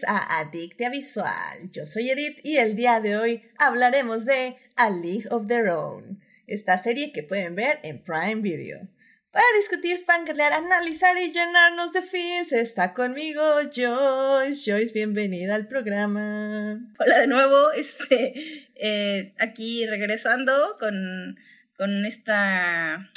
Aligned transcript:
bienvenidos 0.00 0.04
a 0.08 0.40
Adictia 0.40 0.90
Visual. 0.90 1.70
Yo 1.72 1.86
soy 1.86 2.10
Edith 2.10 2.40
y 2.44 2.58
el 2.58 2.74
día 2.74 3.00
de 3.00 3.16
hoy 3.16 3.42
hablaremos 3.58 4.24
de 4.24 4.56
A 4.76 4.90
League 4.90 5.26
of 5.30 5.46
Their 5.46 5.68
Own, 5.68 6.20
esta 6.46 6.78
serie 6.78 7.12
que 7.12 7.22
pueden 7.22 7.54
ver 7.54 7.80
en 7.82 8.02
Prime 8.02 8.36
Video. 8.36 8.88
Para 9.30 9.44
discutir, 9.56 9.98
fangirlear, 9.98 10.52
analizar 10.52 11.16
y 11.18 11.32
llenarnos 11.32 11.92
de 11.92 12.02
films 12.02 12.52
está 12.52 12.94
conmigo 12.94 13.42
Joyce. 13.74 14.70
Joyce, 14.70 14.92
bienvenida 14.92 15.54
al 15.54 15.66
programa. 15.66 16.80
Hola 16.98 17.20
de 17.20 17.26
nuevo, 17.26 17.70
este, 17.76 18.68
eh, 18.74 19.34
aquí 19.38 19.86
regresando 19.86 20.76
con, 20.78 21.36
con 21.76 22.06
esta, 22.06 23.10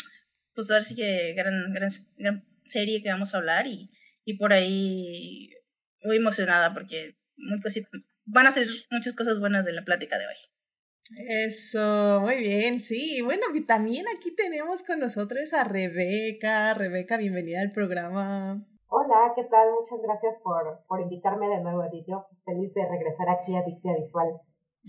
pues 0.54 0.68
que 0.96 1.34
gran, 1.34 1.74
gran, 1.74 1.90
gran 2.18 2.46
serie 2.66 3.02
que 3.02 3.10
vamos 3.10 3.34
a 3.34 3.38
hablar 3.38 3.68
y, 3.68 3.90
y 4.26 4.36
por 4.36 4.54
ahí 4.54 5.52
muy 6.04 6.18
emocionada 6.18 6.74
porque 6.74 7.16
muy 7.38 7.60
van 8.26 8.48
a 8.48 8.52
ser 8.52 8.68
muchas 8.92 9.14
cosas 9.14 9.40
buenas 9.40 9.66
de 9.66 9.74
la 9.74 9.84
plática 9.84 10.18
de 10.18 10.26
hoy. 10.28 10.36
Eso, 11.46 12.22
muy 12.22 12.38
bien, 12.38 12.80
sí. 12.80 13.22
Bueno, 13.24 13.44
también 13.68 14.06
aquí 14.16 14.34
tenemos 14.36 14.84
con 14.84 15.00
nosotros 15.00 15.54
a 15.54 15.64
Rebeca. 15.64 16.74
Rebeca, 16.74 17.18
bienvenida 17.18 17.62
al 17.62 17.72
programa. 17.72 18.66
Hola, 18.88 19.34
¿qué 19.36 19.44
tal? 19.44 19.70
Muchas 19.74 20.00
gracias 20.02 20.40
por, 20.44 20.80
por 20.88 21.02
invitarme 21.02 21.50
de 21.50 21.62
nuevo, 21.62 21.84
Edith. 21.84 22.06
Yo 22.08 22.26
pues, 22.30 22.42
feliz 22.44 22.74
de 22.74 22.88
regresar 22.88 23.30
aquí 23.30 23.56
a 23.56 23.64
Dictia 23.64 23.96
Visual. 23.98 24.40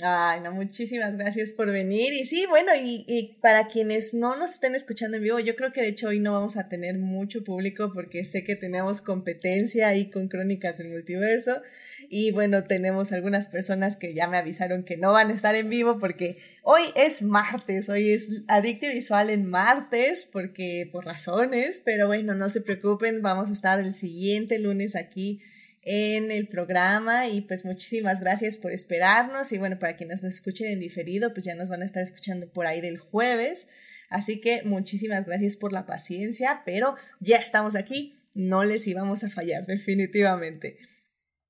Ay, 0.03 0.41
no, 0.41 0.51
muchísimas 0.51 1.17
gracias 1.17 1.53
por 1.53 1.71
venir. 1.71 2.13
Y 2.15 2.27
sí, 2.27 2.47
bueno, 2.47 2.73
y, 2.75 3.05
y, 3.07 3.39
para 3.41 3.69
quienes 3.69 4.13
no 4.13 4.35
nos 4.35 4.55
estén 4.55 4.75
escuchando 4.75 5.19
en 5.19 5.23
vivo, 5.23 5.39
yo 5.39 5.55
creo 5.55 5.71
que 5.71 5.83
de 5.83 5.89
hecho 5.89 6.09
hoy 6.09 6.19
no 6.19 6.33
vamos 6.33 6.57
a 6.57 6.69
tener 6.69 6.99
mucho 6.99 7.45
público 7.45 7.93
porque 7.95 8.25
sé 8.25 8.43
que 8.43 8.57
tenemos 8.57 9.01
competencia 9.01 9.87
ahí 9.87 10.11
con 10.11 10.27
Crónicas 10.27 10.79
del 10.79 10.89
Multiverso. 10.89 11.63
Y 12.09 12.33
bueno, 12.33 12.65
tenemos 12.65 13.13
algunas 13.13 13.49
personas 13.49 13.97
que 13.97 14.15
ya 14.15 14.27
me 14.27 14.37
avisaron 14.37 14.83
que 14.83 14.97
no 14.97 15.13
van 15.13 15.31
a 15.31 15.35
estar 15.35 15.55
en 15.55 15.69
vivo 15.69 15.99
porque 16.01 16.39
hoy 16.63 16.83
es 16.97 17.23
martes, 17.23 17.89
hoy 17.89 18.11
es 18.11 18.43
Adicte 18.49 18.89
Visual 18.89 19.31
en 19.31 19.49
martes, 19.49 20.29
porque 20.31 20.89
por 20.91 21.05
razones, 21.05 21.81
pero 21.85 22.09
bueno, 22.09 22.35
no 22.35 22.51
se 22.51 22.63
preocupen, 22.63 23.23
vamos 23.23 23.49
a 23.49 23.53
estar 23.53 23.79
el 23.79 23.95
siguiente 23.95 24.59
lunes 24.59 24.97
aquí 24.97 25.41
en 25.85 26.31
el 26.31 26.49
programa 26.49 27.29
y 27.29 27.43
pues 27.43 27.65
muchísimas 27.65 28.21
gracias 28.21 28.57
por 28.57 28.73
esperarnos 28.73 29.53
y 29.53 29.59
bueno, 29.59 29.79
para 29.79 29.97
quienes 29.97 30.23
nos 30.23 30.35
escuchen 30.35 30.69
en 30.69 30.81
diferido, 30.81 31.35
pues 31.35 31.45
ya 31.45 31.55
nos 31.55 31.69
van 31.69 31.83
a 31.83 31.85
estar 31.85 32.03
escuchando 32.03 32.51
por 32.53 32.67
ahí 32.67 32.81
del 32.81 32.99
jueves. 32.99 33.69
Así 34.09 34.41
que 34.41 34.63
muchísimas 34.65 35.27
gracias 35.27 35.57
por 35.57 35.73
la 35.73 35.87
paciencia, 35.87 36.63
pero 36.65 36.95
ya 37.21 37.37
estamos 37.37 37.75
aquí, 37.75 38.17
no 38.35 38.65
les 38.65 38.87
íbamos 38.87 39.25
a 39.25 39.31
fallar 39.31 39.67
definitivamente. 39.67 40.79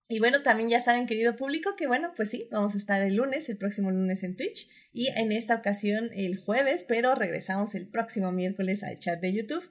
Y 0.09 0.19
bueno, 0.19 0.43
también 0.43 0.69
ya 0.69 0.83
saben, 0.83 1.07
querido 1.07 1.35
público, 1.35 1.77
que 1.77 1.87
bueno, 1.87 2.13
pues 2.15 2.29
sí, 2.31 2.47
vamos 2.51 2.75
a 2.75 2.77
estar 2.77 3.01
el 3.03 3.17
lunes, 3.17 3.49
el 3.49 3.57
próximo 3.57 3.91
lunes 3.91 4.23
en 4.23 4.37
Twitch 4.37 4.69
y 4.93 5.09
en 5.17 5.33
esta 5.33 5.55
ocasión 5.55 6.11
el 6.13 6.37
jueves, 6.37 6.85
pero 6.87 7.15
regresamos 7.15 7.75
el 7.75 7.87
próximo 7.87 8.31
miércoles 8.31 8.83
al 8.83 8.99
chat 8.99 9.21
de 9.21 9.33
YouTube. 9.33 9.71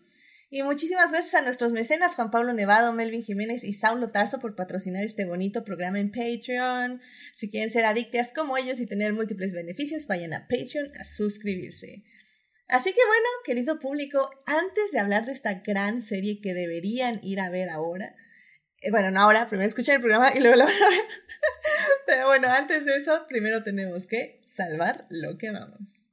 Y 0.56 0.62
muchísimas 0.62 1.10
gracias 1.10 1.34
a 1.34 1.42
nuestros 1.42 1.72
mecenas 1.72 2.14
Juan 2.14 2.30
Pablo 2.30 2.54
Nevado, 2.54 2.94
Melvin 2.94 3.24
Jiménez 3.24 3.64
y 3.64 3.74
Saulo 3.74 4.12
Tarso 4.12 4.40
por 4.40 4.54
patrocinar 4.54 5.04
este 5.04 5.26
bonito 5.26 5.64
programa 5.64 5.98
en 5.98 6.12
Patreon. 6.12 7.02
Si 7.34 7.50
quieren 7.50 7.72
ser 7.72 7.86
adictas 7.86 8.34
como 8.34 8.56
ellos 8.56 8.80
y 8.80 8.86
tener 8.86 9.14
múltiples 9.14 9.56
beneficios, 9.56 10.06
vayan 10.06 10.32
a 10.32 10.48
Patreon 10.48 10.92
a 11.00 11.06
suscribirse. 11.06 12.04
Así 12.68 12.92
que 12.92 13.04
bueno, 13.04 13.28
querido 13.44 13.80
público, 13.80 14.30
antes 14.46 14.92
de 14.92 15.00
hablar 15.00 15.26
de 15.26 15.32
esta 15.32 15.56
gran 15.66 16.04
serie 16.04 16.40
que 16.40 16.54
deberían 16.54 17.20
ir 17.24 17.40
a 17.40 17.50
ver 17.50 17.72
ahora, 17.72 18.16
eh, 18.82 18.92
bueno, 18.92 19.10
no 19.10 19.22
ahora, 19.22 19.48
primero 19.48 19.68
escuchen 19.68 19.96
el 19.96 20.02
programa 20.02 20.34
y 20.36 20.40
luego 20.40 20.56
lo 20.58 20.66
van 20.66 20.84
a 20.84 20.90
ver. 20.90 21.06
Pero 22.06 22.28
bueno, 22.28 22.50
antes 22.50 22.86
de 22.86 22.98
eso, 22.98 23.26
primero 23.28 23.64
tenemos 23.64 24.06
que 24.06 24.40
salvar 24.46 25.08
lo 25.10 25.36
que 25.36 25.50
vamos. 25.50 26.12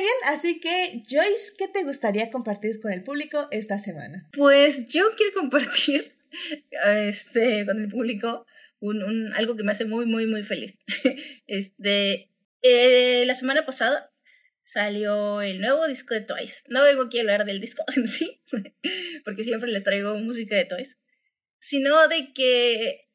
Muy 0.00 0.06
bien, 0.06 0.34
así 0.34 0.60
que 0.60 1.02
Joyce, 1.06 1.52
¿qué 1.58 1.68
te 1.68 1.82
gustaría 1.82 2.30
compartir 2.30 2.80
con 2.80 2.90
el 2.90 3.02
público 3.02 3.48
esta 3.50 3.78
semana? 3.78 4.26
Pues 4.32 4.88
yo 4.88 5.14
quiero 5.14 5.34
compartir 5.34 6.16
este, 6.96 7.66
con 7.66 7.78
el 7.78 7.88
público 7.90 8.46
un, 8.78 9.34
algo 9.34 9.56
que 9.56 9.62
me 9.62 9.72
hace 9.72 9.84
muy, 9.84 10.06
muy, 10.06 10.26
muy 10.26 10.42
feliz. 10.42 10.78
Este, 11.46 12.30
eh, 12.62 13.24
la 13.26 13.34
semana 13.34 13.66
pasada 13.66 14.10
salió 14.62 15.42
el 15.42 15.60
nuevo 15.60 15.86
disco 15.86 16.14
de 16.14 16.22
Twice. 16.22 16.62
No 16.68 16.82
vengo 16.82 17.02
aquí 17.02 17.18
a 17.18 17.20
hablar 17.20 17.44
del 17.44 17.60
disco 17.60 17.84
en 17.94 18.08
sí, 18.08 18.40
porque 19.26 19.44
siempre 19.44 19.70
les 19.70 19.84
traigo 19.84 20.16
música 20.16 20.56
de 20.56 20.64
Twice, 20.64 20.96
sino 21.58 22.08
de 22.08 22.32
que 22.32 23.06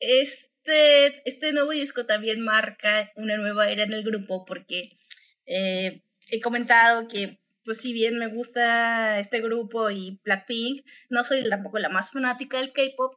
este, 0.00 1.28
este 1.28 1.52
nuevo 1.52 1.72
disco 1.72 2.06
también 2.06 2.40
marca 2.40 3.12
una 3.16 3.36
nueva 3.36 3.70
era 3.70 3.82
en 3.82 3.92
el 3.92 4.02
grupo, 4.02 4.46
porque 4.46 4.96
eh, 5.44 6.04
he 6.30 6.40
comentado 6.40 7.08
que, 7.08 7.40
pues 7.64 7.78
si 7.78 7.92
bien 7.92 8.18
me 8.18 8.28
gusta 8.28 9.18
este 9.20 9.40
grupo 9.40 9.90
y 9.90 10.20
Blackpink, 10.24 10.86
no 11.08 11.24
soy 11.24 11.48
tampoco 11.48 11.78
la 11.78 11.88
más 11.88 12.10
fanática 12.12 12.58
del 12.58 12.72
K-Pop 12.72 13.14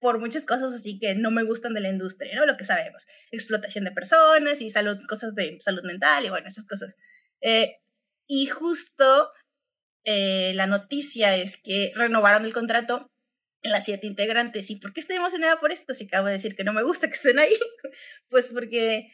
por 0.00 0.18
muchas 0.18 0.44
cosas 0.44 0.72
así 0.72 0.98
que 0.98 1.14
no 1.14 1.30
me 1.30 1.42
gustan 1.42 1.74
de 1.74 1.80
la 1.80 1.90
industria, 1.90 2.34
¿no? 2.34 2.46
Lo 2.46 2.56
que 2.56 2.64
sabemos, 2.64 3.06
explotación 3.30 3.84
de 3.84 3.92
personas 3.92 4.60
y 4.60 4.70
salud, 4.70 4.98
cosas 5.08 5.34
de 5.34 5.58
salud 5.60 5.82
mental 5.84 6.24
y 6.24 6.30
bueno, 6.30 6.48
esas 6.48 6.66
cosas. 6.66 6.96
Eh, 7.42 7.76
y 8.26 8.46
justo 8.46 9.30
eh, 10.04 10.52
la 10.54 10.66
noticia 10.66 11.36
es 11.36 11.60
que 11.60 11.92
renovaron 11.94 12.44
el 12.44 12.52
contrato 12.52 13.10
en 13.62 13.72
las 13.72 13.84
siete 13.84 14.06
integrantes. 14.06 14.70
¿Y 14.70 14.76
por 14.76 14.92
qué 14.92 15.00
estoy 15.00 15.16
emocionada 15.16 15.60
por 15.60 15.72
esto? 15.72 15.94
Si 15.94 16.04
acabo 16.04 16.26
de 16.26 16.34
decir 16.34 16.56
que 16.56 16.64
no 16.64 16.72
me 16.72 16.82
gusta 16.82 17.08
que 17.08 17.14
estén 17.14 17.38
ahí. 17.38 17.52
pues 18.28 18.48
porque 18.48 19.12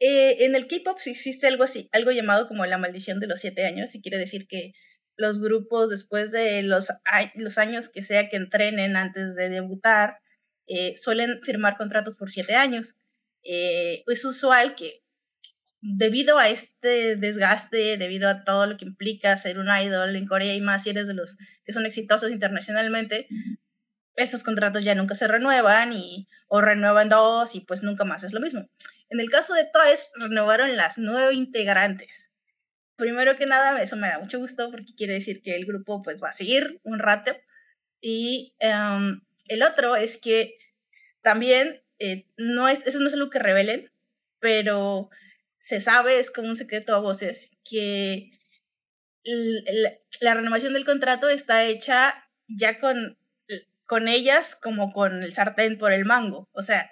eh, 0.00 0.44
en 0.44 0.54
el 0.54 0.66
K-pop 0.66 0.98
existe 1.06 1.46
algo 1.46 1.64
así, 1.64 1.88
algo 1.92 2.10
llamado 2.10 2.48
como 2.48 2.66
la 2.66 2.78
maldición 2.78 3.20
de 3.20 3.26
los 3.26 3.40
siete 3.40 3.64
años, 3.64 3.94
y 3.94 4.02
quiere 4.02 4.18
decir 4.18 4.46
que 4.46 4.72
los 5.16 5.40
grupos 5.40 5.90
después 5.90 6.32
de 6.32 6.62
los, 6.62 6.88
los 7.34 7.58
años 7.58 7.88
que 7.88 8.02
sea 8.02 8.28
que 8.28 8.36
entrenen 8.36 8.96
antes 8.96 9.36
de 9.36 9.48
debutar, 9.48 10.18
eh, 10.66 10.96
suelen 10.96 11.40
firmar 11.42 11.76
contratos 11.76 12.16
por 12.16 12.30
siete 12.30 12.54
años. 12.54 12.96
Eh, 13.44 14.02
es 14.06 14.24
usual 14.24 14.74
que 14.74 15.02
debido 15.80 16.38
a 16.38 16.48
este 16.48 17.16
desgaste, 17.16 17.98
debido 17.98 18.28
a 18.28 18.42
todo 18.42 18.66
lo 18.66 18.76
que 18.78 18.86
implica 18.86 19.36
ser 19.36 19.58
un 19.58 19.68
idol 19.68 20.16
en 20.16 20.26
Corea 20.26 20.54
y 20.54 20.60
más 20.60 20.82
si 20.82 20.90
eres 20.90 21.06
de 21.06 21.14
los 21.14 21.36
que 21.64 21.74
son 21.74 21.84
exitosos 21.84 22.30
internacionalmente, 22.30 23.28
estos 24.16 24.42
contratos 24.42 24.82
ya 24.82 24.94
nunca 24.94 25.14
se 25.14 25.28
renuevan 25.28 25.92
y 25.92 26.26
o 26.48 26.60
renuevan 26.62 27.10
dos 27.10 27.54
y 27.54 27.60
pues 27.60 27.82
nunca 27.82 28.04
más 28.04 28.24
es 28.24 28.32
lo 28.32 28.40
mismo. 28.40 28.66
En 29.10 29.20
el 29.20 29.30
caso 29.30 29.54
de 29.54 29.64
Twice, 29.64 30.08
renovaron 30.14 30.76
las 30.76 30.98
nueve 30.98 31.34
integrantes. 31.34 32.32
Primero 32.96 33.36
que 33.36 33.46
nada, 33.46 33.80
eso 33.82 33.96
me 33.96 34.08
da 34.08 34.18
mucho 34.18 34.38
gusto 34.38 34.70
porque 34.70 34.94
quiere 34.96 35.14
decir 35.14 35.42
que 35.42 35.56
el 35.56 35.66
grupo 35.66 36.02
pues 36.02 36.22
va 36.22 36.30
a 36.30 36.32
seguir 36.32 36.80
un 36.84 36.98
rato. 36.98 37.32
Y 38.00 38.54
em, 38.58 39.20
el 39.46 39.62
otro 39.62 39.96
es 39.96 40.16
que 40.16 40.56
también, 41.22 41.82
eh, 41.98 42.26
no 42.36 42.68
es, 42.68 42.86
eso 42.86 43.00
no 43.00 43.08
es 43.08 43.14
algo 43.14 43.30
que 43.30 43.38
revelen, 43.38 43.90
pero 44.40 45.10
se 45.58 45.80
sabe, 45.80 46.18
es 46.18 46.30
como 46.30 46.48
un 46.48 46.56
secreto 46.56 46.94
a 46.94 47.00
voces, 47.00 47.50
que 47.68 48.30
la 50.20 50.34
renovación 50.34 50.74
del 50.74 50.84
contrato 50.84 51.28
está 51.28 51.64
hecha 51.64 52.28
ya 52.46 52.78
con, 52.78 53.16
con 53.86 54.08
ellas 54.08 54.54
como 54.56 54.92
con 54.92 55.22
el 55.22 55.32
sartén 55.32 55.78
por 55.78 55.92
el 55.92 56.04
mango. 56.04 56.48
O 56.52 56.62
sea, 56.62 56.90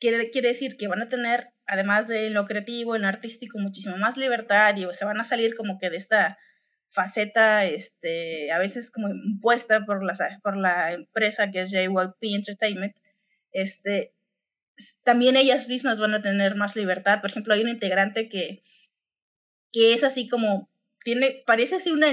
quiere, 0.00 0.30
quiere 0.30 0.48
decir 0.48 0.76
que 0.76 0.88
van 0.88 1.02
a 1.02 1.08
tener, 1.08 1.50
además 1.66 2.08
de 2.08 2.30
lo 2.30 2.46
creativo, 2.46 2.96
en 2.96 3.02
lo 3.02 3.08
artístico, 3.08 3.58
muchísimo 3.58 3.96
más 3.96 4.16
libertad 4.16 4.76
y 4.76 4.86
se 4.94 5.04
van 5.04 5.20
a 5.20 5.24
salir 5.24 5.56
como 5.56 5.78
que 5.78 5.90
de 5.90 5.96
esta 5.96 6.38
faceta, 6.90 7.64
este, 7.66 8.50
a 8.52 8.58
veces 8.58 8.90
como 8.90 9.08
impuesta 9.08 9.84
por 9.84 10.02
la, 10.04 10.14
por 10.42 10.56
la 10.56 10.92
empresa 10.92 11.50
que 11.50 11.62
es 11.62 11.70
JYP 11.70 12.22
Entertainment, 12.22 12.96
este, 13.52 14.14
también 15.04 15.36
ellas 15.36 15.68
mismas 15.68 15.98
van 15.98 16.14
a 16.14 16.22
tener 16.22 16.54
más 16.54 16.76
libertad. 16.76 17.20
Por 17.20 17.30
ejemplo, 17.30 17.54
hay 17.54 17.62
un 17.62 17.68
integrante 17.68 18.28
que, 18.28 18.60
que 19.72 19.92
es 19.92 20.04
así 20.04 20.28
como, 20.28 20.70
tiene, 21.04 21.42
parece 21.46 21.76
así 21.76 21.90
una, 21.90 22.08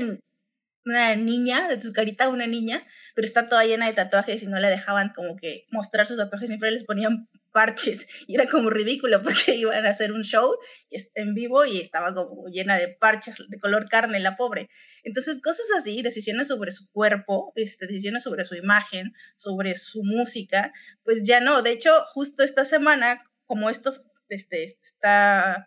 una 0.86 1.16
niña, 1.16 1.68
de 1.68 1.82
su 1.82 1.94
carita 1.94 2.30
una 2.30 2.48
niña, 2.48 2.86
pero 3.14 3.26
está 3.26 3.50
toda 3.50 3.66
llena 3.66 3.88
de 3.88 3.94
tatuajes 3.94 4.44
y 4.44 4.48
no 4.48 4.60
le 4.60 4.70
dejaban 4.70 5.14
como 5.14 5.36
que 5.36 5.66
mostrar 5.70 6.06
sus 6.06 6.18
tatuajes, 6.18 6.50
siempre 6.50 6.72
les 6.72 6.84
ponían 6.84 7.28
parches 7.56 8.10
y 8.28 8.36
era 8.36 8.50
como 8.50 8.70
ridículo 8.70 9.22
porque 9.24 9.56
iban 9.56 9.86
a 9.86 9.90
hacer 9.90 10.12
un 10.12 10.24
show 10.24 10.58
en 10.90 11.34
vivo 11.34 11.66
y 11.66 11.80
estaba 11.80 12.14
como 12.14 12.50
llena 12.50 12.78
de 12.78 12.90
parches 12.90 13.38
de 13.48 13.60
color 13.60 13.88
carne 13.88 14.20
la 14.20 14.36
pobre. 14.36 14.70
Entonces, 15.04 15.40
cosas 15.42 15.68
así, 15.78 16.02
decisiones 16.02 16.50
sobre 16.50 16.72
su 16.72 16.92
cuerpo, 16.92 17.54
este, 17.56 17.88
decisiones 17.88 18.24
sobre 18.24 18.44
su 18.44 18.56
imagen, 18.56 19.14
sobre 19.38 19.76
su 19.76 20.04
música, 20.04 20.74
pues 21.04 21.24
ya 21.26 21.40
no. 21.40 21.62
De 21.62 21.72
hecho, 21.72 21.92
justo 22.14 22.44
esta 22.44 22.66
semana, 22.66 23.24
como 23.46 23.70
esto 23.70 23.96
este, 24.28 24.64
está 24.66 25.66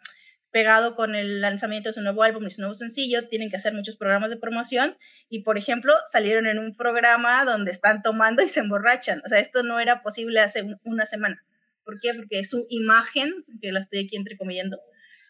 pegado 0.50 0.94
con 0.94 1.14
el 1.14 1.40
lanzamiento 1.40 1.88
de 1.88 1.94
su 1.94 2.02
nuevo 2.02 2.22
álbum 2.22 2.46
y 2.46 2.50
su 2.50 2.60
nuevo 2.60 2.74
sencillo, 2.74 3.28
tienen 3.28 3.48
que 3.48 3.56
hacer 3.56 3.72
muchos 3.72 3.96
programas 3.96 4.28
de 4.28 4.36
promoción 4.36 4.98
y, 5.30 5.42
por 5.42 5.56
ejemplo, 5.56 5.94
salieron 6.06 6.46
en 6.46 6.58
un 6.58 6.74
programa 6.74 7.44
donde 7.46 7.70
están 7.70 8.02
tomando 8.02 8.42
y 8.42 8.48
se 8.48 8.60
emborrachan. 8.60 9.22
O 9.24 9.28
sea, 9.28 9.38
esto 9.38 9.62
no 9.62 9.80
era 9.80 10.02
posible 10.02 10.40
hace 10.40 10.64
una 10.84 11.06
semana. 11.06 11.42
¿Por 11.88 11.98
qué? 12.02 12.12
Porque 12.14 12.44
su 12.44 12.66
imagen, 12.68 13.46
que 13.62 13.72
la 13.72 13.80
estoy 13.80 14.00
aquí 14.00 14.14
entrecomillando, 14.14 14.78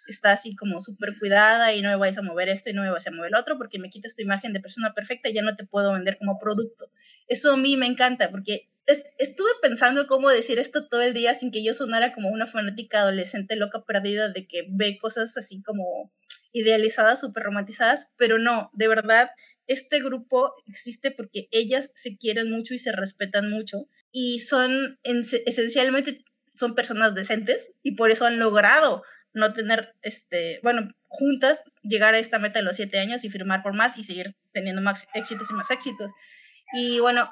está 0.08 0.32
así 0.32 0.56
como 0.56 0.81
súper 0.81 1.16
cuidada 1.16 1.72
y 1.72 1.82
no 1.82 1.88
me 1.88 1.94
vais 1.94 2.19
a 2.19 2.22
mover 2.22 2.49
esto 2.49 2.69
y 2.69 2.72
no 2.72 2.82
me 2.82 2.90
vais 2.90 3.06
a 3.06 3.12
mover 3.12 3.28
el 3.28 3.37
otro 3.37 3.58
porque 3.58 3.78
me 3.78 3.90
quitas 3.90 4.16
tu 4.16 4.22
imagen 4.22 4.52
de 4.52 4.58
persona 4.58 4.93
perfecta 4.93 5.28
y 5.28 5.34
ya 5.34 5.43
no 5.43 5.55
te 5.55 5.64
puedo 5.64 5.93
vender 5.93 6.16
como 6.19 6.40
producto. 6.40 6.90
Eso 7.28 7.52
a 7.52 7.56
mí 7.56 7.76
me 7.76 7.87
encanta 7.87 8.32
porque 8.32 8.69
estuve 9.19 9.50
pensando 9.62 10.08
cómo 10.08 10.31
decir 10.31 10.58
esto 10.58 10.88
todo 10.88 11.02
el 11.02 11.14
día 11.14 11.32
sin 11.32 11.52
que 11.52 11.62
yo 11.62 11.72
sonara 11.75 12.12
como 12.12 12.28
una 12.28 12.49
fanática 12.49 13.02
adolescente 13.02 13.55
loca 13.55 13.84
perdida 13.84 14.28
de 14.28 14.49
que 14.49 14.66
ve 14.69 14.99
cosas 14.99 15.37
así 15.37 15.62
como 15.62 16.12
idealizadas, 16.52 17.20
súper 17.20 17.44
romantizadas, 17.44 18.10
pero 18.16 18.38
no, 18.38 18.70
de 18.72 18.88
verdad, 18.88 19.31
este 19.69 20.00
grupo 20.00 20.55
existe 20.66 21.12
porque 21.12 21.46
ellas 21.52 21.93
se 21.94 22.16
quieren 22.16 22.50
mucho 22.50 22.75
y 22.75 22.78
se 22.78 22.90
respetan 22.90 23.49
mucho 23.49 23.87
y 24.10 24.40
son 24.40 24.99
esencialmente 25.05 26.25
son 26.58 26.75
personas 26.75 27.14
decentes 27.14 27.72
y 27.82 27.93
por 27.93 28.10
eso 28.10 28.26
han 28.26 28.38
logrado 28.38 29.02
no 29.32 29.52
tener, 29.52 29.94
este, 30.02 30.60
bueno, 30.62 30.90
juntas 31.06 31.62
llegar 31.82 32.14
a 32.14 32.19
esta 32.19 32.38
meta 32.38 32.58
de 32.58 32.64
los 32.64 32.76
siete 32.76 32.99
años 32.99 33.25
y 33.25 33.31
firmar 33.31 33.62
por 33.62 33.75
más 33.75 33.96
y 33.96 34.05
seguir 34.05 34.34
teniendo 34.52 34.82
más 34.82 35.06
éxitos 35.14 35.49
y 35.50 35.55
más 35.55 35.70
éxitos. 35.70 36.10
Y 36.72 36.99
bueno, 36.99 37.31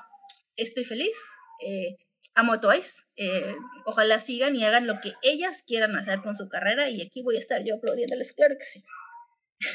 estoy 0.57 0.85
feliz, 0.85 1.17
eh, 1.65 1.97
amo 2.35 2.61
Twice. 2.61 3.03
Eh, 3.17 3.55
ojalá 3.85 4.21
sigan 4.21 4.55
y 4.55 4.65
hagan 4.65 4.87
lo 4.87 5.01
que 5.01 5.15
ellas 5.23 5.65
quieran 5.67 5.97
hacer 5.97 6.21
con 6.23 6.37
su 6.37 6.49
carrera 6.49 6.89
y 6.89 7.03
aquí 7.03 7.23
voy 7.23 7.37
a 7.37 7.41
estar 7.41 7.65
yo 7.65 7.77
aplaudiéndoles, 7.77 8.33
claro 8.33 8.55
que 8.57 8.65
sí. 8.65 8.85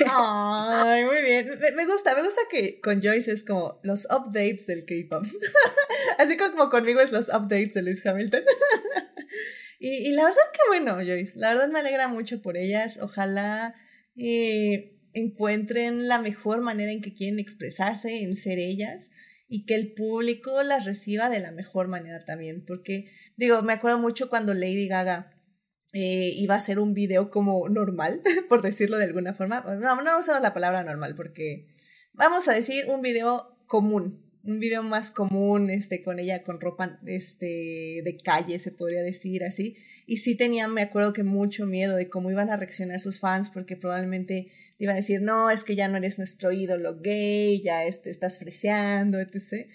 Ay, 0.07 1.05
muy 1.05 1.21
bien. 1.23 1.49
Me, 1.75 1.85
gusta, 1.85 2.15
me 2.15 2.23
gusta 2.23 2.41
que 2.49 2.79
con 2.79 3.01
Joyce 3.01 3.31
es 3.31 3.43
como 3.43 3.79
los 3.83 4.05
updates 4.05 4.67
del 4.67 4.85
K-pop. 4.85 5.25
Así 6.19 6.37
como 6.37 6.69
conmigo 6.69 7.01
es 7.01 7.11
los 7.11 7.29
updates 7.29 7.73
de 7.73 7.81
Luis 7.81 8.05
Hamilton. 8.05 8.43
y, 9.81 10.09
y, 10.09 10.11
la 10.13 10.23
verdad 10.23 10.37
que 10.53 10.59
bueno, 10.67 10.93
Joyce, 10.95 11.37
la 11.37 11.49
verdad 11.49 11.69
me 11.69 11.79
alegra 11.79 12.07
mucho 12.07 12.41
por 12.41 12.55
ellas. 12.55 12.99
Ojalá 13.01 13.75
eh, 14.15 14.97
encuentren 15.13 16.07
la 16.07 16.19
mejor 16.19 16.61
manera 16.61 16.91
en 16.91 17.01
que 17.01 17.13
quieren 17.13 17.39
expresarse, 17.39 18.21
en 18.21 18.35
ser 18.35 18.59
ellas 18.59 19.11
y 19.47 19.65
que 19.65 19.75
el 19.75 19.93
público 19.93 20.63
las 20.63 20.85
reciba 20.85 21.29
de 21.29 21.39
la 21.39 21.51
mejor 21.51 21.89
manera 21.89 22.23
también, 22.23 22.63
porque 22.65 23.05
digo, 23.35 23.61
me 23.63 23.73
acuerdo 23.73 23.99
mucho 23.99 24.29
cuando 24.29 24.53
Lady 24.53 24.87
Gaga 24.87 25.37
eh, 25.91 26.31
iba 26.35 26.55
a 26.55 26.59
hacer 26.59 26.79
un 26.79 26.93
video 26.93 27.29
como 27.29 27.67
normal, 27.67 28.21
por 28.49 28.61
decirlo 28.61 28.97
de 28.97 29.03
alguna 29.03 29.33
forma, 29.33 29.59
no, 29.59 30.01
no 30.01 30.19
usamos 30.19 30.41
la 30.41 30.53
palabra 30.53 30.83
normal 30.83 31.15
porque 31.15 31.67
vamos 32.13 32.47
a 32.47 32.53
decir 32.53 32.85
un 32.87 33.01
video 33.01 33.57
común, 33.67 34.30
un 34.43 34.59
video 34.59 34.83
más 34.83 35.11
común, 35.11 35.69
este, 35.69 36.01
con 36.01 36.19
ella 36.19 36.43
con 36.43 36.59
ropa, 36.59 36.99
este, 37.05 38.01
de 38.03 38.17
calle, 38.23 38.59
se 38.59 38.71
podría 38.71 39.03
decir 39.03 39.43
así. 39.43 39.75
Y 40.05 40.17
sí 40.17 40.35
tenía, 40.35 40.67
me 40.67 40.81
acuerdo 40.81 41.13
que 41.13 41.23
mucho 41.23 41.65
miedo 41.65 41.95
de 41.95 42.09
cómo 42.09 42.31
iban 42.31 42.49
a 42.49 42.57
reaccionar 42.57 42.99
sus 42.99 43.19
fans, 43.19 43.49
porque 43.49 43.77
probablemente 43.77 44.47
iban 44.79 44.93
a 44.93 44.99
decir, 44.99 45.21
no, 45.21 45.49
es 45.49 45.63
que 45.63 45.75
ya 45.75 45.87
no 45.87 45.97
eres 45.97 46.17
nuestro 46.17 46.51
ídolo 46.51 46.99
gay, 46.99 47.61
ya 47.61 47.85
este, 47.85 48.09
estás 48.09 48.39
freseando, 48.39 49.19
etc. 49.19 49.67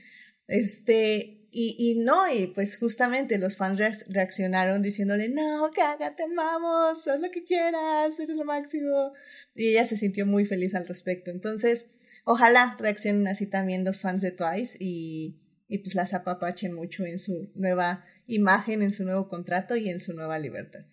Este, 0.49 1.37
y, 1.59 1.77
y 1.79 1.95
no, 2.01 2.31
y 2.31 2.49
pues 2.49 2.77
justamente 2.77 3.39
los 3.39 3.57
fans 3.57 4.05
reaccionaron 4.09 4.83
diciéndole, 4.83 5.29
no, 5.29 5.71
caga, 5.75 6.15
te 6.15 6.25
amamos, 6.25 7.07
haz 7.07 7.21
lo 7.21 7.31
que 7.31 7.45
quieras, 7.45 8.19
eres 8.19 8.37
lo 8.37 8.45
máximo. 8.45 9.13
Y 9.55 9.69
ella 9.69 9.87
se 9.87 9.97
sintió 9.97 10.27
muy 10.27 10.45
feliz 10.45 10.75
al 10.75 10.87
respecto. 10.87 11.31
Entonces, 11.31 11.87
ojalá 12.27 12.77
reaccionen 12.79 13.29
así 13.29 13.47
también 13.47 13.85
los 13.85 14.01
fans 14.01 14.21
de 14.21 14.33
Twice 14.33 14.77
y, 14.81 15.41
y 15.69 15.79
pues 15.79 15.95
las 15.95 16.13
apapachen 16.13 16.75
mucho 16.75 17.05
en 17.05 17.21
su 17.21 17.51
nueva 17.55 18.05
imagen, 18.27 18.83
en 18.83 18.93
su 18.93 19.05
nuevo 19.05 19.29
contrato 19.29 19.77
y 19.77 19.89
en 19.89 20.01
su 20.01 20.13
nueva 20.13 20.39
libertad. 20.39 20.85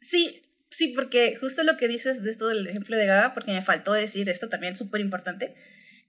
Sí, 0.00 0.42
sí, 0.70 0.88
porque 0.88 1.36
justo 1.40 1.64
lo 1.64 1.78
que 1.78 1.88
dices 1.88 2.22
de 2.22 2.30
esto 2.30 2.48
del 2.48 2.66
ejemplo 2.66 2.98
de 2.98 3.06
Gaga, 3.06 3.32
porque 3.32 3.52
me 3.52 3.62
faltó 3.62 3.94
decir 3.94 4.28
esto 4.28 4.50
también 4.50 4.76
súper 4.76 5.00
importante, 5.00 5.54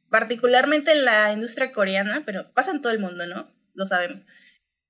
particularmente 0.09 0.91
en 0.91 1.05
la 1.05 1.31
industria 1.31 1.71
coreana, 1.71 2.23
pero 2.25 2.53
pasa 2.53 2.71
en 2.71 2.81
todo 2.81 2.91
el 2.91 2.99
mundo, 2.99 3.25
¿no? 3.27 3.49
Lo 3.75 3.87
sabemos. 3.87 4.25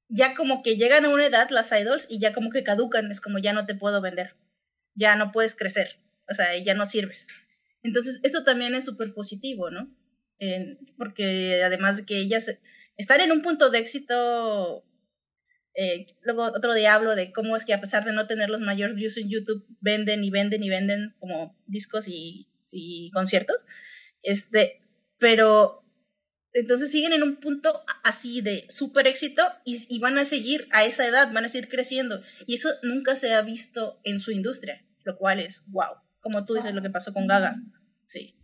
Ya 0.09 0.33
como 0.33 0.63
que 0.63 0.77
llegan 0.77 1.05
a 1.05 1.09
una 1.09 1.27
edad 1.27 1.49
las 1.51 1.71
idols 1.71 2.07
y 2.09 2.19
ya 2.19 2.33
como 2.33 2.49
que 2.49 2.63
caducan, 2.63 3.11
es 3.11 3.21
como 3.21 3.37
ya 3.37 3.53
no 3.53 3.67
te 3.67 3.75
puedo 3.75 4.01
vender, 4.01 4.35
ya 4.95 5.15
no 5.15 5.31
puedes 5.31 5.55
crecer, 5.55 5.99
o 6.27 6.33
sea, 6.33 6.57
ya 6.57 6.73
no 6.73 6.87
sirves. 6.87 7.27
Entonces, 7.83 8.19
esto 8.23 8.43
también 8.43 8.75
es 8.75 8.85
súper 8.85 9.13
positivo, 9.13 9.69
¿no? 9.69 9.89
porque 10.97 11.63
además 11.63 11.97
de 11.97 12.05
que 12.05 12.17
ellas 12.19 12.59
están 12.97 13.21
en 13.21 13.31
un 13.31 13.41
punto 13.41 13.69
de 13.69 13.79
éxito, 13.79 14.83
eh, 15.75 16.07
luego 16.21 16.43
otro 16.43 16.73
diablo 16.73 17.15
de 17.15 17.31
cómo 17.31 17.55
es 17.55 17.65
que 17.65 17.73
a 17.73 17.81
pesar 17.81 18.05
de 18.05 18.13
no 18.13 18.27
tener 18.27 18.49
los 18.49 18.59
mayores 18.59 18.95
views 18.95 19.17
en 19.17 19.29
YouTube, 19.29 19.65
venden 19.79 20.23
y 20.23 20.29
venden 20.29 20.63
y 20.63 20.69
venden 20.69 21.15
como 21.19 21.55
discos 21.67 22.05
y, 22.07 22.47
conciertos. 23.13 23.65
Este, 24.21 24.81
pero 25.17 25.83
entonces 26.53 26.91
siguen 26.91 27.13
en 27.13 27.23
un 27.23 27.37
punto 27.37 27.83
así 28.03 28.41
de 28.41 28.65
súper 28.69 29.07
éxito 29.07 29.43
y, 29.65 29.77
y, 29.89 29.99
van 29.99 30.17
a 30.17 30.25
seguir 30.25 30.67
a 30.71 30.85
esa 30.85 31.07
edad, 31.07 31.31
van 31.33 31.45
a 31.45 31.47
seguir 31.47 31.69
creciendo. 31.69 32.21
Y 32.45 32.55
eso 32.55 32.69
nunca 32.83 33.15
se 33.15 33.33
ha 33.33 33.41
visto 33.41 33.99
en 34.03 34.19
su 34.19 34.31
industria, 34.31 34.85
lo 35.03 35.17
cual 35.17 35.39
es 35.39 35.63
wow. 35.67 36.06
Como 36.27 36.43
tú 36.43 36.55
dices, 36.55 36.73
lo 36.73 36.81
que 36.81 36.89
pasó 36.89 37.13
con 37.13 37.25
Gaga. 37.25 37.55
Sí. 38.03 38.37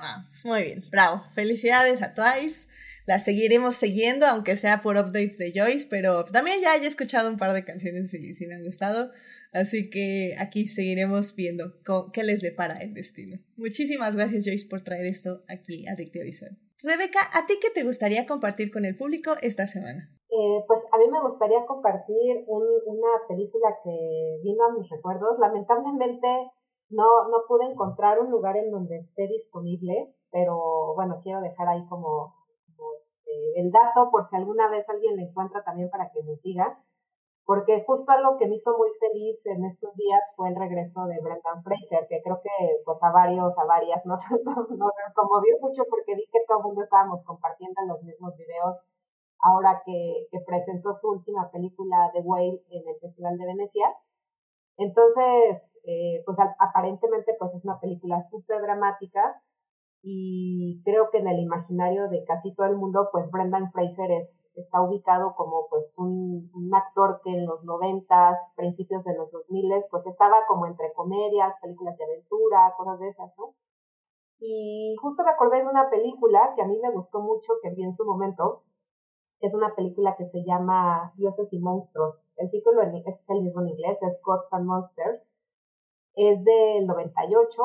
Ah, 0.00 0.24
pues 0.30 0.46
muy 0.46 0.62
bien, 0.62 0.84
bravo. 0.90 1.22
Felicidades 1.34 2.00
a 2.00 2.14
Twice. 2.14 2.66
La 3.04 3.18
seguiremos 3.18 3.76
siguiendo, 3.76 4.26
aunque 4.26 4.56
sea 4.56 4.80
por 4.80 4.96
updates 4.96 5.36
de 5.36 5.52
Joyce, 5.54 5.86
pero 5.90 6.24
también 6.24 6.62
ya 6.62 6.74
he 6.76 6.86
escuchado 6.86 7.28
un 7.28 7.36
par 7.36 7.52
de 7.52 7.62
canciones 7.62 8.14
y 8.14 8.32
sí 8.32 8.46
me 8.46 8.54
han 8.54 8.62
gustado. 8.62 9.10
Así 9.52 9.90
que 9.90 10.34
aquí 10.38 10.66
seguiremos 10.66 11.36
viendo 11.36 11.74
qué 12.14 12.24
les 12.24 12.40
depara 12.40 12.78
el 12.78 12.94
destino. 12.94 13.38
Muchísimas 13.58 14.16
gracias, 14.16 14.46
Joyce, 14.46 14.66
por 14.66 14.80
traer 14.80 15.04
esto 15.04 15.44
aquí 15.46 15.86
a 15.88 15.94
Dictio 15.94 16.22
Visual. 16.22 16.56
Rebeca, 16.82 17.20
¿a 17.34 17.44
ti 17.44 17.58
qué 17.60 17.68
te 17.68 17.84
gustaría 17.84 18.24
compartir 18.24 18.70
con 18.70 18.86
el 18.86 18.96
público 18.96 19.34
esta 19.42 19.66
semana? 19.66 20.10
Eh, 20.30 20.64
pues 20.66 20.80
a 20.90 20.96
mí 20.96 21.04
me 21.06 21.20
gustaría 21.20 21.66
compartir 21.66 22.44
una 22.46 23.08
película 23.28 23.76
que 23.84 24.40
vino 24.42 24.64
a 24.64 24.78
mis 24.78 24.88
recuerdos. 24.88 25.38
Lamentablemente 25.38 26.28
no, 26.90 27.28
no 27.28 27.44
pude 27.48 27.64
encontrar 27.66 28.20
un 28.20 28.30
lugar 28.30 28.56
en 28.56 28.70
donde 28.70 28.96
esté 28.96 29.26
disponible, 29.28 30.14
pero 30.30 30.94
bueno, 30.94 31.20
quiero 31.22 31.40
dejar 31.40 31.68
ahí 31.68 31.86
como, 31.88 32.34
este, 32.98 33.60
el 33.60 33.70
dato 33.70 34.10
por 34.10 34.24
si 34.24 34.36
alguna 34.36 34.68
vez 34.68 34.88
alguien 34.88 35.16
la 35.16 35.22
encuentra 35.22 35.62
también 35.64 35.88
para 35.90 36.10
que 36.10 36.22
nos 36.22 36.40
diga, 36.42 36.82
porque 37.44 37.82
justo 37.86 38.12
algo 38.12 38.38
que 38.38 38.46
me 38.46 38.56
hizo 38.56 38.76
muy 38.76 38.90
feliz 39.00 39.44
en 39.46 39.64
estos 39.64 39.94
días 39.96 40.20
fue 40.36 40.48
el 40.48 40.56
regreso 40.56 41.06
de 41.06 41.20
Brendan 41.20 41.62
Fraser, 41.62 42.06
que 42.08 42.20
creo 42.22 42.40
que 42.42 42.82
pues 42.84 43.02
a 43.02 43.10
varios, 43.10 43.58
a 43.58 43.64
varias 43.64 44.04
nos, 44.04 44.20
nos, 44.44 44.70
nos 44.70 44.92
conmovió 45.14 45.56
mucho 45.60 45.82
porque 45.88 46.14
vi 46.14 46.26
que 46.26 46.44
todo 46.46 46.58
el 46.58 46.64
mundo 46.64 46.82
estábamos 46.82 47.24
compartiendo 47.24 47.82
los 47.86 48.02
mismos 48.02 48.36
videos 48.36 48.86
ahora 49.40 49.82
que, 49.84 50.26
que 50.30 50.40
presentó 50.46 50.92
su 50.94 51.08
última 51.08 51.50
película 51.50 52.10
The 52.12 52.20
Whale 52.20 52.62
en 52.70 52.88
el 52.88 53.00
Festival 53.00 53.38
de 53.38 53.46
Venecia. 53.46 53.86
Entonces, 54.76 55.69
eh, 55.84 56.22
pues 56.24 56.38
aparentemente 56.58 57.34
pues 57.38 57.54
es 57.54 57.64
una 57.64 57.80
película 57.80 58.22
súper 58.30 58.60
dramática 58.62 59.42
y 60.02 60.82
creo 60.84 61.10
que 61.10 61.18
en 61.18 61.28
el 61.28 61.40
imaginario 61.40 62.08
de 62.08 62.24
casi 62.24 62.54
todo 62.54 62.66
el 62.66 62.76
mundo 62.76 63.10
pues 63.12 63.30
Brendan 63.30 63.70
Fraser 63.70 64.10
es, 64.12 64.50
está 64.54 64.80
ubicado 64.80 65.34
como 65.34 65.66
pues 65.68 65.92
un, 65.96 66.50
actor 66.72 67.20
que 67.22 67.30
en 67.30 67.46
los 67.46 67.64
noventas, 67.64 68.52
principios 68.56 69.04
de 69.04 69.14
los 69.16 69.30
dos 69.30 69.44
miles 69.50 69.86
pues 69.90 70.06
estaba 70.06 70.36
como 70.48 70.66
entre 70.66 70.92
comedias, 70.94 71.56
películas 71.60 71.98
de 71.98 72.04
aventura, 72.04 72.74
cosas 72.76 73.00
de 73.00 73.08
esas, 73.08 73.32
¿no? 73.36 73.54
Y 74.38 74.96
justo 75.02 75.22
me 75.22 75.30
acordé 75.30 75.58
de 75.60 75.68
una 75.68 75.90
película 75.90 76.52
que 76.56 76.62
a 76.62 76.66
mí 76.66 76.78
me 76.80 76.90
gustó 76.90 77.20
mucho, 77.20 77.54
que 77.62 77.70
vi 77.70 77.82
en 77.82 77.94
su 77.94 78.06
momento, 78.06 78.62
es 79.40 79.52
una 79.54 79.74
película 79.74 80.16
que 80.16 80.24
se 80.24 80.44
llama 80.44 81.12
Dioses 81.16 81.52
y 81.52 81.58
Monstruos. 81.58 82.32
El 82.36 82.50
título 82.50 82.80
es 82.82 83.30
el 83.30 83.42
mismo 83.42 83.60
en 83.60 83.70
inglés, 83.70 84.02
es 84.02 84.20
Gods 84.22 84.52
and 84.52 84.66
Monsters 84.66 85.34
es 86.14 86.44
del 86.44 86.86
98. 86.86 87.62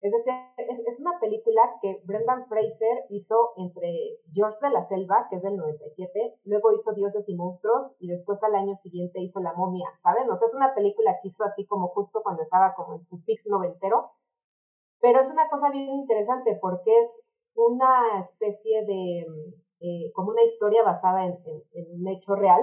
Es 0.00 0.12
decir, 0.12 0.34
es, 0.58 1.00
una 1.00 1.18
película 1.18 1.62
que 1.80 2.02
Brendan 2.04 2.46
Fraser 2.46 3.06
hizo 3.08 3.52
entre 3.56 4.18
George 4.34 4.58
de 4.60 4.70
la 4.70 4.82
Selva, 4.82 5.28
que 5.30 5.36
es 5.36 5.42
del 5.42 5.56
97, 5.56 6.40
luego 6.44 6.72
hizo 6.72 6.92
Dioses 6.92 7.26
y 7.28 7.34
Monstruos 7.34 7.94
y 7.98 8.08
después 8.08 8.42
al 8.42 8.54
año 8.54 8.76
siguiente 8.76 9.22
hizo 9.22 9.40
La 9.40 9.54
Momia, 9.54 9.88
¿saben? 10.02 10.30
O 10.30 10.36
sea, 10.36 10.46
es 10.46 10.54
una 10.54 10.74
película 10.74 11.18
que 11.22 11.28
hizo 11.28 11.42
así 11.44 11.64
como 11.66 11.88
justo 11.88 12.22
cuando 12.22 12.42
estaba 12.42 12.74
como 12.74 12.96
en 12.96 13.04
su 13.06 13.24
pic 13.24 13.46
noventero, 13.46 14.10
pero 15.00 15.20
es 15.20 15.30
una 15.30 15.48
cosa 15.48 15.70
bien 15.70 15.88
interesante 15.88 16.58
porque 16.60 16.98
es 17.00 17.22
una 17.54 18.20
especie 18.20 18.84
de, 18.84 19.26
eh, 19.80 20.12
como 20.12 20.30
una 20.30 20.42
historia 20.42 20.82
basada 20.82 21.26
en, 21.26 21.38
un 21.92 22.08
hecho 22.08 22.34
real 22.34 22.60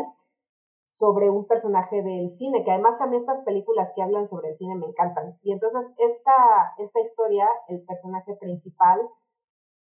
sobre 1.01 1.31
un 1.31 1.47
personaje 1.47 2.03
del 2.03 2.29
cine, 2.29 2.63
que 2.63 2.69
además 2.69 3.01
a 3.01 3.07
mí 3.07 3.17
estas 3.17 3.41
películas 3.41 3.89
que 3.95 4.03
hablan 4.03 4.27
sobre 4.27 4.49
el 4.49 4.55
cine 4.55 4.75
me 4.75 4.85
encantan. 4.85 5.35
Y 5.41 5.51
entonces 5.51 5.91
esta, 5.97 6.31
esta 6.77 7.01
historia, 7.01 7.47
el 7.69 7.83
personaje 7.85 8.35
principal 8.35 9.01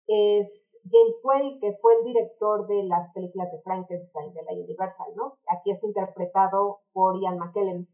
es 0.06 0.78
James 0.88 1.20
Whale, 1.24 1.58
que 1.60 1.72
fue 1.82 1.92
el 1.98 2.04
director 2.04 2.68
de 2.68 2.84
las 2.84 3.12
películas 3.12 3.50
de 3.50 3.60
Frankenstein 3.62 4.32
de 4.32 4.44
la 4.44 4.52
Universal, 4.52 5.08
¿no? 5.16 5.34
Aquí 5.48 5.72
es 5.72 5.82
interpretado 5.82 6.82
por 6.92 7.20
Ian 7.20 7.38
McKellen. 7.38 7.88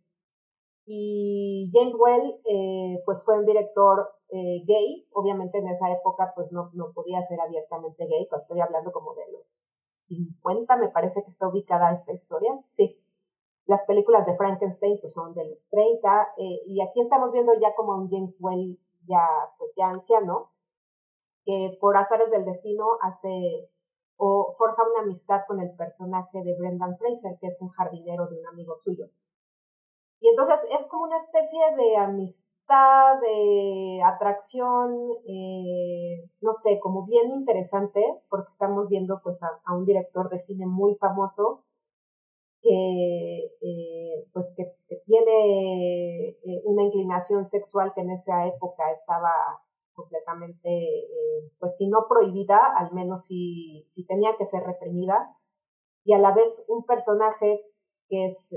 Y 0.84 1.70
James 1.72 1.94
Well, 1.98 2.40
eh, 2.44 3.02
pues 3.06 3.24
fue 3.24 3.38
un 3.38 3.46
director 3.46 4.06
eh, 4.28 4.62
gay, 4.66 5.08
obviamente 5.12 5.56
en 5.56 5.68
esa 5.68 5.90
época 5.90 6.32
pues 6.34 6.52
no, 6.52 6.68
no 6.74 6.92
podía 6.92 7.22
ser 7.22 7.40
abiertamente 7.40 8.06
gay, 8.06 8.26
pues 8.28 8.42
estoy 8.42 8.60
hablando 8.60 8.92
como 8.92 9.14
de 9.14 9.32
los 9.32 9.46
50, 10.08 10.76
me 10.76 10.90
parece 10.90 11.22
que 11.22 11.30
está 11.30 11.48
ubicada 11.48 11.94
esta 11.94 12.12
historia, 12.12 12.52
sí. 12.68 13.00
Las 13.66 13.84
películas 13.84 14.26
de 14.26 14.36
Frankenstein 14.36 14.98
pues 15.00 15.12
son 15.12 15.34
de 15.34 15.44
los 15.48 15.66
30, 15.70 16.34
eh, 16.36 16.62
y 16.66 16.82
aquí 16.82 17.00
estamos 17.00 17.32
viendo 17.32 17.52
ya 17.60 17.74
como 17.74 17.94
un 17.94 18.10
James 18.10 18.36
Well 18.40 18.78
ya, 19.06 19.26
pues 19.58 19.70
ya 19.76 19.88
anciano, 19.88 20.50
que 21.44 21.76
por 21.80 21.96
azares 21.96 22.30
del 22.30 22.44
destino 22.44 22.98
hace 23.00 23.68
o 24.16 24.52
forja 24.56 24.82
una 24.82 25.02
amistad 25.02 25.42
con 25.46 25.60
el 25.60 25.74
personaje 25.76 26.42
de 26.42 26.56
Brendan 26.56 26.96
Fraser, 26.98 27.36
que 27.40 27.48
es 27.48 27.60
un 27.60 27.70
jardinero 27.70 28.26
de 28.28 28.38
un 28.38 28.46
amigo 28.46 28.76
suyo. 28.76 29.08
Y 30.20 30.28
entonces 30.28 30.66
es 30.70 30.86
como 30.86 31.04
una 31.04 31.16
especie 31.16 31.60
de 31.76 31.96
amistad, 31.96 33.20
de 33.20 34.00
atracción, 34.02 34.96
eh, 35.26 36.30
no 36.40 36.54
sé, 36.54 36.80
como 36.80 37.04
bien 37.04 37.30
interesante, 37.30 38.02
porque 38.30 38.50
estamos 38.50 38.88
viendo 38.88 39.20
pues 39.22 39.42
a, 39.42 39.74
un 39.74 39.84
director 39.84 40.30
de 40.30 40.38
cine 40.38 40.66
muy 40.66 40.94
famoso 40.94 41.64
que 42.64 43.56
eh, 43.60 44.26
pues 44.32 44.52
que, 44.56 44.64
tiene 45.04 46.28
eh, 46.30 46.62
una 46.64 46.82
inclinación 46.84 47.44
sexual 47.44 47.92
que 47.94 48.00
en 48.00 48.10
esa 48.10 48.46
época 48.46 48.90
estaba 48.90 49.30
completamente, 49.92 50.68
pues 51.60 51.76
si 51.76 51.86
no 51.86 52.06
prohibida, 52.08 52.58
al 52.76 52.92
menos 52.92 53.26
si, 53.26 53.86
si 53.90 54.04
tenía 54.04 54.36
que 54.36 54.44
ser 54.44 54.64
reprimida, 54.64 55.36
y 56.04 56.14
a 56.14 56.18
la 56.18 56.32
vez 56.34 56.64
un 56.66 56.84
personaje 56.84 57.62
que 58.08 58.26
es 58.26 58.52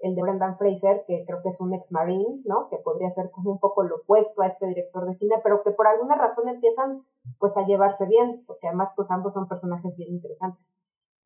el 0.00 0.14
de 0.14 0.22
Brendan 0.22 0.58
Fraser, 0.58 1.04
que 1.06 1.24
creo 1.26 1.42
que 1.42 1.48
es 1.48 1.60
un 1.60 1.74
ex 1.74 1.90
marine, 1.90 2.42
¿no? 2.44 2.68
Que 2.68 2.76
podría 2.78 3.10
ser 3.10 3.30
como 3.30 3.52
un 3.52 3.58
poco 3.58 3.82
lo 3.82 3.96
opuesto 3.96 4.42
a 4.42 4.46
este 4.46 4.66
director 4.66 5.06
de 5.06 5.14
cine, 5.14 5.36
pero 5.42 5.62
que 5.62 5.72
por 5.72 5.86
alguna 5.86 6.16
razón 6.16 6.48
empiezan 6.48 7.04
pues 7.38 7.56
a 7.56 7.66
llevarse 7.66 8.06
bien, 8.06 8.44
porque 8.46 8.68
además 8.68 8.92
pues 8.94 9.10
ambos 9.10 9.34
son 9.34 9.48
personajes 9.48 9.96
bien 9.96 10.10
interesantes. 10.10 10.74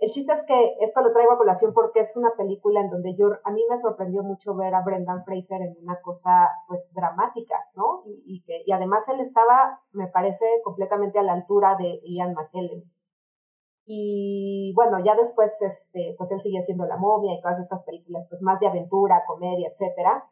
El 0.03 0.11
chiste 0.11 0.33
es 0.33 0.43
que 0.47 0.75
esto 0.81 1.01
lo 1.01 1.13
traigo 1.13 1.35
a 1.35 1.39
colación 1.39 1.73
porque 1.73 2.01
es 2.01 2.17
una 2.17 2.33
película 2.37 2.81
en 2.81 2.91
donde 2.91 3.15
yo, 3.15 3.29
a 3.45 3.53
mí 3.53 3.63
me 3.71 3.77
sorprendió 3.77 4.25
mucho 4.25 4.53
ver 4.57 4.75
a 4.75 4.83
Brendan 4.83 5.25
Fraser 5.25 5.63
en 5.63 5.77
una 5.81 6.01
cosa 6.01 6.51
pues 6.67 6.93
dramática, 6.93 7.55
¿no? 7.77 8.03
Y, 8.27 8.43
que, 8.43 8.65
y 8.67 8.73
además 8.73 9.09
él 9.09 9.21
estaba, 9.21 9.81
me 9.93 10.09
parece, 10.09 10.45
completamente 10.65 11.21
a 11.21 11.23
la 11.23 11.35
altura 11.35 11.77
de 11.79 12.01
Ian 12.03 12.35
McKellen. 12.35 12.83
Y 13.87 14.73
bueno, 14.75 14.99
ya 15.05 15.15
después, 15.15 15.63
este, 15.63 16.17
pues 16.19 16.33
él 16.33 16.41
sigue 16.41 16.59
haciendo 16.59 16.85
La 16.85 16.97
momia 16.97 17.35
y 17.35 17.41
todas 17.41 17.61
estas 17.61 17.85
películas, 17.85 18.27
pues 18.29 18.43
más 18.43 18.59
de 18.59 18.67
aventura, 18.67 19.23
comedia, 19.25 19.69
etcétera. 19.69 20.29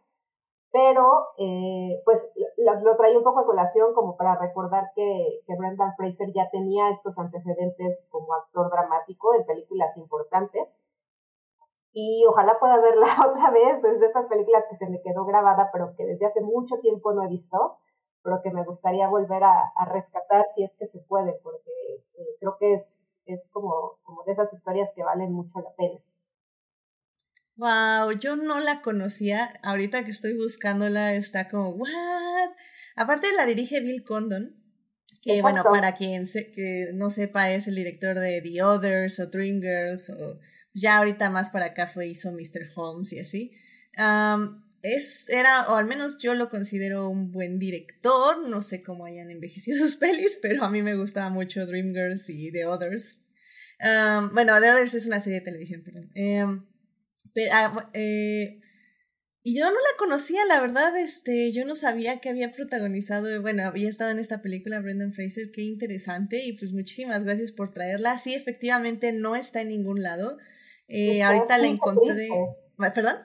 Pero, 0.72 1.26
eh, 1.38 2.00
pues 2.04 2.30
lo, 2.58 2.74
lo, 2.74 3.18
un 3.18 3.24
poco 3.24 3.40
a 3.40 3.46
colación 3.46 3.92
como 3.92 4.16
para 4.16 4.36
recordar 4.36 4.92
que, 4.94 5.40
que 5.46 5.56
Brendan 5.56 5.94
Fraser 5.96 6.32
ya 6.32 6.48
tenía 6.50 6.90
estos 6.90 7.18
antecedentes 7.18 8.06
como 8.10 8.34
actor 8.34 8.70
dramático 8.70 9.34
en 9.34 9.44
películas 9.46 9.96
importantes. 9.96 10.80
Y 11.92 12.24
ojalá 12.28 12.58
pueda 12.60 12.80
verla 12.80 13.06
otra 13.28 13.50
vez, 13.50 13.82
es 13.82 13.98
de 14.00 14.06
esas 14.06 14.28
películas 14.28 14.64
que 14.70 14.76
se 14.76 14.88
me 14.88 15.02
quedó 15.02 15.24
grabada, 15.24 15.70
pero 15.72 15.94
que 15.96 16.06
desde 16.06 16.26
hace 16.26 16.40
mucho 16.40 16.78
tiempo 16.78 17.12
no 17.12 17.24
he 17.24 17.28
visto, 17.28 17.78
pero 18.22 18.40
que 18.42 18.52
me 18.52 18.64
gustaría 18.64 19.08
volver 19.08 19.42
a, 19.42 19.72
a 19.74 19.84
rescatar 19.86 20.46
si 20.54 20.62
es 20.62 20.74
que 20.76 20.86
se 20.86 21.00
puede, 21.00 21.32
porque 21.42 21.70
eh, 22.14 22.36
creo 22.38 22.56
que 22.58 22.74
es 22.74 23.10
es 23.26 23.48
como, 23.48 23.98
como 24.02 24.22
de 24.24 24.32
esas 24.32 24.52
historias 24.52 24.92
que 24.94 25.02
valen 25.02 25.32
mucho 25.32 25.60
la 25.60 25.72
pena. 25.74 26.00
Wow, 27.56 28.12
yo 28.18 28.36
no 28.36 28.60
la 28.60 28.80
conocía. 28.82 29.52
Ahorita 29.62 30.04
que 30.04 30.10
estoy 30.10 30.34
buscándola 30.34 31.14
está 31.14 31.48
como, 31.48 31.70
¿what? 31.70 32.50
Aparte 32.96 33.26
la 33.36 33.46
dirige 33.46 33.80
Bill 33.80 34.04
Condon, 34.04 34.56
que 35.22 35.42
bueno, 35.42 35.62
para 35.64 35.94
quien 35.94 36.26
se, 36.26 36.50
que 36.50 36.90
no 36.94 37.10
sepa 37.10 37.52
es 37.52 37.68
el 37.68 37.74
director 37.74 38.18
de 38.18 38.40
The 38.40 38.62
Others 38.62 39.20
o 39.20 39.26
Dreamgirls 39.26 40.10
o 40.10 40.38
ya 40.72 40.98
ahorita 40.98 41.30
más 41.30 41.50
para 41.50 41.66
acá 41.66 41.86
fue 41.86 42.08
hizo 42.08 42.32
Mr. 42.32 42.70
Holmes 42.74 43.12
y 43.12 43.20
así. 43.20 43.52
Um, 43.98 44.62
es, 44.82 45.28
era, 45.28 45.68
o 45.68 45.76
al 45.76 45.86
menos 45.86 46.18
yo 46.18 46.34
lo 46.34 46.48
considero 46.48 47.08
un 47.08 47.32
buen 47.32 47.58
director, 47.58 48.48
no 48.48 48.62
sé 48.62 48.82
cómo 48.82 49.04
hayan 49.04 49.30
envejecido 49.30 49.78
sus 49.84 49.96
pelis, 49.96 50.38
pero 50.40 50.64
a 50.64 50.70
mí 50.70 50.82
me 50.82 50.94
gustaba 50.94 51.30
mucho 51.30 51.66
Dreamgirls 51.66 52.30
y 52.30 52.50
The 52.52 52.66
Others. 52.66 53.20
Um, 53.80 54.32
bueno, 54.34 54.60
The 54.60 54.70
Others 54.70 54.94
es 54.94 55.06
una 55.06 55.20
serie 55.20 55.40
de 55.40 55.44
televisión, 55.44 55.82
perdón. 55.82 56.10
Um, 56.16 56.66
pero, 57.32 57.50
ah, 57.52 57.90
eh, 57.94 58.60
y 59.42 59.58
yo 59.58 59.64
no 59.64 59.72
la 59.72 59.98
conocía, 59.98 60.44
la 60.46 60.60
verdad, 60.60 60.96
este, 60.98 61.50
yo 61.52 61.64
no 61.64 61.74
sabía 61.74 62.20
que 62.20 62.28
había 62.28 62.52
protagonizado, 62.52 63.40
bueno, 63.40 63.64
había 63.64 63.88
estado 63.88 64.10
en 64.10 64.18
esta 64.18 64.42
película 64.42 64.80
Brendan 64.80 65.14
Fraser, 65.14 65.50
qué 65.50 65.62
interesante, 65.62 66.44
y 66.44 66.52
pues 66.52 66.72
muchísimas 66.72 67.24
gracias 67.24 67.50
por 67.52 67.70
traerla. 67.70 68.18
Sí, 68.18 68.34
efectivamente 68.34 69.12
no 69.12 69.36
está 69.36 69.62
en 69.62 69.68
ningún 69.68 70.02
lado. 70.02 70.36
Eh, 70.88 71.22
ahorita 71.22 71.56
la 71.56 71.68
encontré. 71.68 72.28
¿Perdón? 72.94 73.16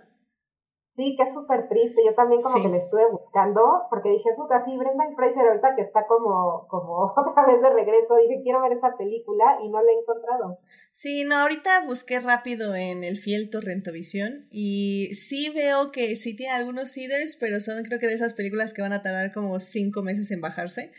Sí, 0.96 1.18
que 1.18 1.24
es 1.24 1.34
súper 1.34 1.68
triste. 1.68 2.02
Yo 2.06 2.14
también 2.16 2.42
como 2.42 2.64
que 2.64 2.70
le 2.70 2.78
estuve 2.78 3.12
buscando, 3.12 3.84
porque 3.90 4.12
dije, 4.12 4.30
puta, 4.38 4.64
sí, 4.64 4.78
Brendan 4.78 5.12
Fraser 5.14 5.46
ahorita 5.46 5.76
que 5.76 5.82
está 5.82 6.08
como, 6.08 6.66
como 6.70 7.14
otra 7.18 7.46
vez 7.46 7.62
de 7.62 7.70
regreso, 7.70 8.16
dije, 8.16 8.42
quiero 8.42 8.62
ver 8.62 8.72
esa 8.72 8.96
película 8.98 9.58
y 9.62 9.68
no 9.68 9.84
la 9.84 9.92
he 9.92 10.00
encontrado. 10.00 10.60
Sí, 10.94 11.26
no, 11.26 11.36
ahorita 11.38 11.86
busqué 11.86 12.22
rápido 12.22 12.76
en 12.76 13.04
el 13.04 13.18
fiel 13.18 13.50
Torrentovisión 13.50 14.48
y 14.52 15.10
sí 15.14 15.52
veo 15.54 15.92
que 15.92 16.16
sí 16.16 16.34
tiene 16.34 16.54
algunos 16.54 16.90
seeders, 16.92 17.36
pero 17.36 17.60
son 17.60 17.84
creo 17.84 18.00
que 18.00 18.08
de 18.08 18.14
esas 18.14 18.34
películas 18.34 18.74
que 18.74 18.82
van 18.82 18.94
a 18.94 19.02
tardar 19.02 19.34
como 19.34 19.60
cinco 19.60 20.02
meses 20.02 20.32
en 20.32 20.40
bajarse. 20.40 20.94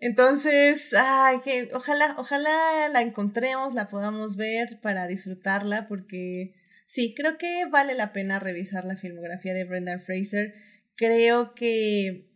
Entonces, 0.00 0.92
ay, 0.98 1.38
que 1.44 1.70
ojalá, 1.72 2.16
ojalá 2.18 2.88
la 2.90 3.00
encontremos, 3.00 3.74
la 3.74 3.86
podamos 3.86 4.36
ver 4.36 4.80
para 4.82 5.06
disfrutarla, 5.06 5.86
porque 5.86 6.52
Sí, 6.86 7.14
creo 7.14 7.36
que 7.36 7.66
vale 7.66 7.94
la 7.94 8.12
pena 8.12 8.38
revisar 8.38 8.84
la 8.84 8.96
filmografía 8.96 9.54
de 9.54 9.64
Brendan 9.64 10.00
Fraser. 10.00 10.54
Creo 10.94 11.54
que 11.54 12.30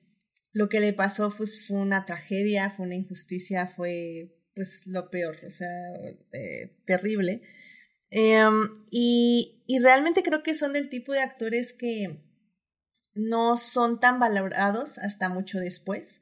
lo 0.52 0.69
que 0.69 0.80
le 0.80 0.92
pasó 0.92 1.30
fue, 1.30 1.47
una 1.71 2.04
tragedia, 2.04 2.71
fue 2.71 2.87
una 2.87 2.97
injusticia, 2.97 3.66
fue 3.69 4.37
pues 4.54 4.87
lo 4.87 5.11
peor, 5.11 5.37
o 5.47 5.50
sea, 5.50 5.69
eh, 6.33 6.76
terrible. 6.85 7.42
Em, 8.11 8.69
y, 8.90 9.62
y 9.66 9.78
realmente 9.78 10.25
creo 10.25 10.42
que 10.42 10.57
son 10.57 10.73
del 10.73 10.88
tipo 10.88 11.12
de 11.12 11.21
actores 11.21 11.73
que 11.73 12.21
no 13.14 13.57
son 13.57 14.00
tan 14.00 14.19
valorados 14.19 14.99
hasta 14.99 15.28
mucho 15.28 15.59
después, 15.59 16.21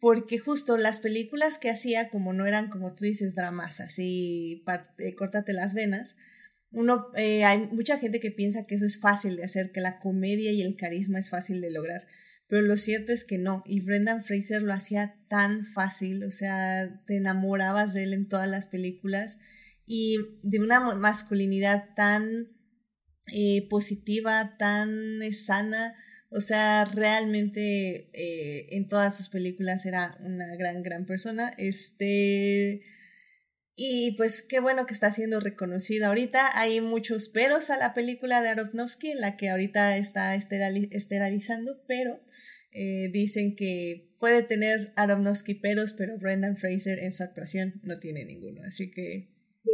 porque 0.00 0.38
justo 0.38 0.76
las 0.78 1.00
películas 1.00 1.58
que 1.58 1.70
hacía, 1.70 2.08
como 2.08 2.32
no 2.32 2.46
eran, 2.46 2.70
como 2.70 2.94
tú 2.94 3.04
dices, 3.04 3.34
dramas, 3.34 3.80
así, 3.80 4.62
parte, 4.64 5.14
córtate 5.14 5.52
las 5.52 5.74
venas, 5.74 6.16
uno, 6.70 7.06
eh, 7.16 7.44
hay 7.44 7.68
mucha 7.72 7.98
gente 7.98 8.20
que 8.20 8.30
piensa 8.30 8.64
que 8.64 8.74
eso 8.74 8.84
es 8.84 9.00
fácil 9.00 9.36
de 9.36 9.44
hacer, 9.44 9.72
que 9.72 9.80
la 9.80 9.98
comedia 9.98 10.52
y 10.52 10.62
el 10.62 10.76
carisma 10.76 11.18
es 11.18 11.30
fácil 11.30 11.60
de 11.60 11.70
lograr, 11.70 12.06
pero 12.46 12.62
lo 12.62 12.76
cierto 12.76 13.12
es 13.12 13.24
que 13.24 13.38
no, 13.38 13.62
y 13.66 13.80
Brendan 13.80 14.22
Fraser 14.22 14.62
lo 14.62 14.72
hacía 14.72 15.16
tan 15.28 15.64
fácil, 15.64 16.24
o 16.24 16.30
sea, 16.30 17.02
te 17.06 17.16
enamorabas 17.16 17.94
de 17.94 18.04
él 18.04 18.12
en 18.12 18.28
todas 18.28 18.48
las 18.48 18.66
películas 18.66 19.38
y 19.86 20.18
de 20.42 20.60
una 20.60 20.80
masculinidad 20.94 21.94
tan 21.94 22.48
eh, 23.32 23.66
positiva, 23.68 24.56
tan 24.58 25.20
sana, 25.32 25.94
o 26.30 26.40
sea, 26.40 26.84
realmente 26.84 28.10
eh, 28.12 28.66
en 28.70 28.86
todas 28.86 29.16
sus 29.16 29.30
películas 29.30 29.86
era 29.86 30.16
una 30.20 30.54
gran, 30.56 30.82
gran 30.82 31.06
persona. 31.06 31.50
Este, 31.56 32.82
y 33.80 34.16
pues 34.16 34.42
qué 34.42 34.58
bueno 34.58 34.86
que 34.86 34.92
está 34.92 35.12
siendo 35.12 35.38
reconocida 35.38 36.08
ahorita. 36.08 36.40
Hay 36.54 36.80
muchos 36.80 37.28
peros 37.28 37.70
a 37.70 37.76
la 37.76 37.94
película 37.94 38.42
de 38.42 38.48
Aronofsky, 38.48 39.12
en 39.12 39.20
la 39.20 39.36
que 39.36 39.50
ahorita 39.50 39.96
está 39.96 40.34
esterilizando, 40.34 41.74
pero 41.86 42.18
eh, 42.72 43.08
dicen 43.12 43.54
que 43.54 44.10
puede 44.18 44.42
tener 44.42 44.92
Aronofsky 44.96 45.54
peros, 45.54 45.92
pero 45.96 46.18
Brendan 46.18 46.56
Fraser 46.56 46.98
en 46.98 47.12
su 47.12 47.22
actuación 47.22 47.74
no 47.84 47.94
tiene 47.98 48.24
ninguno. 48.24 48.62
Así 48.66 48.90
que. 48.90 49.28
Sí, 49.52 49.70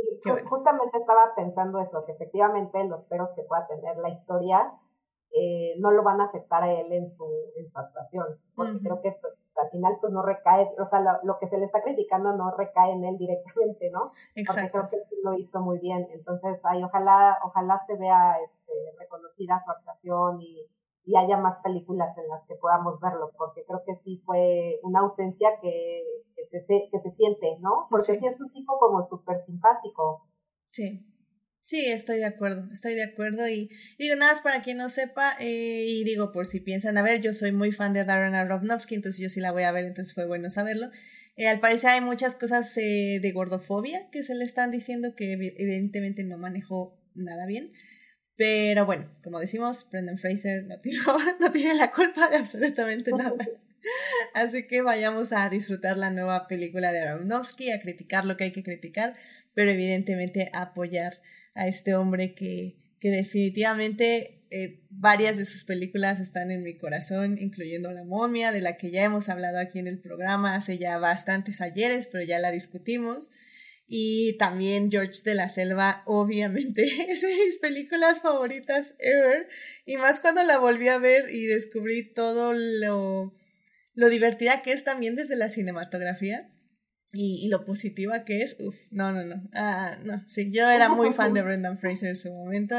justamente 0.50 0.98
estaba 0.98 1.34
pensando 1.34 1.80
eso, 1.80 2.04
que 2.04 2.12
efectivamente 2.12 2.84
los 2.84 3.04
peros 3.04 3.30
que 3.34 3.42
pueda 3.42 3.66
tener 3.66 3.96
la 3.96 4.10
historia 4.10 4.70
eh, 5.30 5.76
no 5.78 5.90
lo 5.92 6.02
van 6.02 6.20
a 6.20 6.26
afectar 6.26 6.62
a 6.62 6.70
él 6.70 6.92
en 6.92 7.08
su, 7.08 7.24
en 7.56 7.66
su 7.66 7.78
actuación, 7.78 8.26
porque 8.54 8.80
creo 8.80 9.00
que 9.00 9.12
pues 9.20 9.43
al 9.58 9.70
final 9.70 9.96
pues 10.00 10.12
no 10.12 10.22
recae, 10.22 10.68
o 10.78 10.86
sea, 10.86 11.00
lo, 11.22 11.38
que 11.38 11.46
se 11.46 11.58
le 11.58 11.64
está 11.64 11.82
criticando 11.82 12.32
no 12.36 12.50
recae 12.56 12.92
en 12.92 13.04
él 13.04 13.16
directamente, 13.18 13.90
¿no? 13.92 14.10
Exacto. 14.34 14.72
Porque 14.72 14.88
creo 14.88 14.90
que 14.90 15.08
sí 15.08 15.16
lo 15.22 15.34
hizo 15.34 15.60
muy 15.60 15.78
bien, 15.78 16.06
entonces 16.10 16.62
ay, 16.64 16.82
ojalá, 16.82 17.38
ojalá 17.44 17.80
se 17.86 17.96
vea 17.96 18.36
este, 18.44 18.72
reconocida 18.98 19.58
su 19.58 19.70
actuación 19.70 20.40
y, 20.40 20.66
y 21.04 21.16
haya 21.16 21.36
más 21.36 21.58
películas 21.60 22.16
en 22.18 22.28
las 22.28 22.44
que 22.46 22.54
podamos 22.56 23.00
verlo, 23.00 23.30
porque 23.36 23.64
creo 23.66 23.82
que 23.84 23.94
sí 23.96 24.22
fue 24.24 24.80
una 24.82 25.00
ausencia 25.00 25.58
que, 25.60 26.02
que, 26.34 26.60
se, 26.60 26.88
que 26.90 27.00
se 27.00 27.10
siente, 27.10 27.58
¿no? 27.60 27.86
Porque 27.90 28.14
sí, 28.14 28.26
es 28.26 28.40
un 28.40 28.50
tipo 28.52 28.78
como 28.78 29.02
súper 29.02 29.38
simpático. 29.38 30.26
Sí. 30.66 31.06
Sí, 31.66 31.86
estoy 31.86 32.18
de 32.18 32.26
acuerdo, 32.26 32.68
estoy 32.70 32.94
de 32.94 33.04
acuerdo 33.04 33.48
y 33.48 33.70
digo 33.98 34.16
nada 34.16 34.32
más 34.32 34.42
para 34.42 34.60
quien 34.60 34.76
no 34.76 34.90
sepa 34.90 35.34
eh, 35.40 35.86
y 35.88 36.04
digo 36.04 36.30
por 36.30 36.46
si 36.46 36.60
piensan 36.60 36.98
a 36.98 37.02
ver, 37.02 37.22
yo 37.22 37.32
soy 37.32 37.52
muy 37.52 37.72
fan 37.72 37.94
de 37.94 38.04
Darren 38.04 38.34
Aronofsky, 38.34 38.94
entonces 38.94 39.22
yo 39.22 39.30
sí 39.30 39.40
la 39.40 39.50
voy 39.50 39.62
a 39.62 39.72
ver, 39.72 39.86
entonces 39.86 40.12
fue 40.12 40.26
bueno 40.26 40.50
saberlo. 40.50 40.90
Eh, 41.36 41.48
al 41.48 41.60
parecer 41.60 41.90
hay 41.90 42.00
muchas 42.02 42.34
cosas 42.34 42.76
eh, 42.76 43.18
de 43.20 43.32
gordofobia 43.32 44.10
que 44.10 44.22
se 44.22 44.34
le 44.34 44.44
están 44.44 44.70
diciendo 44.70 45.14
que 45.16 45.32
evidentemente 45.32 46.22
no 46.22 46.36
manejó 46.36 47.00
nada 47.14 47.46
bien, 47.46 47.72
pero 48.36 48.84
bueno, 48.84 49.10
como 49.22 49.40
decimos, 49.40 49.88
Brendan 49.90 50.18
Fraser 50.18 50.64
no 50.64 50.78
tiene, 50.80 50.98
no 51.40 51.50
tiene 51.50 51.74
la 51.76 51.90
culpa 51.90 52.28
de 52.28 52.36
absolutamente 52.36 53.10
nada. 53.12 53.36
Así 54.34 54.66
que 54.66 54.82
vayamos 54.82 55.32
a 55.32 55.48
disfrutar 55.48 55.96
la 55.96 56.10
nueva 56.10 56.46
película 56.46 56.92
de 56.92 57.00
Aronofsky, 57.00 57.70
a 57.70 57.80
criticar 57.80 58.26
lo 58.26 58.36
que 58.36 58.44
hay 58.44 58.52
que 58.52 58.62
criticar, 58.62 59.14
pero 59.54 59.70
evidentemente 59.70 60.50
a 60.52 60.62
apoyar 60.62 61.20
a 61.54 61.68
este 61.68 61.94
hombre 61.94 62.34
que, 62.34 62.76
que 63.00 63.10
definitivamente 63.10 64.34
eh, 64.50 64.84
varias 64.90 65.36
de 65.36 65.44
sus 65.44 65.64
películas 65.64 66.20
están 66.20 66.50
en 66.50 66.62
mi 66.62 66.76
corazón, 66.76 67.38
incluyendo 67.38 67.90
La 67.90 68.04
momia, 68.04 68.52
de 68.52 68.60
la 68.60 68.76
que 68.76 68.90
ya 68.90 69.04
hemos 69.04 69.28
hablado 69.28 69.58
aquí 69.58 69.78
en 69.78 69.88
el 69.88 69.98
programa 69.98 70.54
hace 70.54 70.78
ya 70.78 70.98
bastantes 70.98 71.60
ayeres, 71.60 72.06
pero 72.06 72.22
ya 72.24 72.38
la 72.38 72.52
discutimos. 72.52 73.32
Y 73.86 74.36
también 74.38 74.90
George 74.90 75.22
de 75.24 75.34
la 75.34 75.48
Selva, 75.48 76.02
obviamente, 76.06 76.84
es 77.08 77.22
de 77.22 77.34
mis 77.44 77.58
películas 77.58 78.20
favoritas 78.20 78.94
ever. 79.00 79.48
Y 79.86 79.96
más 79.96 80.20
cuando 80.20 80.42
la 80.44 80.58
volví 80.58 80.88
a 80.88 80.98
ver 80.98 81.30
y 81.34 81.46
descubrí 81.46 82.12
todo 82.12 82.52
lo, 82.54 83.34
lo 83.94 84.08
divertida 84.08 84.62
que 84.62 84.72
es 84.72 84.84
también 84.84 85.16
desde 85.16 85.36
la 85.36 85.50
cinematografía 85.50 86.48
y, 87.14 87.48
lo 87.48 87.64
positiva 87.64 88.24
que 88.24 88.42
es, 88.42 88.56
uff, 88.58 88.76
no, 88.90 89.12
no, 89.12 89.24
no, 89.24 89.42
ah, 89.54 89.96
no, 90.04 90.24
sí, 90.26 90.50
yo 90.52 90.68
era 90.68 90.88
muy 90.88 91.12
fan 91.12 91.32
de 91.32 91.42
Brendan 91.42 91.78
Fraser 91.78 92.10
en 92.10 92.16
su 92.16 92.32
momento 92.32 92.76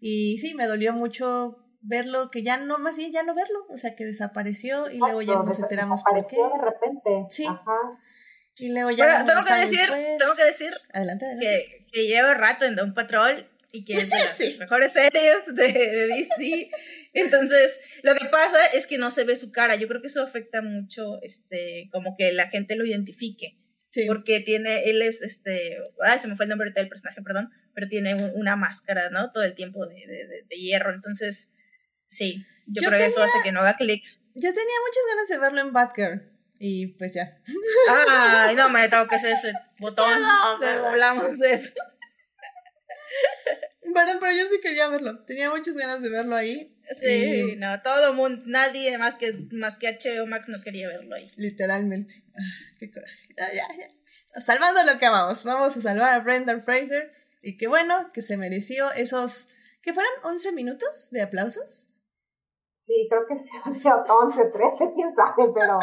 y 0.00 0.38
sí, 0.38 0.54
me 0.54 0.66
dolió 0.66 0.92
mucho 0.92 1.58
verlo, 1.80 2.30
que 2.30 2.42
ya 2.42 2.58
no, 2.58 2.78
más 2.78 2.96
bien 2.96 3.12
ya 3.12 3.22
no 3.22 3.34
verlo, 3.34 3.66
o 3.68 3.76
sea, 3.76 3.94
que 3.94 4.04
desapareció 4.04 4.90
y 4.90 4.98
luego 4.98 5.22
ya 5.22 5.34
nos 5.34 5.58
enteramos 5.58 6.02
por 6.02 6.26
qué. 6.26 6.36
de 6.36 6.64
repente. 6.64 7.26
Sí. 7.30 7.46
Y 8.56 8.72
luego 8.72 8.90
ya 8.90 9.24
tengo 9.24 9.40
que 9.44 9.60
decir, 9.60 9.88
tengo 10.18 10.34
que 10.36 10.44
decir 10.44 10.72
adelante, 10.92 11.26
Que, 11.40 11.86
que 11.90 12.06
llevo 12.06 12.34
rato 12.34 12.64
en 12.64 12.76
Don 12.76 12.94
Patrol 12.94 13.48
y 13.72 13.84
que 13.84 13.94
es 13.94 14.10
de 14.10 14.16
las 14.16 14.58
mejores 14.60 14.92
series 14.92 15.46
de, 15.46 15.72
de 15.72 16.06
Disney. 16.14 16.70
Entonces, 17.14 17.80
lo 18.02 18.14
que 18.14 18.26
pasa 18.26 18.58
es 18.74 18.86
que 18.86 18.98
no 18.98 19.10
se 19.10 19.24
ve 19.24 19.36
su 19.36 19.50
cara. 19.50 19.74
Yo 19.76 19.88
creo 19.88 20.00
que 20.00 20.06
eso 20.06 20.22
afecta 20.22 20.62
mucho, 20.62 21.20
este, 21.22 21.88
como 21.90 22.16
que 22.16 22.32
la 22.32 22.48
gente 22.48 22.76
lo 22.76 22.84
identifique. 22.84 23.56
Porque 24.06 24.40
tiene, 24.40 24.84
él 24.84 25.02
es, 25.02 25.22
este, 25.22 25.76
ay, 26.02 26.18
se 26.18 26.26
me 26.26 26.36
fue 26.36 26.46
el 26.46 26.48
nombre 26.48 26.70
del 26.70 26.88
personaje, 26.88 27.20
perdón, 27.22 27.50
pero 27.74 27.88
tiene 27.88 28.14
una 28.14 28.56
máscara, 28.56 29.10
¿no? 29.10 29.30
Todo 29.32 29.42
el 29.44 29.54
tiempo 29.54 29.86
de, 29.86 29.94
de, 30.06 30.44
de 30.48 30.56
hierro, 30.56 30.94
entonces, 30.94 31.52
sí, 32.08 32.44
yo, 32.66 32.82
creo 32.88 32.98
que 32.98 33.06
eso 33.06 33.22
hace 33.22 33.38
que 33.44 33.52
no 33.52 33.60
haga 33.60 33.76
clic. 33.76 34.02
Yo 34.34 34.52
tenía 34.52 34.76
muchas 34.86 35.02
ganas 35.08 35.28
de 35.28 35.38
verlo 35.38 35.60
en 35.60 35.72
Batgirl, 35.74 36.32
y 36.58 36.86
pues 36.86 37.12
ya. 37.12 37.38
Ay, 37.90 38.54
no 38.54 38.68
me 38.68 38.88
tengo 38.88 39.08
que 39.08 39.16
hacer 39.16 39.32
ese 39.32 39.52
botón, 39.80 40.22
no, 40.22 40.86
hablamos 40.86 41.38
de 41.38 41.54
eso. 41.54 41.72
Perdón, 43.94 44.18
pero 44.20 44.32
yo 44.32 44.46
sí 44.48 44.60
quería 44.62 44.88
verlo, 44.88 45.20
tenía 45.22 45.50
muchas 45.50 45.76
ganas 45.76 46.00
de 46.00 46.08
verlo 46.08 46.34
ahí. 46.36 46.74
Sí, 47.00 47.56
no, 47.56 47.80
todo 47.82 48.14
mundo, 48.14 48.42
nadie 48.46 48.96
más 48.98 49.16
que, 49.16 49.32
más 49.52 49.78
que 49.78 49.88
HBO 49.88 50.26
Max 50.26 50.48
no 50.48 50.60
quería 50.62 50.88
verlo 50.88 51.14
ahí. 51.14 51.30
Literalmente. 51.36 52.24
Ah, 52.34 52.74
qué 52.78 52.90
coraje. 52.90 53.28
ya, 53.36 53.52
ya. 53.76 54.40
Salvando 54.40 54.82
lo 54.84 54.98
que 54.98 55.06
amamos. 55.06 55.44
Vamos 55.44 55.76
a 55.76 55.80
salvar 55.80 56.14
a 56.14 56.20
Brendan 56.20 56.62
Fraser. 56.62 57.12
Y 57.42 57.56
qué 57.56 57.66
bueno 57.66 58.10
que 58.12 58.22
se 58.22 58.36
mereció 58.36 58.90
esos. 58.92 59.48
¿Que 59.82 59.92
fueron 59.92 60.12
11 60.24 60.52
minutos 60.52 61.10
de 61.10 61.22
aplausos? 61.22 61.88
Sí, 62.78 63.06
creo 63.08 63.26
que 63.26 63.38
sí, 63.38 63.48
11, 63.88 64.44
13, 64.52 64.92
quién 64.94 65.14
sabe, 65.14 65.52
pero, 65.54 65.78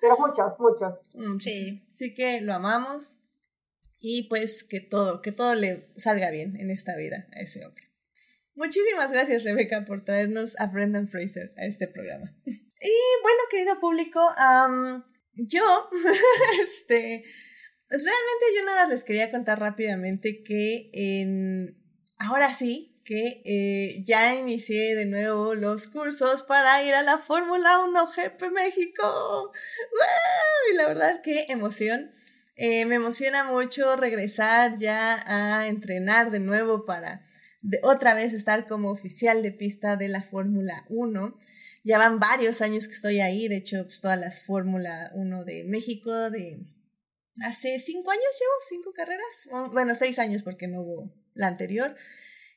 pero 0.00 0.16
muchos, 0.18 0.58
muchos. 0.58 1.00
Mm, 1.14 1.38
sí. 1.38 1.88
Así 1.94 2.14
que 2.14 2.40
lo 2.40 2.54
amamos. 2.54 3.16
Y 4.00 4.28
pues 4.28 4.64
que 4.64 4.80
todo, 4.80 5.22
que 5.22 5.32
todo 5.32 5.54
le 5.54 5.90
salga 5.96 6.30
bien 6.30 6.56
en 6.60 6.70
esta 6.70 6.96
vida 6.96 7.26
a 7.32 7.40
ese 7.40 7.64
hombre. 7.64 7.87
Muchísimas 8.58 9.12
gracias, 9.12 9.44
Rebeca, 9.44 9.84
por 9.84 10.04
traernos 10.04 10.58
a 10.58 10.66
Brendan 10.66 11.06
Fraser 11.06 11.52
a 11.56 11.64
este 11.64 11.86
programa. 11.86 12.34
Y 12.44 12.92
bueno, 13.22 13.38
querido 13.52 13.78
público, 13.78 14.20
yo, 15.34 15.88
este, 16.62 17.22
realmente 17.88 18.46
yo 18.56 18.64
nada 18.64 18.88
les 18.88 19.04
quería 19.04 19.30
contar 19.30 19.60
rápidamente 19.60 20.42
que 20.42 20.90
en, 20.92 21.80
ahora 22.18 22.52
sí, 22.52 23.00
que 23.04 23.42
eh, 23.44 24.02
ya 24.04 24.34
inicié 24.34 24.96
de 24.96 25.06
nuevo 25.06 25.54
los 25.54 25.86
cursos 25.86 26.42
para 26.42 26.82
ir 26.82 26.94
a 26.94 27.02
la 27.04 27.18
Fórmula 27.18 27.78
1 27.84 28.06
GP 28.08 28.50
México. 28.50 29.52
Y 30.72 30.74
la 30.74 30.88
verdad, 30.88 31.20
qué 31.22 31.46
emoción. 31.48 32.10
Eh, 32.56 32.86
me 32.86 32.96
emociona 32.96 33.44
mucho 33.44 33.94
regresar 33.94 34.78
ya 34.78 35.22
a 35.28 35.68
entrenar 35.68 36.32
de 36.32 36.40
nuevo 36.40 36.84
para 36.84 37.27
de 37.60 37.80
otra 37.82 38.14
vez 38.14 38.32
estar 38.32 38.66
como 38.66 38.90
oficial 38.90 39.42
de 39.42 39.52
pista 39.52 39.96
de 39.96 40.08
la 40.08 40.22
Fórmula 40.22 40.84
1. 40.88 41.38
Ya 41.84 41.98
van 41.98 42.20
varios 42.20 42.60
años 42.60 42.86
que 42.86 42.94
estoy 42.94 43.20
ahí, 43.20 43.48
de 43.48 43.56
hecho, 43.56 43.84
pues 43.84 44.00
todas 44.00 44.18
las 44.18 44.42
Fórmula 44.42 45.10
1 45.14 45.44
de 45.44 45.64
México, 45.64 46.30
de 46.30 46.66
hace 47.42 47.78
cinco 47.78 48.10
años 48.10 48.24
llevo, 48.38 48.52
cinco 48.68 48.92
carreras, 48.92 49.72
bueno, 49.72 49.94
seis 49.94 50.18
años 50.18 50.42
porque 50.42 50.68
no 50.68 50.82
hubo 50.82 51.12
la 51.34 51.46
anterior. 51.46 51.96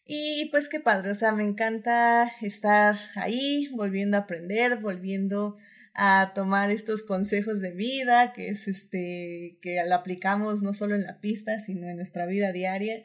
Y 0.05 0.49
pues 0.51 0.67
qué 0.67 0.79
padre, 0.79 1.11
o 1.11 1.15
sea, 1.15 1.31
me 1.31 1.43
encanta 1.43 2.29
estar 2.41 2.97
ahí, 3.15 3.69
volviendo 3.75 4.17
a 4.17 4.21
aprender, 4.21 4.77
volviendo 4.77 5.57
a 5.93 6.31
tomar 6.33 6.71
estos 6.71 7.03
consejos 7.03 7.61
de 7.61 7.71
vida, 7.71 8.33
que 8.33 8.49
es 8.49 8.67
este, 8.67 9.59
que 9.61 9.81
lo 9.87 9.95
aplicamos 9.95 10.63
no 10.63 10.73
solo 10.73 10.95
en 10.95 11.03
la 11.03 11.19
pista, 11.19 11.59
sino 11.59 11.87
en 11.87 11.97
nuestra 11.97 12.25
vida 12.25 12.51
diaria. 12.51 13.03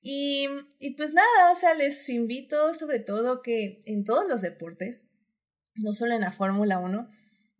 Y, 0.00 0.48
pues 0.96 1.12
nada, 1.12 1.50
o 1.50 1.54
sea, 1.54 1.74
les 1.74 2.08
invito 2.08 2.74
sobre 2.74 3.00
todo 3.00 3.42
que 3.42 3.82
en 3.86 4.04
todos 4.04 4.28
los 4.28 4.40
deportes, 4.40 5.06
no 5.74 5.94
solo 5.94 6.14
en 6.14 6.20
la 6.20 6.32
Fórmula 6.32 6.78
1, 6.78 7.08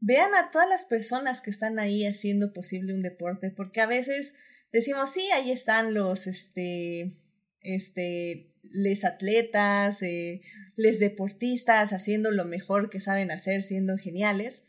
vean 0.00 0.34
a 0.34 0.48
todas 0.50 0.68
las 0.68 0.84
personas 0.84 1.40
que 1.40 1.50
están 1.50 1.78
ahí 1.78 2.06
haciendo 2.06 2.52
posible 2.52 2.94
un 2.94 3.02
deporte, 3.02 3.50
porque 3.50 3.80
a 3.80 3.86
veces 3.86 4.34
decimos, 4.72 5.10
sí, 5.10 5.28
ahí 5.32 5.50
están 5.50 5.92
los, 5.94 6.26
este, 6.26 7.16
este, 7.62 8.54
les 8.62 9.04
atletas, 9.04 10.02
eh, 10.02 10.40
les 10.76 11.00
deportistas 11.00 11.92
haciendo 11.92 12.30
lo 12.30 12.44
mejor 12.44 12.90
que 12.90 13.00
saben 13.00 13.30
hacer, 13.30 13.62
siendo 13.62 13.96
geniales, 13.96 14.62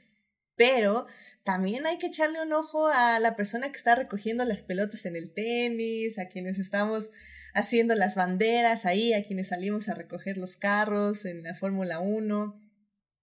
pero 0.56 1.06
también 1.44 1.86
hay 1.86 1.98
que 1.98 2.08
echarle 2.08 2.42
un 2.42 2.52
ojo 2.54 2.88
a 2.88 3.20
la 3.20 3.36
persona 3.36 3.72
que 3.72 3.78
está 3.78 3.96
recogiendo 3.96 4.44
las 4.44 4.64
pelotas 4.64 5.06
en 5.06 5.16
el 5.16 5.34
tenis, 5.34 6.18
a 6.18 6.28
quienes 6.28 6.60
estamos 6.60 7.12
haciendo 7.58 7.96
las 7.96 8.16
banderas 8.16 8.86
ahí, 8.86 9.14
a 9.14 9.24
quienes 9.24 9.48
salimos 9.48 9.90
a 9.90 9.96
recoger 9.96 10.38
los 10.38 10.58
carros 10.58 11.26
en 11.26 11.42
la 11.42 11.56
Fórmula 11.56 12.00
1, 12.00 12.62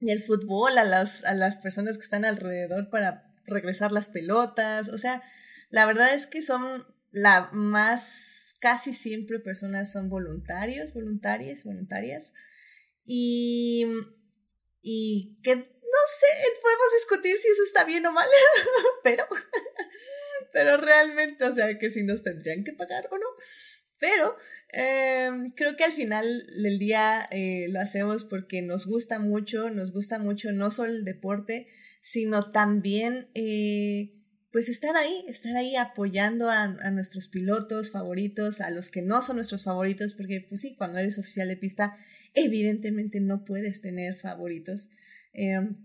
y 0.00 0.10
el 0.10 0.22
fútbol, 0.22 0.76
a 0.76 0.84
las, 0.84 1.24
a 1.24 1.34
las 1.34 1.58
personas 1.60 1.96
que 1.96 2.02
están 2.02 2.24
alrededor 2.24 2.90
para 2.90 3.32
regresar 3.46 3.92
las 3.92 4.08
pelotas, 4.08 4.88
o 4.88 4.98
sea, 4.98 5.22
la 5.70 5.86
verdad 5.86 6.12
es 6.14 6.26
que 6.26 6.42
son 6.42 6.84
la 7.12 7.48
más, 7.52 8.56
casi 8.58 8.92
siempre 8.92 9.38
personas 9.38 9.92
son 9.92 10.08
voluntarios, 10.08 10.92
voluntarias, 10.92 11.62
voluntarias, 11.62 12.32
y, 13.04 13.86
y 14.82 15.38
que 15.44 15.54
no 15.54 16.00
sé, 16.18 16.26
podemos 16.60 16.86
discutir 16.98 17.36
si 17.36 17.48
eso 17.48 17.62
está 17.62 17.84
bien 17.84 18.04
o 18.04 18.10
mal, 18.10 18.28
pero, 19.04 19.28
pero 20.52 20.76
realmente, 20.76 21.44
o 21.44 21.52
sea, 21.52 21.78
que 21.78 21.88
si 21.88 22.02
nos 22.02 22.24
tendrían 22.24 22.64
que 22.64 22.72
pagar 22.72 23.06
o 23.12 23.16
no. 23.16 23.26
Pero 24.04 24.36
em, 24.74 25.48
creo 25.52 25.76
que 25.76 25.84
al 25.84 25.92
final 25.92 26.26
del 26.62 26.78
día 26.78 27.26
eh, 27.30 27.68
lo 27.70 27.80
hacemos 27.80 28.26
porque 28.26 28.60
nos 28.60 28.86
gusta 28.86 29.18
mucho, 29.18 29.70
nos 29.70 29.92
gusta 29.92 30.18
mucho 30.18 30.52
no 30.52 30.70
solo 30.70 30.92
el 30.92 31.06
deporte, 31.06 31.64
sino 32.02 32.42
también 32.42 33.30
eh, 33.34 34.12
pues 34.52 34.68
estar 34.68 34.94
ahí, 34.94 35.24
estar 35.26 35.56
ahí 35.56 35.74
apoyando 35.76 36.50
a, 36.50 36.68
nuestros 36.90 37.28
pilotos 37.28 37.92
favoritos, 37.92 38.60
a 38.60 38.68
los 38.68 38.90
que 38.90 39.00
no 39.00 39.22
son 39.22 39.36
nuestros 39.36 39.64
favoritos, 39.64 40.12
porque 40.12 40.44
pues 40.46 40.60
sí, 40.60 40.76
cuando 40.76 40.98
eres 40.98 41.18
oficial 41.18 41.48
de 41.48 41.56
pista, 41.56 41.94
evidentemente 42.34 43.22
no 43.22 43.46
puedes 43.46 43.80
tener 43.80 44.16
favoritos, 44.16 44.90
em, 45.32 45.78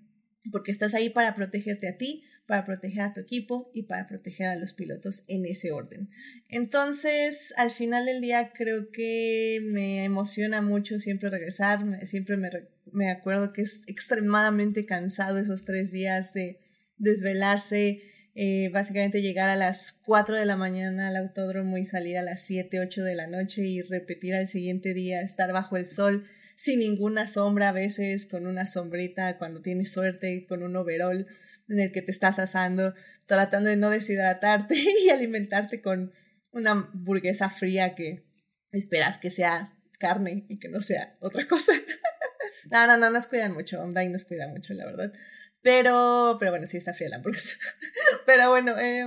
porque 0.51 0.71
estás 0.71 0.93
ahí 0.93 1.09
para 1.09 1.35
protegerte 1.35 1.87
a 1.87 1.95
ti, 1.95 2.25
para 2.49 2.65
proteger 2.65 3.01
a 3.01 3.13
tu 3.13 3.21
equipo 3.21 3.69
y 3.75 3.83
para 3.83 4.07
proteger 4.07 4.47
a 4.47 4.55
los 4.55 4.73
pilotos 4.73 5.23
en 5.27 5.45
ese 5.45 5.71
orden. 5.71 6.09
Entonces, 6.47 7.53
al 7.57 7.69
final 7.69 8.07
del 8.07 8.21
día 8.21 8.53
creo 8.55 8.89
que 8.91 9.59
me 9.65 10.03
emociona 10.03 10.63
mucho 10.63 10.99
siempre 10.99 11.29
regresar, 11.29 11.85
siempre 12.07 12.37
me, 12.37 12.49
me 12.91 13.11
acuerdo 13.11 13.53
que 13.53 13.61
es 13.61 13.83
extremadamente 13.85 14.87
cansado 14.87 15.37
esos 15.37 15.63
tres 15.63 15.91
días 15.91 16.33
de 16.33 16.59
desvelarse, 16.97 18.01
eh, 18.33 18.71
básicamente 18.73 19.21
llegar 19.21 19.49
a 19.49 19.55
las 19.55 19.93
4 20.01 20.35
de 20.35 20.47
la 20.47 20.55
mañana 20.55 21.09
al 21.09 21.17
autódromo 21.17 21.77
y 21.77 21.85
salir 21.85 22.17
a 22.17 22.23
las 22.23 22.41
7, 22.41 22.79
8 22.79 23.03
de 23.03 23.13
la 23.13 23.27
noche 23.27 23.61
y 23.61 23.83
repetir 23.83 24.33
al 24.33 24.47
siguiente 24.47 24.95
día, 24.95 25.21
estar 25.21 25.53
bajo 25.53 25.77
el 25.77 25.85
sol 25.85 26.25
sin 26.59 26.79
ninguna 26.79 27.25
sombra, 27.29 27.69
a 27.69 27.71
veces 27.71 28.25
con 28.25 28.45
una 28.45 28.67
sombrita 28.67 29.37
cuando 29.37 29.61
tienes 29.61 29.93
suerte, 29.93 30.45
con 30.45 30.61
un 30.61 30.75
overall 30.75 31.25
en 31.69 31.79
el 31.79 31.93
que 31.93 32.01
te 32.01 32.11
estás 32.11 32.37
asando, 32.37 32.93
tratando 33.27 33.69
de 33.69 33.77
no 33.77 33.89
deshidratarte 33.89 34.75
y 35.05 35.09
alimentarte 35.09 35.81
con 35.81 36.11
una 36.51 36.71
hamburguesa 36.71 37.49
fría 37.49 37.95
que 37.95 38.25
esperas 38.73 39.19
que 39.19 39.31
sea 39.31 39.73
carne 39.99 40.45
y 40.49 40.59
que 40.59 40.67
no 40.67 40.81
sea 40.81 41.15
otra 41.21 41.47
cosa. 41.47 41.71
no, 42.71 42.87
no, 42.87 42.97
no, 42.97 43.09
nos 43.09 43.27
cuidan 43.27 43.53
mucho, 43.53 43.81
y 43.81 44.09
nos 44.09 44.25
cuida 44.25 44.49
mucho, 44.49 44.73
la 44.73 44.85
verdad. 44.85 45.13
Pero, 45.61 46.35
pero 46.39 46.51
bueno, 46.51 46.65
sí 46.65 46.75
está 46.75 46.93
fría 46.93 47.07
la 47.07 47.15
hamburguesa. 47.17 47.53
pero 48.25 48.49
bueno, 48.49 48.77
eh, 48.77 49.03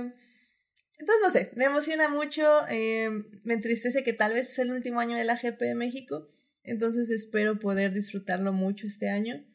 entonces 0.97 1.21
no 1.21 1.29
sé, 1.29 1.51
me 1.53 1.65
emociona 1.65 2.09
mucho, 2.09 2.43
eh, 2.71 3.11
me 3.43 3.53
entristece 3.53 4.03
que 4.03 4.13
tal 4.13 4.33
vez 4.33 4.49
es 4.49 4.57
el 4.57 4.71
último 4.71 4.99
año 4.99 5.15
de 5.15 5.23
la 5.23 5.35
GP 5.35 5.59
de 5.59 5.75
México, 5.75 6.31
entonces 6.63 7.09
espero 7.09 7.59
poder 7.59 7.93
disfrutarlo 7.93 8.53
mucho 8.53 8.87
este 8.87 9.09
año. 9.09 9.45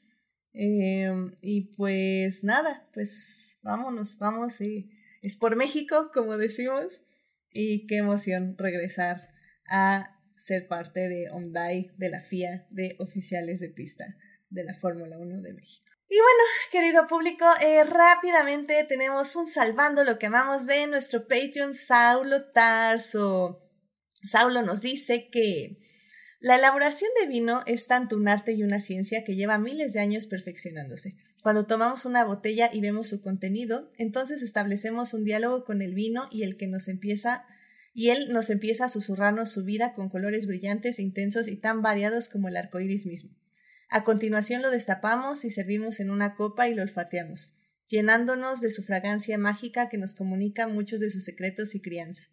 Eh, 0.55 1.11
y 1.41 1.73
pues 1.77 2.43
nada, 2.45 2.89
pues 2.93 3.59
vámonos, 3.63 4.19
vamos 4.19 4.61
y 4.61 4.91
es 5.23 5.37
por 5.37 5.57
México, 5.57 6.11
como 6.13 6.37
decimos, 6.37 7.03
y 7.53 7.87
qué 7.87 7.99
emoción 7.99 8.57
regresar 8.59 9.21
a 9.67 10.19
ser 10.37 10.69
parte 10.69 11.09
de 11.09 11.31
OMDAI, 11.31 11.93
de 11.97 12.09
la 12.09 12.23
FIA, 12.23 12.67
de 12.71 12.97
oficiales 12.99 13.61
de 13.61 13.69
pista 13.71 14.17
de 14.51 14.65
la 14.65 14.75
Fórmula 14.75 15.19
1 15.19 15.43
de 15.43 15.53
México. 15.53 15.87
Y 16.11 16.17
bueno, 16.17 16.43
querido 16.71 17.07
público, 17.07 17.45
eh, 17.63 17.85
rápidamente 17.85 18.85
tenemos 18.85 19.37
un 19.37 19.47
salvando 19.47 20.05
lo 20.05 20.19
que 20.19 20.27
amamos 20.27 20.67
de 20.67 20.87
nuestro 20.87 21.29
Patreon 21.29 21.75
Saulo 21.75 22.47
Tarso. 22.47 23.59
Saulo 24.25 24.63
nos 24.63 24.81
dice 24.81 25.29
que 25.31 25.79
la 26.41 26.55
elaboración 26.55 27.11
de 27.21 27.27
vino 27.27 27.63
es 27.67 27.89
tanto 27.89 28.17
un 28.17 28.29
arte 28.29 28.53
y 28.53 28.63
una 28.63 28.81
ciencia 28.81 29.25
que 29.25 29.35
lleva 29.35 29.59
miles 29.59 29.93
de 29.93 29.99
años 29.99 30.29
perfeccionándose. 30.29 31.17
Cuando 31.43 31.67
tomamos 31.67 32.05
una 32.05 32.25
botella 32.25 32.71
y 32.73 32.81
vemos 32.81 33.09
su 33.09 33.21
contenido, 33.21 33.91
entonces 33.99 34.43
establecemos 34.43 35.15
un 35.15 35.25
diálogo 35.25 35.65
con 35.65 35.83
el 35.83 35.95
vino 35.95 36.29
y 36.31 36.45
el 36.45 36.57
que 36.57 36.69
nos 36.69 36.87
empieza 36.87 37.45
y 37.93 38.11
él 38.11 38.29
nos 38.31 38.51
empieza 38.51 38.85
a 38.85 38.89
susurrarnos 38.89 39.51
su 39.51 39.65
vida 39.65 39.93
con 39.95 40.09
colores 40.09 40.47
brillantes, 40.47 41.01
intensos 41.01 41.49
y 41.49 41.57
tan 41.57 41.83
variados 41.83 42.29
como 42.29 42.47
el 42.47 42.57
arco 42.57 42.79
iris 42.79 43.07
mismo. 43.07 43.31
A 43.89 44.05
continuación 44.05 44.63
lo 44.63 44.71
destapamos 44.71 45.45
y 45.45 45.51
servimos 45.51 45.99
en 45.99 46.11
una 46.11 46.37
copa 46.37 46.69
y 46.69 46.75
lo 46.75 46.83
olfateamos, 46.83 47.55
llenándonos 47.89 48.61
de 48.61 48.71
su 48.71 48.85
fragancia 48.85 49.39
mágica 49.39 49.89
que 49.89 49.99
nos 49.99 50.15
comunica 50.15 50.69
muchos 50.69 51.01
de 51.01 51.11
sus 51.11 51.25
secretos 51.25 51.75
y 51.75 51.81
crianza. 51.81 52.29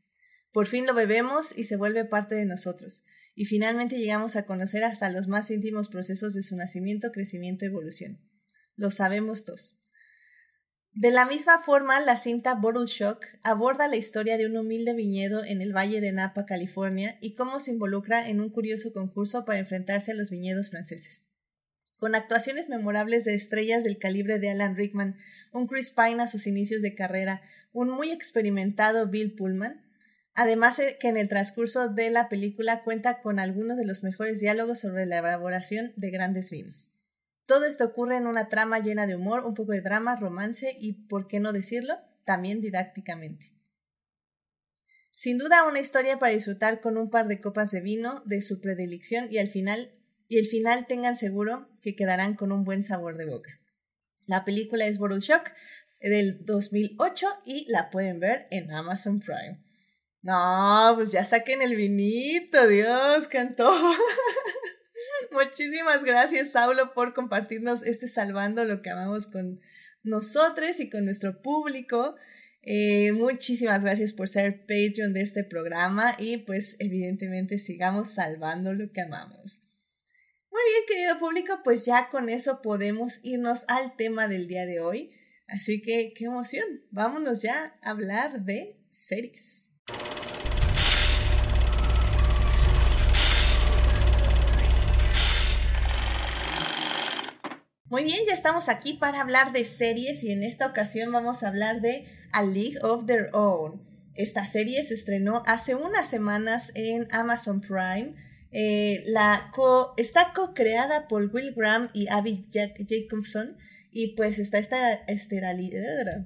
Por 0.52 0.68
fin 0.68 0.86
lo 0.86 0.94
bebemos 0.94 1.58
y 1.58 1.64
se 1.64 1.78
vuelve 1.78 2.06
parte 2.06 2.36
de 2.36 2.46
nosotros, 2.46 3.04
y 3.36 3.46
finalmente 3.46 3.98
llegamos 3.98 4.36
a 4.36 4.46
conocer 4.46 4.84
hasta 4.84 5.10
los 5.10 5.28
más 5.28 5.52
íntimos 5.52 5.90
procesos 5.90 6.34
de 6.34 6.42
su 6.42 6.56
nacimiento, 6.56 7.12
crecimiento 7.12 7.66
y 7.66 7.68
evolución. 7.68 8.20
Lo 8.76 8.90
sabemos 8.90 9.46
todos. 9.46 9.78
De 10.94 11.12
la 11.12 11.26
misma 11.26 11.60
forma, 11.60 12.00
la 12.00 12.18
cinta 12.18 12.56
Bottle 12.56 12.86
Shock 12.88 13.26
aborda 13.44 13.90
la 13.90 13.98
historia 13.98 14.38
de 14.38 14.46
un 14.46 14.56
humilde 14.56 14.94
viñedo 14.94 15.44
en 15.44 15.62
el 15.62 15.76
Valle 15.76 16.00
de 16.00 16.14
Napa, 16.14 16.46
California, 16.46 17.18
y 17.22 17.36
cómo 17.36 17.60
se 17.60 17.72
involucra 17.72 18.30
en 18.30 18.40
un 18.40 18.50
curioso 18.50 18.94
concurso 18.94 19.44
para 19.44 19.60
enfrentarse 19.60 20.14
a 20.14 20.16
los 20.16 20.30
viñedos 20.30 20.70
franceses 20.70 21.26
con 21.98 22.16
actuaciones 22.16 22.70
memorables 22.70 23.24
de 23.24 23.36
estrellas 23.36 23.84
del 23.84 23.98
calibre 23.98 24.40
de 24.40 24.50
Alan 24.50 24.76
Rickman, 24.76 25.16
un 25.52 25.68
Chris 25.68 25.92
Pine 25.92 26.22
a 26.22 26.28
sus 26.28 26.48
inicios 26.48 26.82
de 26.82 26.94
carrera, 26.94 27.42
un 27.72 27.90
muy 27.90 28.12
experimentado 28.12 29.08
Bill 29.08 29.34
Pullman, 29.34 29.85
además 30.36 30.80
eh, 30.80 30.98
que 31.00 31.08
en 31.08 31.18
el 31.18 31.28
transcurso 31.28 31.88
de 31.88 32.10
la 32.12 32.30
película 32.30 32.84
cuenta 32.84 33.22
con 33.22 33.40
algunos 33.40 33.78
de 33.78 33.86
los 33.86 34.04
mejores 34.04 34.40
diálogos 34.40 34.80
sobre 34.80 35.06
la 35.06 35.20
elaboración 35.20 35.94
de 35.96 36.12
grandes 36.12 36.52
vinos. 36.52 36.92
Todo 37.46 37.66
esto 37.66 37.86
ocurre 37.86 38.18
en 38.18 38.28
una 38.28 38.50
trama 38.50 38.80
llena 38.80 39.08
de 39.08 39.16
humor, 39.16 39.46
un 39.46 39.54
poco 39.54 39.72
de 39.72 39.82
drama, 39.82 40.16
romance 40.16 40.76
y, 40.80 40.94
por 41.08 41.28
qué 41.28 41.40
no 41.40 41.54
decirlo, 41.54 41.98
también 42.26 42.62
didácticamente. 42.62 43.54
Sin 45.12 45.38
duda 45.38 45.68
una 45.68 45.80
historia 45.80 46.20
para 46.20 46.34
disfrutar 46.34 46.82
con 46.82 46.98
un 46.98 47.10
par 47.10 47.28
de 47.28 47.40
copas 47.40 47.72
de 47.72 47.82
vino 47.82 48.22
de 48.26 48.42
su 48.42 48.60
predilección 48.60 49.28
y 49.32 49.38
al 49.38 49.48
final 49.48 49.92
y 50.28 50.40
el 50.40 50.46
final 50.46 50.88
tengan 50.88 51.16
seguro 51.16 51.70
que 51.82 51.96
quedarán 51.96 52.36
con 52.36 52.52
un 52.52 52.64
buen 52.64 52.84
sabor 52.84 53.18
de 53.18 53.26
boca. 53.26 53.60
La 54.26 54.44
película 54.44 54.86
es 54.86 54.98
Bottle 54.98 55.20
Shock 55.20 55.52
del 56.02 56.44
2008 56.46 57.28
y 57.46 57.66
la 57.70 57.90
pueden 57.90 58.20
ver 58.20 58.48
en 58.52 58.72
Amazon 58.72 59.20
Prime. 59.20 59.65
No, 60.26 60.94
pues 60.96 61.12
ya 61.12 61.24
saquen 61.24 61.62
el 61.62 61.76
vinito, 61.76 62.68
Dios, 62.68 63.28
cantó. 63.28 63.72
Muchísimas 65.32 66.04
gracias, 66.04 66.50
Saulo, 66.50 66.96
por 66.96 67.14
compartirnos 67.14 67.84
este 67.84 68.08
salvando 68.08 68.66
lo 68.66 68.82
que 68.82 68.90
amamos 68.90 69.28
con 69.28 69.60
nosotros 70.02 70.80
y 70.80 70.90
con 70.90 71.06
nuestro 71.06 71.44
público. 71.44 72.16
Eh, 72.64 73.12
muchísimas 73.12 73.84
gracias 73.84 74.14
por 74.14 74.28
ser 74.28 74.62
Patreon 74.62 75.14
de 75.14 75.22
este 75.22 75.44
programa 75.44 76.16
y 76.18 76.38
pues 76.38 76.76
evidentemente 76.80 77.60
sigamos 77.60 78.10
salvando 78.10 78.74
lo 78.74 78.92
que 78.92 79.02
amamos. 79.02 79.62
Muy 80.50 80.62
bien, 80.72 80.84
querido 80.88 81.20
público, 81.20 81.60
pues 81.64 81.86
ya 81.86 82.10
con 82.10 82.30
eso 82.30 82.64
podemos 82.64 83.20
irnos 83.22 83.66
al 83.68 83.96
tema 83.96 84.28
del 84.28 84.48
día 84.48 84.66
de 84.66 84.80
hoy. 84.80 85.12
Así 85.48 85.84
que, 85.84 86.14
qué 86.18 86.26
emoción. 86.26 86.66
Vámonos 86.90 87.44
ya 87.44 87.78
a 87.84 87.92
hablar 87.92 88.44
de 88.44 88.82
series. 88.90 89.65
Muy 97.88 98.04
bien, 98.04 98.20
ya 98.28 98.34
estamos 98.34 98.68
aquí 98.68 98.94
para 98.94 99.22
hablar 99.22 99.52
de 99.52 99.64
series 99.64 100.24
y 100.24 100.32
en 100.32 100.44
esta 100.44 100.68
ocasión 100.68 101.12
vamos 101.12 101.44
a 101.44 101.48
hablar 101.48 101.82
de 101.82 102.06
A 102.34 102.44
League 102.44 102.78
of 102.82 103.06
Their 103.06 103.30
Own. 103.32 103.82
Esta 104.16 104.46
serie 104.46 104.84
se 104.84 104.96
estrenó 104.96 105.44
hace 105.46 105.76
unas 105.76 106.08
semanas 106.08 106.72
en 106.76 107.08
Amazon 107.12 107.62
Prime 107.62 108.14
eh, 108.58 109.04
la 109.08 109.52
co, 109.54 109.94
está 109.98 110.32
co-creada 110.34 111.10
por 111.10 111.26
Will 111.34 111.54
Graham 111.54 111.90
y 111.94 112.08
Abby 112.08 112.48
Jacobson 112.54 113.58
y 113.92 114.16
pues 114.16 114.40
está 114.40 114.60
esta 114.60 114.94
esteralidad. 114.94 116.26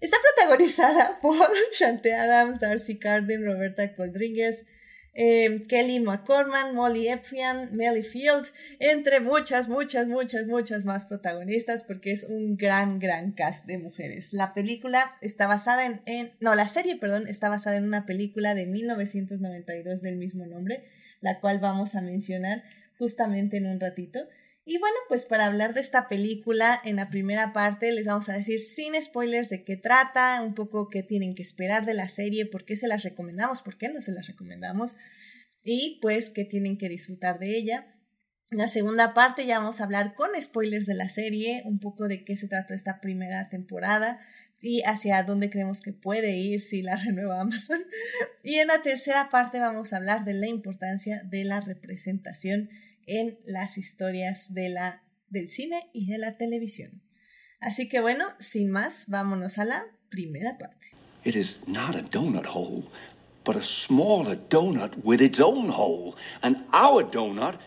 Está 0.00 0.16
protagonizada 0.34 1.18
por 1.22 1.36
Shante 1.72 2.14
Adams, 2.14 2.60
Darcy 2.60 2.98
Carden, 2.98 3.44
Roberta 3.44 3.94
Coldriguez, 3.94 4.64
eh, 5.16 5.62
Kelly 5.68 6.00
McCorman, 6.00 6.74
Molly 6.74 7.08
Eprian, 7.08 7.74
Melly 7.76 8.02
Field, 8.02 8.46
entre 8.80 9.20
muchas, 9.20 9.68
muchas, 9.68 10.08
muchas, 10.08 10.46
muchas 10.46 10.84
más 10.84 11.06
protagonistas 11.06 11.84
porque 11.84 12.12
es 12.12 12.24
un 12.24 12.56
gran, 12.56 12.98
gran 12.98 13.32
cast 13.32 13.66
de 13.66 13.78
mujeres. 13.78 14.32
La 14.32 14.52
película 14.52 15.16
está 15.20 15.46
basada 15.46 15.86
en, 15.86 16.00
en 16.06 16.32
no, 16.40 16.54
la 16.54 16.68
serie, 16.68 16.96
perdón, 16.96 17.28
está 17.28 17.48
basada 17.48 17.76
en 17.76 17.84
una 17.84 18.06
película 18.06 18.54
de 18.54 18.66
1992 18.66 20.02
del 20.02 20.16
mismo 20.16 20.46
nombre 20.46 20.84
la 21.24 21.40
cual 21.40 21.58
vamos 21.58 21.94
a 21.94 22.02
mencionar 22.02 22.62
justamente 22.98 23.56
en 23.56 23.66
un 23.66 23.80
ratito. 23.80 24.20
Y 24.66 24.78
bueno, 24.78 24.96
pues 25.08 25.26
para 25.26 25.46
hablar 25.46 25.74
de 25.74 25.82
esta 25.82 26.08
película, 26.08 26.80
en 26.84 26.96
la 26.96 27.10
primera 27.10 27.52
parte 27.52 27.92
les 27.92 28.06
vamos 28.06 28.30
a 28.30 28.32
decir 28.32 28.62
sin 28.62 29.00
spoilers 29.00 29.50
de 29.50 29.62
qué 29.62 29.76
trata, 29.76 30.40
un 30.42 30.54
poco 30.54 30.88
qué 30.88 31.02
tienen 31.02 31.34
que 31.34 31.42
esperar 31.42 31.84
de 31.84 31.92
la 31.92 32.08
serie, 32.08 32.46
por 32.46 32.64
qué 32.64 32.74
se 32.76 32.88
las 32.88 33.02
recomendamos, 33.02 33.60
por 33.60 33.76
qué 33.76 33.90
no 33.90 34.00
se 34.00 34.12
las 34.12 34.26
recomendamos 34.26 34.96
y 35.62 35.98
pues 36.00 36.30
qué 36.30 36.46
tienen 36.46 36.78
que 36.78 36.88
disfrutar 36.88 37.38
de 37.38 37.56
ella. 37.56 37.94
En 38.50 38.58
la 38.58 38.68
segunda 38.68 39.12
parte 39.14 39.46
ya 39.46 39.58
vamos 39.58 39.80
a 39.80 39.84
hablar 39.84 40.14
con 40.14 40.30
spoilers 40.40 40.86
de 40.86 40.94
la 40.94 41.08
serie, 41.08 41.62
un 41.66 41.78
poco 41.78 42.08
de 42.08 42.24
qué 42.24 42.36
se 42.36 42.48
trató 42.48 42.72
esta 42.72 43.00
primera 43.00 43.48
temporada, 43.48 44.18
y 44.60 44.82
hacia 44.86 45.22
dónde 45.24 45.50
creemos 45.50 45.82
que 45.82 45.92
puede 45.92 46.36
ir 46.36 46.60
si 46.60 46.82
la 46.82 46.96
renueva 47.04 47.40
Amazon. 47.40 47.82
Y 48.42 48.56
en 48.56 48.68
la 48.68 48.80
tercera 48.80 49.28
parte 49.28 49.60
vamos 49.60 49.92
a 49.92 49.96
hablar 49.96 50.24
de 50.24 50.34
la 50.34 50.46
importancia 50.46 51.22
de 51.24 51.44
la 51.44 51.60
representación 51.60 52.70
en 53.06 53.38
las 53.44 53.78
historias 53.78 54.54
de 54.54 54.68
la, 54.68 55.04
del 55.28 55.48
cine 55.48 55.90
y 55.92 56.06
de 56.06 56.18
la 56.18 56.36
televisión. 56.36 57.02
Así 57.60 57.88
que 57.88 58.00
bueno, 58.00 58.26
sin 58.38 58.70
más, 58.70 59.06
vámonos 59.08 59.58
a 59.58 59.64
la 59.64 59.86
primera 60.10 60.58
parte. 60.58 60.88
It 61.24 61.34
is 61.36 61.58
not 61.66 61.96
a 61.96 62.02
donut 62.02 62.46
hole, 62.46 62.84
but 63.44 63.56
a 63.56 63.62
smaller 63.62 64.36
donut 64.36 64.92
with 65.02 65.20
its 65.20 65.40
own 65.40 65.70
hole. 65.70 66.14
And 66.42 66.66
our 66.72 67.02
donut 67.02 67.58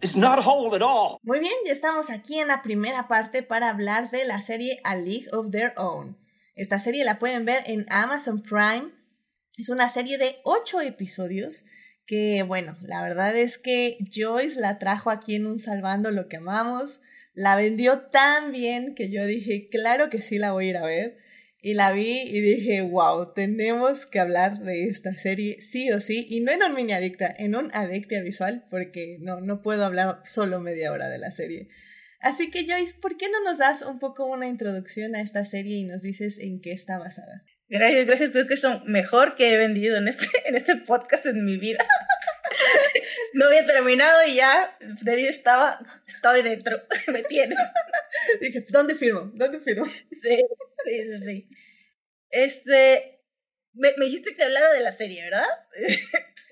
is 0.00 0.14
not 0.14 0.38
a 0.38 0.42
hole 0.42 0.74
at 0.76 0.82
all. 0.82 1.18
Muy 1.22 1.40
bien, 1.40 1.52
ya 1.66 1.72
estamos 1.72 2.10
aquí 2.10 2.38
en 2.38 2.48
la 2.48 2.62
primera 2.62 3.08
parte 3.08 3.42
para 3.42 3.68
hablar 3.68 4.10
de 4.10 4.24
la 4.24 4.40
serie 4.40 4.78
A 4.84 4.94
League 4.94 5.26
of 5.32 5.50
Their 5.50 5.72
Own. 5.76 6.16
Esta 6.54 6.78
serie 6.78 7.04
la 7.04 7.18
pueden 7.18 7.44
ver 7.44 7.64
en 7.66 7.86
Amazon 7.90 8.42
Prime. 8.42 8.92
Es 9.56 9.68
una 9.68 9.88
serie 9.88 10.18
de 10.18 10.36
ocho 10.44 10.80
episodios 10.80 11.64
que, 12.10 12.42
bueno, 12.42 12.76
la 12.80 13.04
verdad 13.04 13.36
es 13.36 13.56
que 13.56 13.96
Joyce 14.12 14.58
la 14.58 14.80
trajo 14.80 15.10
aquí 15.10 15.36
en 15.36 15.46
un 15.46 15.60
Salvando 15.60 16.10
lo 16.10 16.26
que 16.26 16.38
amamos. 16.38 17.02
La 17.34 17.54
vendió 17.54 18.00
tan 18.00 18.50
bien 18.50 18.96
que 18.96 19.12
yo 19.12 19.24
dije, 19.26 19.68
claro 19.70 20.10
que 20.10 20.20
sí 20.20 20.36
la 20.36 20.50
voy 20.50 20.66
a 20.66 20.70
ir 20.70 20.76
a 20.76 20.86
ver. 20.86 21.18
Y 21.62 21.74
la 21.74 21.92
vi 21.92 22.22
y 22.22 22.40
dije, 22.40 22.82
wow, 22.82 23.32
tenemos 23.32 24.06
que 24.06 24.18
hablar 24.18 24.58
de 24.58 24.88
esta 24.88 25.16
serie 25.16 25.62
sí 25.62 25.92
o 25.92 26.00
sí. 26.00 26.26
Y 26.28 26.40
no 26.40 26.50
en 26.50 26.64
un 26.64 26.74
mini 26.74 26.94
adicta, 26.94 27.32
en 27.38 27.54
un 27.54 27.70
adictia 27.74 28.20
visual, 28.22 28.66
porque 28.70 29.18
no, 29.20 29.40
no 29.40 29.62
puedo 29.62 29.84
hablar 29.84 30.20
solo 30.24 30.58
media 30.58 30.90
hora 30.90 31.08
de 31.08 31.18
la 31.18 31.30
serie. 31.30 31.68
Así 32.18 32.50
que 32.50 32.66
Joyce, 32.66 32.98
¿por 33.00 33.16
qué 33.18 33.26
no 33.30 33.40
nos 33.44 33.58
das 33.58 33.82
un 33.82 34.00
poco 34.00 34.26
una 34.26 34.48
introducción 34.48 35.14
a 35.14 35.20
esta 35.20 35.44
serie 35.44 35.76
y 35.76 35.84
nos 35.84 36.02
dices 36.02 36.40
en 36.40 36.60
qué 36.60 36.72
está 36.72 36.98
basada? 36.98 37.44
Gracias, 37.70 38.06
gracias. 38.06 38.30
Creo 38.32 38.46
que 38.48 38.54
es 38.54 38.62
lo 38.64 38.80
mejor 38.80 39.36
que 39.36 39.52
he 39.52 39.56
vendido 39.56 39.96
en 39.96 40.08
este, 40.08 40.26
en 40.44 40.56
este 40.56 40.76
podcast 40.76 41.26
en 41.26 41.44
mi 41.44 41.56
vida. 41.56 41.78
no 43.34 43.46
había 43.46 43.64
terminado 43.64 44.26
y 44.26 44.34
ya 44.34 44.76
ahí 45.06 45.26
estaba, 45.26 45.80
estoy 46.06 46.42
dentro, 46.42 46.78
me 47.06 47.22
tienes. 47.22 47.58
Dije, 48.40 48.64
¿dónde 48.70 48.94
firmo? 48.96 49.30
¿Dónde 49.34 49.60
firmo? 49.60 49.86
Sí, 49.86 50.44
sí, 50.84 51.04
sí, 51.04 51.18
sí. 51.24 51.48
Este, 52.30 53.22
me, 53.72 53.92
me 53.96 54.06
dijiste 54.06 54.34
que 54.34 54.42
hablara 54.42 54.72
de 54.72 54.80
la 54.80 54.92
serie, 54.92 55.22
¿verdad? 55.22 55.46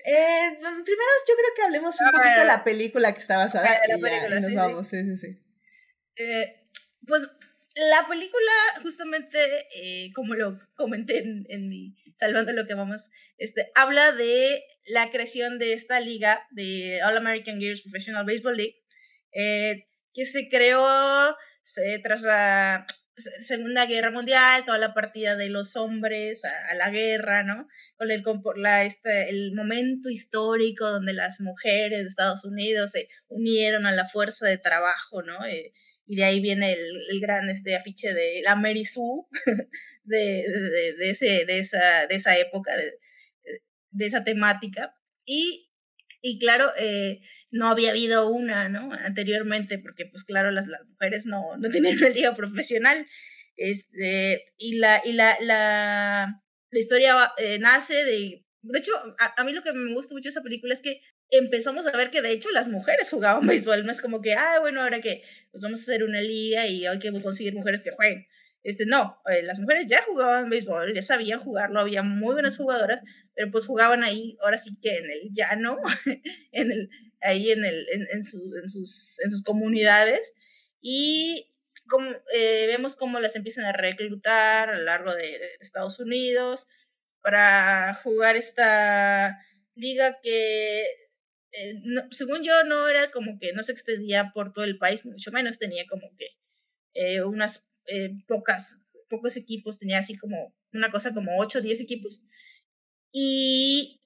Eh, 0.05 0.57
primero 0.85 1.09
yo 1.27 1.35
creo 1.35 1.53
que 1.55 1.61
hablemos 1.63 1.99
un 1.99 2.07
A 2.07 2.11
poquito 2.11 2.39
de 2.39 2.45
la 2.45 2.63
película 2.63 3.13
que 3.13 3.19
está 3.19 3.37
basada 3.37 3.69
Ah, 3.69 3.79
de 3.81 3.87
la 3.89 3.97
y 3.97 4.01
ya, 4.01 4.07
película, 4.07 4.37
y 4.37 4.41
nos 4.41 4.49
sí, 4.49 4.55
vamos, 4.55 4.87
sí, 4.87 5.03
sí, 5.03 5.17
sí. 5.17 5.43
Eh, 6.15 6.69
pues 7.05 7.23
la 7.75 8.07
película, 8.07 8.51
justamente, 8.81 9.37
eh, 9.75 10.11
como 10.13 10.35
lo 10.35 10.59
comenté 10.75 11.19
en, 11.19 11.45
en 11.49 11.69
mi 11.69 11.95
Salvando 12.15 12.51
lo 12.51 12.65
que 12.65 12.73
vamos, 12.73 13.09
este, 13.37 13.71
habla 13.75 14.11
de 14.11 14.61
la 14.87 15.09
creación 15.09 15.57
de 15.57 15.73
esta 15.73 15.99
liga 16.01 16.45
de 16.51 17.01
All 17.03 17.15
American 17.15 17.59
Girls 17.59 17.81
Professional 17.81 18.25
Baseball 18.25 18.57
League, 18.57 18.83
eh, 19.31 19.87
que 20.13 20.25
se 20.25 20.49
creó 20.49 20.85
tras 22.03 22.23
la 22.23 22.85
se- 23.15 23.41
Segunda 23.41 23.85
Guerra 23.85 24.11
Mundial, 24.11 24.65
toda 24.65 24.77
la 24.77 24.93
partida 24.93 25.35
de 25.35 25.49
los 25.49 25.75
hombres 25.75 26.43
a, 26.43 26.75
la 26.75 26.89
guerra, 26.89 27.43
¿no? 27.43 27.67
Con 27.97 28.11
el, 28.11 28.23
con 28.23 28.41
este, 28.83 29.29
el 29.29 29.53
momento 29.53 30.09
histórico 30.09 30.89
donde 30.89 31.13
las 31.13 31.39
mujeres 31.39 31.99
de 31.99 32.07
Estados 32.07 32.43
Unidos 32.43 32.91
se 32.91 33.07
unieron 33.27 33.85
a 33.85 33.91
la 33.91 34.07
fuerza 34.07 34.47
de 34.47 34.57
trabajo, 34.57 35.21
¿no? 35.21 35.45
Eh, 35.45 35.73
y 36.09 36.15
de 36.15 36.23
ahí 36.23 36.39
viene 36.39 36.73
el, 36.73 37.03
el 37.11 37.21
gran 37.21 37.51
este 37.51 37.75
afiche 37.75 38.15
de 38.15 38.41
la 38.43 38.55
Mary 38.55 38.83
Sue 38.83 39.27
de, 40.03 40.43
de, 40.97 41.09
ese, 41.11 41.45
de, 41.45 41.59
esa, 41.59 42.07
de 42.07 42.15
esa 42.15 42.35
época, 42.35 42.75
de, 42.75 42.93
de 43.91 44.05
esa 44.07 44.23
temática. 44.23 44.95
Y, 45.23 45.69
y 46.23 46.39
claro, 46.39 46.71
eh, 46.79 47.21
no 47.51 47.69
había 47.69 47.91
habido 47.91 48.27
una, 48.27 48.69
¿no? 48.69 48.91
Anteriormente, 48.91 49.77
porque 49.77 50.07
pues 50.07 50.23
claro, 50.23 50.49
las, 50.49 50.65
las 50.65 50.83
mujeres 50.87 51.27
no, 51.27 51.57
no 51.57 51.69
tenían 51.69 51.97
una 51.99 52.09
liga 52.09 52.33
profesional. 52.33 53.05
Este, 53.55 54.45
y 54.57 54.77
la, 54.77 55.03
y 55.05 55.13
la, 55.13 55.37
la, 55.41 56.41
la 56.71 56.79
historia 56.79 57.33
eh, 57.37 57.59
nace 57.59 57.93
de... 57.93 58.45
De 58.63 58.79
hecho, 58.79 58.93
a, 59.19 59.39
a 59.39 59.43
mí 59.43 59.53
lo 59.53 59.61
que 59.61 59.73
me 59.73 59.93
gusta 59.93 60.15
mucho 60.15 60.29
de 60.29 60.31
esa 60.31 60.41
película 60.41 60.73
es 60.73 60.81
que 60.81 61.01
empezamos 61.31 61.85
a 61.85 61.91
ver 61.91 62.09
que 62.09 62.21
de 62.21 62.31
hecho 62.31 62.49
las 62.51 62.67
mujeres 62.67 63.09
jugaban 63.09 63.47
béisbol, 63.47 63.85
no 63.85 63.91
es 63.91 64.01
como 64.01 64.21
que, 64.21 64.33
ah, 64.33 64.59
bueno, 64.59 64.81
ahora 64.81 65.01
que 65.01 65.23
pues 65.51 65.63
vamos 65.63 65.81
a 65.81 65.83
hacer 65.83 66.03
una 66.03 66.21
liga 66.21 66.67
y 66.67 66.85
hay 66.85 66.99
que 66.99 67.11
conseguir 67.21 67.53
mujeres 67.53 67.83
que 67.83 67.91
jueguen. 67.91 68.27
Este, 68.61 68.85
no, 68.85 69.21
eh, 69.31 69.41
las 69.43 69.57
mujeres 69.59 69.87
ya 69.87 70.03
jugaban 70.03 70.49
béisbol, 70.49 70.93
ya 70.93 71.01
sabían 71.01 71.39
jugarlo, 71.39 71.79
había 71.79 72.03
muy 72.03 72.33
buenas 72.33 72.57
jugadoras, 72.57 73.01
pero 73.33 73.49
pues 73.51 73.65
jugaban 73.65 74.03
ahí, 74.03 74.37
ahora 74.41 74.57
sí 74.57 74.77
que 74.81 74.97
en 74.97 75.09
el 75.09 75.29
llano, 75.31 75.77
en 76.51 76.71
el, 76.71 76.89
ahí 77.21 77.51
en, 77.51 77.63
el, 77.63 77.87
en, 77.89 78.07
en, 78.11 78.23
su, 78.23 78.53
en, 78.61 78.67
sus, 78.67 79.19
en 79.23 79.31
sus 79.31 79.43
comunidades, 79.43 80.33
y 80.81 81.47
como, 81.89 82.11
eh, 82.33 82.65
vemos 82.67 82.95
cómo 82.95 83.19
las 83.19 83.35
empiezan 83.35 83.65
a 83.65 83.71
reclutar 83.71 84.69
a 84.69 84.77
lo 84.77 84.83
largo 84.83 85.15
de, 85.15 85.39
de 85.39 85.47
Estados 85.61 85.99
Unidos 85.99 86.67
para 87.21 87.95
jugar 88.03 88.35
esta 88.35 89.39
liga 89.75 90.17
que 90.21 90.85
eh, 91.51 91.81
no, 91.83 92.03
según 92.11 92.43
yo 92.43 92.63
no 92.65 92.87
era 92.87 93.11
como 93.11 93.39
que 93.39 93.53
no 93.53 93.63
se 93.63 93.71
extendía 93.71 94.31
por 94.33 94.53
todo 94.53 94.65
el 94.65 94.77
país, 94.77 95.05
mucho 95.05 95.31
menos 95.31 95.57
tenía 95.59 95.85
como 95.87 96.09
que 96.17 96.27
eh, 96.93 97.23
unas 97.23 97.67
eh, 97.87 98.11
pocas, 98.27 98.85
pocos 99.09 99.37
equipos, 99.37 99.79
tenía 99.79 99.99
así 99.99 100.17
como 100.17 100.55
una 100.73 100.91
cosa 100.91 101.13
como 101.13 101.37
8 101.39 101.59
o 101.59 101.61
10 101.61 101.81
equipos. 101.81 102.21
Y 103.11 103.99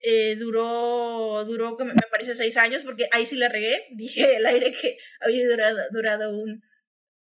eh, 0.00 0.36
duró, 0.36 1.44
duró, 1.44 1.76
me 1.78 1.94
parece, 2.10 2.34
6 2.34 2.56
años, 2.56 2.84
porque 2.84 3.06
ahí 3.12 3.26
sí 3.26 3.36
la 3.36 3.48
regué, 3.48 3.86
dije 3.92 4.36
al 4.36 4.46
aire 4.46 4.72
que 4.72 4.98
había 5.20 5.46
durado, 5.48 5.78
durado 5.92 6.38
un, 6.38 6.62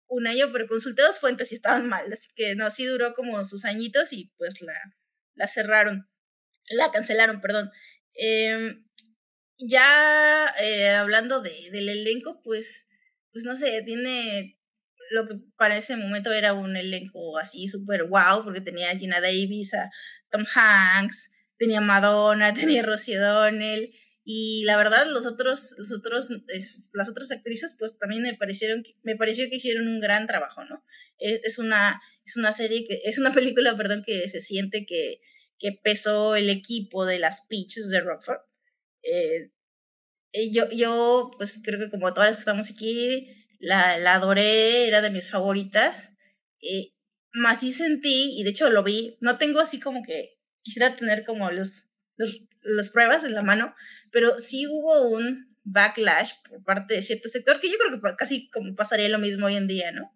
un 0.08 0.28
año, 0.28 0.52
pero 0.52 0.68
consulté 0.68 1.02
dos 1.04 1.20
fuentes 1.20 1.52
y 1.52 1.56
estaban 1.56 1.88
mal, 1.88 2.12
así 2.12 2.30
que 2.36 2.56
no, 2.56 2.70
sí 2.72 2.86
duró 2.86 3.14
como 3.14 3.44
sus 3.46 3.66
añitos 3.66 4.14
y 4.14 4.32
pues 4.38 4.62
la, 4.62 4.74
la 5.36 5.48
cerraron, 5.48 6.10
la 6.70 6.92
cancelaron, 6.92 7.42
perdón. 7.42 7.72
Eh, 8.16 8.76
ya 9.60 10.54
eh, 10.62 10.90
hablando 10.90 11.42
de, 11.42 11.70
del 11.72 11.90
elenco, 11.90 12.42
pues, 12.44 12.88
pues 13.32 13.44
no 13.44 13.56
sé, 13.56 13.82
tiene 13.84 14.58
lo 15.12 15.28
que 15.28 15.36
para 15.58 15.78
ese 15.78 15.96
momento 15.98 16.32
era 16.32 16.54
un 16.54 16.78
elenco 16.78 17.38
así 17.38 17.68
súper 17.68 18.04
wow, 18.04 18.44
porque 18.44 18.62
tenía 18.62 18.92
a 18.92 18.96
Gina 18.96 19.22
Davis, 19.22 19.74
a 19.74 19.92
Tom 20.32 20.46
Hanks, 20.54 21.32
tenía 21.58 21.82
Madonna, 21.82 22.54
tenía 22.54 22.84
Rosie 22.84 23.20
O'Donnell, 23.20 23.94
y 24.24 24.64
la 24.66 24.78
verdad 24.78 25.08
los 25.08 25.26
otros, 25.26 25.74
los 25.78 25.92
otros, 25.92 26.30
las 26.94 27.10
otras 27.10 27.32
actrices 27.32 27.76
pues 27.80 27.98
también 27.98 28.22
me 28.22 28.36
parecieron, 28.36 28.84
me 29.02 29.16
pareció 29.16 29.50
que 29.50 29.56
hicieron 29.56 29.88
un 29.88 30.00
gran 30.00 30.28
trabajo, 30.28 30.64
¿no? 30.66 30.84
Es, 31.18 31.44
es 31.44 31.58
una, 31.58 32.00
es 32.26 32.38
una 32.38 32.52
serie 32.52 32.86
que, 32.86 33.02
es 33.06 33.18
una 33.18 33.34
película, 33.34 33.76
perdón, 33.76 34.04
que 34.06 34.28
se 34.30 34.40
siente 34.40 34.86
que, 34.86 35.20
que 35.58 35.72
pesó 35.84 36.36
el 36.36 36.50
equipo 36.50 37.06
de 37.06 37.20
las 37.20 37.42
Peaches 37.50 37.90
de 37.90 38.02
Rockford. 38.02 38.40
Eh, 39.10 40.52
yo, 40.52 40.70
yo, 40.70 41.32
pues 41.38 41.60
creo 41.64 41.80
que 41.80 41.90
como 41.90 42.14
todas 42.14 42.30
las 42.30 42.38
que 42.38 42.42
estamos 42.42 42.72
aquí, 42.72 43.46
la, 43.60 43.98
la 43.98 44.16
adoré, 44.16 44.88
era 44.88 45.02
de 45.02 45.12
mis 45.12 45.32
favoritas. 45.32 46.14
Eh, 46.62 46.94
más 47.34 47.60
sí 47.62 47.72
sentí, 47.72 48.40
y 48.40 48.44
de 48.44 48.50
hecho 48.50 48.70
lo 48.70 48.84
vi, 48.84 49.18
no 49.22 49.38
tengo 49.38 49.60
así 49.60 49.80
como 49.80 50.04
que 50.04 50.40
quisiera 50.64 50.96
tener 50.96 51.26
como 51.26 51.52
los, 51.52 51.86
los, 52.18 52.42
las 52.64 52.90
pruebas 52.90 53.24
en 53.24 53.36
la 53.36 53.44
mano, 53.44 53.76
pero 54.12 54.40
sí 54.40 54.66
hubo 54.68 55.10
un 55.10 55.56
backlash 55.64 56.32
por 56.48 56.64
parte 56.64 56.96
de 56.96 57.04
cierto 57.04 57.30
sector, 57.30 57.60
que 57.60 57.70
yo 57.70 57.78
creo 57.78 58.02
que 58.02 58.16
casi 58.18 58.50
como 58.50 58.76
pasaría 58.76 59.10
lo 59.10 59.20
mismo 59.20 59.46
hoy 59.46 59.56
en 59.56 59.68
día, 59.68 59.92
¿no? 59.92 60.12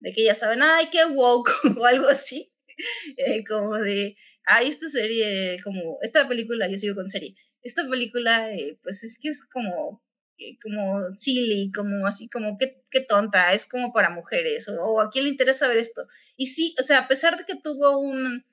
De 0.00 0.12
que 0.12 0.24
ya 0.24 0.34
saben, 0.34 0.62
ay, 0.62 0.88
qué 0.90 1.04
woke 1.04 1.50
o 1.78 1.84
algo 1.84 2.08
así, 2.08 2.52
eh, 3.16 3.44
como 3.44 3.76
de, 3.76 4.16
ay, 4.44 4.68
esta 4.68 4.88
serie, 4.88 5.58
como, 5.62 5.98
esta 6.02 6.26
película, 6.28 6.68
yo 6.68 6.78
sigo 6.78 6.94
con 6.94 7.08
serie, 7.08 7.34
esta 7.64 7.88
película, 7.88 8.52
eh, 8.52 8.78
pues 8.82 9.02
es 9.02 9.18
que 9.18 9.28
es 9.28 9.44
como, 9.46 10.02
eh, 10.38 10.58
como 10.62 11.12
silly, 11.14 11.72
como 11.72 12.06
así, 12.06 12.28
como 12.28 12.56
qué, 12.58 12.82
qué 12.90 13.00
tonta, 13.00 13.52
es 13.54 13.66
como 13.66 13.92
para 13.92 14.10
mujeres, 14.10 14.68
o, 14.68 14.74
o, 14.80 15.00
a 15.00 15.10
quién 15.10 15.24
le 15.24 15.30
interesa 15.30 15.66
ver 15.66 15.78
esto. 15.78 16.06
Y 16.36 16.46
sí, 16.46 16.74
o 16.78 16.82
sea, 16.82 17.00
a 17.00 17.08
pesar 17.08 17.38
de 17.38 17.44
que 17.44 17.56
tuvo 17.56 17.98
un, 17.98 18.44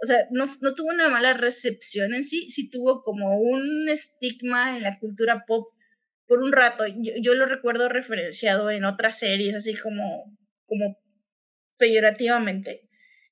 o 0.00 0.06
sea, 0.06 0.26
no, 0.30 0.46
no 0.60 0.74
tuvo 0.74 0.88
una 0.88 1.08
mala 1.08 1.34
recepción 1.34 2.14
en 2.14 2.24
sí, 2.24 2.50
sí 2.50 2.70
tuvo 2.70 3.02
como 3.02 3.40
un 3.40 3.88
estigma 3.88 4.76
en 4.76 4.82
la 4.82 4.98
cultura 4.98 5.44
pop 5.46 5.72
por 6.26 6.40
un 6.40 6.52
rato. 6.52 6.84
Yo, 6.86 7.14
yo 7.20 7.34
lo 7.34 7.46
recuerdo 7.46 7.88
referenciado 7.88 8.70
en 8.70 8.84
otras 8.84 9.18
series, 9.18 9.56
así 9.56 9.74
como, 9.74 10.36
como 10.66 10.98
peyorativamente. 11.78 12.88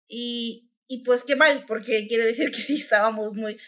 Y, 0.08 0.70
y 0.88 1.04
pues 1.04 1.24
qué 1.24 1.36
mal, 1.36 1.64
porque 1.66 2.06
quiere 2.06 2.26
decir 2.26 2.50
que 2.50 2.60
sí 2.60 2.74
estábamos 2.76 3.34
muy, 3.34 3.58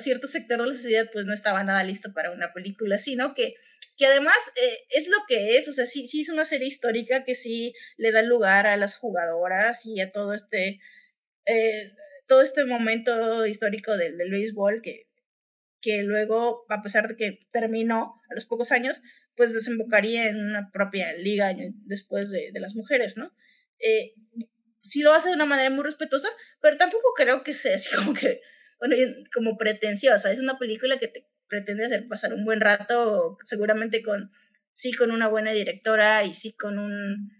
cierto 0.00 0.26
sector 0.26 0.60
de 0.60 0.68
la 0.68 0.74
sociedad 0.74 1.08
pues 1.12 1.26
no 1.26 1.34
estaba 1.34 1.64
nada 1.64 1.84
listo 1.84 2.12
para 2.12 2.30
una 2.30 2.52
película 2.52 2.96
así, 2.96 3.16
¿no? 3.16 3.34
Que, 3.34 3.54
que 3.96 4.06
además 4.06 4.36
eh, 4.56 4.78
es 4.90 5.08
lo 5.08 5.16
que 5.28 5.56
es, 5.56 5.68
o 5.68 5.72
sea, 5.72 5.86
sí, 5.86 6.06
sí 6.06 6.22
es 6.22 6.28
una 6.28 6.44
serie 6.44 6.68
histórica 6.68 7.24
que 7.24 7.34
sí 7.34 7.74
le 7.96 8.12
da 8.12 8.22
lugar 8.22 8.66
a 8.66 8.76
las 8.76 8.96
jugadoras 8.96 9.86
y 9.86 10.00
a 10.00 10.10
todo 10.10 10.34
este, 10.34 10.80
eh, 11.46 11.92
todo 12.26 12.42
este 12.42 12.64
momento 12.64 13.46
histórico 13.46 13.96
del, 13.96 14.18
del 14.18 14.30
béisbol 14.30 14.82
que, 14.82 15.08
que 15.80 16.02
luego, 16.02 16.64
a 16.70 16.82
pesar 16.82 17.08
de 17.08 17.16
que 17.16 17.38
terminó 17.52 18.20
a 18.30 18.34
los 18.34 18.46
pocos 18.46 18.72
años, 18.72 19.02
pues 19.36 19.52
desembocaría 19.52 20.26
en 20.26 20.38
una 20.38 20.70
propia 20.72 21.12
liga 21.14 21.54
después 21.86 22.30
de, 22.30 22.50
de 22.52 22.60
las 22.60 22.74
mujeres, 22.74 23.16
¿no? 23.16 23.32
eh, 23.78 24.14
sí 24.80 25.02
lo 25.02 25.12
hace 25.12 25.28
de 25.28 25.34
una 25.34 25.46
manera 25.46 25.70
muy 25.70 25.84
respetuosa, 25.84 26.28
pero 26.60 26.76
tampoco 26.76 27.12
creo 27.16 27.42
que 27.42 27.54
sea 27.54 27.76
así 27.76 27.94
como 27.94 28.14
que, 28.14 28.40
bueno, 28.86 29.14
como 29.32 29.56
pretenciosa. 29.56 30.32
Es 30.32 30.38
una 30.38 30.58
película 30.58 30.98
que 30.98 31.08
te 31.08 31.26
pretende 31.48 31.84
hacer 31.84 32.06
pasar 32.06 32.34
un 32.34 32.44
buen 32.44 32.60
rato, 32.60 33.38
seguramente 33.42 34.02
con, 34.02 34.30
sí, 34.72 34.92
con 34.92 35.10
una 35.10 35.28
buena 35.28 35.52
directora 35.52 36.24
y 36.24 36.34
sí 36.34 36.52
con 36.52 36.78
un 36.78 37.30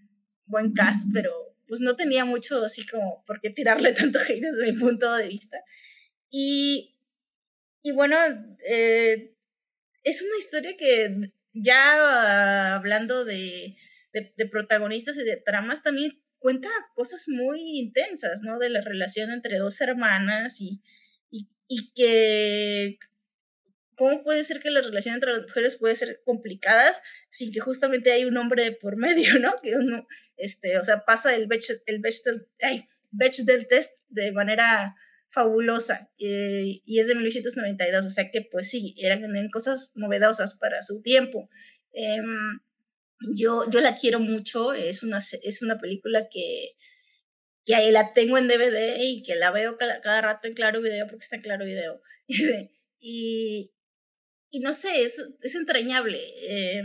buen 0.45 0.73
cast, 0.73 1.03
pero 1.13 1.31
pues 1.67 1.81
no 1.81 1.95
tenía 1.95 2.25
mucho 2.25 2.63
así 2.63 2.85
como 2.85 3.23
por 3.25 3.41
qué 3.41 3.49
tirarle 3.49 3.93
tanto 3.93 4.19
hate 4.19 4.41
desde 4.41 4.71
mi 4.71 4.77
punto 4.77 5.13
de 5.15 5.27
vista. 5.27 5.57
Y, 6.29 6.95
y 7.83 7.91
bueno, 7.91 8.17
eh, 8.67 9.35
es 10.03 10.21
una 10.21 10.37
historia 10.37 10.75
que 10.77 11.31
ya 11.53 12.75
hablando 12.75 13.25
de, 13.25 13.75
de, 14.13 14.45
protagonistas 14.47 15.17
y 15.17 15.23
de 15.23 15.37
tramas, 15.37 15.83
también 15.83 16.21
cuenta 16.39 16.69
cosas 16.93 17.27
muy 17.27 17.79
intensas, 17.79 18.41
¿no? 18.41 18.59
De 18.59 18.69
la 18.69 18.81
relación 18.81 19.31
entre 19.31 19.57
dos 19.57 19.79
hermanas 19.81 20.59
y, 20.59 20.81
y, 21.67 21.91
que 21.93 22.97
¿cómo 23.95 24.23
puede 24.23 24.43
ser 24.43 24.61
que 24.61 24.71
la 24.71 24.81
relación 24.81 25.15
entre 25.15 25.33
las 25.33 25.43
mujeres 25.43 25.75
puede 25.77 25.95
ser 25.95 26.21
complicadas 26.25 27.01
sin 27.29 27.51
que 27.51 27.59
justamente 27.59 28.11
hay 28.11 28.25
un 28.25 28.37
hombre 28.37 28.71
por 28.73 28.97
medio, 28.97 29.39
¿no? 29.39 29.59
Que 29.61 29.75
uno, 29.75 30.07
este, 30.37 30.77
o 30.77 30.83
sea, 30.83 31.05
pasa 31.05 31.35
el 31.35 31.47
Bechdel, 31.47 31.81
el 31.87 32.01
del 33.45 33.67
test 33.67 33.97
de 34.09 34.31
manera 34.31 34.95
fabulosa 35.29 36.09
eh, 36.17 36.81
y 36.85 36.99
es 36.99 37.07
de 37.07 37.15
1992, 37.15 38.05
o 38.05 38.09
sea 38.09 38.29
que 38.31 38.41
pues 38.41 38.69
sí, 38.69 38.95
eran, 38.97 39.49
cosas 39.49 39.91
novedosas 39.95 40.53
para 40.53 40.83
su 40.83 41.01
tiempo. 41.01 41.49
Em, 41.91 42.59
yo, 43.33 43.69
yo 43.69 43.81
la 43.81 43.95
quiero 43.95 44.19
mucho, 44.19 44.73
es 44.73 45.03
una, 45.03 45.17
es 45.17 45.61
una 45.61 45.77
película 45.77 46.27
que, 46.29 46.75
que 47.65 47.91
la 47.91 48.13
tengo 48.13 48.37
en 48.37 48.47
DVD 48.47 48.97
y 48.99 49.23
que 49.23 49.35
la 49.35 49.51
veo 49.51 49.77
cada, 49.77 50.21
rato 50.21 50.47
en 50.47 50.53
Claro 50.53 50.81
Video 50.81 51.07
porque 51.07 51.23
está 51.23 51.35
en 51.35 51.41
Claro 51.41 51.65
Video. 51.65 52.01
y, 52.99 53.73
y 54.51 54.59
no 54.59 54.73
sé, 54.73 55.03
es, 55.03 55.21
es 55.41 55.55
entrañable. 55.55 56.19
Eh, 56.43 56.81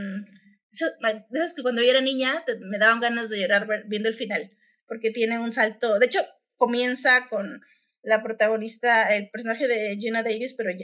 esas 0.72 1.54
que 1.54 1.62
cuando 1.62 1.82
yo 1.82 1.90
era 1.90 2.00
niña 2.00 2.44
me 2.60 2.78
daban 2.78 3.00
ganas 3.00 3.28
de 3.28 3.40
llorar 3.40 3.66
viendo 3.86 4.08
el 4.08 4.14
final, 4.14 4.50
porque 4.86 5.10
tiene 5.10 5.38
un 5.38 5.52
salto. 5.52 5.98
De 5.98 6.06
hecho, 6.06 6.24
comienza 6.56 7.28
con 7.28 7.60
la 8.02 8.22
protagonista, 8.22 9.14
el 9.14 9.30
personaje 9.30 9.68
de 9.68 9.96
Gina 9.98 10.22
Davis, 10.22 10.54
pero 10.54 10.70
en, 10.70 10.78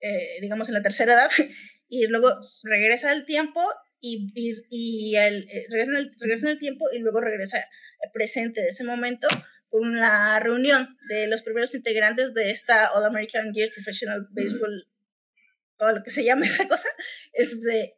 eh, 0.00 0.40
digamos 0.40 0.68
en 0.68 0.74
la 0.74 0.82
tercera 0.82 1.14
edad, 1.14 1.30
y 1.88 2.06
luego 2.06 2.32
regresa 2.62 3.10
al 3.10 3.24
tiempo 3.24 3.62
y, 4.00 4.32
y, 4.70 5.16
el, 5.16 5.48
eh, 5.48 5.66
regresa, 5.68 5.92
en 5.92 5.96
el, 5.96 6.14
regresa 6.20 6.46
en 6.46 6.52
el 6.52 6.58
tiempo 6.58 6.86
y 6.92 6.98
luego 6.98 7.20
regresa 7.20 7.58
al 7.58 8.10
presente 8.12 8.60
de 8.60 8.68
ese 8.68 8.84
momento 8.84 9.28
con 9.68 9.96
la 9.96 10.40
reunión 10.40 10.96
de 11.08 11.26
los 11.26 11.42
primeros 11.42 11.74
integrantes 11.74 12.32
de 12.32 12.50
esta 12.50 12.90
All 12.92 13.04
American 13.04 13.52
Girls 13.52 13.74
Professional 13.74 14.26
Baseball 14.30 14.86
todo 15.78 15.92
lo 15.92 16.02
que 16.02 16.10
se 16.10 16.24
llama 16.24 16.44
esa 16.46 16.68
cosa, 16.68 16.88
este, 17.32 17.96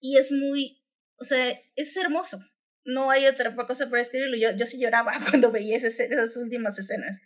y 0.00 0.18
es 0.18 0.32
muy, 0.32 0.82
o 1.16 1.24
sea, 1.24 1.58
es 1.76 1.96
hermoso. 1.96 2.38
No 2.84 3.10
hay 3.10 3.26
otra 3.26 3.54
cosa 3.54 3.88
para 3.88 4.02
escribirlo. 4.02 4.36
Yo, 4.36 4.56
yo 4.56 4.66
sí 4.66 4.80
lloraba 4.80 5.12
cuando 5.30 5.52
veía 5.52 5.76
esas, 5.76 6.36
últimas 6.36 6.78
escenas. 6.78 7.20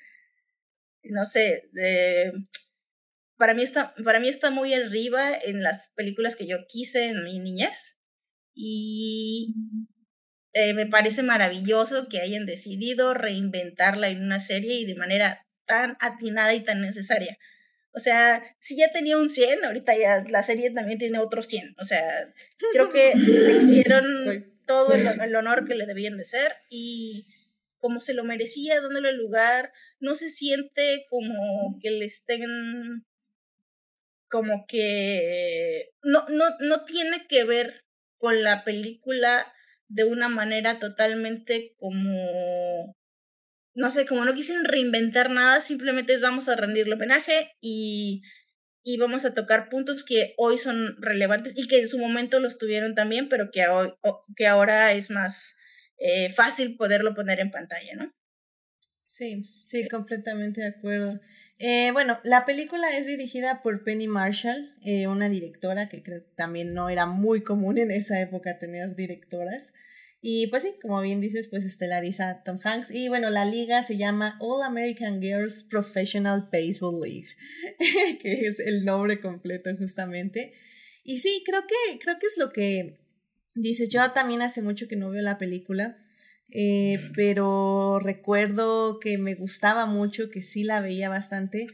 No 1.02 1.24
sé, 1.24 1.70
para, 3.36 3.54
mí 3.54 3.62
está, 3.62 3.94
para 4.04 4.20
mí 4.20 4.28
está 4.28 4.50
muy 4.50 4.72
arriba 4.72 5.36
en 5.36 5.62
las 5.62 5.92
películas 5.94 6.34
que 6.34 6.46
yo 6.46 6.58
quise 6.66 7.08
en 7.08 7.24
mi 7.24 7.38
niñez. 7.38 7.98
Y 8.54 9.54
eh, 10.52 10.72
me 10.74 10.86
parece 10.86 11.22
maravilloso 11.22 12.08
que 12.08 12.20
hayan 12.20 12.46
decidido 12.46 13.12
reinventarla 13.12 14.08
en 14.08 14.22
una 14.22 14.38
serie 14.40 14.74
y 14.74 14.86
de 14.86 14.94
manera 14.94 15.44
tan 15.66 15.96
atinada 16.00 16.54
y 16.54 16.62
tan 16.62 16.80
necesaria. 16.80 17.36
O 17.92 17.98
sea, 17.98 18.42
si 18.58 18.76
ya 18.76 18.90
tenía 18.90 19.18
un 19.18 19.28
100, 19.28 19.64
ahorita 19.64 19.96
ya 19.96 20.24
la 20.28 20.42
serie 20.42 20.70
también 20.70 20.98
tiene 20.98 21.18
otro 21.18 21.42
100. 21.42 21.76
O 21.78 21.84
sea, 21.84 22.02
creo 22.72 22.90
que 22.90 23.12
hicieron 23.56 24.04
todo 24.66 24.94
el, 25.24 25.36
honor 25.36 25.66
que 25.66 25.74
le 25.74 25.86
debían 25.86 26.16
de 26.16 26.24
ser 26.24 26.54
y 26.70 27.26
como 27.78 28.00
se 28.00 28.14
lo 28.14 28.24
merecía, 28.24 28.80
dándole 28.80 29.10
el 29.10 29.16
lugar, 29.16 29.72
no 30.00 30.14
se 30.14 30.30
siente 30.30 31.04
como 31.08 31.78
que 31.82 31.90
le 31.90 32.06
estén 32.06 33.04
como 34.28 34.66
que 34.66 35.90
no, 36.02 36.26
no, 36.28 36.44
no 36.60 36.84
tiene 36.84 37.26
que 37.28 37.44
ver 37.44 37.84
con 38.18 38.42
la 38.42 38.64
película 38.64 39.52
de 39.88 40.04
una 40.04 40.28
manera 40.28 40.78
totalmente 40.78 41.74
como 41.78 42.96
no 43.74 43.90
sé, 43.90 44.06
como 44.06 44.24
no 44.24 44.34
quisieron 44.34 44.64
reinventar 44.64 45.30
nada, 45.30 45.60
simplemente 45.60 46.16
vamos 46.18 46.48
a 46.48 46.56
rendirle 46.56 46.94
homenaje 46.94 47.52
y, 47.60 48.22
y 48.84 48.98
vamos 48.98 49.24
a 49.24 49.34
tocar 49.34 49.68
puntos 49.68 50.04
que 50.04 50.34
hoy 50.36 50.58
son 50.58 50.96
relevantes 51.00 51.54
y 51.56 51.66
que 51.66 51.80
en 51.80 51.88
su 51.88 51.98
momento 51.98 52.38
los 52.38 52.56
tuvieron 52.58 52.94
también, 52.94 53.28
pero 53.28 53.50
que, 53.50 53.66
hoy, 53.66 53.92
que 54.36 54.46
ahora 54.46 54.92
es 54.92 55.10
más 55.10 55.56
eh, 55.98 56.30
fácil 56.30 56.76
poderlo 56.76 57.14
poner 57.14 57.40
en 57.40 57.50
pantalla, 57.50 57.94
¿no? 57.96 58.12
Sí, 59.16 59.44
sí, 59.64 59.86
completamente 59.88 60.62
de 60.62 60.66
acuerdo. 60.66 61.20
Eh, 61.60 61.92
bueno, 61.92 62.18
la 62.24 62.44
película 62.44 62.96
es 62.96 63.06
dirigida 63.06 63.62
por 63.62 63.84
Penny 63.84 64.08
Marshall, 64.08 64.74
eh, 64.84 65.06
una 65.06 65.28
directora 65.28 65.88
que 65.88 66.02
creo 66.02 66.24
que 66.24 66.32
también 66.34 66.74
no 66.74 66.88
era 66.88 67.06
muy 67.06 67.44
común 67.44 67.78
en 67.78 67.92
esa 67.92 68.20
época 68.20 68.58
tener 68.58 68.96
directoras. 68.96 69.72
Y 70.20 70.48
pues 70.48 70.64
sí, 70.64 70.74
como 70.82 71.00
bien 71.00 71.20
dices, 71.20 71.46
pues 71.46 71.64
estelariza 71.64 72.42
Tom 72.42 72.58
Hanks. 72.60 72.90
Y 72.90 73.08
bueno, 73.08 73.30
la 73.30 73.44
liga 73.44 73.84
se 73.84 73.96
llama 73.96 74.36
All 74.40 74.64
American 74.64 75.22
Girls 75.22 75.62
Professional 75.62 76.48
Baseball 76.52 77.00
League, 77.00 77.28
que 78.20 78.32
es 78.32 78.58
el 78.58 78.84
nombre 78.84 79.20
completo 79.20 79.70
justamente. 79.78 80.54
Y 81.04 81.20
sí, 81.20 81.44
creo 81.46 81.62
que, 81.68 82.00
creo 82.00 82.18
que 82.18 82.26
es 82.26 82.36
lo 82.36 82.52
que 82.52 82.98
dices. 83.54 83.90
Yo 83.90 84.10
también 84.10 84.42
hace 84.42 84.60
mucho 84.60 84.88
que 84.88 84.96
no 84.96 85.10
veo 85.10 85.22
la 85.22 85.38
película. 85.38 86.03
Eh, 86.56 87.10
pero 87.16 87.98
recuerdo 87.98 89.00
que 89.00 89.18
me 89.18 89.34
gustaba 89.34 89.86
mucho, 89.86 90.30
que 90.30 90.44
sí 90.44 90.62
la 90.62 90.80
veía 90.80 91.08
bastante, 91.08 91.66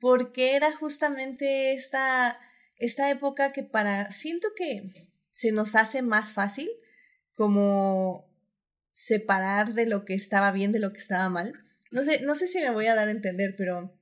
porque 0.00 0.56
era 0.56 0.74
justamente 0.74 1.74
esta, 1.74 2.40
esta 2.78 3.10
época 3.10 3.52
que 3.52 3.62
para, 3.62 4.10
siento 4.10 4.48
que 4.56 5.10
se 5.30 5.52
nos 5.52 5.74
hace 5.76 6.00
más 6.00 6.32
fácil 6.32 6.70
como 7.34 8.26
separar 8.92 9.74
de 9.74 9.86
lo 9.86 10.06
que 10.06 10.14
estaba 10.14 10.50
bien 10.50 10.72
de 10.72 10.80
lo 10.80 10.90
que 10.90 10.98
estaba 10.98 11.28
mal. 11.28 11.52
No 11.90 12.02
sé, 12.02 12.22
no 12.22 12.34
sé 12.34 12.46
si 12.46 12.60
me 12.60 12.70
voy 12.70 12.86
a 12.86 12.94
dar 12.94 13.08
a 13.08 13.12
entender, 13.12 13.54
pero 13.56 13.94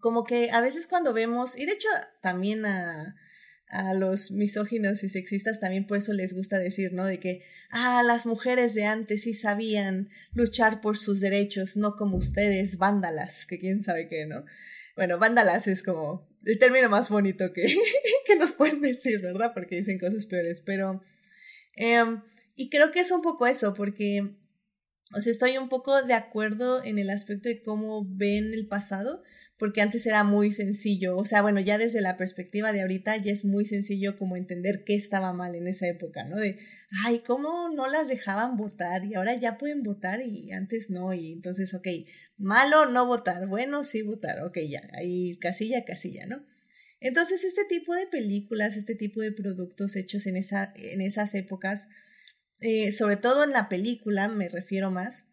como 0.00 0.24
que 0.24 0.50
a 0.52 0.62
veces 0.62 0.86
cuando 0.86 1.12
vemos, 1.12 1.58
y 1.58 1.66
de 1.66 1.72
hecho 1.72 1.88
también 2.22 2.64
a, 2.64 3.14
a 3.70 3.94
los 3.94 4.32
misóginos 4.32 5.04
y 5.04 5.08
sexistas 5.08 5.60
también 5.60 5.86
por 5.86 5.98
eso 5.98 6.12
les 6.12 6.34
gusta 6.34 6.58
decir, 6.58 6.92
¿no? 6.92 7.04
De 7.04 7.20
que, 7.20 7.42
ah, 7.70 8.02
las 8.04 8.26
mujeres 8.26 8.74
de 8.74 8.84
antes 8.84 9.22
sí 9.22 9.32
sabían 9.32 10.08
luchar 10.32 10.80
por 10.80 10.98
sus 10.98 11.20
derechos, 11.20 11.76
no 11.76 11.96
como 11.96 12.16
ustedes, 12.16 12.78
vándalas, 12.78 13.46
que 13.46 13.58
quién 13.58 13.82
sabe 13.82 14.08
qué, 14.08 14.26
¿no? 14.26 14.44
Bueno, 14.96 15.18
vándalas 15.18 15.68
es 15.68 15.82
como 15.82 16.28
el 16.44 16.58
término 16.58 16.88
más 16.88 17.08
bonito 17.10 17.52
que, 17.52 17.62
que 18.26 18.36
nos 18.36 18.52
pueden 18.52 18.80
decir, 18.80 19.20
¿verdad? 19.20 19.52
Porque 19.54 19.76
dicen 19.76 19.98
cosas 19.98 20.26
peores, 20.26 20.60
pero... 20.64 21.02
Em, 21.76 22.22
y 22.56 22.68
creo 22.68 22.90
que 22.90 23.00
es 23.00 23.10
un 23.10 23.22
poco 23.22 23.46
eso, 23.46 23.72
porque, 23.72 24.36
o 25.16 25.20
sea, 25.20 25.30
estoy 25.30 25.56
un 25.56 25.68
poco 25.68 26.02
de 26.02 26.12
acuerdo 26.12 26.82
en 26.84 26.98
el 26.98 27.08
aspecto 27.08 27.48
de 27.48 27.62
cómo 27.62 28.04
ven 28.06 28.52
el 28.52 28.66
pasado, 28.66 29.22
porque 29.60 29.82
antes 29.82 30.06
era 30.06 30.24
muy 30.24 30.52
sencillo, 30.52 31.18
o 31.18 31.26
sea, 31.26 31.42
bueno, 31.42 31.60
ya 31.60 31.76
desde 31.76 32.00
la 32.00 32.16
perspectiva 32.16 32.72
de 32.72 32.80
ahorita 32.80 33.18
ya 33.18 33.30
es 33.30 33.44
muy 33.44 33.66
sencillo 33.66 34.16
como 34.16 34.38
entender 34.38 34.84
qué 34.84 34.94
estaba 34.94 35.34
mal 35.34 35.54
en 35.54 35.66
esa 35.66 35.86
época, 35.86 36.24
¿no? 36.24 36.38
De, 36.38 36.58
ay, 37.04 37.18
¿cómo 37.18 37.68
no 37.68 37.86
las 37.86 38.08
dejaban 38.08 38.56
votar 38.56 39.04
y 39.04 39.14
ahora 39.14 39.34
ya 39.34 39.58
pueden 39.58 39.82
votar 39.82 40.22
y 40.22 40.50
antes 40.52 40.88
no? 40.88 41.12
Y 41.12 41.32
entonces, 41.32 41.74
ok, 41.74 41.86
malo 42.38 42.86
no 42.86 43.04
votar, 43.04 43.48
bueno 43.48 43.84
sí 43.84 44.00
votar, 44.00 44.42
ok, 44.44 44.56
ya, 44.66 44.80
ahí 44.94 45.36
casilla, 45.36 45.84
casilla, 45.84 46.24
¿no? 46.24 46.42
Entonces, 47.00 47.44
este 47.44 47.66
tipo 47.66 47.94
de 47.94 48.06
películas, 48.06 48.78
este 48.78 48.94
tipo 48.94 49.20
de 49.20 49.32
productos 49.32 49.94
hechos 49.94 50.26
en, 50.26 50.38
esa, 50.38 50.72
en 50.74 51.02
esas 51.02 51.34
épocas, 51.34 51.88
eh, 52.60 52.92
sobre 52.92 53.16
todo 53.16 53.44
en 53.44 53.50
la 53.50 53.68
película, 53.68 54.28
me 54.28 54.48
refiero 54.48 54.90
más, 54.90 55.26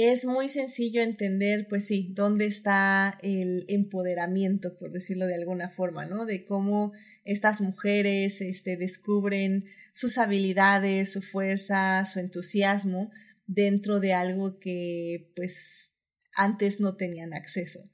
es 0.00 0.26
muy 0.26 0.48
sencillo 0.48 1.02
entender, 1.02 1.66
pues 1.68 1.86
sí, 1.86 2.12
dónde 2.14 2.46
está 2.46 3.18
el 3.22 3.64
empoderamiento, 3.68 4.78
por 4.78 4.92
decirlo 4.92 5.26
de 5.26 5.34
alguna 5.34 5.70
forma, 5.70 6.06
¿no? 6.06 6.24
De 6.24 6.44
cómo 6.44 6.92
estas 7.24 7.60
mujeres 7.60 8.40
este, 8.40 8.76
descubren 8.76 9.64
sus 9.92 10.18
habilidades, 10.18 11.12
su 11.12 11.20
fuerza, 11.20 12.06
su 12.06 12.20
entusiasmo 12.20 13.10
dentro 13.46 13.98
de 13.98 14.12
algo 14.12 14.60
que 14.60 15.32
pues 15.34 15.94
antes 16.36 16.78
no 16.78 16.94
tenían 16.94 17.34
acceso. 17.34 17.90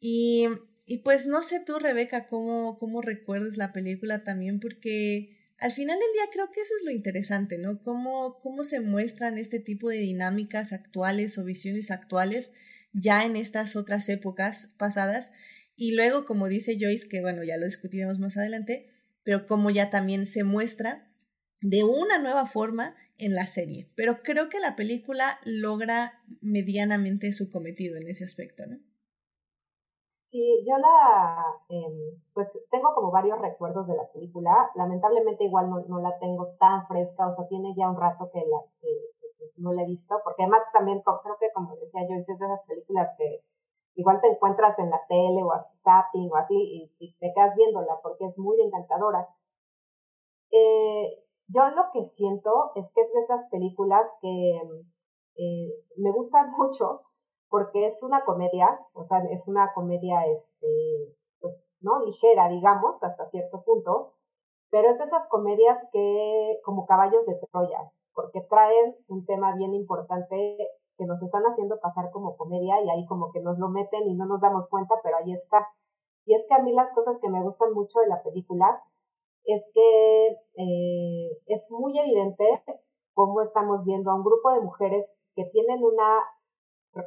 Y, 0.00 0.46
y 0.86 0.98
pues 0.98 1.26
no 1.26 1.42
sé 1.42 1.60
tú, 1.64 1.78
Rebeca, 1.78 2.26
cómo, 2.28 2.78
cómo 2.78 3.02
recuerdas 3.02 3.56
la 3.56 3.72
película 3.72 4.22
también, 4.22 4.60
porque 4.60 5.41
al 5.62 5.70
final 5.70 5.96
del 5.96 6.12
día 6.12 6.24
creo 6.32 6.50
que 6.50 6.60
eso 6.60 6.74
es 6.76 6.84
lo 6.84 6.90
interesante, 6.90 7.56
¿no? 7.56 7.80
Cómo, 7.82 8.40
cómo 8.42 8.64
se 8.64 8.80
muestran 8.80 9.38
este 9.38 9.60
tipo 9.60 9.90
de 9.90 9.98
dinámicas 9.98 10.72
actuales 10.72 11.38
o 11.38 11.44
visiones 11.44 11.92
actuales 11.92 12.50
ya 12.92 13.24
en 13.24 13.36
estas 13.36 13.76
otras 13.76 14.08
épocas 14.08 14.70
pasadas. 14.76 15.30
Y 15.76 15.94
luego, 15.94 16.24
como 16.24 16.48
dice 16.48 16.76
Joyce, 16.80 17.08
que 17.08 17.20
bueno, 17.20 17.44
ya 17.44 17.56
lo 17.58 17.66
discutiremos 17.66 18.18
más 18.18 18.36
adelante, 18.36 18.90
pero 19.22 19.46
como 19.46 19.70
ya 19.70 19.88
también 19.88 20.26
se 20.26 20.42
muestra 20.42 21.08
de 21.60 21.84
una 21.84 22.18
nueva 22.18 22.46
forma 22.46 22.96
en 23.18 23.34
la 23.34 23.46
serie. 23.46 23.88
Pero 23.94 24.22
creo 24.24 24.48
que 24.48 24.58
la 24.58 24.74
película 24.74 25.38
logra 25.44 26.24
medianamente 26.40 27.32
su 27.32 27.50
cometido 27.50 27.96
en 27.96 28.08
ese 28.08 28.24
aspecto, 28.24 28.66
¿no? 28.66 28.80
Sí, 30.32 30.64
yo 30.66 30.78
la, 30.78 31.44
em, 31.68 32.18
pues 32.32 32.48
tengo 32.70 32.94
como 32.94 33.10
varios 33.10 33.38
recuerdos 33.38 33.86
de 33.88 33.96
la 33.96 34.10
película. 34.12 34.70
Lamentablemente 34.74 35.44
igual 35.44 35.68
no, 35.68 36.00
la 36.00 36.18
tengo 36.18 36.54
tan 36.58 36.86
fresca, 36.88 37.28
o 37.28 37.32
sea, 37.34 37.46
tiene 37.48 37.74
ya 37.76 37.90
un 37.90 38.00
rato 38.00 38.30
que 38.32 38.38
la 38.38 38.58
que, 38.80 38.88
pues, 39.38 39.58
no 39.58 39.74
la 39.74 39.82
he 39.82 39.86
visto, 39.86 40.16
porque 40.24 40.44
además 40.44 40.62
también 40.72 41.02
creo 41.02 41.36
que 41.38 41.52
como 41.52 41.76
decía 41.76 42.08
yo, 42.08 42.14
es 42.16 42.26
de 42.26 42.32
esas 42.34 42.64
películas 42.64 43.14
que 43.18 43.44
igual 43.94 44.22
te 44.22 44.28
encuentras 44.28 44.78
en 44.78 44.88
la 44.88 45.02
tele 45.06 45.42
o 45.42 45.52
así, 45.52 45.76
zapping 45.76 46.30
o 46.32 46.36
así 46.36 46.56
y, 46.56 46.94
y, 46.98 47.14
te 47.18 47.30
quedas 47.34 47.54
viéndola 47.56 48.00
porque 48.02 48.24
es 48.24 48.38
muy 48.38 48.58
encantadora. 48.62 49.28
Eh, 50.50 51.24
yo 51.48 51.68
lo 51.70 51.90
que 51.92 52.06
siento 52.06 52.72
es 52.76 52.90
que 52.94 53.02
es 53.02 53.12
de 53.12 53.20
esas 53.20 53.44
películas 53.50 54.06
que 54.22 54.62
eh, 55.36 55.68
me 55.98 56.10
gustan 56.10 56.50
mucho 56.56 57.02
porque 57.52 57.84
es 57.84 58.02
una 58.02 58.24
comedia, 58.24 58.80
o 58.94 59.04
sea, 59.04 59.18
es 59.30 59.46
una 59.46 59.74
comedia, 59.74 60.24
este, 60.24 61.14
pues, 61.38 61.62
¿no? 61.82 62.02
Ligera, 62.02 62.48
digamos, 62.48 63.04
hasta 63.04 63.26
cierto 63.26 63.62
punto, 63.62 64.14
pero 64.70 64.88
es 64.88 64.96
de 64.96 65.04
esas 65.04 65.28
comedias 65.28 65.86
que, 65.92 66.58
como 66.64 66.86
caballos 66.86 67.26
de 67.26 67.38
Troya, 67.52 67.92
porque 68.14 68.40
traen 68.48 68.96
un 69.06 69.26
tema 69.26 69.54
bien 69.54 69.74
importante 69.74 70.56
que 70.96 71.04
nos 71.04 71.22
están 71.22 71.42
haciendo 71.42 71.78
pasar 71.78 72.10
como 72.10 72.38
comedia 72.38 72.80
y 72.80 72.88
ahí 72.88 73.04
como 73.04 73.30
que 73.32 73.40
nos 73.40 73.58
lo 73.58 73.68
meten 73.68 74.08
y 74.08 74.14
no 74.14 74.24
nos 74.24 74.40
damos 74.40 74.66
cuenta, 74.68 74.94
pero 75.02 75.18
ahí 75.18 75.34
está. 75.34 75.68
Y 76.24 76.34
es 76.34 76.46
que 76.48 76.54
a 76.54 76.62
mí 76.62 76.72
las 76.72 76.90
cosas 76.94 77.18
que 77.20 77.28
me 77.28 77.42
gustan 77.42 77.74
mucho 77.74 78.00
de 78.00 78.08
la 78.08 78.22
película 78.22 78.82
es 79.44 79.70
que 79.74 80.26
eh, 80.56 81.38
es 81.48 81.70
muy 81.70 81.98
evidente 81.98 82.64
cómo 83.12 83.42
estamos 83.42 83.84
viendo 83.84 84.10
a 84.10 84.14
un 84.14 84.24
grupo 84.24 84.52
de 84.52 84.60
mujeres 84.60 85.12
que 85.34 85.44
tienen 85.52 85.84
una 85.84 86.24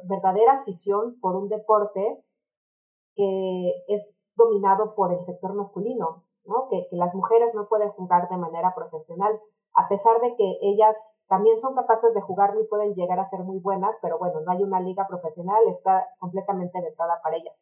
verdadera 0.04 0.60
afición 0.60 1.18
por 1.20 1.36
un 1.36 1.48
deporte 1.48 2.22
que 3.14 3.72
es 3.88 4.14
dominado 4.34 4.94
por 4.94 5.12
el 5.12 5.24
sector 5.24 5.54
masculino, 5.54 6.24
¿no? 6.44 6.68
Que, 6.68 6.86
que, 6.90 6.96
las 6.96 7.14
mujeres 7.14 7.54
no 7.54 7.68
pueden 7.68 7.90
jugar 7.90 8.28
de 8.28 8.36
manera 8.36 8.74
profesional, 8.74 9.40
a 9.74 9.88
pesar 9.88 10.20
de 10.20 10.36
que 10.36 10.58
ellas 10.62 10.96
también 11.28 11.58
son 11.58 11.74
capaces 11.74 12.14
de 12.14 12.20
jugarlo 12.20 12.60
y 12.60 12.66
pueden 12.66 12.94
llegar 12.94 13.18
a 13.18 13.28
ser 13.28 13.40
muy 13.40 13.58
buenas, 13.58 13.96
pero 14.00 14.18
bueno, 14.18 14.40
no 14.40 14.52
hay 14.52 14.62
una 14.62 14.80
liga 14.80 15.06
profesional, 15.08 15.62
está 15.68 16.06
completamente 16.18 16.80
vetada 16.80 17.20
para 17.22 17.36
ellas. 17.36 17.60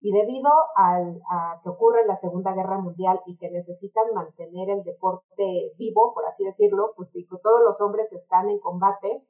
Y 0.00 0.10
debido 0.10 0.50
a 0.76 1.60
que 1.62 1.68
ocurre 1.68 2.04
la 2.06 2.16
Segunda 2.16 2.52
Guerra 2.52 2.78
Mundial 2.78 3.20
y 3.24 3.36
que 3.36 3.50
necesitan 3.50 4.12
mantener 4.12 4.70
el 4.70 4.82
deporte 4.82 5.72
vivo, 5.78 6.12
por 6.12 6.26
así 6.26 6.44
decirlo, 6.44 6.92
pues 6.96 7.12
todos 7.40 7.60
los 7.62 7.80
hombres 7.80 8.12
están 8.12 8.48
en 8.48 8.58
combate, 8.58 9.24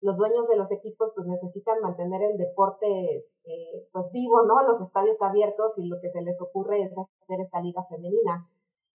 los 0.00 0.16
dueños 0.16 0.48
de 0.48 0.56
los 0.56 0.70
equipos 0.72 1.12
pues 1.14 1.26
necesitan 1.26 1.80
mantener 1.80 2.22
el 2.22 2.38
deporte 2.38 3.26
eh, 3.44 3.88
pues 3.92 4.10
vivo, 4.12 4.42
¿no? 4.42 4.62
Los 4.66 4.80
estadios 4.80 5.20
abiertos 5.20 5.76
y 5.78 5.86
lo 5.86 6.00
que 6.00 6.08
se 6.08 6.22
les 6.22 6.40
ocurre 6.40 6.82
es 6.82 6.96
hacer 6.96 7.40
esta 7.40 7.60
liga 7.60 7.84
femenina. 7.84 8.48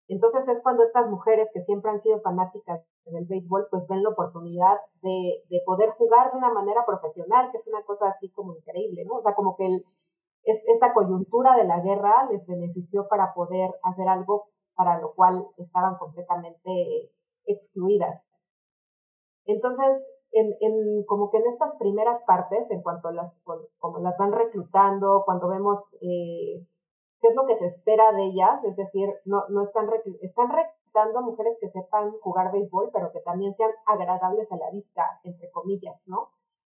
Entonces 0.08 0.48
es 0.48 0.62
cuando 0.62 0.84
estas 0.84 1.10
mujeres 1.10 1.50
que 1.54 1.62
siempre 1.62 1.92
han 1.92 2.00
sido 2.00 2.22
fanáticas 2.22 2.82
del 3.06 3.26
béisbol 3.26 3.68
pues 3.70 3.88
ven 3.88 4.04
la 4.04 4.10
oportunidad 4.10 4.78
de, 5.02 5.44
de 5.50 5.62
poder 5.66 5.92
jugar 5.92 6.32
de 6.32 6.38
una 6.38 6.54
manera 6.54 6.86
profesional, 6.86 7.50
que 7.52 7.58
es 7.58 7.68
una 7.68 7.84
cosa 7.84 8.08
así 8.08 8.30
como 8.32 8.56
increíble, 8.56 9.04
¿no? 9.06 9.16
O 9.16 9.22
sea, 9.22 9.34
como 9.34 9.56
que 9.56 9.66
el, 9.66 9.86
es, 10.44 10.64
esta 10.68 10.94
coyuntura 10.94 11.56
de 11.58 11.66
la 11.66 11.82
guerra 11.82 12.28
les 12.32 12.46
benefició 12.46 13.08
para 13.08 13.34
poder 13.34 13.72
hacer 13.84 14.08
algo 14.08 14.48
para 14.76 15.00
lo 15.00 15.14
cual 15.14 15.48
estaban 15.58 15.98
completamente 15.98 17.12
excluidas. 17.46 18.22
Entonces, 19.46 20.12
en, 20.36 20.54
en, 20.60 21.04
como 21.06 21.32
que 21.32 21.38
en 21.38 21.48
estas 21.48 21.76
primeras 21.78 22.22
partes, 22.24 22.70
en 22.70 22.82
cuanto 22.82 23.10
las, 23.12 23.40
como 23.80 24.00
las 24.00 24.18
van 24.18 24.34
reclutando, 24.34 25.24
cuando 25.26 25.48
vemos 25.48 25.82
eh, 26.02 26.62
qué 27.22 27.28
es 27.30 27.36
lo 27.36 27.46
que 27.46 27.56
se 27.56 27.68
espera 27.68 28.12
de 28.12 28.26
ellas, 28.26 28.62
es 28.66 28.76
decir, 28.76 29.10
no, 29.24 29.46
no 29.48 29.64
están, 29.64 29.90
están 30.22 30.50
reclutando 30.50 31.20
a 31.20 31.22
mujeres 31.22 31.58
que 31.62 31.70
sepan 31.70 32.12
jugar 32.20 32.52
béisbol, 32.52 32.90
pero 32.92 33.14
que 33.14 33.22
también 33.22 33.54
sean 33.54 33.72
agradables 33.86 34.52
a 34.52 34.58
la 34.58 34.70
vista, 34.72 35.04
entre 35.24 35.50
comillas, 35.52 35.96
¿no? 36.06 36.32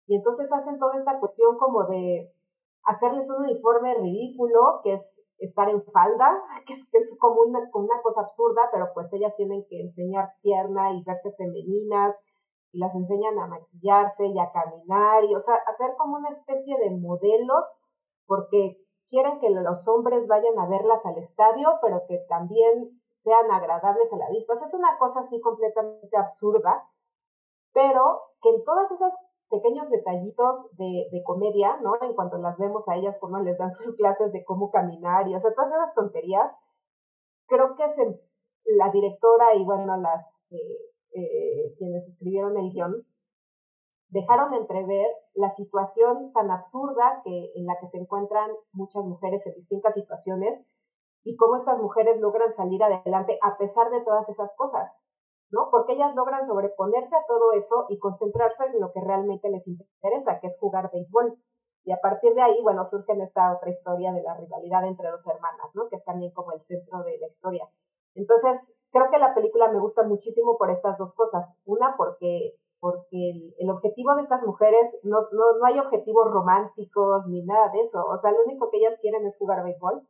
Y 0.09 0.17
entonces 0.17 0.53
hacen 0.53 0.81
toda 0.81 0.97
esta 0.97 1.21
cuestión 1.21 1.57
como 1.57 1.85
de 1.85 2.35
hacerles 2.83 3.31
un 3.31 3.45
uniforme 3.45 3.95
ridículo, 3.95 4.81
que 4.83 4.95
es 4.95 5.23
estar 5.39 5.69
en 5.69 5.85
falda, 5.85 6.43
que 6.67 6.73
es, 6.73 6.85
que 6.91 6.99
es 6.99 7.17
como 7.21 7.43
una, 7.43 7.61
una 7.75 8.03
cosa 8.03 8.23
absurda, 8.23 8.63
pero 8.73 8.89
pues 8.93 9.13
ellas 9.13 9.37
tienen 9.37 9.65
que 9.69 9.81
enseñar 9.83 10.35
pierna 10.43 10.93
y 10.95 11.05
verse 11.05 11.31
femeninas, 11.39 12.17
y 12.73 12.79
las 12.79 12.95
enseñan 12.95 13.39
a 13.39 13.47
maquillarse 13.47 14.27
y 14.27 14.39
a 14.39 14.51
caminar, 14.51 15.25
y 15.25 15.35
o 15.35 15.41
sea, 15.41 15.57
hacer 15.67 15.95
como 15.99 16.17
una 16.17 16.31
especie 16.31 16.77
de 16.79 16.91
modelos, 16.91 17.81
porque 18.27 18.79
quieren 19.09 19.39
que 19.41 19.51
los 19.51 19.87
hombres 19.89 20.27
vayan 20.27 20.59
a 20.59 20.67
verlas 20.67 21.05
al 21.05 21.19
estadio, 21.19 21.69
pero 21.83 22.03
que 22.09 22.19
también 22.29 22.99
sean 23.17 23.51
agradables 23.51 24.13
a 24.13 24.17
la 24.17 24.31
vista. 24.31 24.55
O 24.55 24.57
sea, 24.57 24.67
es 24.67 24.75
una 24.75 24.99
cosa 24.99 25.21
así 25.21 25.41
completamente 25.41 26.17
absurda, 26.17 26.89
pero 27.73 28.23
que 28.41 28.49
en 28.51 28.65
todas 28.65 28.91
esas 28.91 29.15
pequeños 29.51 29.91
detallitos 29.91 30.67
de, 30.79 31.23
comedia, 31.25 31.77
¿no? 31.83 31.93
En 32.01 32.15
cuanto 32.15 32.39
las 32.39 32.57
vemos 32.57 32.89
a 32.89 32.97
ellas, 32.97 33.19
cómo 33.21 33.39
les 33.41 33.59
dan 33.59 33.71
sus 33.71 33.95
clases 33.97 34.33
de 34.33 34.45
cómo 34.45 34.71
caminar 34.71 35.29
y, 35.29 35.35
o 35.35 35.41
sea, 35.41 35.53
todas 35.53 35.71
esas 35.71 35.95
tonterías, 35.95 36.59
creo 37.47 37.77
que 37.77 37.89
se, 37.91 38.19
la 38.65 38.91
directora 38.91 39.55
y, 39.55 39.65
bueno, 39.65 39.99
las, 39.99 40.41
eh, 40.51 40.92
eh, 41.15 41.75
quienes 41.79 42.07
escribieron 42.09 42.57
el 42.57 42.71
guion, 42.71 43.07
dejaron 44.09 44.55
entrever 44.55 45.07
la 45.35 45.51
situación 45.51 46.33
tan 46.33 46.51
absurda 46.51 47.23
que, 47.25 47.53
en 47.55 47.67
la 47.67 47.79
que 47.81 47.87
se 47.87 47.99
encuentran 47.99 48.51
muchas 48.73 49.05
mujeres 49.05 49.47
en 49.47 49.55
distintas 49.55 49.95
situaciones 49.95 50.65
y 51.25 51.37
cómo 51.37 51.57
estas 51.57 51.81
mujeres 51.81 52.21
logran 52.21 52.53
salir 52.53 52.83
adelante 52.83 53.39
a 53.43 53.57
pesar 53.57 53.91
de 53.91 54.03
todas 54.03 54.29
esas 54.29 54.55
cosas. 54.57 55.03
¿no? 55.53 55.69
Porque 55.71 55.93
ellas 55.93 56.15
logran 56.15 56.45
sobreponerse 56.45 57.15
a 57.15 57.25
todo 57.29 57.53
eso 57.53 57.87
y 57.91 57.99
concentrarse 57.99 58.65
en 58.65 58.81
lo 58.81 58.91
que 58.93 59.01
realmente 59.01 59.51
les 59.51 59.69
interesa, 59.69 60.41
que 60.41 60.47
es 60.47 60.59
jugar 60.59 60.91
béisbol. 60.91 61.39
Y 61.85 61.93
a 61.93 62.01
partir 62.01 62.35
de 62.35 62.43
ahí, 62.43 62.57
bueno, 62.63 62.85
surge 62.85 63.13
esta 63.23 63.55
otra 63.55 63.71
historia 63.71 64.13
de 64.13 64.23
la 64.23 64.35
rivalidad 64.35 64.87
entre 64.87 65.11
dos 65.11 65.27
hermanas, 65.27 65.67
¿no? 65.75 65.89
Que 65.89 65.97
es 65.97 66.05
también 66.05 66.33
como 66.33 66.53
el 66.53 66.63
centro 66.63 67.03
de 67.03 67.19
la 67.19 67.27
historia. 67.27 67.69
Entonces, 68.15 68.75
creo 68.93 69.11
que 69.11 69.19
la 69.19 69.35
película 69.35 69.69
me 69.73 69.81
gusta 69.81 70.05
muchísimo 70.05 70.57
por 70.59 70.71
estas 70.71 70.99
dos 70.99 71.15
cosas. 71.15 71.55
Una, 71.65 71.97
porque, 71.97 72.55
porque 72.79 73.55
el, 73.59 73.71
objetivo 73.71 74.15
de 74.15 74.23
estas 74.23 74.45
mujeres, 74.45 74.97
no, 75.03 75.19
no, 75.33 75.59
no 75.59 75.67
hay 75.67 75.79
objetivos 75.79 76.31
románticos 76.31 77.27
ni 77.29 77.43
nada 77.45 77.71
de 77.71 77.81
eso. 77.81 78.05
O 78.07 78.17
sea, 78.17 78.31
lo 78.31 78.45
único 78.45 78.71
que 78.71 78.79
ellas 78.79 78.99
quieren 79.01 79.27
es 79.27 79.37
jugar 79.39 79.65
béisbol 79.65 80.07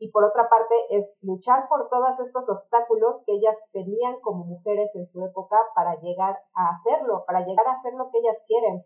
y 0.00 0.10
por 0.10 0.24
otra 0.24 0.48
parte 0.48 0.74
es 0.90 1.12
luchar 1.20 1.68
por 1.68 1.88
todos 1.90 2.18
estos 2.20 2.48
obstáculos 2.48 3.22
que 3.26 3.34
ellas 3.34 3.58
tenían 3.72 4.18
como 4.20 4.44
mujeres 4.44 4.94
en 4.96 5.06
su 5.06 5.22
época 5.22 5.58
para 5.74 6.00
llegar 6.00 6.38
a 6.54 6.70
hacerlo, 6.70 7.24
para 7.26 7.44
llegar 7.44 7.68
a 7.68 7.72
hacer 7.72 7.92
lo 7.94 8.10
que 8.10 8.18
ellas 8.18 8.42
quieren. 8.46 8.82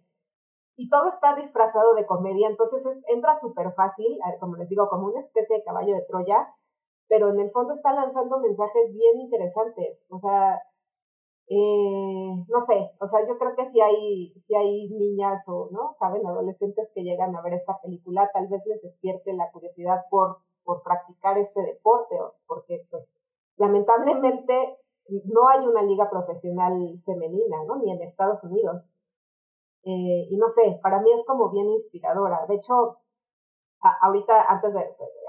Y 0.76 0.88
todo 0.88 1.08
está 1.08 1.36
disfrazado 1.36 1.94
de 1.94 2.04
comedia, 2.04 2.48
entonces 2.48 2.84
entra 3.06 3.36
súper 3.36 3.72
fácil, 3.74 4.18
como 4.40 4.56
les 4.56 4.68
digo, 4.68 4.88
como 4.88 5.06
una 5.06 5.20
especie 5.20 5.58
de 5.58 5.62
caballo 5.62 5.94
de 5.94 6.02
Troya, 6.02 6.52
pero 7.08 7.30
en 7.30 7.40
el 7.40 7.50
fondo 7.50 7.72
está 7.72 7.92
lanzando 7.92 8.38
mensajes 8.38 8.92
bien 8.92 9.20
interesantes. 9.20 9.98
O 10.08 10.18
sea, 10.18 10.62
eh, 11.48 12.44
no 12.48 12.60
sé, 12.62 12.90
o 13.00 13.06
sea, 13.06 13.20
yo 13.28 13.38
creo 13.38 13.54
que 13.56 13.66
si 13.66 13.80
hay, 13.80 14.32
si 14.38 14.54
hay 14.54 14.88
niñas 14.90 15.44
o, 15.48 15.68
¿no? 15.72 15.92
Saben, 15.98 16.26
adolescentes 16.26 16.90
que 16.94 17.02
llegan 17.02 17.36
a 17.36 17.42
ver 17.42 17.54
esta 17.54 17.80
película, 17.82 18.30
tal 18.32 18.48
vez 18.48 18.62
les 18.66 18.82
despierte 18.82 19.32
la 19.34 19.50
curiosidad 19.52 20.02
por 20.10 20.38
por 20.64 20.82
practicar 20.82 21.38
este 21.38 21.62
deporte, 21.62 22.16
porque 22.46 22.86
pues 22.90 23.14
lamentablemente 23.56 24.78
no 25.08 25.48
hay 25.48 25.66
una 25.66 25.82
liga 25.82 26.10
profesional 26.10 27.00
femenina, 27.04 27.62
¿no? 27.66 27.76
Ni 27.76 27.92
en 27.92 28.02
Estados 28.02 28.42
Unidos. 28.42 28.88
Eh, 29.84 30.26
y 30.30 30.36
no 30.36 30.48
sé, 30.48 30.80
para 30.82 31.00
mí 31.02 31.12
es 31.12 31.24
como 31.26 31.50
bien 31.50 31.68
inspiradora. 31.68 32.46
De 32.48 32.56
hecho, 32.56 32.96
ahorita, 34.00 34.44
antes 34.48 34.72
de, 34.72 34.80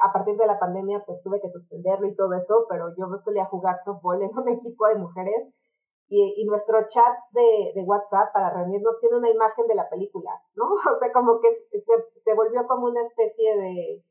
a 0.04 0.14
partir 0.14 0.38
de 0.38 0.46
la 0.46 0.60
pandemia, 0.60 1.04
pues 1.06 1.22
tuve 1.24 1.42
que 1.42 1.50
suspenderlo 1.50 2.08
y 2.08 2.16
todo 2.16 2.34
eso, 2.34 2.66
pero 2.70 2.96
yo 2.98 3.06
solía 3.18 3.46
jugar 3.46 3.78
softball 3.78 4.22
en 4.22 4.38
un 4.38 4.50
equipo 4.60 4.88
de 4.88 4.96
mujeres 4.96 5.54
y, 6.08 6.36
y 6.38 6.46
nuestro 6.46 6.88
chat 6.88 7.18
de, 7.32 7.72
de, 7.74 7.84
WhatsApp 7.84 8.32
para 8.34 8.52
reunirnos 8.52 9.00
tiene 9.00 9.18
una 9.18 9.30
imagen 9.30 9.68
de 9.68 9.76
la 9.76 9.90
película, 9.90 10.32
¿no? 10.56 10.66
O 10.96 11.00
sea, 11.00 11.12
como 11.12 11.40
que 11.40 11.52
se, 11.52 11.94
se 12.16 12.36
volvió 12.36 12.68
como 12.68 12.86
una 12.86 13.02
especie 13.02 13.58
de, 13.58 14.04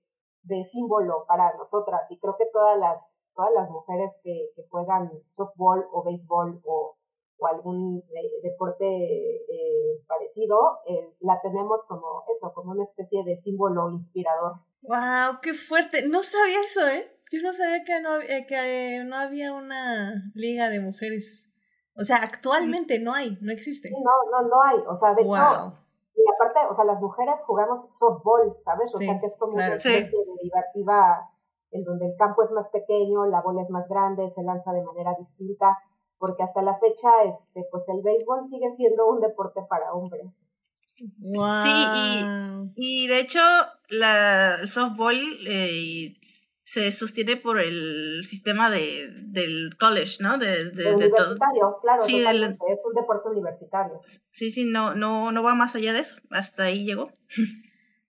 de 0.43 0.65
símbolo 0.65 1.25
para 1.27 1.55
nosotras 1.57 2.11
y 2.11 2.19
creo 2.19 2.37
que 2.37 2.47
todas 2.53 2.79
las 2.79 3.19
todas 3.35 3.53
las 3.53 3.69
mujeres 3.69 4.17
que, 4.23 4.51
que 4.55 4.63
juegan 4.71 5.11
softball 5.25 5.87
o 5.93 6.05
béisbol 6.05 6.61
o, 6.65 6.97
o 7.39 7.47
algún 7.47 8.03
deporte 8.43 8.87
eh, 8.87 10.05
parecido, 10.07 10.79
eh, 10.87 11.15
la 11.21 11.41
tenemos 11.43 11.85
como 11.89 12.25
eso, 12.33 12.53
como 12.55 12.73
una 12.73 12.83
especie 12.83 13.25
de 13.25 13.37
símbolo 13.37 13.91
inspirador. 13.91 14.61
¡Wow! 14.83 15.41
¡Qué 15.43 15.55
fuerte! 15.55 16.09
No 16.09 16.23
sabía 16.23 16.61
eso, 16.61 16.87
¿eh? 16.89 17.11
Yo 17.33 17.41
no 17.43 17.53
sabía 17.53 17.83
que 17.85 18.01
no, 18.01 18.17
eh, 18.19 18.47
que 18.47 19.03
no 19.05 19.17
había 19.17 19.53
una 19.53 20.13
liga 20.35 20.69
de 20.69 20.81
mujeres. 20.81 21.53
O 21.97 22.03
sea, 22.03 22.17
actualmente 22.17 23.01
no 23.01 23.15
hay, 23.15 23.39
no 23.41 23.53
existe. 23.53 23.91
no, 23.91 23.99
no, 24.31 24.49
no 24.49 24.63
hay. 24.63 24.79
O 24.87 24.95
sea, 24.95 25.15
de 25.15 25.23
hecho, 25.23 25.79
y 26.17 26.23
aparte, 26.33 26.61
o 26.71 26.75
sea, 26.75 26.85
las 26.85 27.01
mujeres 27.01 27.41
jugamos 27.45 27.87
softball, 27.91 28.57
¿sabes? 28.65 28.95
O 28.95 28.99
sea, 28.99 29.19
que 29.19 29.27
es 29.27 29.37
como 29.37 29.55
una 29.55 29.75
especie 29.75 30.19
derivativa 30.25 31.31
en 31.73 31.83
donde 31.83 32.07
el 32.07 32.17
campo 32.17 32.43
es 32.43 32.53
más 32.53 32.69
pequeño, 32.69 33.27
la 33.27 33.43
bola 33.43 33.63
es 33.63 33.71
más 33.71 33.89
grande, 33.89 34.29
se 34.29 34.45
lanza 34.45 34.73
de 34.73 34.85
manera 34.85 35.13
distinta, 35.19 35.77
porque 36.19 36.43
hasta 36.43 36.63
la 36.63 36.79
fecha, 36.79 37.11
este, 37.29 37.65
pues 37.71 37.85
el 37.89 38.03
béisbol 38.03 38.45
sigue 38.45 38.71
siendo 38.71 39.07
un 39.09 39.21
deporte 39.21 39.61
para 39.69 39.93
hombres. 39.93 40.51
Sí, 40.97 41.07
y, 42.77 43.05
y, 43.05 43.07
de 43.09 43.19
hecho, 43.19 43.41
la 43.89 44.67
softball 44.67 45.17
eh, 45.47 46.17
se 46.65 46.91
sostiene 46.93 47.37
por 47.37 47.61
el 47.61 48.25
sistema 48.25 48.71
de, 48.71 49.09
del 49.11 49.77
college, 49.79 50.17
¿no? 50.21 50.39
De, 50.39 50.71
de, 50.71 50.95
universitario, 50.95 51.79
claro, 51.83 52.03
sí, 52.03 52.21
es 52.21 52.83
un 52.87 52.95
deporte 52.95 53.29
universitario. 53.29 54.01
Sí, 54.31 54.51
sí, 54.51 54.65
no, 54.65 54.95
no, 54.95 55.31
no 55.31 55.43
va 55.43 55.55
más 55.55 55.75
allá 55.77 55.93
de 55.93 56.01
eso, 56.01 56.17
hasta 56.31 56.65
ahí 56.65 56.85
llegó. 56.85 57.11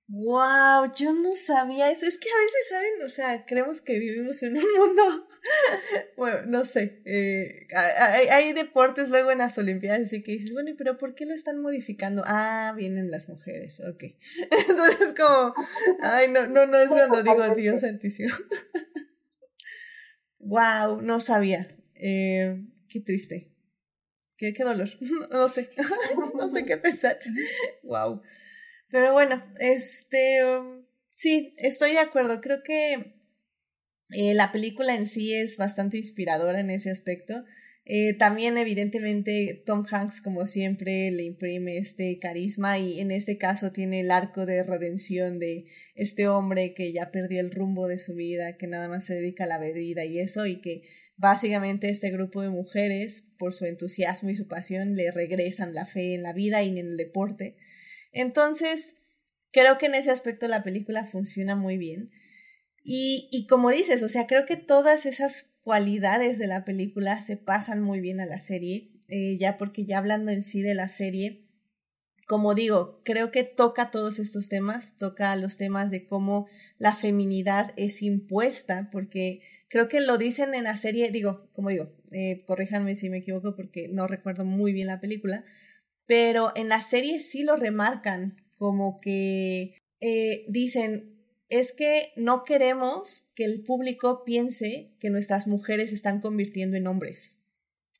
Wow, 0.07 0.91
yo 0.95 1.13
no 1.13 1.33
sabía 1.33 1.89
eso. 1.89 2.05
Es 2.05 2.19
que 2.19 2.29
a 2.29 2.37
veces, 2.37 2.67
¿saben? 2.69 3.03
O 3.03 3.09
sea, 3.09 3.45
creemos 3.45 3.81
que 3.81 3.97
vivimos 3.97 4.41
en 4.43 4.55
un 4.55 4.63
mundo. 4.77 5.27
bueno, 6.17 6.43
no 6.45 6.63
sé. 6.65 7.01
Eh, 7.05 7.67
hay, 7.75 8.27
hay, 8.27 8.53
deportes 8.53 9.09
luego 9.09 9.31
en 9.31 9.39
las 9.39 9.57
Olimpiadas, 9.57 10.01
así 10.01 10.21
que 10.21 10.33
dices, 10.33 10.53
bueno, 10.53 10.71
pero 10.77 10.99
¿por 10.99 11.15
qué 11.15 11.25
lo 11.25 11.33
están 11.33 11.59
modificando? 11.59 12.21
Ah, 12.27 12.75
vienen 12.77 13.09
las 13.09 13.29
mujeres, 13.29 13.79
ok. 13.79 14.03
Entonces, 14.69 15.13
como, 15.17 15.55
ay, 16.01 16.27
no, 16.27 16.45
no, 16.47 16.67
no 16.67 16.77
es 16.77 16.89
cuando 16.89 17.23
digo 17.23 17.55
Dios 17.55 17.81
santísimo. 17.81 18.33
wow, 20.39 21.01
no 21.01 21.19
sabía. 21.19 21.67
Eh, 21.95 22.63
qué 22.89 22.99
triste. 22.99 23.51
Qué, 24.37 24.53
qué 24.53 24.63
dolor. 24.63 24.89
no 25.31 25.49
sé. 25.49 25.71
no 26.35 26.47
sé 26.47 26.63
qué 26.63 26.77
pensar. 26.77 27.17
wow. 27.81 28.21
Pero 28.95 29.11
bueno, 29.11 29.43
este, 29.59 30.39
sí, 31.13 31.53
estoy 31.57 31.91
de 31.91 31.99
acuerdo. 31.99 32.39
Creo 32.39 32.63
que 32.63 33.17
eh, 34.11 34.33
la 34.33 34.53
película 34.53 34.95
en 34.95 35.05
sí 35.05 35.35
es 35.35 35.57
bastante 35.57 35.97
inspiradora 35.97 36.61
en 36.61 36.69
ese 36.69 36.91
aspecto. 36.91 37.43
Eh, 37.83 38.13
también 38.13 38.57
evidentemente 38.57 39.61
Tom 39.65 39.83
Hanks 39.85 40.21
como 40.21 40.47
siempre 40.47 41.11
le 41.11 41.23
imprime 41.23 41.75
este 41.75 42.17
carisma 42.19 42.79
y 42.79 43.01
en 43.01 43.11
este 43.11 43.37
caso 43.37 43.73
tiene 43.73 43.99
el 43.99 44.11
arco 44.11 44.45
de 44.45 44.63
redención 44.63 45.39
de 45.39 45.65
este 45.95 46.29
hombre 46.29 46.73
que 46.73 46.93
ya 46.93 47.11
perdió 47.11 47.41
el 47.41 47.51
rumbo 47.51 47.89
de 47.89 47.97
su 47.97 48.15
vida, 48.15 48.55
que 48.55 48.67
nada 48.67 48.87
más 48.87 49.03
se 49.03 49.15
dedica 49.15 49.43
a 49.43 49.47
la 49.47 49.59
bebida 49.59 50.05
y 50.05 50.19
eso 50.19 50.45
y 50.45 50.61
que 50.61 50.83
básicamente 51.17 51.89
este 51.89 52.11
grupo 52.11 52.41
de 52.41 52.49
mujeres 52.49 53.25
por 53.37 53.53
su 53.53 53.65
entusiasmo 53.65 54.29
y 54.29 54.35
su 54.35 54.47
pasión 54.47 54.95
le 54.95 55.11
regresan 55.11 55.73
la 55.73 55.85
fe 55.85 56.13
en 56.13 56.23
la 56.23 56.31
vida 56.31 56.63
y 56.63 56.69
en 56.69 56.77
el 56.77 56.95
deporte. 56.95 57.57
Entonces, 58.16 58.95
creo 59.51 59.78
que 59.78 59.86
en 59.88 59.95
ese 59.95 60.09
aspecto 60.09 60.47
la 60.47 60.63
película 60.63 61.05
funciona 61.05 61.55
muy 61.55 61.78
bien. 61.78 62.11
Y, 62.82 63.28
y 63.32 63.45
como 63.45 63.70
dices, 63.70 64.01
o 64.03 64.09
sea, 64.09 64.26
creo 64.26 64.45
que 64.45 64.55
todas 64.55 65.05
esas 65.05 65.51
cualidades 65.63 66.39
de 66.39 66.47
la 66.47 66.63
película 66.63 67.22
se 67.22 67.36
pasan 67.36 67.82
muy 67.82 67.99
bien 67.99 68.22
a 68.22 68.26
la 68.26 68.39
serie, 68.39 68.91
eh, 69.09 69.38
ya 69.38 69.57
porque 69.57 69.86
ya 69.86 69.97
hablando 69.97 70.32
en 70.32 70.43
sí 70.43 70.61
de 70.61 70.76
la 70.76 70.88
serie, 70.88 71.45
como 72.26 72.55
digo, 72.55 73.01
creo 73.03 73.32
que 73.32 73.43
toca 73.43 73.91
todos 73.91 74.18
estos 74.18 74.47
temas, 74.47 74.97
toca 74.97 75.36
los 75.36 75.57
temas 75.57 75.91
de 75.91 76.07
cómo 76.07 76.47
la 76.78 76.93
feminidad 76.93 77.74
es 77.76 78.01
impuesta, 78.01 78.89
porque 78.91 79.41
creo 79.68 79.89
que 79.89 79.99
lo 79.99 80.18
dicen 80.18 80.55
en 80.55 80.63
la 80.63 80.78
serie, 80.78 81.11
digo, 81.11 81.49
como 81.51 81.70
digo, 81.70 81.91
eh, 82.11 82.43
corríjanme 82.45 82.95
si 82.95 83.09
me 83.09 83.18
equivoco 83.18 83.55
porque 83.55 83.89
no 83.89 84.07
recuerdo 84.07 84.45
muy 84.45 84.72
bien 84.72 84.88
la 84.88 85.01
película, 85.01 85.43
pero 86.05 86.51
en 86.55 86.69
la 86.69 86.81
serie 86.81 87.19
sí 87.19 87.43
lo 87.43 87.55
remarcan, 87.55 88.41
como 88.57 88.99
que 88.99 89.77
eh, 89.99 90.45
dicen, 90.47 91.15
es 91.49 91.73
que 91.73 92.11
no 92.15 92.43
queremos 92.43 93.29
que 93.35 93.45
el 93.45 93.63
público 93.63 94.23
piense 94.25 94.93
que 94.99 95.09
nuestras 95.09 95.47
mujeres 95.47 95.89
se 95.89 95.95
están 95.95 96.21
convirtiendo 96.21 96.77
en 96.77 96.87
hombres. 96.87 97.39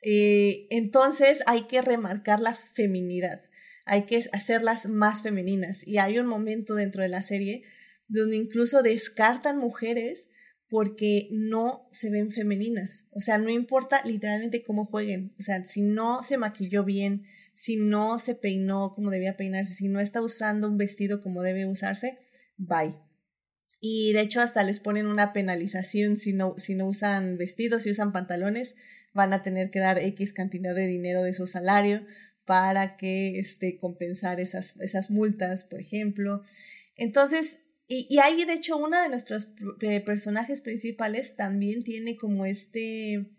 Eh, 0.02 0.68
entonces 0.70 1.44
hay 1.48 1.62
que 1.62 1.82
remarcar 1.82 2.40
la 2.40 2.54
feminidad, 2.54 3.42
hay 3.86 4.04
que 4.04 4.24
hacerlas 4.34 4.88
más 4.88 5.24
femeninas. 5.24 5.88
Y 5.88 5.98
hay 5.98 6.20
un 6.20 6.28
momento 6.28 6.76
dentro 6.76 7.02
de 7.02 7.10
la 7.10 7.24
serie 7.24 7.64
donde 8.08 8.36
incluso 8.36 8.84
descartan 8.84 9.58
mujeres 9.58 10.30
porque 10.68 11.28
no 11.32 11.88
se 11.92 12.10
ven 12.10 12.32
femeninas. 12.32 13.06
O 13.12 13.22
sea, 13.22 13.38
no 13.38 13.50
importa 13.50 14.02
literalmente 14.06 14.64
cómo 14.64 14.86
jueguen. 14.86 15.34
O 15.40 15.44
sea, 15.44 15.64
si 15.64 15.82
no 15.82 16.24
se 16.24 16.38
maquilló 16.38 16.84
bien, 16.84 17.26
si 17.56 17.78
no 17.78 18.20
se 18.20 18.36
peinó 18.36 18.94
como 18.94 19.10
debía 19.10 19.38
peinarse, 19.38 19.74
si 19.74 19.88
no 19.88 20.00
está 20.00 20.22
usando 20.22 20.68
un 20.68 20.78
vestido 20.78 21.22
como 21.22 21.42
debe 21.42 21.66
usarse, 21.66 22.18
bye. 22.58 23.00
Y 23.80 24.14
de 24.14 24.22
hecho 24.22 24.42
hasta 24.42 24.62
les 24.64 24.80
ponen 24.80 25.08
una 25.08 25.32
penalización 25.32 26.18
si 26.18 26.34
no, 26.34 26.56
si 26.58 26.76
no 26.76 26.86
usan 26.86 27.38
vestidos, 27.38 27.84
si 27.84 27.92
usan 27.92 28.12
pantalones, 28.12 28.76
van 29.14 29.32
a 29.32 29.42
tener 29.42 29.70
que 29.72 29.80
dar 29.80 30.00
X 30.00 30.34
cantidad 30.34 30.76
de 30.76 30.86
dinero 30.86 31.24
de 31.24 31.34
su 31.34 31.48
salario 31.48 32.06
para 32.46 32.98
que 32.98 33.40
este, 33.40 33.78
compensar 33.78 34.40
esas, 34.40 34.76
esas 34.82 35.10
multas, 35.10 35.64
por 35.64 35.80
ejemplo. 35.80 36.42
Entonces, 36.96 37.62
y, 37.88 38.06
y 38.10 38.20
ahí 38.20 38.44
de 38.44 38.54
hecho 38.54 38.76
una 38.78 39.04
de 39.04 39.10
nuestros 39.10 39.54
eh, 39.82 40.02
personajes 40.02 40.62
principales 40.62 41.36
también 41.36 41.84
tiene 41.84 42.18
como 42.18 42.46
este 42.46 43.35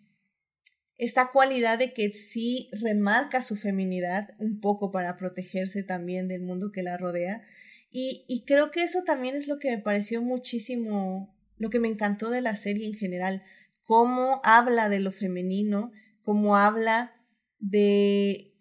esta 0.98 1.30
cualidad 1.30 1.78
de 1.78 1.92
que 1.92 2.10
sí 2.12 2.70
remarca 2.80 3.42
su 3.42 3.56
feminidad 3.56 4.34
un 4.38 4.60
poco 4.60 4.90
para 4.90 5.16
protegerse 5.16 5.82
también 5.82 6.28
del 6.28 6.42
mundo 6.42 6.72
que 6.72 6.82
la 6.82 6.96
rodea. 6.96 7.42
Y, 7.90 8.24
y, 8.28 8.44
creo 8.44 8.70
que 8.70 8.82
eso 8.82 9.04
también 9.04 9.36
es 9.36 9.48
lo 9.48 9.58
que 9.58 9.70
me 9.70 9.78
pareció 9.78 10.20
muchísimo, 10.20 11.34
lo 11.56 11.70
que 11.70 11.80
me 11.80 11.88
encantó 11.88 12.30
de 12.30 12.40
la 12.40 12.56
serie 12.56 12.86
en 12.86 12.94
general, 12.94 13.42
cómo 13.82 14.40
habla 14.44 14.88
de 14.88 15.00
lo 15.00 15.12
femenino, 15.12 15.92
cómo 16.22 16.56
habla 16.56 17.14
de, 17.58 18.54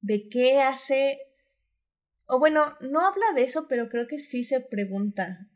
de 0.00 0.28
qué 0.28 0.60
hace, 0.60 1.18
o 2.26 2.38
bueno, 2.38 2.76
no 2.80 3.00
habla 3.00 3.26
de 3.34 3.44
eso, 3.44 3.66
pero 3.68 3.88
creo 3.88 4.06
que 4.06 4.18
sí 4.18 4.44
se 4.44 4.60
pregunta, 4.60 5.48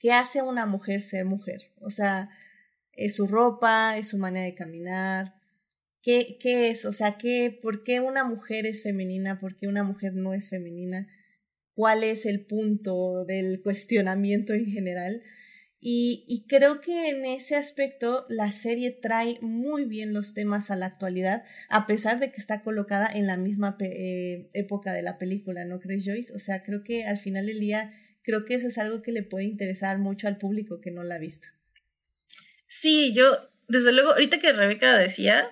¿qué 0.00 0.12
hace 0.12 0.42
una 0.42 0.66
mujer 0.66 1.00
ser 1.00 1.24
mujer? 1.24 1.72
O 1.80 1.90
sea, 1.90 2.28
es 2.92 3.16
su 3.16 3.26
ropa, 3.26 3.96
es 3.96 4.08
su 4.08 4.18
manera 4.18 4.44
de 4.44 4.54
caminar, 4.54 5.33
qué, 6.04 6.36
qué 6.38 6.68
es, 6.68 6.84
o 6.84 6.92
sea, 6.92 7.16
qué, 7.16 7.58
por 7.60 7.82
qué 7.82 8.00
una 8.00 8.24
mujer 8.24 8.66
es 8.66 8.82
femenina, 8.82 9.40
por 9.40 9.56
qué 9.56 9.66
una 9.66 9.82
mujer 9.82 10.12
no 10.12 10.34
es 10.34 10.50
femenina, 10.50 11.08
cuál 11.72 12.04
es 12.04 12.26
el 12.26 12.44
punto 12.44 13.24
del 13.24 13.62
cuestionamiento 13.62 14.52
en 14.52 14.66
general. 14.66 15.22
Y, 15.80 16.24
y, 16.26 16.46
creo 16.46 16.80
que 16.80 17.10
en 17.10 17.26
ese 17.26 17.56
aspecto 17.56 18.24
la 18.30 18.50
serie 18.50 18.90
trae 18.90 19.36
muy 19.42 19.84
bien 19.84 20.14
los 20.14 20.32
temas 20.32 20.70
a 20.70 20.76
la 20.76 20.86
actualidad, 20.86 21.44
a 21.68 21.86
pesar 21.86 22.20
de 22.20 22.32
que 22.32 22.40
está 22.40 22.62
colocada 22.62 23.06
en 23.12 23.26
la 23.26 23.36
misma 23.36 23.76
eh, 23.80 24.48
época 24.54 24.94
de 24.94 25.02
la 25.02 25.18
película, 25.18 25.66
¿no 25.66 25.80
crees, 25.80 26.06
Joyce? 26.06 26.32
O 26.34 26.38
sea, 26.38 26.62
creo 26.62 26.84
que 26.84 27.04
al 27.04 27.18
final 27.18 27.44
del 27.44 27.60
día, 27.60 27.90
creo 28.22 28.46
que 28.46 28.54
eso 28.54 28.66
es 28.66 28.78
algo 28.78 29.02
que 29.02 29.12
le 29.12 29.24
puede 29.24 29.44
interesar 29.44 29.98
mucho 29.98 30.26
al 30.26 30.38
público 30.38 30.80
que 30.80 30.90
no 30.90 31.02
la 31.02 31.16
ha 31.16 31.18
visto. 31.18 31.48
Sí, 32.66 33.12
yo, 33.14 33.38
desde 33.68 33.92
luego, 33.92 34.12
ahorita 34.12 34.38
que 34.38 34.54
Rebeca 34.54 34.96
decía, 34.96 35.50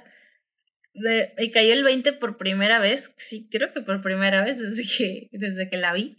me 0.94 1.50
cayó 1.50 1.72
el 1.72 1.84
20 1.84 2.12
por 2.14 2.36
primera 2.36 2.78
vez, 2.78 3.12
sí, 3.16 3.48
creo 3.50 3.72
que 3.72 3.80
por 3.80 4.02
primera 4.02 4.44
vez 4.44 4.58
desde 4.58 4.82
que, 4.82 5.28
desde 5.32 5.70
que 5.70 5.76
la 5.76 5.92
vi, 5.92 6.16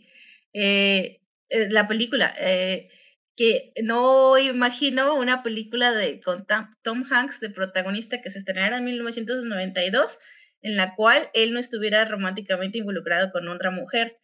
eh, 0.53 1.21
eh 1.49 1.69
la 1.69 1.88
película, 1.88 2.34
eh, 2.39 2.89
que 3.36 3.74
no 3.84 4.38
imagino 4.38 5.15
una 5.15 5.43
película 5.43 5.91
de 5.91 6.21
con 6.21 6.45
Tom 6.84 7.03
Hanks 7.09 7.39
de 7.39 7.49
protagonista 7.49 8.21
que 8.21 8.30
se 8.30 8.39
estrenara 8.39 8.78
en 8.78 8.86
1992, 8.86 10.19
en 10.61 10.78
la 10.78 10.93
cual 10.95 11.30
él 11.34 11.53
no 11.53 11.59
estuviera 11.59 12.05
románticamente 12.05 12.78
involucrado 12.80 13.32
con 13.32 13.47
otra 13.47 13.71
mujer. 13.71 14.19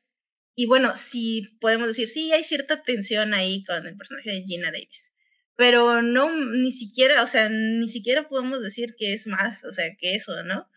Y 0.56 0.68
bueno, 0.68 0.96
sí 0.96 1.58
podemos 1.62 1.88
decir, 1.88 2.08
sí, 2.08 2.32
hay 2.34 2.44
cierta 2.44 2.84
tensión 2.84 3.34
ahí 3.34 3.64
con 3.64 3.88
el 3.88 3.98
personaje 3.98 4.32
de 4.32 4.44
Gina 4.44 4.72
Davis 4.72 5.14
pero 5.60 6.02
no, 6.02 6.34
ni 6.34 6.72
siquiera, 6.72 7.22
o 7.22 7.28
sea, 7.28 7.50
ni 7.50 7.90
siquiera 7.90 8.30
podemos 8.30 8.62
decir 8.64 8.96
que 8.98 9.14
es 9.14 9.28
más, 9.28 9.66
o 9.66 9.74
sea, 9.74 9.94
que 10.00 10.16
eso, 10.16 10.42
¿no? 10.44 10.70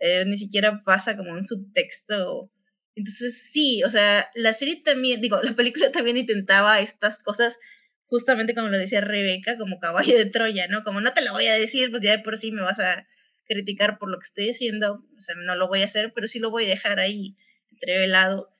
Eh, 0.00 0.24
ni 0.24 0.38
siquiera 0.38 0.80
pasa 0.82 1.14
como 1.14 1.32
un 1.32 1.44
subtexto. 1.44 2.50
Entonces, 2.94 3.50
sí, 3.52 3.82
o 3.84 3.90
sea, 3.90 4.30
la 4.34 4.54
serie 4.54 4.80
también, 4.82 5.20
digo, 5.20 5.42
la 5.42 5.54
película 5.54 5.92
también 5.92 6.16
intentaba 6.16 6.80
estas 6.80 7.18
cosas 7.18 7.58
justamente 8.06 8.54
como 8.54 8.68
lo 8.68 8.78
decía 8.78 9.02
Rebeca, 9.02 9.58
como 9.58 9.78
caballo 9.78 10.16
de 10.16 10.24
Troya, 10.24 10.68
¿no? 10.68 10.84
Como 10.84 11.02
no 11.02 11.12
te 11.12 11.22
lo 11.22 11.32
voy 11.32 11.46
a 11.46 11.58
decir, 11.58 11.90
pues 11.90 12.00
ya 12.00 12.12
de 12.12 12.22
por 12.22 12.38
sí 12.38 12.50
me 12.50 12.62
vas 12.62 12.80
a 12.80 13.06
criticar 13.46 13.98
por 13.98 14.10
lo 14.10 14.16
que 14.16 14.26
estoy 14.26 14.48
haciendo, 14.48 15.04
o 15.18 15.20
sea, 15.20 15.34
no 15.36 15.54
lo 15.54 15.68
voy 15.68 15.82
a 15.82 15.84
hacer, 15.84 16.12
pero 16.14 16.26
sí 16.26 16.38
lo 16.38 16.50
voy 16.50 16.64
a 16.64 16.68
dejar 16.68 16.98
ahí 16.98 17.36
entrevelado. 17.70 18.56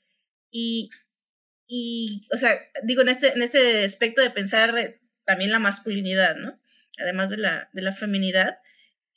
Y, 0.50 0.90
y 1.66 2.28
o 2.34 2.36
sea, 2.36 2.54
digo, 2.84 3.00
en 3.00 3.08
este, 3.08 3.32
en 3.32 3.40
este 3.40 3.84
aspecto 3.84 4.20
de 4.20 4.28
pensar 4.28 4.99
también 5.30 5.52
la 5.52 5.60
masculinidad, 5.60 6.34
¿no? 6.34 6.60
Además 6.98 7.30
de 7.30 7.36
la, 7.36 7.70
de 7.72 7.82
la 7.82 7.92
feminidad. 7.92 8.58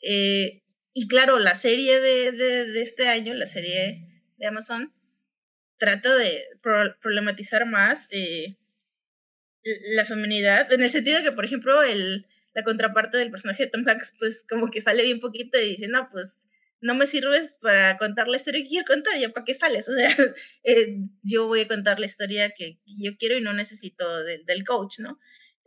Eh, 0.03 0.61
y 0.93 1.07
claro, 1.07 1.39
la 1.39 1.55
serie 1.55 1.99
de, 1.99 2.31
de, 2.31 2.81
este 2.83 3.07
año, 3.07 3.33
la 3.33 3.47
serie 3.47 4.07
de 4.37 4.45
Amazon, 4.45 4.93
trata 5.79 6.15
de 6.15 6.39
problematizar 7.01 7.65
más 7.65 8.07
eh, 8.11 8.57
la 9.95 10.05
feminidad, 10.05 10.71
en 10.71 10.83
el 10.83 10.89
sentido 10.91 11.17
de 11.17 11.23
que, 11.23 11.31
por 11.31 11.45
ejemplo, 11.45 11.81
el, 11.81 12.27
la 12.53 12.63
contraparte 12.63 13.17
del 13.17 13.31
personaje 13.31 13.63
de 13.63 13.71
Tom 13.71 13.83
Hanks, 13.87 14.15
pues 14.19 14.45
como 14.47 14.69
que 14.69 14.81
sale 14.81 15.01
bien 15.01 15.19
poquito 15.19 15.59
y 15.59 15.69
dice, 15.69 15.87
no, 15.87 16.11
pues 16.11 16.47
no 16.79 16.93
me 16.93 17.07
sirves 17.07 17.55
para 17.59 17.97
contar 17.97 18.27
la 18.27 18.37
historia 18.37 18.61
que 18.61 18.69
quiero 18.69 18.85
contar, 18.85 19.17
ya 19.17 19.29
para 19.29 19.45
qué 19.45 19.55
sales. 19.55 19.89
O 19.89 19.95
sea, 19.95 20.15
eh, 20.63 20.95
yo 21.23 21.47
voy 21.47 21.61
a 21.61 21.67
contar 21.67 21.99
la 21.99 22.05
historia 22.05 22.51
que 22.55 22.77
yo 22.85 23.17
quiero 23.17 23.35
y 23.35 23.41
no 23.41 23.53
necesito 23.53 24.23
del 24.23 24.63
coach, 24.63 24.99
¿no? 24.99 25.17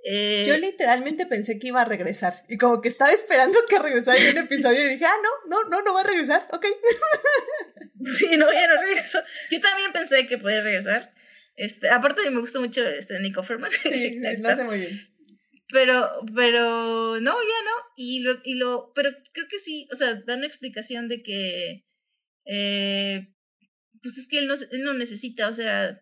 Eh, 0.08 0.44
yo 0.46 0.56
literalmente 0.56 1.26
pensé 1.26 1.58
que 1.58 1.66
iba 1.66 1.82
a 1.82 1.84
regresar 1.84 2.32
y 2.48 2.58
como 2.58 2.80
que 2.80 2.86
estaba 2.86 3.10
esperando 3.10 3.58
que 3.68 3.80
regresara 3.80 4.16
en 4.16 4.36
un 4.36 4.44
episodio 4.44 4.80
y 4.80 4.90
dije, 4.90 5.04
ah, 5.04 5.16
no, 5.20 5.50
no, 5.50 5.68
no, 5.68 5.82
no 5.82 5.94
va 5.94 6.02
a 6.02 6.06
regresar, 6.06 6.46
ok. 6.52 6.64
sí, 8.16 8.36
no, 8.36 8.52
ya 8.52 8.68
no 8.68 8.82
regresó. 8.82 9.18
Yo 9.50 9.60
también 9.60 9.90
pensé 9.92 10.28
que 10.28 10.38
podía 10.38 10.62
regresar. 10.62 11.12
Este, 11.56 11.90
aparte 11.90 12.30
me 12.30 12.38
gusta 12.38 12.60
mucho 12.60 12.86
este 12.86 13.18
Nico 13.18 13.42
Ferman. 13.42 13.72
Sí, 13.82 14.20
lo 14.38 14.48
hace 14.48 14.62
muy 14.62 14.78
bien. 14.78 15.08
Pero, 15.70 16.08
pero, 16.36 17.18
no, 17.20 17.32
ya 17.32 17.64
no. 17.64 17.92
Y 17.96 18.20
lo, 18.20 18.34
y 18.44 18.54
lo, 18.54 18.92
pero 18.94 19.10
creo 19.32 19.48
que 19.50 19.58
sí, 19.58 19.88
o 19.92 19.96
sea, 19.96 20.14
da 20.14 20.36
una 20.36 20.46
explicación 20.46 21.08
de 21.08 21.24
que, 21.24 21.84
eh, 22.44 23.26
pues 24.00 24.18
es 24.18 24.28
que 24.28 24.38
él 24.38 24.46
no, 24.46 24.54
él 24.54 24.84
no 24.84 24.94
necesita, 24.94 25.48
o 25.48 25.52
sea, 25.52 26.00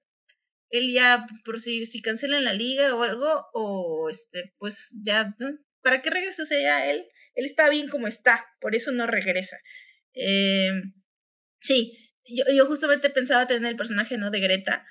él 0.79 0.93
ya, 0.93 1.27
por 1.45 1.61
si, 1.61 1.87
si 1.87 2.03
cancelan 2.03 2.45
la 2.45 2.53
liga 2.53 2.95
o 2.95 3.03
algo, 3.03 3.47
o 3.53 4.09
este, 4.09 4.53
pues 4.59 4.95
ya. 5.03 5.35
¿para 5.83 6.03
qué 6.03 6.11
regresa? 6.11 6.43
O 6.43 6.47
sea, 6.47 6.61
ya 6.61 6.91
él, 6.91 7.05
él 7.35 7.45
está 7.45 7.69
bien 7.69 7.89
como 7.89 8.09
está, 8.09 8.45
por 8.61 8.75
eso 8.75 8.91
no 8.93 9.07
regresa. 9.07 9.57
Eh, 10.15 10.71
sí, 11.61 11.97
yo, 12.25 12.45
yo 12.55 12.67
justamente 12.67 13.11
pensaba 13.11 13.47
tener 13.47 13.71
el 13.71 13.77
personaje, 13.77 14.19
¿no? 14.19 14.31
De 14.31 14.41
Greta, 14.41 14.87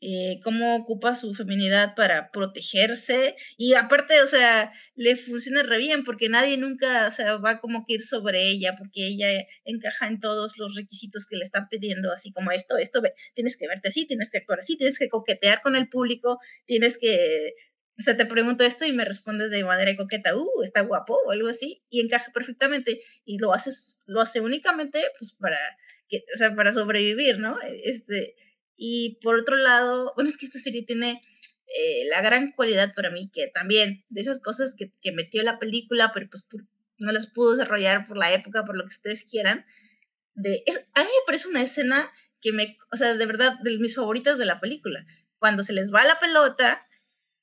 eh, 0.00 0.38
cómo 0.44 0.76
ocupa 0.76 1.16
su 1.16 1.34
feminidad 1.34 1.94
para 1.96 2.30
protegerse 2.30 3.34
y 3.56 3.74
aparte, 3.74 4.20
o 4.22 4.26
sea, 4.28 4.72
le 4.94 5.16
funciona 5.16 5.62
re 5.64 5.78
bien 5.78 6.04
porque 6.04 6.28
nadie 6.28 6.56
nunca, 6.56 7.08
o 7.08 7.10
sea, 7.10 7.36
va 7.38 7.60
como 7.60 7.84
que 7.84 7.94
ir 7.94 8.02
sobre 8.02 8.48
ella 8.48 8.76
porque 8.78 9.06
ella 9.08 9.28
encaja 9.64 10.06
en 10.06 10.20
todos 10.20 10.56
los 10.58 10.76
requisitos 10.76 11.26
que 11.26 11.36
le 11.36 11.42
están 11.42 11.68
pidiendo, 11.68 12.12
así 12.12 12.32
como 12.32 12.52
esto, 12.52 12.76
esto, 12.78 13.02
tienes 13.34 13.56
que 13.56 13.66
verte 13.66 13.88
así, 13.88 14.06
tienes 14.06 14.30
que 14.30 14.38
actuar 14.38 14.60
así, 14.60 14.76
tienes 14.76 14.98
que 14.98 15.08
coquetear 15.08 15.62
con 15.62 15.74
el 15.74 15.88
público, 15.88 16.38
tienes 16.64 16.96
que, 16.96 17.54
o 17.98 18.02
sea, 18.02 18.16
te 18.16 18.26
pregunto 18.26 18.64
esto 18.64 18.84
y 18.86 18.92
me 18.92 19.04
respondes 19.04 19.50
de 19.50 19.64
manera 19.64 19.96
coqueta, 19.96 20.36
uh, 20.36 20.62
está 20.62 20.82
guapo 20.82 21.18
o 21.26 21.32
algo 21.32 21.48
así 21.48 21.82
y 21.90 22.00
encaja 22.00 22.30
perfectamente 22.32 23.02
y 23.24 23.38
lo 23.38 23.52
haces, 23.52 24.00
lo 24.06 24.20
hace 24.20 24.40
únicamente 24.40 25.00
pues 25.18 25.32
para 25.32 25.58
o 26.34 26.38
sea, 26.38 26.54
para 26.54 26.72
sobrevivir, 26.72 27.38
¿no? 27.38 27.58
Este, 27.84 28.34
y 28.78 29.18
por 29.22 29.34
otro 29.34 29.56
lado, 29.56 30.12
bueno, 30.14 30.30
es 30.30 30.38
que 30.38 30.46
esta 30.46 30.60
serie 30.60 30.84
tiene 30.84 31.20
eh, 31.66 32.06
la 32.08 32.22
gran 32.22 32.52
cualidad 32.52 32.94
para 32.94 33.10
mí 33.10 33.28
que 33.32 33.48
también 33.48 34.04
de 34.08 34.20
esas 34.22 34.40
cosas 34.40 34.74
que, 34.78 34.92
que 35.02 35.12
metió 35.12 35.42
la 35.42 35.58
película, 35.58 36.12
pero 36.14 36.30
pues 36.30 36.46
no 36.98 37.12
las 37.12 37.26
pudo 37.26 37.52
desarrollar 37.52 38.06
por 38.06 38.16
la 38.16 38.32
época, 38.32 38.64
por 38.64 38.76
lo 38.76 38.84
que 38.84 38.94
ustedes 38.94 39.24
quieran. 39.28 39.66
De, 40.34 40.62
es, 40.66 40.78
a 40.94 41.02
mí 41.02 41.06
me 41.06 41.26
parece 41.26 41.48
una 41.48 41.60
escena 41.60 42.10
que 42.40 42.52
me, 42.52 42.76
o 42.92 42.96
sea, 42.96 43.14
de 43.14 43.26
verdad, 43.26 43.58
de 43.62 43.76
mis 43.78 43.96
favoritas 43.96 44.38
de 44.38 44.46
la 44.46 44.60
película. 44.60 45.04
Cuando 45.38 45.62
se 45.62 45.72
les 45.72 45.92
va 45.92 46.04
la 46.04 46.18
pelota 46.20 46.87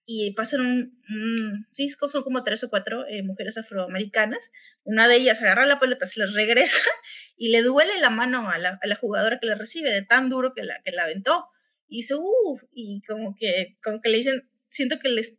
y 0.05 0.31
pasan 0.33 0.61
un, 0.61 1.67
sí, 1.71 1.89
son 1.89 2.23
como 2.23 2.43
tres 2.43 2.63
o 2.63 2.69
cuatro 2.69 3.07
eh, 3.07 3.23
mujeres 3.23 3.57
afroamericanas. 3.57 4.51
Una 4.83 5.07
de 5.07 5.15
ellas 5.15 5.41
agarra 5.41 5.65
la 5.65 5.79
pelota, 5.79 6.05
se 6.05 6.19
les 6.19 6.33
regresa 6.33 6.83
y 7.37 7.49
le 7.49 7.63
duele 7.63 7.99
la 7.99 8.11
mano 8.11 8.49
a 8.49 8.57
la, 8.59 8.79
a 8.81 8.87
la 8.87 8.95
jugadora 8.95 9.39
que 9.39 9.47
la 9.47 9.55
recibe 9.55 9.91
de 9.91 10.03
tan 10.03 10.29
duro 10.29 10.53
que 10.53 10.63
la, 10.63 10.81
que 10.83 10.91
la 10.91 11.03
aventó. 11.03 11.47
Y 11.87 11.97
dice, 11.97 12.15
uff, 12.15 12.63
y 12.71 13.01
como 13.07 13.35
que, 13.35 13.77
como 13.83 14.01
que 14.01 14.09
le 14.09 14.17
dicen, 14.17 14.49
siento 14.69 14.99
que 14.99 15.09
les 15.09 15.37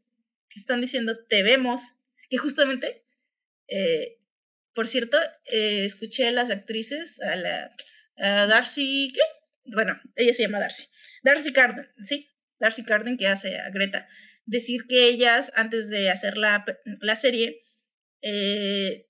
están 0.54 0.80
diciendo, 0.80 1.16
te 1.28 1.42
vemos, 1.42 1.92
que 2.28 2.38
justamente, 2.38 3.04
eh, 3.68 4.18
por 4.74 4.88
cierto, 4.88 5.18
eh, 5.44 5.84
escuché 5.84 6.26
a 6.28 6.32
las 6.32 6.50
actrices, 6.50 7.20
a 7.20 7.36
la 7.36 7.72
a 8.18 8.46
Darcy, 8.46 9.12
¿qué? 9.14 9.20
Bueno, 9.74 10.00
ella 10.16 10.32
se 10.32 10.44
llama 10.44 10.58
Darcy. 10.58 10.86
Darcy 11.22 11.52
Carden, 11.52 11.86
¿sí? 12.02 12.28
Darcy 12.58 12.84
Carden 12.84 13.18
que 13.18 13.26
hace 13.26 13.58
a 13.58 13.68
Greta 13.70 14.08
decir 14.46 14.86
que 14.88 15.08
ellas, 15.08 15.52
antes 15.56 15.90
de 15.90 16.10
hacer 16.10 16.36
la, 16.38 16.64
la 17.00 17.16
serie, 17.16 17.62
eh, 18.22 19.06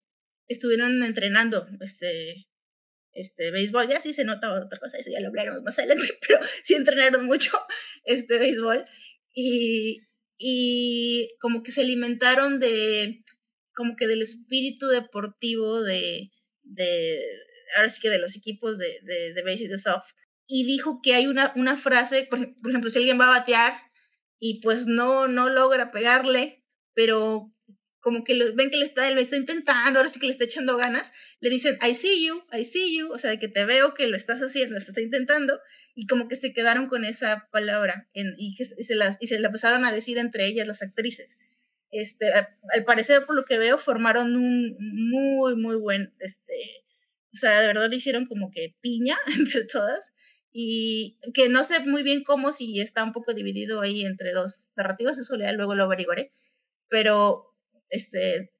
estuvieron 0.49 1.03
entrenando 1.03 1.67
este, 1.81 2.49
este 3.13 3.51
béisbol. 3.51 3.89
Ya 3.89 4.01
sí 4.01 4.13
se 4.13 4.25
nota 4.25 4.53
otra 4.53 4.79
cosa, 4.79 4.99
eso 4.99 5.11
ya 5.11 5.21
lo 5.21 5.29
hablaremos 5.29 5.63
más 5.63 5.79
adelante, 5.79 6.19
pero 6.27 6.41
sí 6.63 6.75
entrenaron 6.75 7.27
mucho 7.27 7.57
este 8.05 8.39
béisbol. 8.39 8.85
Y, 9.33 10.03
y 10.39 11.29
como 11.41 11.63
que 11.63 11.71
se 11.71 11.83
alimentaron 11.83 12.59
de, 12.59 13.23
como 13.75 13.97
que 13.97 14.07
del 14.07 14.23
espíritu 14.23 14.89
deportivo 14.89 15.83
de, 15.83 16.31
de 16.63 17.21
ahora 17.77 17.89
sí 17.89 18.01
que 18.01 18.11
de 18.11 18.19
los 18.19 18.37
equipos 18.37 18.79
de, 18.79 18.99
de, 19.03 19.35
de 19.35 19.55
y 19.55 19.69
de 19.69 19.79
soft. 19.79 20.13
Y 20.49 20.65
dijo 20.65 21.01
que 21.03 21.15
hay 21.15 21.27
una, 21.27 21.53
una 21.57 21.77
frase, 21.77 22.27
por, 22.31 22.39
por 22.61 22.71
ejemplo, 22.71 22.89
si 22.89 22.99
alguien 22.99 23.21
va 23.21 23.27
a 23.27 23.41
batear, 23.41 23.75
y 24.39 24.61
pues 24.61 24.87
no, 24.87 25.29
no 25.29 25.49
logra 25.49 25.91
pegarle, 25.91 26.65
pero 26.95 27.53
como 28.01 28.23
que 28.23 28.35
lo, 28.35 28.55
ven 28.55 28.71
que 28.71 28.77
le 28.77 28.85
está, 28.85 29.09
él 29.09 29.19
está 29.19 29.37
intentando, 29.37 29.99
ahora 29.99 30.09
sí 30.09 30.21
que 30.21 30.27
le 30.27 30.33
está 30.33 30.45
echando 30.45 30.77
ganas, 30.77 31.13
le 31.41 31.51
dicen, 31.51 31.77
I 31.85 31.93
see 31.93 32.25
you, 32.25 32.45
I 32.53 32.65
see 32.65 32.97
you, 32.97 33.11
o 33.13 33.19
sea, 33.19 33.31
de 33.31 33.39
que 33.39 33.49
te 33.49 33.65
veo 33.65 33.95
que 33.95 34.07
lo 34.07 34.17
estás 34.17 34.41
haciendo, 34.41 34.75
lo 34.75 34.79
estás 34.79 34.99
intentando, 34.99 35.61
y 35.97 36.07
como 36.07 36.29
que 36.29 36.37
se 36.37 36.53
quedaron 36.53 36.87
con 36.89 37.05
esa 37.05 37.49
palabra 37.51 38.09
y, 38.13 38.55
se 38.57 38.95
las, 38.95 39.17
y 39.19 39.27
se 39.27 39.41
la 39.41 39.49
empezaron 39.49 39.85
a 39.85 39.93
decir 39.93 40.19
entre 40.19 40.47
ellas 40.47 40.69
las 40.69 40.83
actrices. 40.83 41.39
Este, 41.91 42.33
al, 42.33 42.85
parecer, 42.85 43.25
por 43.25 43.35
lo 43.35 43.45
que 43.45 43.59
veo, 43.59 43.79
formaron 43.79 44.37
un 44.37 44.77
muy, 44.79 45.57
muy 45.57 45.77
buen, 45.77 46.15
este, 46.21 46.53
o 47.33 47.37
sea, 47.37 47.61
de 47.61 47.67
verdad 47.67 47.91
hicieron 47.91 48.27
como 48.27 48.51
que 48.51 48.77
piña 48.81 49.17
entre 49.37 49.65
todas, 49.65 50.13
y 50.59 51.19
que 51.35 51.51
no 51.51 51.65
sé 51.65 51.81
muy 51.81 52.03
bien 52.03 52.25
cómo, 52.25 52.51
si 52.51 52.81
está 52.81 53.05
un 53.05 53.13
poco 53.13 53.35
dividido 53.35 53.83
ahí 53.83 54.07
entre 54.07 54.33
dos 54.33 54.71
narrativas, 54.75 55.19
eso 55.19 55.37
luego 55.37 55.75
lo 55.75 55.85
averiguaré, 55.85 56.33
pero, 56.89 57.55
este, 57.91 58.55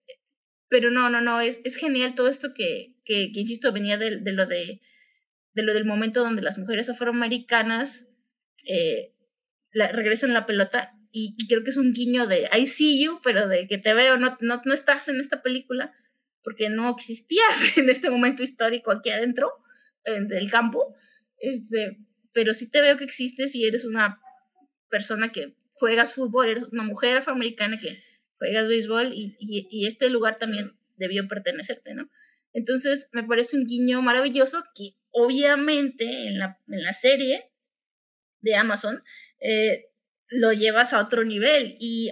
pero 0.69 0.91
no, 0.91 1.09
no, 1.09 1.23
no, 1.23 1.41
es, 1.41 1.63
es 1.65 1.77
genial 1.77 2.15
todo 2.15 2.29
esto 2.29 2.53
que, 2.53 2.93
que, 3.07 3.33
que 3.33 3.41
insisto, 3.41 3.73
venía 3.73 3.97
de, 3.97 4.17
de, 4.17 4.33
lo 4.33 4.45
de, 4.45 4.83
de 5.55 5.63
lo 5.63 5.73
del 5.73 5.87
momento 5.87 6.21
donde 6.21 6.43
las 6.43 6.59
mujeres 6.59 6.91
afroamericanas 6.91 8.11
eh, 8.67 9.15
la, 9.73 9.89
regresan 9.89 10.35
la 10.35 10.45
pelota 10.45 10.93
y, 11.13 11.35
creo 11.49 11.65
que 11.65 11.71
es 11.71 11.79
un 11.79 11.95
guiño 11.95 12.27
de 12.27 12.47
I 12.55 12.67
see 12.67 13.03
you, 13.03 13.21
pero 13.25 13.49
de 13.49 13.67
que 13.67 13.79
te 13.79 13.95
veo, 13.95 14.19
no, 14.19 14.37
no, 14.43 14.61
no 14.67 14.75
estás 14.75 15.09
en 15.09 15.19
esta 15.19 15.41
película 15.41 15.95
porque 16.45 16.69
no 16.69 16.91
existías 16.91 17.57
en 17.79 17.89
este 17.89 18.11
momento 18.11 18.43
histórico 18.43 18.91
aquí 18.91 19.09
adentro 19.09 19.51
del 20.05 20.51
campo 20.51 20.95
este, 21.39 21.99
pero 22.33 22.53
sí 22.53 22.71
te 22.71 22.81
veo 22.81 22.97
que 22.97 23.05
existes 23.05 23.55
y 23.55 23.67
eres 23.67 23.85
una 23.85 24.21
persona 24.91 25.33
que 25.33 25.55
juegas 25.75 26.15
fútbol, 26.15 26.49
eres 26.49 26.65
una 26.65 26.83
mujer 26.83 27.19
afroamericana 27.19 27.79
que 27.79 28.03
juegas 28.39 28.69
béisbol 28.69 29.13
y, 29.15 29.37
y, 29.39 29.87
este 29.87 30.11
lugar 30.11 30.39
también 30.39 30.79
debió 30.97 31.27
pertenecerte, 31.29 31.95
¿no? 31.95 32.11
Entonces 32.53 33.09
me 33.13 33.25
parece 33.25 33.57
un 33.57 33.67
guiño 33.67 34.03
maravilloso 34.03 34.63
que 34.75 34.97
obviamente 35.11 36.05
en 36.05 36.39
la, 36.39 36.59
en 36.69 36.83
la 36.83 36.95
serie 36.95 37.51
de 38.41 38.55
Amazon 38.55 39.03
eh, 39.41 39.87
lo 40.29 40.53
llevas 40.53 40.93
a 40.93 41.01
otro 41.01 41.25
nivel 41.25 41.77
y 41.79 42.11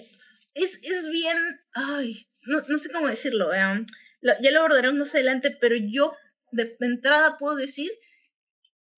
es, 0.54 0.80
es 0.82 1.08
bien, 1.08 1.36
ay, 1.72 2.26
no, 2.42 2.62
no, 2.68 2.78
sé 2.78 2.90
cómo 2.90 3.08
decirlo, 3.08 3.52
eh, 3.52 3.84
ya 4.22 4.50
lo 4.52 4.60
abordaremos 4.60 4.98
más 4.98 5.14
adelante, 5.14 5.56
pero 5.60 5.76
yo 5.76 6.14
de 6.52 6.76
entrada 6.80 7.36
puedo 7.38 7.56
decir 7.56 7.90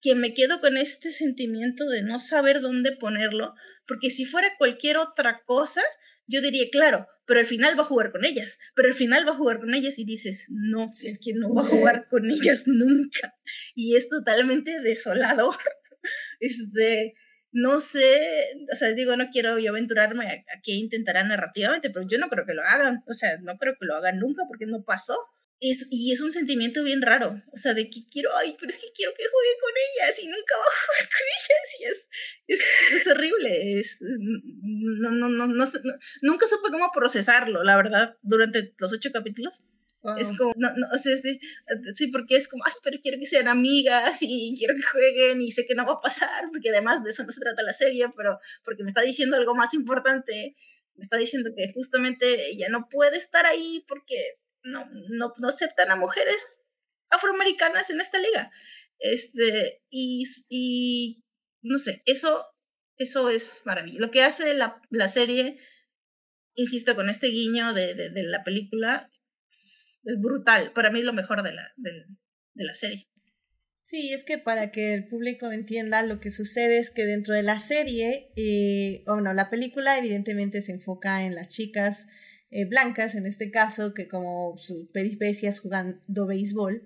que 0.01 0.15
me 0.15 0.35
quedo 0.35 0.61
con 0.61 0.77
este 0.77 1.11
sentimiento 1.11 1.89
de 1.89 2.03
no 2.03 2.19
saber 2.19 2.61
dónde 2.61 2.93
ponerlo, 2.93 3.55
porque 3.87 4.11
si 4.11 4.25
fuera 4.25 4.57
cualquier 4.59 4.99
otra 4.99 5.43
cosa, 5.45 5.83
yo 6.27 6.41
diría, 6.41 6.67
claro, 6.71 7.07
pero 7.27 7.41
al 7.41 7.47
final 7.47 7.79
va 7.79 7.83
a 7.83 7.87
jugar 7.87 8.13
con 8.13 8.25
ellas, 8.25 8.59
pero 8.75 8.89
al 8.89 8.95
final 8.95 9.27
va 9.27 9.33
a 9.33 9.37
jugar 9.37 9.59
con 9.59 9.75
ellas 9.75 9.99
y 9.99 10.05
dices, 10.05 10.47
no, 10.51 10.91
es 11.03 11.19
que 11.23 11.33
no 11.35 11.53
va 11.55 11.63
a 11.63 11.67
jugar 11.67 12.09
con 12.09 12.31
ellas 12.31 12.65
nunca. 12.67 13.35
Y 13.75 13.97
es 13.97 14.09
totalmente 14.09 14.81
desolador. 14.81 15.57
Este, 16.39 17.15
no 17.51 17.81
sé, 17.81 18.21
o 18.73 18.77
sea, 18.77 18.93
digo, 18.93 19.17
no 19.17 19.31
quiero 19.31 19.59
yo 19.59 19.71
aventurarme 19.71 20.25
a, 20.25 20.31
a 20.31 20.61
qué 20.63 20.73
intentarán 20.73 21.29
narrativamente, 21.29 21.91
pero 21.91 22.07
yo 22.07 22.19
no 22.19 22.29
creo 22.29 22.47
que 22.47 22.55
lo 22.55 22.63
hagan, 22.63 23.03
o 23.09 23.13
sea, 23.13 23.39
no 23.39 23.57
creo 23.57 23.75
que 23.81 23.87
lo 23.87 23.97
hagan 23.97 24.21
nunca 24.21 24.43
porque 24.47 24.67
no 24.67 24.85
pasó 24.85 25.19
y 25.59 26.13
es 26.13 26.21
un 26.21 26.33
sentimiento 26.33 26.85
bien 26.85 27.01
raro, 27.01 27.43
o 27.53 27.57
sea, 27.57 27.73
de 27.73 27.89
que 27.89 28.07
quiero, 28.11 28.31
ay, 28.37 28.55
pero 28.59 28.69
es 28.69 28.79
que 28.79 28.93
quiero 28.95 29.13
que 29.15 29.25
juegue 29.25 29.57
con 29.61 29.73
ellas 29.73 30.23
y 30.23 30.27
nunca 30.27 30.55
va 30.59 30.65
a 30.65 30.87
jugar 30.87 31.09
con 31.09 31.27
ellas 31.39 31.77
y 31.79 31.85
es, 31.85 32.09
es, 32.49 33.01
es 33.01 33.07
horrible, 33.07 33.81
es, 33.81 33.99
no, 34.01 35.11
no, 35.13 35.29
no, 35.29 35.47
no, 35.47 35.65
nunca 36.23 36.47
supe 36.47 36.71
cómo 36.71 36.91
procesarlo, 36.93 37.65
la 37.65 37.77
verdad, 37.77 38.19
durante 38.23 38.75
los 38.79 38.93
ocho 38.93 39.11
capítulos. 39.13 39.65
Es 40.19 40.39
como, 40.39 40.53
no, 40.57 40.69
no, 40.77 40.87
o 40.95 40.99
sea, 40.99 41.17
sí, 41.17 41.41
sí, 41.93 42.07
porque 42.09 42.37
es 42.37 42.47
como, 42.47 42.65
ay, 42.65 42.73
pero 42.85 42.99
quiero 43.03 43.19
que 43.19 43.27
sean 43.27 43.49
amigas 43.49 44.19
y 44.21 44.55
quiero 44.57 44.75
que 44.77 44.83
jueguen 44.83 45.43
y 45.43 45.51
sé 45.51 45.67
que 45.67 45.75
no 45.75 45.85
va 45.85 45.95
a 45.95 46.01
pasar, 46.01 46.45
porque 46.53 46.71
además 46.71 47.03
de 47.03 47.11
eso 47.11 47.25
no 47.25 47.33
se 47.33 47.41
trata 47.41 47.65
la 47.65 47.73
serie, 47.73 48.07
pero 48.17 48.39
porque 48.63 48.85
me 48.85 48.89
está 48.89 49.01
diciendo 49.01 49.35
algo 49.37 49.57
más 49.57 49.75
importante, 49.75 50.55
me 50.95 51.03
está 51.03 51.17
diciendo 51.17 51.51
que 51.57 51.73
justamente 51.73 52.51
ella 52.51 52.69
no 52.69 52.89
puede 52.89 53.17
estar 53.17 53.47
ahí 53.47 53.85
porque 53.89 54.39
no, 54.67 54.85
no, 55.11 55.33
no 55.39 55.49
aceptan 55.49 55.91
a 55.91 55.97
mujeres 55.97 56.63
afroamericanas 57.11 57.91
en 57.91 58.01
esta 58.01 58.19
liga. 58.19 58.51
Este, 58.99 59.83
y, 59.91 60.25
y 60.49 61.25
no 61.63 61.79
sé, 61.79 62.03
eso, 62.07 62.45
eso 62.97 63.29
es 63.31 63.63
maravilloso. 63.65 64.01
Lo 64.01 64.11
que 64.11 64.23
hace 64.23 64.55
la, 64.55 64.81
la 64.91 65.09
serie, 65.09 65.59
insisto, 66.55 66.95
con 66.95 67.11
este 67.11 67.29
guiño 67.29 67.75
de, 67.75 67.95
de, 67.95 68.23
la 68.25 68.43
película, 68.45 69.11
es 70.05 70.21
brutal. 70.21 70.73
Para 70.73 70.91
mí 70.91 71.01
es 71.01 71.05
lo 71.05 71.13
mejor 71.13 71.43
de 71.43 71.53
la, 71.53 71.73
de, 71.77 72.05
la 72.55 72.75
serie. 72.75 73.09
Sí, 73.83 74.13
es 74.13 74.25
que 74.25 74.39
para 74.39 74.73
que 74.73 74.95
el 74.95 75.07
público 75.07 75.53
entienda 75.53 76.03
lo 76.03 76.19
que 76.19 76.33
sucede 76.33 76.79
es 76.79 76.91
que 76.91 77.05
dentro 77.05 77.35
de 77.35 77.45
la 77.45 77.61
serie, 77.61 78.33
eh, 78.37 79.05
o 79.07 79.21
no, 79.21 79.33
la 79.33 79.49
película 79.49 79.97
evidentemente 79.97 80.61
se 80.61 80.73
enfoca 80.73 81.25
en 81.25 81.37
las 81.37 81.49
chicas 81.49 82.07
eh, 82.51 82.65
blancas, 82.65 83.15
en 83.15 83.27
este 83.27 83.51
caso, 83.51 83.95
que 83.95 84.09
como 84.09 84.57
sus 84.57 84.89
peripecias 84.89 85.61
jugando 85.61 86.27
béisbol. 86.27 86.85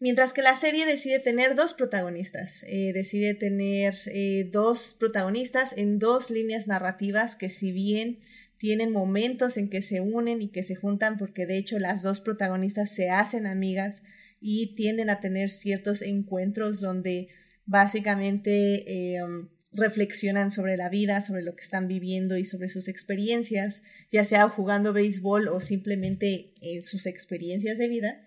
Mientras 0.00 0.32
que 0.32 0.42
la 0.42 0.56
serie 0.56 0.86
decide 0.86 1.18
tener 1.18 1.54
dos 1.54 1.72
protagonistas, 1.72 2.64
eh, 2.64 2.92
decide 2.92 3.34
tener 3.34 3.94
eh, 4.06 4.48
dos 4.52 4.96
protagonistas 4.98 5.76
en 5.76 5.98
dos 5.98 6.30
líneas 6.30 6.66
narrativas 6.66 7.36
que 7.36 7.48
si 7.48 7.72
bien 7.72 8.18
tienen 8.58 8.92
momentos 8.92 9.56
en 9.56 9.70
que 9.70 9.82
se 9.82 10.00
unen 10.00 10.42
y 10.42 10.48
que 10.48 10.62
se 10.62 10.74
juntan, 10.74 11.16
porque 11.16 11.46
de 11.46 11.58
hecho 11.58 11.78
las 11.78 12.02
dos 12.02 12.20
protagonistas 12.20 12.90
se 12.90 13.10
hacen 13.10 13.46
amigas 13.46 14.02
y 14.40 14.74
tienden 14.74 15.10
a 15.10 15.20
tener 15.20 15.48
ciertos 15.48 16.02
encuentros 16.02 16.80
donde 16.80 17.28
básicamente 17.66 19.14
em, 19.16 19.48
reflexionan 19.74 20.50
sobre 20.50 20.76
la 20.76 20.88
vida, 20.88 21.20
sobre 21.20 21.42
lo 21.42 21.54
que 21.54 21.62
están 21.62 21.88
viviendo 21.88 22.36
y 22.36 22.44
sobre 22.44 22.68
sus 22.68 22.88
experiencias, 22.88 23.82
ya 24.10 24.24
sea 24.24 24.48
jugando 24.48 24.92
béisbol 24.92 25.48
o 25.48 25.60
simplemente 25.60 26.54
en 26.60 26.82
sus 26.82 27.06
experiencias 27.06 27.78
de 27.78 27.88
vida, 27.88 28.22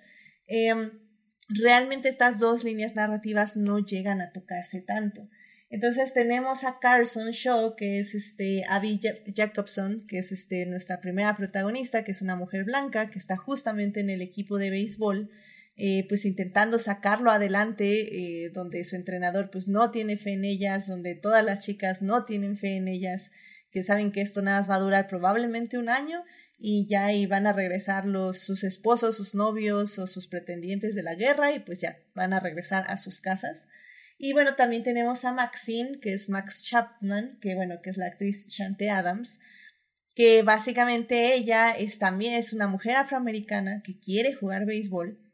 em, 0.47 0.91
realmente 1.49 2.09
estas 2.09 2.39
dos 2.39 2.63
líneas 2.63 2.95
narrativas 2.95 3.55
no 3.55 3.79
llegan 3.79 4.21
a 4.21 4.31
tocarse 4.31 4.81
tanto. 4.81 5.29
Entonces 5.69 6.13
tenemos 6.13 6.63
a 6.63 6.79
Carson 6.79 7.31
Shaw, 7.31 7.75
que 7.75 7.99
es 7.99 8.15
este 8.15 8.63
Abby 8.69 8.99
Jacobson, 9.35 10.05
que 10.07 10.19
es 10.19 10.31
este 10.31 10.65
nuestra 10.65 11.01
primera 11.01 11.35
protagonista, 11.35 12.03
que 12.03 12.11
es 12.11 12.21
una 12.21 12.37
mujer 12.37 12.63
blanca 12.63 13.09
que 13.09 13.19
está 13.19 13.35
justamente 13.35 13.99
en 13.99 14.09
el 14.09 14.21
equipo 14.21 14.57
de 14.57 14.69
béisbol 14.69 15.29
eh, 15.79 16.07
pues 16.09 16.25
intentando 16.25 16.79
sacarlo 16.79 17.29
adelante, 17.29 18.45
eh, 18.45 18.49
donde 18.49 18.83
su 18.83 18.95
entrenador 18.95 19.51
pues 19.51 19.67
no 19.67 19.91
tiene 19.91 20.17
fe 20.17 20.33
en 20.33 20.43
ellas, 20.43 20.87
donde 20.87 21.13
todas 21.13 21.45
las 21.45 21.63
chicas 21.63 22.01
no 22.01 22.23
tienen 22.23 22.57
fe 22.57 22.77
en 22.77 22.87
ellas, 22.87 23.29
que 23.69 23.83
saben 23.83 24.11
que 24.11 24.21
esto 24.21 24.41
nada 24.41 24.57
más 24.57 24.69
va 24.69 24.75
a 24.75 24.79
durar 24.79 25.05
probablemente 25.05 25.77
un 25.77 25.89
año 25.89 26.23
y 26.57 26.87
ya 26.87 27.13
y 27.13 27.27
van 27.27 27.45
a 27.45 27.53
regresar 27.53 28.07
los, 28.07 28.39
sus 28.39 28.63
esposos, 28.63 29.17
sus 29.17 29.35
novios 29.35 29.99
o 29.99 30.07
sus 30.07 30.27
pretendientes 30.27 30.95
de 30.95 31.03
la 31.03 31.13
guerra 31.13 31.51
y 31.51 31.59
pues 31.59 31.79
ya 31.79 31.99
van 32.15 32.33
a 32.33 32.39
regresar 32.39 32.85
a 32.87 32.97
sus 32.97 33.19
casas. 33.21 33.67
Y 34.17 34.33
bueno, 34.33 34.55
también 34.55 34.81
tenemos 34.81 35.25
a 35.25 35.31
Maxine, 35.31 35.99
que 36.01 36.13
es 36.13 36.27
Max 36.27 36.63
Chapman, 36.63 37.37
que 37.39 37.53
bueno, 37.53 37.75
que 37.83 37.91
es 37.91 37.97
la 37.97 38.07
actriz 38.07 38.47
Shante 38.47 38.89
Adams, 38.89 39.39
que 40.15 40.41
básicamente 40.41 41.35
ella 41.35 41.69
es 41.69 41.99
también 41.99 42.33
es 42.33 42.51
una 42.51 42.67
mujer 42.67 42.95
afroamericana 42.95 43.83
que 43.83 43.99
quiere 43.99 44.33
jugar 44.33 44.65
béisbol 44.65 45.26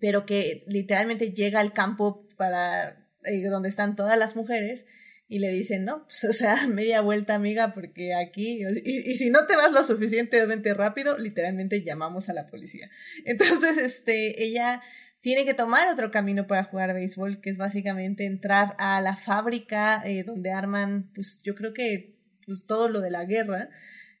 pero 0.00 0.26
que 0.26 0.64
literalmente 0.66 1.32
llega 1.32 1.60
al 1.60 1.72
campo 1.72 2.26
para 2.36 3.06
eh, 3.24 3.42
donde 3.44 3.68
están 3.68 3.96
todas 3.96 4.18
las 4.18 4.34
mujeres 4.34 4.86
y 5.28 5.38
le 5.38 5.50
dicen, 5.50 5.84
no, 5.84 6.06
pues 6.08 6.24
o 6.24 6.32
sea, 6.32 6.56
media 6.68 7.00
vuelta 7.02 7.36
amiga, 7.36 7.72
porque 7.72 8.14
aquí, 8.14 8.62
y, 8.84 9.14
si 9.14 9.30
no 9.30 9.46
te 9.46 9.54
vas 9.54 9.70
lo 9.72 9.84
suficientemente 9.84 10.74
rápido, 10.74 11.16
literalmente 11.18 11.84
llamamos 11.84 12.28
a 12.28 12.32
la 12.32 12.46
policía. 12.46 12.90
Entonces, 13.24 13.78
este, 13.78 14.42
ella 14.42 14.82
tiene 15.20 15.44
que 15.44 15.54
tomar 15.54 15.86
otro 15.88 16.10
camino 16.10 16.46
para 16.46 16.64
jugar 16.64 16.94
béisbol, 16.94 17.40
que 17.40 17.50
es 17.50 17.58
básicamente 17.58 18.24
entrar 18.24 18.74
a 18.78 19.00
la 19.00 19.16
fábrica 19.16 20.02
eh, 20.04 20.24
donde 20.24 20.50
arman, 20.50 21.12
pues 21.14 21.40
yo 21.42 21.54
creo 21.54 21.72
que 21.72 22.18
pues, 22.46 22.66
todo 22.66 22.88
lo 22.88 23.00
de 23.00 23.10
la 23.10 23.24
guerra, 23.24 23.68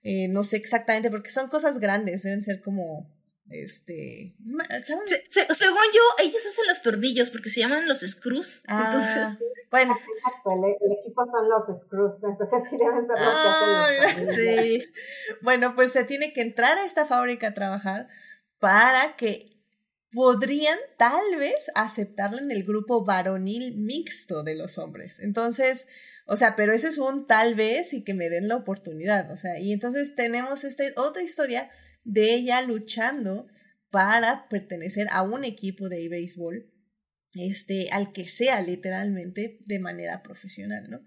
eh, 0.04 0.28
no 0.28 0.44
sé 0.44 0.58
exactamente, 0.58 1.10
porque 1.10 1.30
son 1.30 1.48
cosas 1.48 1.80
grandes, 1.80 2.22
deben 2.22 2.42
ser 2.42 2.60
como 2.60 3.10
este. 3.50 4.34
según 4.78 5.04
yo, 5.06 6.24
ellos 6.24 6.46
hacen 6.46 6.66
los 6.68 6.82
tornillos 6.82 7.30
porque 7.30 7.50
se 7.50 7.60
llaman 7.60 7.88
los 7.88 8.00
screws. 8.00 8.62
Ah, 8.68 9.36
bueno. 9.70 9.96
Exacto, 10.14 10.50
el, 10.52 10.92
equipo 11.00 11.26
son 11.26 11.48
los 11.48 11.64
screws, 11.80 12.22
entonces 12.22 12.62
sí 12.70 12.76
deben 12.78 13.06
ser 13.06 13.18
los 13.18 13.98
que 13.98 14.08
hacen 14.08 14.26
los 14.26 14.34
Sí. 14.36 14.90
Bueno, 15.42 15.74
pues 15.74 15.92
se 15.92 16.04
tiene 16.04 16.32
que 16.32 16.42
entrar 16.42 16.78
a 16.78 16.84
esta 16.84 17.06
fábrica 17.06 17.48
a 17.48 17.54
trabajar 17.54 18.08
para 18.60 19.16
que 19.16 19.50
podrían 20.12 20.78
tal 20.96 21.36
vez 21.38 21.70
aceptarla 21.74 22.40
en 22.40 22.50
el 22.50 22.64
grupo 22.64 23.04
varonil 23.04 23.76
mixto 23.76 24.42
de 24.42 24.54
los 24.54 24.78
hombres. 24.78 25.18
Entonces, 25.20 25.86
o 26.26 26.36
sea, 26.36 26.54
pero 26.56 26.72
eso 26.72 26.88
es 26.88 26.98
un 26.98 27.26
tal 27.26 27.54
vez 27.54 27.94
y 27.94 28.04
que 28.04 28.14
me 28.14 28.28
den 28.28 28.48
la 28.48 28.56
oportunidad. 28.56 29.30
O 29.30 29.36
sea, 29.36 29.58
y 29.58 29.72
entonces 29.72 30.14
tenemos 30.14 30.64
esta 30.64 30.84
otra 30.96 31.22
historia 31.22 31.70
de 32.04 32.34
ella 32.34 32.62
luchando 32.62 33.46
para 33.90 34.48
pertenecer 34.48 35.06
a 35.10 35.22
un 35.22 35.44
equipo 35.44 35.88
de 35.88 36.08
béisbol, 36.08 36.70
este, 37.34 37.88
al 37.90 38.12
que 38.12 38.28
sea 38.28 38.60
literalmente 38.60 39.58
de 39.66 39.78
manera 39.78 40.22
profesional, 40.22 40.88
¿no? 40.90 41.00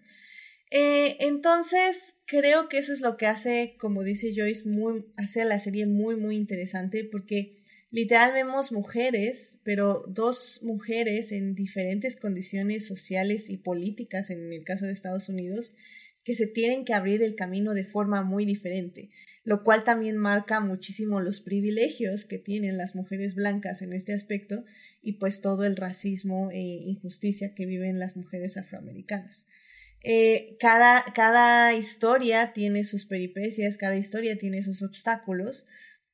Eh, 0.76 1.18
entonces, 1.20 2.16
creo 2.26 2.68
que 2.68 2.80
eso 2.80 2.94
es 2.94 3.02
lo 3.02 3.16
que 3.16 3.28
hace, 3.28 3.76
como 3.78 4.02
dice 4.02 4.34
Joyce, 4.36 4.68
muy, 4.68 5.06
la 5.46 5.60
serie 5.60 5.86
muy, 5.86 6.16
muy 6.16 6.36
interesante 6.36 7.04
porque 7.04 7.62
literal 7.91 8.34
vemos 8.34 8.72
mujeres, 8.72 9.60
pero 9.64 10.04
dos 10.08 10.62
mujeres 10.64 11.32
en 11.32 11.54
diferentes 11.54 12.16
condiciones 12.16 12.88
sociales 12.88 13.52
y 13.52 13.58
políticas, 13.58 14.32
en 14.32 14.52
el 14.52 14.64
caso 14.64 14.88
de 14.88 14.94
Estados 14.94 15.30
Unidos, 15.30 15.76
que 16.24 16.36
se 16.36 16.48
tienen 16.48 16.86
que 16.86 16.94
abrir 16.94 17.22
el 17.22 17.36
camino 17.36 17.74
de 17.74 17.86
forma 17.86 18.24
muy 18.24 18.46
diferente, 18.46 19.10
lo 19.44 19.64
cual 19.64 19.84
también 19.84 20.18
marca 20.18 20.60
muchísimo 20.60 21.20
los 21.20 21.42
privilegios 21.42 22.26
que 22.26 22.38
tienen 22.38 22.78
las 22.78 22.96
mujeres 22.96 23.36
blancas 23.36 23.82
en 23.82 23.94
este 23.94 24.14
aspecto 24.14 24.64
y 25.02 25.14
pues 25.14 25.42
todo 25.42 25.66
el 25.66 25.76
racismo 25.76 26.50
e 26.52 26.60
injusticia 26.60 27.54
que 27.54 27.66
viven 27.66 28.00
las 28.00 28.16
mujeres 28.16 28.58
afroamericanas. 28.58 29.48
Eh, 30.04 30.58
cada, 30.60 31.06
cada 31.14 31.74
historia 31.74 32.52
tiene 32.54 32.84
sus 32.84 33.06
peripecias, 33.06 33.78
cada 33.78 33.96
historia 33.96 34.38
tiene 34.38 34.62
sus 34.62 34.82
obstáculos, 34.82 35.66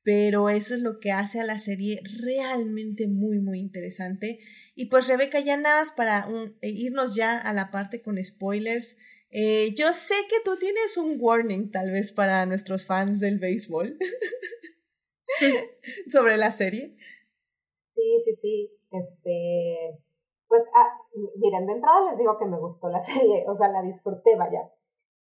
pero 0.03 0.49
eso 0.49 0.75
es 0.75 0.81
lo 0.81 0.99
que 0.99 1.11
hace 1.11 1.39
a 1.39 1.43
la 1.43 1.59
serie 1.59 1.99
realmente 2.21 3.07
muy, 3.07 3.39
muy 3.39 3.59
interesante. 3.59 4.39
Y 4.75 4.85
pues 4.85 5.07
Rebeca, 5.07 5.39
ya 5.39 5.57
nada 5.57 5.83
para 5.95 6.27
eh, 6.61 6.69
irnos 6.69 7.15
ya 7.15 7.37
a 7.37 7.51
la 7.53 7.69
parte 7.69 8.01
con 8.01 8.23
spoilers. 8.23 8.97
Eh, 9.31 9.75
yo 9.75 9.93
sé 9.93 10.15
que 10.27 10.37
tú 10.43 10.57
tienes 10.57 10.97
un 10.97 11.17
warning 11.19 11.69
tal 11.69 11.91
vez 11.91 12.11
para 12.11 12.45
nuestros 12.47 12.87
fans 12.87 13.19
del 13.19 13.37
béisbol 13.37 13.97
sobre 16.11 16.37
la 16.37 16.51
serie. 16.51 16.95
Sí, 17.93 18.23
sí, 18.25 18.35
sí. 18.41 18.79
Este, 18.91 20.01
pues, 20.47 20.63
ah, 20.73 20.97
miren, 21.37 21.67
de 21.67 21.73
entrada 21.73 22.09
les 22.09 22.17
digo 22.17 22.37
que 22.39 22.45
me 22.45 22.59
gustó 22.59 22.89
la 22.89 23.01
serie, 23.01 23.45
o 23.47 23.53
sea, 23.55 23.69
la 23.69 23.83
disfruté, 23.83 24.35
vaya. 24.35 24.71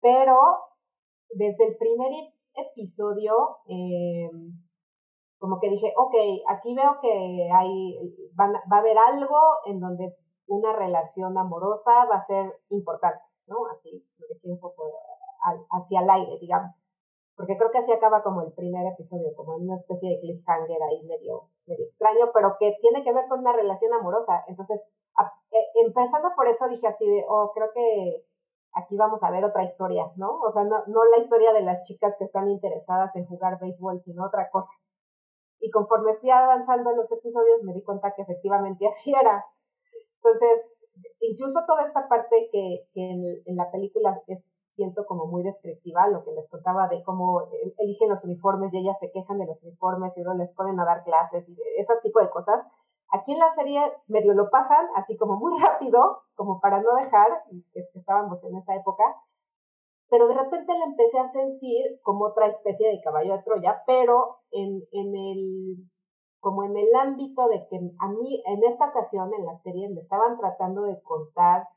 Pero 0.02 0.38
desde 1.30 1.68
el 1.68 1.78
primer 1.78 2.12
episodio, 2.56 3.34
eh, 3.68 4.30
como 5.38 5.60
que 5.60 5.70
dije, 5.70 5.94
ok, 5.96 6.16
aquí 6.50 6.74
veo 6.74 6.98
que 7.02 7.50
hay, 7.52 7.98
va 8.39 8.78
a 8.78 8.80
haber 8.80 8.98
algo 8.98 9.38
en 9.66 9.80
donde 9.80 10.16
una 10.48 10.74
relación 10.74 11.38
amorosa 11.38 12.06
va 12.06 12.16
a 12.16 12.26
ser 12.26 12.54
importante, 12.70 13.22
¿no? 13.48 13.66
Así, 13.68 14.06
lo 14.18 14.28
dejé 14.28 14.50
un 14.50 14.60
poco 14.60 14.84
hacia 15.72 16.02
el 16.02 16.10
aire, 16.10 16.38
digamos. 16.39 16.76
Porque 17.36 17.58
creo 17.58 17.72
que 17.72 17.80
así 17.80 17.91
acaba 17.91 18.22
como 18.22 18.41
el 18.44 18.54
primer 18.54 18.86
episodio, 18.86 19.34
como 19.36 19.56
en 19.56 19.64
una 19.64 19.78
especie 19.78 20.10
de 20.10 20.20
cliffhanger 20.20 20.82
ahí 20.84 21.04
medio, 21.04 21.50
medio 21.66 21.86
extraño, 21.86 22.32
pero 22.34 22.56
que 22.60 22.78
tiene 22.80 23.04
que 23.04 23.12
ver 23.12 23.28
con 23.28 23.39
una 23.39 23.54
relación 23.54 23.91
amorosa. 23.94 24.44
Entonces, 24.48 24.88
a, 25.18 25.34
e, 25.52 25.86
empezando 25.86 26.30
por 26.36 26.48
eso 26.48 26.68
dije 26.68 26.88
así 26.88 27.10
de, 27.10 27.26
oh, 27.28 27.52
creo 27.56 27.72
que 27.74 28.24
aquí 28.74 28.96
vamos 28.98 29.22
a 29.24 29.32
ver 29.32 29.44
otra 29.46 29.64
historia, 29.64 30.12
¿no? 30.16 30.39
O 30.41 30.52
sea, 30.52 30.64
no, 30.64 30.84
no 30.88 31.06
la 31.06 31.18
historia 31.18 31.54
de 31.54 31.62
las 31.62 31.84
chicas 31.84 32.16
que 32.18 32.26
están 32.26 32.50
interesadas 32.50 33.16
en 33.16 33.26
jugar 33.26 33.60
béisbol, 33.60 34.00
sino 34.00 34.26
otra 34.26 34.50
cosa. 34.52 34.72
Y 35.60 35.72
conforme 35.72 36.16
fui 36.16 36.30
avanzando 36.30 36.91
en 36.91 36.98
los 36.98 37.12
episodios, 37.12 37.64
me 37.64 37.74
di 37.74 37.82
cuenta 37.84 38.14
que 38.16 38.24
efectivamente 38.24 38.88
así 38.88 39.12
era. 39.12 39.46
Entonces, 40.18 40.83
incluso 41.22 41.66
toda 41.66 41.84
esta 41.84 42.08
parte 42.08 42.50
que, 42.52 42.88
que 42.94 43.12
en, 43.46 43.56
la 43.56 43.72
película 43.72 44.22
es, 44.28 44.48
siento 44.68 45.06
como 45.06 45.26
muy 45.26 45.44
descriptiva, 45.44 46.08
lo 46.08 46.24
que 46.24 46.32
les 46.32 46.50
contaba 46.50 46.88
de 46.88 47.04
cómo 47.04 47.44
eligen 47.78 48.10
los 48.10 48.24
uniformes 48.24 48.74
y 48.74 48.80
ellas 48.80 49.00
se 49.00 49.12
quejan 49.12 49.39
de 49.39 49.46
los 49.46 49.64
uniformes 49.64 50.18
y 50.18 50.24
luego 50.24 50.38
les 50.38 50.54
ponen 50.54 50.80
a 50.80 50.86
dar 50.86 51.04
clases 51.04 51.48
y 51.48 51.56
ese 51.78 51.94
tipo 52.02 52.20
de 52.20 52.30
cosas, 52.30 52.68
Aquí 53.14 53.32
en 53.32 53.38
la 53.38 53.50
serie 53.52 53.80
medio 54.08 54.34
lo 54.34 54.50
pasan, 54.50 54.88
así 54.96 55.16
como 55.18 55.36
muy 55.36 55.54
rápido, 55.62 56.24
como 56.34 56.60
para 56.60 56.82
no 56.82 56.96
dejar, 56.96 57.44
que 57.72 57.82
estábamos 57.94 58.44
en 58.44 58.58
esa 58.58 58.76
época, 58.76 59.04
pero 60.10 60.28
de 60.28 60.34
repente 60.34 60.74
le 60.74 60.86
empecé 60.86 61.20
a 61.20 61.28
sentir 61.28 62.00
como 62.02 62.26
otra 62.26 62.48
especie 62.48 62.89
de 62.89 63.02
caballo 63.02 63.34
de 63.34 63.44
Troya, 63.44 63.84
pero 63.86 64.38
en, 64.52 64.82
en 64.91 65.16
el, 65.16 65.89
como 66.44 66.66
en 66.66 66.76
el 66.76 66.94
ámbito 66.94 67.48
de 67.48 67.66
que 67.70 67.78
a 68.00 68.10
mí, 68.10 68.44
en 68.46 68.66
esta 68.66 68.89
ocasión 68.89 69.34
en 69.34 69.46
la 69.46 69.56
serie, 69.56 69.88
me 69.88 70.02
estaban 70.02 70.38
tratando 70.38 70.84
de 70.84 71.02
contar 71.02 71.70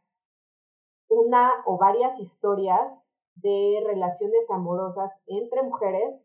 una 1.08 1.52
o 1.66 1.78
varias 1.78 2.18
historias 2.18 3.06
de 3.36 3.80
relaciones 3.86 4.50
amorosas 4.50 5.22
entre 5.28 5.62
mujeres 5.62 6.20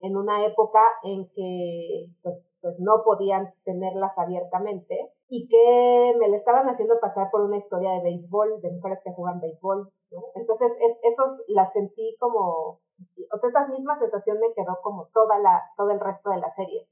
en 0.00 0.18
una 0.18 0.44
época 0.44 0.82
en 1.02 1.30
que 1.30 2.10
pues, 2.22 2.52
pues 2.60 2.78
no 2.78 3.02
podían 3.02 3.54
tenerlas 3.64 4.18
abiertamente 4.18 5.10
y 5.30 5.48
que 5.48 6.14
me 6.18 6.28
le 6.28 6.36
estaban 6.36 6.68
haciendo 6.68 7.00
pasar 7.00 7.30
por 7.30 7.40
una 7.40 7.56
historia 7.56 7.92
de 7.92 8.02
béisbol, 8.02 8.60
de 8.60 8.70
mujeres 8.70 9.00
que 9.02 9.14
juegan 9.14 9.40
béisbol. 9.40 9.90
Entonces, 10.34 10.76
es, 10.78 10.98
esos 11.04 11.42
las 11.48 11.72
sentí 11.72 12.18
como, 12.20 12.80
o 13.32 13.36
sea, 13.38 13.48
esa 13.48 13.66
misma 13.68 13.96
sensación 13.96 14.40
me 14.40 14.52
quedó 14.52 14.78
como 14.82 15.06
toda 15.14 15.38
la, 15.38 15.62
todo 15.78 15.90
el 15.90 16.00
resto 16.00 16.28
de 16.28 16.36
la 16.36 16.50
serie. 16.50 16.86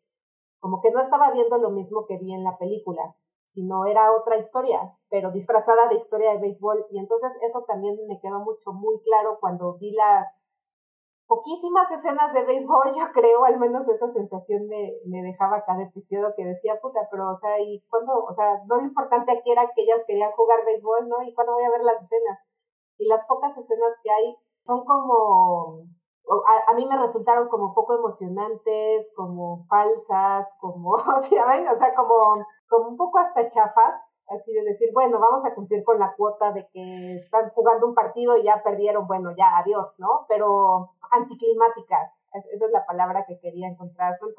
Como 0.65 0.81
que 0.81 0.91
no 0.93 1.03
estaba 1.03 1.31
viendo 1.31 1.59
lo 1.59 1.69
mismo 1.69 2.07
que 2.07 2.17
vi 2.17 2.33
en 2.33 2.43
la 2.43 2.57
película, 2.57 3.15
sino 3.45 3.85
era 3.85 4.15
otra 4.15 4.39
historia, 4.39 4.97
pero 5.11 5.31
disfrazada 5.31 5.89
de 5.89 5.97
historia 5.97 6.31
de 6.31 6.39
béisbol. 6.39 6.87
Y 6.91 7.01
entonces 7.01 7.37
eso 7.43 7.65
también 7.69 7.99
me 8.09 8.19
quedó 8.19 8.39
mucho, 8.39 8.73
muy 8.73 8.99
claro 9.03 9.37
cuando 9.41 9.75
vi 9.75 9.93
las 9.93 10.49
poquísimas 11.27 11.91
escenas 11.91 12.33
de 12.33 12.47
béisbol, 12.47 12.95
yo 12.97 13.13
creo, 13.13 13.45
al 13.45 13.59
menos 13.59 13.87
esa 13.89 14.09
sensación 14.09 14.67
de, 14.71 15.03
me 15.05 15.21
dejaba 15.21 15.67
cada 15.67 15.83
episodio 15.83 16.33
que 16.35 16.47
decía, 16.47 16.81
puta, 16.81 17.09
pero, 17.11 17.33
o 17.33 17.39
sea, 17.41 17.61
¿y 17.61 17.85
cuándo? 17.91 18.25
O 18.25 18.35
sea, 18.35 18.65
no 18.65 18.77
lo 18.77 18.85
importante 18.85 19.33
aquí 19.33 19.53
era 19.53 19.71
que 19.77 19.83
ellas 19.83 20.03
querían 20.07 20.33
jugar 20.33 20.65
béisbol, 20.65 21.11
¿no? 21.11 21.23
¿Y 21.25 21.35
cuándo 21.35 21.53
voy 21.53 21.65
a 21.65 21.71
ver 21.73 21.85
las 21.85 22.03
escenas? 22.03 22.39
Y 22.97 23.07
las 23.07 23.23
pocas 23.27 23.55
escenas 23.55 23.99
que 24.03 24.11
hay 24.11 24.35
son 24.65 24.83
como, 24.87 25.85
a, 26.47 26.73
a 26.73 26.75
mí 26.75 26.87
me 26.87 26.99
resultaron 26.99 27.49
como 27.49 27.75
poco 27.75 27.95
emocionantes, 27.95 29.11
como 29.15 29.67
falsas, 29.67 30.49
como, 30.59 30.97
sea, 31.29 31.73
o 31.73 31.77
sea, 31.77 31.95
como, 31.95 32.45
como 32.69 32.89
un 32.89 32.97
poco 32.97 33.19
hasta 33.19 33.51
chafas, 33.51 34.11
así 34.29 34.53
de 34.53 34.63
decir, 34.63 34.89
bueno, 34.95 35.19
vamos 35.21 35.45
a 35.45 35.55
cumplir 35.55 35.85
con 35.85 35.99
la 35.99 36.15
cuota 36.15 36.53
de 36.53 36.67
que 36.73 37.15
están 37.15 37.51
jugando 37.51 37.87
un 37.87 37.95
partido 37.95 38.37
y 38.37 38.45
ya 38.45 38.63
perdieron, 38.63 39.07
bueno, 39.07 39.33
ya 39.37 39.59
adiós, 39.59 39.95
¿no? 39.99 40.25
Pero 40.29 40.93
anticlimáticas, 41.11 42.27
esa 42.33 42.67
es 42.67 42.73
la 42.73 42.87
palabra 42.87 43.27
que 43.27 43.39
quería 43.39 43.69
encontrar, 43.69 44.17
son, 44.17 44.31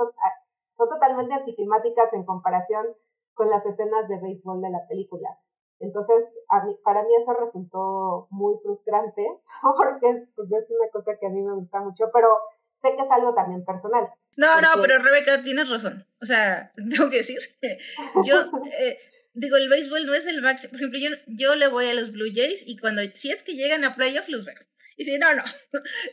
son 0.71 0.89
totalmente 0.89 1.35
anticlimáticas 1.35 2.13
en 2.13 2.25
comparación 2.25 2.87
con 3.35 3.49
las 3.49 3.65
escenas 3.65 4.07
de 4.07 4.19
béisbol 4.19 4.61
de 4.61 4.69
la 4.69 4.87
película. 4.87 5.37
Entonces, 5.79 6.39
a 6.49 6.65
mí, 6.65 6.75
para 6.83 7.03
mí 7.03 7.09
eso 7.19 7.33
resultó 7.33 8.27
muy 8.29 8.55
frustrante, 8.63 9.25
porque 9.77 10.09
es, 10.09 10.27
pues, 10.35 10.51
es 10.51 10.71
una 10.71 10.89
cosa 10.91 11.17
que 11.19 11.27
a 11.27 11.29
mí 11.29 11.41
me 11.41 11.53
gusta 11.53 11.81
mucho, 11.81 12.05
pero 12.13 12.27
sé 12.75 12.95
que 12.95 13.03
es 13.03 13.11
algo 13.11 13.33
también 13.33 13.65
personal. 13.65 14.09
No, 14.37 14.59
no, 14.61 14.81
pero 14.81 14.99
Rebeca, 14.99 15.43
tienes 15.43 15.69
razón. 15.69 16.05
O 16.21 16.25
sea, 16.25 16.71
tengo 16.89 17.09
que 17.09 17.17
decir, 17.17 17.39
yo, 18.25 18.49
eh, 18.79 18.99
digo, 19.33 19.57
el 19.57 19.69
béisbol 19.69 20.05
no 20.05 20.13
es 20.13 20.27
el 20.27 20.41
máximo. 20.41 20.71
Por 20.71 20.79
ejemplo, 20.79 20.99
yo, 20.99 21.09
yo 21.27 21.55
le 21.55 21.67
voy 21.67 21.87
a 21.87 21.93
los 21.93 22.11
Blue 22.11 22.31
Jays 22.33 22.67
y 22.67 22.77
cuando, 22.77 23.01
si 23.13 23.31
es 23.31 23.43
que 23.43 23.55
llegan 23.55 23.83
a 23.83 23.95
playoff, 23.95 24.29
los 24.29 24.45
veo. 24.45 24.55
Y 24.97 25.03
si 25.05 25.17
no, 25.17 25.33
no. 25.33 25.43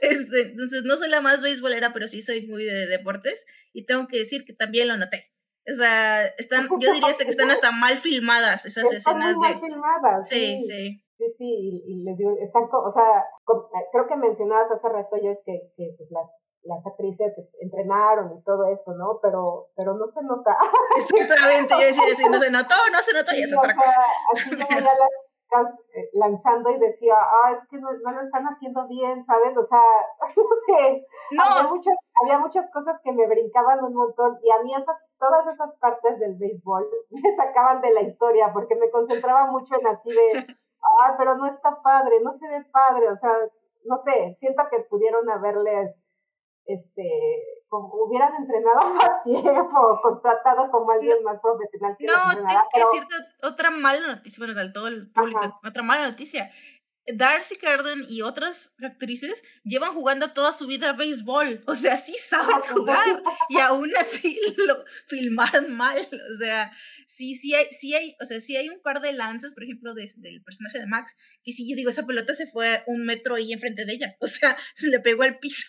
Este, 0.01 0.41
entonces, 0.41 0.83
no 0.83 0.97
soy 0.97 1.09
la 1.09 1.21
más 1.21 1.41
béisbolera, 1.41 1.93
pero 1.93 2.09
sí 2.09 2.21
soy 2.21 2.47
muy 2.47 2.65
de 2.65 2.87
deportes. 2.87 3.47
Y 3.73 3.87
tengo 3.87 4.09
que 4.09 4.19
decir 4.19 4.45
que 4.45 4.53
también 4.53 4.89
lo 4.89 4.97
noté. 4.97 5.32
O 5.71 5.75
sea, 5.75 6.27
están, 6.27 6.69
yo 6.69 6.93
diría 6.93 7.11
hasta 7.11 7.25
que 7.25 7.31
están 7.31 7.51
hasta 7.51 7.71
mal 7.71 7.97
filmadas 7.97 8.67
esas 8.67 8.93
están 8.93 9.23
escenas 9.23 9.37
muy 9.37 9.49
mal 9.49 9.61
filmadas. 9.61 10.29
Sí, 10.29 10.59
sí. 10.59 11.05
Sí, 11.19 11.29
sí, 11.39 11.83
y, 11.87 12.03
les 12.03 12.19
digo, 12.19 12.35
están, 12.41 12.65
o 12.65 12.91
sea, 12.91 13.25
creo 13.93 14.09
que 14.09 14.17
mencionabas 14.17 14.73
hace 14.73 14.89
rato 14.89 15.17
yo 15.23 15.31
es 15.31 15.41
que, 15.47 15.71
que 15.77 15.95
pues 15.97 16.11
las 16.11 16.29
las 16.65 16.87
actrices 16.87 17.35
entrenaron 17.61 18.39
y 18.39 18.43
todo 18.45 18.67
eso, 18.73 18.95
¿no? 18.95 19.19
Pero, 19.23 19.71
pero 19.77 19.95
no 19.95 20.07
se 20.07 20.23
nota. 20.23 20.57
Exactamente, 20.97 21.75
yo 21.75 21.87
decía, 21.87 22.05
si 22.17 22.25
no 22.29 22.39
se 22.39 22.51
notó, 22.51 22.75
no 22.93 23.03
se 23.03 23.13
notó, 23.13 23.35
y 23.35 23.43
es 23.43 23.57
otra 23.57 23.75
cosa. 23.75 24.05
Así 24.33 24.51
como 24.51 24.59
ya 24.69 24.81
las 24.81 24.91
eh, 24.91 25.32
lanzando 26.13 26.71
y 26.71 26.79
decía, 26.79 27.15
ah, 27.17 27.53
es 27.53 27.67
que 27.69 27.79
no, 27.79 27.91
no, 27.93 28.13
lo 28.13 28.23
están 28.23 28.45
haciendo 28.45 28.87
bien, 28.89 29.25
¿sabes? 29.25 29.57
O 29.57 29.63
sea, 29.63 29.81
no 30.37 30.45
sé, 30.67 31.07
no. 31.33 31.43
Había, 31.43 31.69
muchas, 31.69 31.97
había 32.23 32.39
muchas 32.39 32.71
cosas 32.71 33.01
que 33.03 33.13
me 33.13 33.27
brincaban 33.27 33.85
un 33.85 33.95
montón 33.95 34.39
y 34.43 34.51
a 34.51 34.63
mí 34.63 34.73
esas, 34.75 35.05
todas 35.19 35.47
esas 35.47 35.77
partes 35.77 36.19
del 36.19 36.37
béisbol 36.37 36.89
me 37.11 37.33
sacaban 37.33 37.81
de 37.81 37.93
la 37.93 38.03
historia 38.03 38.53
porque 38.53 38.77
me 38.77 38.91
concentraba 38.91 39.51
mucho 39.51 39.75
en 39.79 39.87
así 39.87 40.11
de, 40.11 40.47
ah, 41.03 41.15
pero 41.19 41.37
no 41.37 41.47
está 41.47 41.83
padre, 41.83 42.21
no 42.23 42.33
se 42.33 42.49
ve 42.49 42.65
padre, 42.73 43.09
o 43.09 43.17
sea, 43.17 43.33
no 43.85 43.99
sé, 43.99 44.35
siento 44.37 44.63
que 44.71 44.81
pudieron 44.89 45.29
haberles 45.29 45.95
este, 46.67 47.62
como 47.73 47.89
hubieran 48.05 48.35
entrenado 48.37 48.93
más 48.95 49.23
tiempo, 49.23 50.01
contratado 50.03 50.71
como 50.71 50.91
alguien 50.91 51.25
más 51.25 51.41
profesional. 51.41 51.97
Que 51.99 52.05
no, 52.05 52.47
tengo 52.47 52.63
que 52.71 52.81
decirte 52.81 53.15
otra 53.43 53.71
mala 53.71 54.09
noticia, 54.09 54.45
bueno, 54.45 54.55
del 54.55 54.75
todo 54.75 54.89
el 54.89 55.11
público, 55.11 55.59
otra 55.65 55.83
mala 55.83 56.11
noticia. 56.11 56.51
Darcy 57.07 57.57
Carden 57.57 58.05
y 58.09 58.23
otras 58.23 58.77
actrices 58.81 59.43
llevan 59.65 59.93
jugando 59.93 60.33
toda 60.33 60.53
su 60.53 60.69
vida 60.69 60.93
béisbol, 60.93 61.65
o 61.67 61.75
sea, 61.75 61.97
sí 61.97 62.15
saben 62.17 62.61
jugar 62.61 63.23
y 63.49 63.59
aún 63.59 63.91
así 63.99 64.39
lo 64.69 64.85
filmaron 65.09 65.75
mal, 65.75 65.99
o 65.99 66.37
sea, 66.39 66.71
sí, 67.07 67.35
sí 67.35 67.55
hay, 67.55 67.67
sí 67.73 67.95
hay, 67.95 68.15
o 68.21 68.25
sea, 68.25 68.41
sí 68.41 68.57
hay 68.57 68.69
un 68.69 68.81
par 68.83 69.01
de 69.01 69.15
lanzas, 69.15 69.53
por 69.53 69.65
ejemplo, 69.65 69.95
de, 69.95 70.09
del 70.19 70.45
personaje 70.45 70.79
de 70.79 70.87
Max, 70.87 71.17
que 71.43 71.51
sí, 71.51 71.69
yo 71.69 71.75
digo, 71.75 71.91
esa 71.91 72.07
pelota 72.07 72.35
se 72.35 72.47
fue 72.47 72.85
un 72.87 73.05
metro 73.05 73.35
ahí 73.35 73.53
enfrente 73.53 73.85
de 73.85 73.95
ella, 73.95 74.17
o 74.21 74.29
sea, 74.29 74.57
se 74.77 74.87
le 74.87 75.01
pegó 75.01 75.25
al 75.25 75.41
piso 75.41 75.67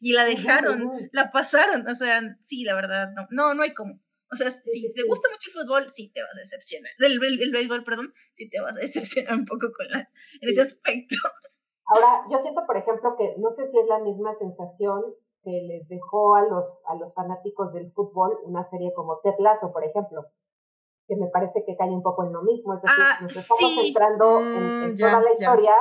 y 0.00 0.12
la 0.12 0.24
dejaron, 0.24 0.90
la 1.12 1.30
pasaron, 1.30 1.86
o 1.88 1.94
sea, 1.94 2.20
sí, 2.42 2.64
la 2.64 2.74
verdad, 2.74 3.10
no, 3.14 3.26
no, 3.30 3.54
no 3.54 3.62
hay 3.62 3.74
como. 3.74 4.00
O 4.32 4.36
sea, 4.36 4.50
si 4.50 4.90
te 4.94 5.02
gusta 5.02 5.28
mucho 5.28 5.50
el 5.50 5.62
fútbol, 5.62 5.90
sí 5.90 6.10
te 6.10 6.22
vas 6.22 6.34
a 6.34 6.40
decepcionar. 6.40 6.90
El, 7.00 7.22
el, 7.22 7.52
béisbol, 7.52 7.84
perdón, 7.84 8.12
sí 8.32 8.48
te 8.48 8.60
vas 8.62 8.76
a 8.76 8.80
decepcionar 8.80 9.34
un 9.34 9.44
poco 9.44 9.70
con 9.76 9.88
la, 9.88 10.08
en 10.40 10.48
ese 10.48 10.62
aspecto. 10.62 11.16
Ahora, 11.86 12.24
yo 12.30 12.38
siento, 12.38 12.62
por 12.66 12.78
ejemplo, 12.78 13.14
que 13.18 13.34
no 13.36 13.52
sé 13.52 13.66
si 13.66 13.78
es 13.78 13.86
la 13.86 13.98
misma 13.98 14.34
sensación 14.34 15.02
que 15.44 15.50
les 15.50 15.86
dejó 15.88 16.36
a 16.36 16.42
los, 16.42 16.82
a 16.86 16.94
los 16.94 17.12
fanáticos 17.12 17.74
del 17.74 17.90
fútbol 17.90 18.38
una 18.44 18.64
serie 18.64 18.92
como 18.94 19.20
Ted 19.20 19.34
Lasso, 19.38 19.72
por 19.72 19.84
ejemplo 19.84 20.30
que 21.08 21.16
me 21.16 21.26
parece 21.28 21.64
que 21.66 21.76
cae 21.76 21.90
un 21.90 22.02
poco 22.02 22.24
en 22.24 22.32
lo 22.32 22.42
mismo, 22.42 22.74
es 22.74 22.82
decir, 22.82 23.04
ah, 23.04 23.18
nos 23.20 23.36
estamos 23.36 23.74
centrando 23.84 24.40
en, 24.40 24.92
mm, 24.92 24.96
toda 24.96 25.20
la 25.20 25.32
historia. 25.32 25.74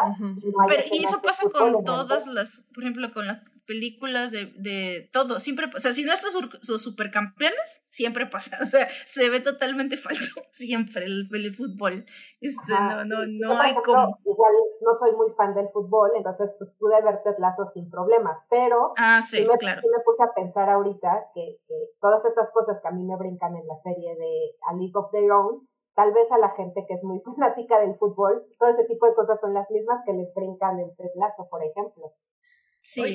Pero 0.67 0.83
y 0.91 1.03
eso 1.03 1.21
pasa 1.21 1.49
con 1.49 1.83
todas 1.83 2.27
las, 2.27 2.67
por 2.73 2.83
ejemplo, 2.83 3.11
con 3.13 3.27
las 3.27 3.39
películas 3.71 4.31
de, 4.31 4.51
de 4.57 5.09
todo, 5.13 5.39
siempre, 5.39 5.67
o 5.73 5.79
sea, 5.79 5.93
si 5.93 6.03
no 6.03 6.11
están 6.11 6.31
los 6.67 6.83
supercampeones, 6.83 7.83
siempre 7.89 8.25
pasa, 8.25 8.57
o 8.61 8.65
sea, 8.65 8.87
se 9.05 9.29
ve 9.29 9.39
totalmente 9.39 9.95
falso 9.95 10.41
siempre 10.51 11.05
el, 11.05 11.29
el 11.31 11.55
fútbol, 11.55 12.05
este, 12.41 12.73
no, 12.73 13.05
no, 13.05 13.17
no 13.27 13.61
hay 13.61 13.73
como... 13.75 14.17
Igual 14.25 14.53
no 14.81 14.95
soy 14.95 15.11
muy 15.13 15.31
fan 15.37 15.53
del 15.53 15.69
fútbol, 15.69 16.11
entonces 16.15 16.51
pues 16.57 16.71
pude 16.79 17.01
ver 17.01 17.21
Ted 17.23 17.35
Lasso 17.37 17.65
sin 17.65 17.89
problema, 17.89 18.43
pero 18.49 18.93
ah, 18.97 19.21
sí, 19.21 19.45
me, 19.45 19.57
claro. 19.57 19.81
me 19.83 20.03
puse 20.03 20.23
a 20.23 20.33
pensar 20.33 20.69
ahorita 20.69 21.27
que, 21.33 21.59
que, 21.67 21.75
todas 22.01 22.25
estas 22.25 22.51
cosas 22.51 22.81
que 22.81 22.87
a 22.87 22.91
mí 22.91 23.03
me 23.03 23.15
brincan 23.15 23.55
en 23.55 23.67
la 23.67 23.77
serie 23.77 24.15
de 24.15 24.55
A 24.67 24.73
League 24.73 24.93
of 25.11 25.19
Their 25.19 25.31
Own, 25.31 25.67
tal 25.95 26.13
vez 26.13 26.31
a 26.31 26.37
la 26.37 26.49
gente 26.55 26.85
que 26.87 26.93
es 26.93 27.03
muy 27.03 27.19
fanática 27.21 27.79
del 27.79 27.95
fútbol, 27.95 28.45
todo 28.57 28.69
ese 28.69 28.85
tipo 28.85 29.05
de 29.07 29.13
cosas 29.13 29.39
son 29.39 29.53
las 29.53 29.69
mismas 29.71 30.01
que 30.05 30.13
les 30.13 30.33
brincan 30.33 30.79
en 30.79 30.95
Ted 30.95 31.11
Lasso, 31.15 31.47
por 31.49 31.63
ejemplo. 31.63 32.13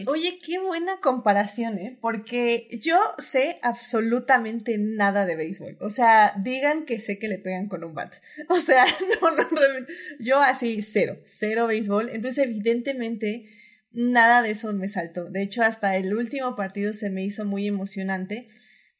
Oye, 0.07 0.38
qué 0.44 0.59
buena 0.61 1.01
comparación, 1.01 1.76
¿eh? 1.78 1.99
Porque 2.01 2.68
yo 2.80 2.97
sé 3.18 3.59
absolutamente 3.62 4.78
nada 4.78 5.26
de 5.26 5.34
béisbol. 5.34 5.76
O 5.80 5.90
sea, 5.90 6.34
digan 6.38 6.84
que 6.84 7.01
sé 7.01 7.18
que 7.18 7.28
le 7.28 7.38
pegan 7.38 7.68
con 7.68 7.84
un 7.84 7.92
bat. 7.92 8.14
O 8.49 8.57
sea, 8.57 8.84
no, 9.20 9.30
no, 9.32 9.42
realmente. 9.51 9.92
Yo 10.20 10.38
así, 10.38 10.82
cero, 10.82 11.18
cero 11.24 11.66
béisbol. 11.66 12.11
Entonces, 12.11 12.47
evidentemente, 12.47 13.44
nada 13.90 14.40
de 14.42 14.51
eso 14.51 14.72
me 14.72 14.88
saltó. 14.88 15.24
De 15.24 15.42
hecho, 15.42 15.62
hasta 15.62 15.97
el 15.97 16.14
último 16.14 16.55
partido 16.55 16.94
se 16.94 17.11
me 17.11 17.22
hizo 17.22 17.44
muy 17.44 17.66
emocionante. 17.66 18.47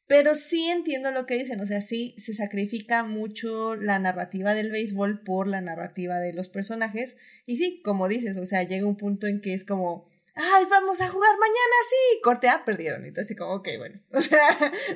Pero 0.07 0.35
sí 0.35 0.69
entiendo 0.69 1.11
lo 1.11 1.25
que 1.25 1.35
dicen, 1.35 1.59
o 1.59 1.65
sea, 1.65 1.81
sí 1.81 2.15
se 2.17 2.33
sacrifica 2.33 3.03
mucho 3.03 3.75
la 3.75 3.99
narrativa 3.99 4.53
del 4.53 4.71
béisbol 4.71 5.21
por 5.21 5.49
la 5.49 5.59
narrativa 5.59 6.19
de 6.19 6.33
los 6.33 6.47
personajes. 6.47 7.17
Y 7.45 7.57
sí, 7.57 7.81
como 7.83 8.07
dices, 8.07 8.37
o 8.37 8.45
sea, 8.45 8.63
llega 8.63 8.87
un 8.87 8.95
punto 8.95 9.27
en 9.27 9.41
que 9.41 9.53
es 9.53 9.65
como, 9.65 10.05
ay, 10.37 10.65
vamos 10.69 11.01
a 11.01 11.09
jugar 11.09 11.31
mañana, 11.37 11.75
sí, 11.89 12.21
corte, 12.21 12.47
ah, 12.47 12.63
perdieron. 12.65 13.03
Entonces, 13.03 13.35
como, 13.35 13.55
ok, 13.55 13.67
bueno, 13.77 13.99
o 14.13 14.21
sea, 14.21 14.39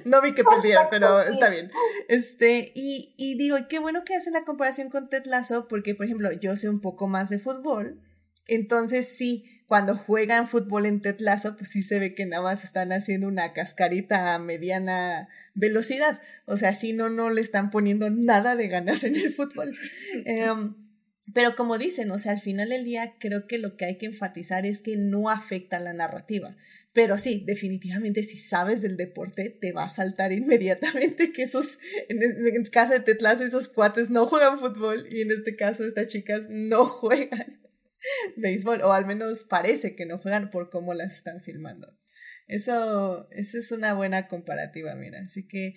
no 0.05 0.21
vi 0.21 0.33
que 0.33 0.45
perdieron, 0.45 0.87
pero 0.89 1.21
está 1.21 1.49
bien. 1.49 1.69
Este, 2.07 2.71
y, 2.73 3.13
y 3.17 3.37
digo, 3.37 3.57
qué 3.67 3.79
bueno 3.79 4.03
que 4.05 4.15
hacen 4.15 4.33
la 4.33 4.45
comparación 4.45 4.89
con 4.89 5.09
Ted 5.09 5.25
Lasso, 5.25 5.67
porque, 5.67 5.93
por 5.93 6.05
ejemplo, 6.05 6.31
yo 6.31 6.55
sé 6.55 6.69
un 6.69 6.79
poco 6.79 7.07
más 7.07 7.29
de 7.29 7.39
fútbol. 7.39 8.01
Entonces, 8.47 9.07
sí, 9.07 9.60
cuando 9.71 9.95
juegan 9.95 10.49
fútbol 10.49 10.85
en 10.85 10.99
Tetlazo, 10.99 11.55
pues 11.55 11.69
sí 11.69 11.81
se 11.81 11.97
ve 11.97 12.13
que 12.13 12.25
nada 12.25 12.43
más 12.43 12.65
están 12.65 12.91
haciendo 12.91 13.29
una 13.29 13.53
cascarita 13.53 14.35
a 14.35 14.37
mediana 14.37 15.29
velocidad. 15.53 16.19
O 16.43 16.57
sea, 16.57 16.75
sí, 16.75 16.91
no, 16.91 17.09
no 17.09 17.29
le 17.29 17.39
están 17.39 17.69
poniendo 17.69 18.09
nada 18.09 18.57
de 18.57 18.67
ganas 18.67 19.05
en 19.05 19.15
el 19.15 19.31
fútbol. 19.31 19.73
Em, 20.25 20.75
pero 21.33 21.55
como 21.55 21.77
dicen, 21.77 22.11
o 22.11 22.19
sea, 22.19 22.33
al 22.33 22.41
final 22.41 22.67
del 22.67 22.83
día 22.83 23.15
creo 23.17 23.47
que 23.47 23.59
lo 23.59 23.77
que 23.77 23.85
hay 23.85 23.97
que 23.97 24.07
enfatizar 24.07 24.65
es 24.65 24.81
que 24.81 24.97
no 24.97 25.29
afecta 25.29 25.79
la 25.79 25.93
narrativa. 25.93 26.57
Pero 26.91 27.17
sí, 27.17 27.45
definitivamente 27.47 28.23
si 28.23 28.39
sabes 28.39 28.81
del 28.81 28.97
deporte, 28.97 29.57
te 29.61 29.71
va 29.71 29.85
a 29.85 29.89
saltar 29.89 30.33
inmediatamente 30.33 31.31
que 31.31 31.43
esos, 31.43 31.79
en 32.09 32.21
el 32.21 32.69
caso 32.71 32.91
de 32.91 32.99
Tetlazo, 32.99 33.45
esos 33.45 33.69
cuates 33.69 34.09
no 34.09 34.25
juegan 34.25 34.59
fútbol 34.59 35.07
y 35.09 35.21
en 35.21 35.31
este 35.31 35.55
caso 35.55 35.85
estas 35.85 36.07
chicas 36.07 36.47
no 36.49 36.83
juegan 36.83 37.60
béisbol, 38.35 38.81
o 38.81 38.93
al 38.93 39.05
menos 39.05 39.43
parece 39.43 39.95
que 39.95 40.05
no 40.05 40.17
juegan 40.17 40.49
por 40.49 40.69
cómo 40.69 40.93
las 40.93 41.17
están 41.17 41.41
filmando. 41.41 41.97
Eso, 42.47 43.29
eso 43.31 43.57
es 43.57 43.71
una 43.71 43.93
buena 43.93 44.27
comparativa, 44.27 44.95
mira. 44.95 45.21
Así 45.21 45.47
que 45.47 45.75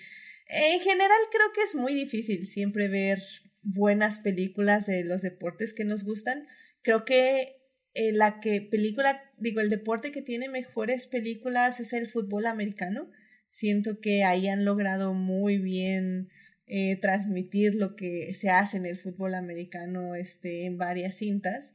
en 0.48 0.80
general 0.80 1.18
creo 1.30 1.52
que 1.54 1.62
es 1.62 1.74
muy 1.74 1.94
difícil 1.94 2.46
siempre 2.46 2.88
ver 2.88 3.22
buenas 3.62 4.18
películas 4.18 4.86
de 4.86 5.04
los 5.04 5.22
deportes 5.22 5.72
que 5.72 5.84
nos 5.84 6.04
gustan. 6.04 6.46
Creo 6.82 7.04
que 7.04 7.60
eh, 7.94 8.12
la 8.12 8.40
que 8.40 8.60
película, 8.60 9.22
digo, 9.38 9.60
el 9.60 9.70
deporte 9.70 10.10
que 10.10 10.22
tiene 10.22 10.48
mejores 10.48 11.06
películas 11.06 11.80
es 11.80 11.92
el 11.92 12.08
fútbol 12.08 12.46
americano. 12.46 13.10
Siento 13.46 14.00
que 14.00 14.24
ahí 14.24 14.48
han 14.48 14.64
logrado 14.64 15.14
muy 15.14 15.58
bien 15.58 16.28
eh, 16.66 16.96
transmitir 16.96 17.74
lo 17.76 17.94
que 17.94 18.34
se 18.34 18.50
hace 18.50 18.78
en 18.78 18.86
el 18.86 18.98
fútbol 18.98 19.34
americano 19.34 20.14
este, 20.14 20.64
en 20.64 20.76
varias 20.76 21.16
cintas. 21.16 21.74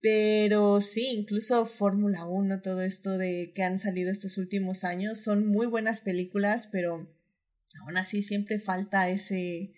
Pero 0.00 0.80
sí, 0.80 1.14
incluso 1.16 1.66
Fórmula 1.66 2.26
1, 2.26 2.60
todo 2.60 2.82
esto 2.82 3.18
de 3.18 3.52
que 3.54 3.62
han 3.62 3.78
salido 3.78 4.10
estos 4.10 4.38
últimos 4.38 4.84
años, 4.84 5.22
son 5.22 5.46
muy 5.48 5.66
buenas 5.66 6.00
películas, 6.00 6.68
pero 6.70 7.08
aún 7.80 7.96
así 7.96 8.22
siempre 8.22 8.58
falta 8.58 9.08
ese, 9.08 9.72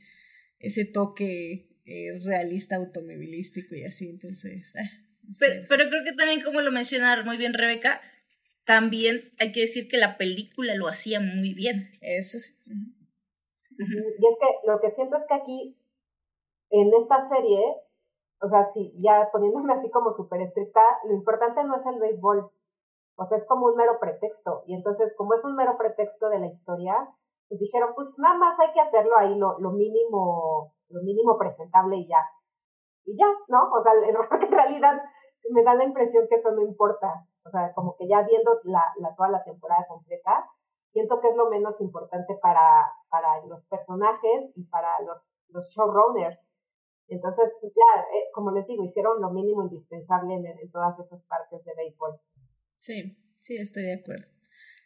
ese 0.58 0.84
toque 0.84 1.68
eh, 1.84 2.18
realista 2.26 2.76
automovilístico 2.76 3.74
y 3.74 3.84
así, 3.84 4.10
entonces... 4.10 4.74
Eh, 4.76 4.90
pero, 5.38 5.64
pero, 5.68 5.88
creo 5.88 6.04
que 6.04 6.12
también, 6.12 6.42
como 6.42 6.60
lo 6.60 6.72
menciona 6.72 7.22
muy 7.22 7.36
bien 7.36 7.54
Rebeca, 7.54 8.00
también 8.64 9.32
hay 9.38 9.52
que 9.52 9.60
decir 9.60 9.88
que 9.88 9.96
la 9.96 10.18
película 10.18 10.74
lo 10.74 10.88
hacía 10.88 11.20
muy 11.20 11.54
bien. 11.54 11.90
Eso 12.02 12.38
sí. 12.38 12.52
Y 13.78 13.82
es 13.82 14.36
que 14.40 14.66
lo 14.66 14.80
que 14.80 14.90
siento 14.90 15.16
es 15.16 15.24
que 15.26 15.34
aquí, 15.34 15.76
en 16.70 16.90
esta 17.00 17.16
serie, 17.28 17.58
o 18.40 18.46
sea, 18.48 18.64
sí, 18.64 18.94
ya 18.98 19.28
poniéndome 19.32 19.72
así 19.72 19.90
como 19.90 20.12
súper 20.12 20.42
estricta, 20.42 20.82
lo 21.04 21.14
importante 21.14 21.64
no 21.64 21.76
es 21.76 21.86
el 21.86 21.98
béisbol, 21.98 22.50
o 23.16 23.24
sea, 23.24 23.36
es 23.36 23.44
como 23.46 23.66
un 23.66 23.76
mero 23.76 23.98
pretexto. 23.98 24.62
Y 24.66 24.74
entonces, 24.74 25.14
como 25.16 25.34
es 25.34 25.44
un 25.44 25.56
mero 25.56 25.76
pretexto 25.76 26.28
de 26.28 26.38
la 26.38 26.46
historia, 26.46 27.08
pues 27.48 27.60
dijeron, 27.60 27.92
pues 27.96 28.14
nada 28.18 28.36
más 28.36 28.58
hay 28.60 28.72
que 28.72 28.80
hacerlo 28.80 29.16
ahí 29.16 29.34
lo, 29.34 29.58
lo 29.58 29.72
mínimo, 29.72 30.72
lo 30.88 31.02
mínimo 31.02 31.36
presentable 31.36 31.96
y 31.96 32.06
ya. 32.06 32.28
Y 33.04 33.18
ya, 33.18 33.26
¿no? 33.48 33.70
O 33.72 33.80
sea, 33.80 33.92
en 34.40 34.52
realidad 34.52 35.02
me 35.50 35.62
da 35.64 35.74
la 35.74 35.84
impresión 35.84 36.26
que 36.28 36.36
eso 36.36 36.52
no 36.52 36.62
importa. 36.62 37.26
O 37.44 37.50
sea, 37.50 37.72
como 37.72 37.96
que 37.96 38.06
ya 38.06 38.22
viendo 38.22 38.60
la, 38.64 38.84
la, 38.98 39.14
toda 39.16 39.30
la 39.30 39.42
temporada 39.42 39.86
completa, 39.88 40.48
siento 40.90 41.20
que 41.20 41.28
es 41.28 41.36
lo 41.36 41.48
menos 41.48 41.80
importante 41.80 42.38
para, 42.40 42.86
para 43.08 43.44
los 43.46 43.64
personajes 43.64 44.52
y 44.54 44.64
para 44.64 45.00
los, 45.00 45.34
los 45.48 45.66
showrunners. 45.70 46.52
Entonces, 47.08 47.50
pues 47.60 47.72
ya, 47.74 48.00
eh, 48.02 48.28
como 48.34 48.52
les 48.52 48.66
digo, 48.66 48.84
hicieron 48.84 49.20
lo 49.20 49.30
mínimo 49.30 49.62
indispensable 49.62 50.34
en, 50.34 50.70
todas 50.70 50.98
esas 50.98 51.22
partes 51.24 51.64
de 51.64 51.72
béisbol. 51.74 52.20
Sí, 52.76 53.16
sí, 53.40 53.56
estoy 53.56 53.84
de 53.84 53.94
acuerdo. 53.94 54.26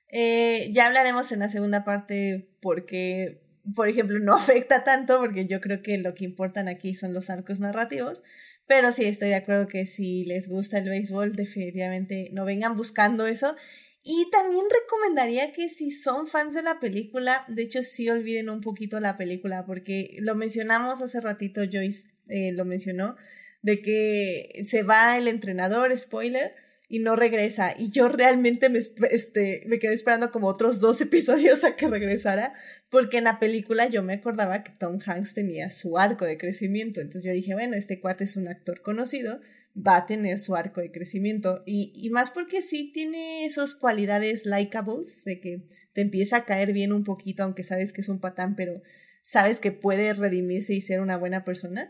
Eh, 0.09 0.71
ya 0.73 0.87
hablaremos 0.87 1.33
en 1.33 1.41
la 1.41 1.49
segunda 1.49 1.85
parte 1.85 2.55
porque, 2.61 3.43
por 3.75 3.89
ejemplo, 3.89 4.21
no 4.21 4.35
afecta 4.37 4.85
tanto, 4.85 5.19
porque 5.19 5.47
yo 5.47 5.61
creo 5.61 5.83
que 5.83 5.99
lo 5.99 6.15
que 6.15 6.25
importan 6.25 6.69
aquí 6.69 6.95
son 6.95 7.13
los 7.13 7.29
arcos 7.29 7.59
narrativos, 7.59 8.23
pero 8.67 8.93
sí 8.93 9.05
estoy 9.05 9.31
de 9.31 9.37
acuerdo 9.37 9.67
que 9.67 9.87
si 9.87 10.25
les 10.25 10.49
gusta 10.49 10.79
el 10.79 10.89
béisbol, 10.89 11.35
definitivamente 11.35 12.31
no 12.33 12.45
vengan 12.45 12.77
buscando 12.77 13.27
eso. 13.27 13.57
Y 14.05 14.31
también 14.31 14.65
recomendaría 14.69 15.53
que 15.53 15.69
si 15.69 15.91
son 15.91 16.27
fans 16.27 16.55
de 16.55 16.63
la 16.63 16.81
película, 16.81 17.45
de 17.49 17.63
hecho 17.63 17.83
sí 17.85 18.11
olviden 18.11 18.51
un 18.51 18.61
poquito 18.61 18.99
la 18.99 19.17
película, 19.17 19.65
porque 19.65 20.17
lo 20.21 20.35
mencionamos 20.35 21.01
hace 21.01 21.21
ratito, 21.21 21.61
Joyce 21.71 22.12
eh, 22.29 22.53
lo 22.53 22.65
mencionó, 22.65 23.17
de 23.63 23.81
que 23.81 24.63
se 24.67 24.83
va 24.83 25.17
el 25.19 25.29
entrenador, 25.29 25.97
spoiler, 25.99 26.55
y 26.93 26.99
no 26.99 27.17
regresa. 27.17 27.75
Y 27.79 27.91
yo 27.91 28.11
realmente 28.11 28.69
me, 28.69 28.79
este, 28.79 29.63
me 29.67 29.79
quedé 29.79 29.95
esperando 29.95 30.31
como 30.31 30.47
otros 30.47 30.79
dos 30.79 31.01
episodios 31.01 31.65
a 31.65 31.75
que 31.75 31.89
regresara, 31.89 32.53
porque 32.91 33.17
en 33.17 33.25
la 33.25 33.39
película 33.39 33.89
yo 33.89 34.03
me 34.03 34.13
acordaba 34.13 34.63
que 34.63 34.73
Tom 34.79 34.99
Hanks 35.05 35.33
tenía 35.33 35.71
su 35.71 35.97
arco 35.97 36.27
de 36.27 36.37
crecimiento. 36.37 37.01
Entonces 37.01 37.25
yo 37.25 37.33
dije, 37.33 37.55
bueno, 37.55 37.77
este 37.77 37.99
cuate 37.99 38.25
es 38.25 38.37
un 38.37 38.47
actor 38.47 38.83
conocido, 38.83 39.41
va 39.75 39.97
a 39.97 40.07
tener 40.07 40.39
su 40.39 40.55
arco 40.55 40.83
de 40.83 40.93
crecimiento. 40.93 41.63
Y, 41.65 41.95
y 41.95 42.11
más 42.11 42.31
porque 42.31 42.61
sí 42.61 42.93
tiene 42.93 43.47
esas 43.47 43.75
cualidades 43.75 44.45
likeables, 44.45 45.25
de 45.25 45.41
que 45.41 45.63
te 45.95 46.03
empieza 46.03 46.37
a 46.37 46.45
caer 46.45 46.75
bien 46.75 46.93
un 46.93 47.05
poquito, 47.05 47.43
aunque 47.43 47.65
sabes 47.65 47.95
que 47.95 48.03
es 48.03 48.11
un 48.11 48.21
patán, 48.21 48.55
pero 48.55 48.83
sabes 49.23 49.61
que 49.61 49.73
puede 49.73 50.13
redimirse 50.13 50.75
y 50.75 50.83
ser 50.83 51.01
una 51.01 51.17
buena 51.17 51.43
persona. 51.43 51.89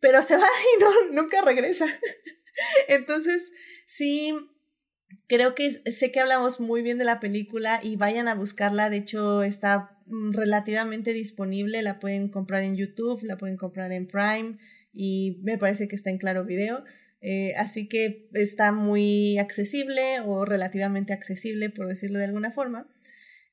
Pero 0.00 0.22
se 0.22 0.36
va 0.36 0.46
y 0.76 0.80
no, 0.80 1.22
nunca 1.22 1.42
regresa. 1.42 1.86
Entonces, 2.88 3.52
sí, 3.86 4.34
creo 5.26 5.54
que 5.54 5.70
sé 5.90 6.10
que 6.10 6.20
hablamos 6.20 6.60
muy 6.60 6.82
bien 6.82 6.98
de 6.98 7.04
la 7.04 7.20
película 7.20 7.80
y 7.82 7.96
vayan 7.96 8.28
a 8.28 8.34
buscarla. 8.34 8.90
De 8.90 8.98
hecho, 8.98 9.42
está 9.42 9.98
mm, 10.06 10.32
relativamente 10.32 11.12
disponible. 11.12 11.82
La 11.82 11.98
pueden 11.98 12.28
comprar 12.28 12.62
en 12.62 12.76
YouTube, 12.76 13.22
la 13.22 13.38
pueden 13.38 13.56
comprar 13.56 13.92
en 13.92 14.06
Prime 14.06 14.58
y 14.92 15.38
me 15.42 15.58
parece 15.58 15.88
que 15.88 15.96
está 15.96 16.10
en 16.10 16.18
Claro 16.18 16.44
Video. 16.44 16.84
Eh, 17.22 17.54
así 17.56 17.86
que 17.86 18.28
está 18.32 18.72
muy 18.72 19.36
accesible 19.38 20.20
o 20.24 20.44
relativamente 20.46 21.12
accesible, 21.12 21.68
por 21.68 21.86
decirlo 21.86 22.18
de 22.18 22.24
alguna 22.24 22.50
forma. 22.50 22.88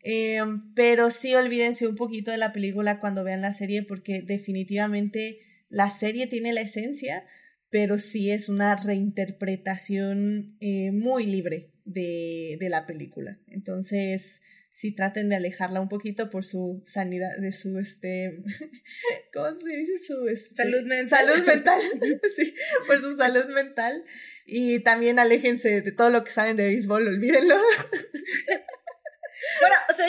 Eh, 0.03 0.39
pero 0.73 1.09
sí 1.11 1.35
olvídense 1.35 1.87
un 1.87 1.95
poquito 1.95 2.31
de 2.31 2.37
la 2.37 2.53
película 2.53 2.99
cuando 2.99 3.23
vean 3.23 3.41
la 3.41 3.53
serie 3.53 3.83
porque 3.83 4.21
definitivamente 4.21 5.39
la 5.70 5.89
serie 5.89 6.28
tiene 6.28 6.53
la 6.53 6.61
esencia, 6.61 7.26
pero 7.70 7.99
sí 7.99 8.32
es 8.32 8.49
una 8.49 8.76
reinterpretación 8.76 10.57
eh, 10.61 10.91
muy 10.91 11.26
libre 11.26 11.74
de, 11.84 12.57
de, 12.59 12.70
la 12.70 12.86
película. 12.86 13.39
Entonces, 13.47 14.41
sí 14.70 14.93
traten 14.93 15.30
de 15.30 15.38
alejarla 15.38 15.82
un 15.82 15.89
poquito 15.89 16.30
por 16.30 16.45
su 16.45 16.82
sanidad, 16.86 17.36
de 17.39 17.51
su, 17.51 17.80
este, 17.80 18.43
¿cómo 19.34 19.53
se 19.53 19.76
dice? 19.76 19.97
Su 19.97 20.28
este, 20.28 20.63
salud 20.63 20.84
mental. 20.84 21.28
Salud 21.28 21.45
mental, 21.45 21.82
sí, 22.36 22.53
por 22.86 23.01
su 23.01 23.15
salud 23.15 23.45
mental. 23.53 24.03
Y 24.45 24.80
también 24.82 25.20
aléjense 25.20 25.82
de 25.82 25.91
todo 25.91 26.09
lo 26.09 26.24
que 26.24 26.32
saben 26.32 26.57
de 26.57 26.68
béisbol, 26.68 27.07
olvídenlo. 27.07 27.55
bueno, 29.61 29.76
o 29.89 29.93
sea, 29.93 30.07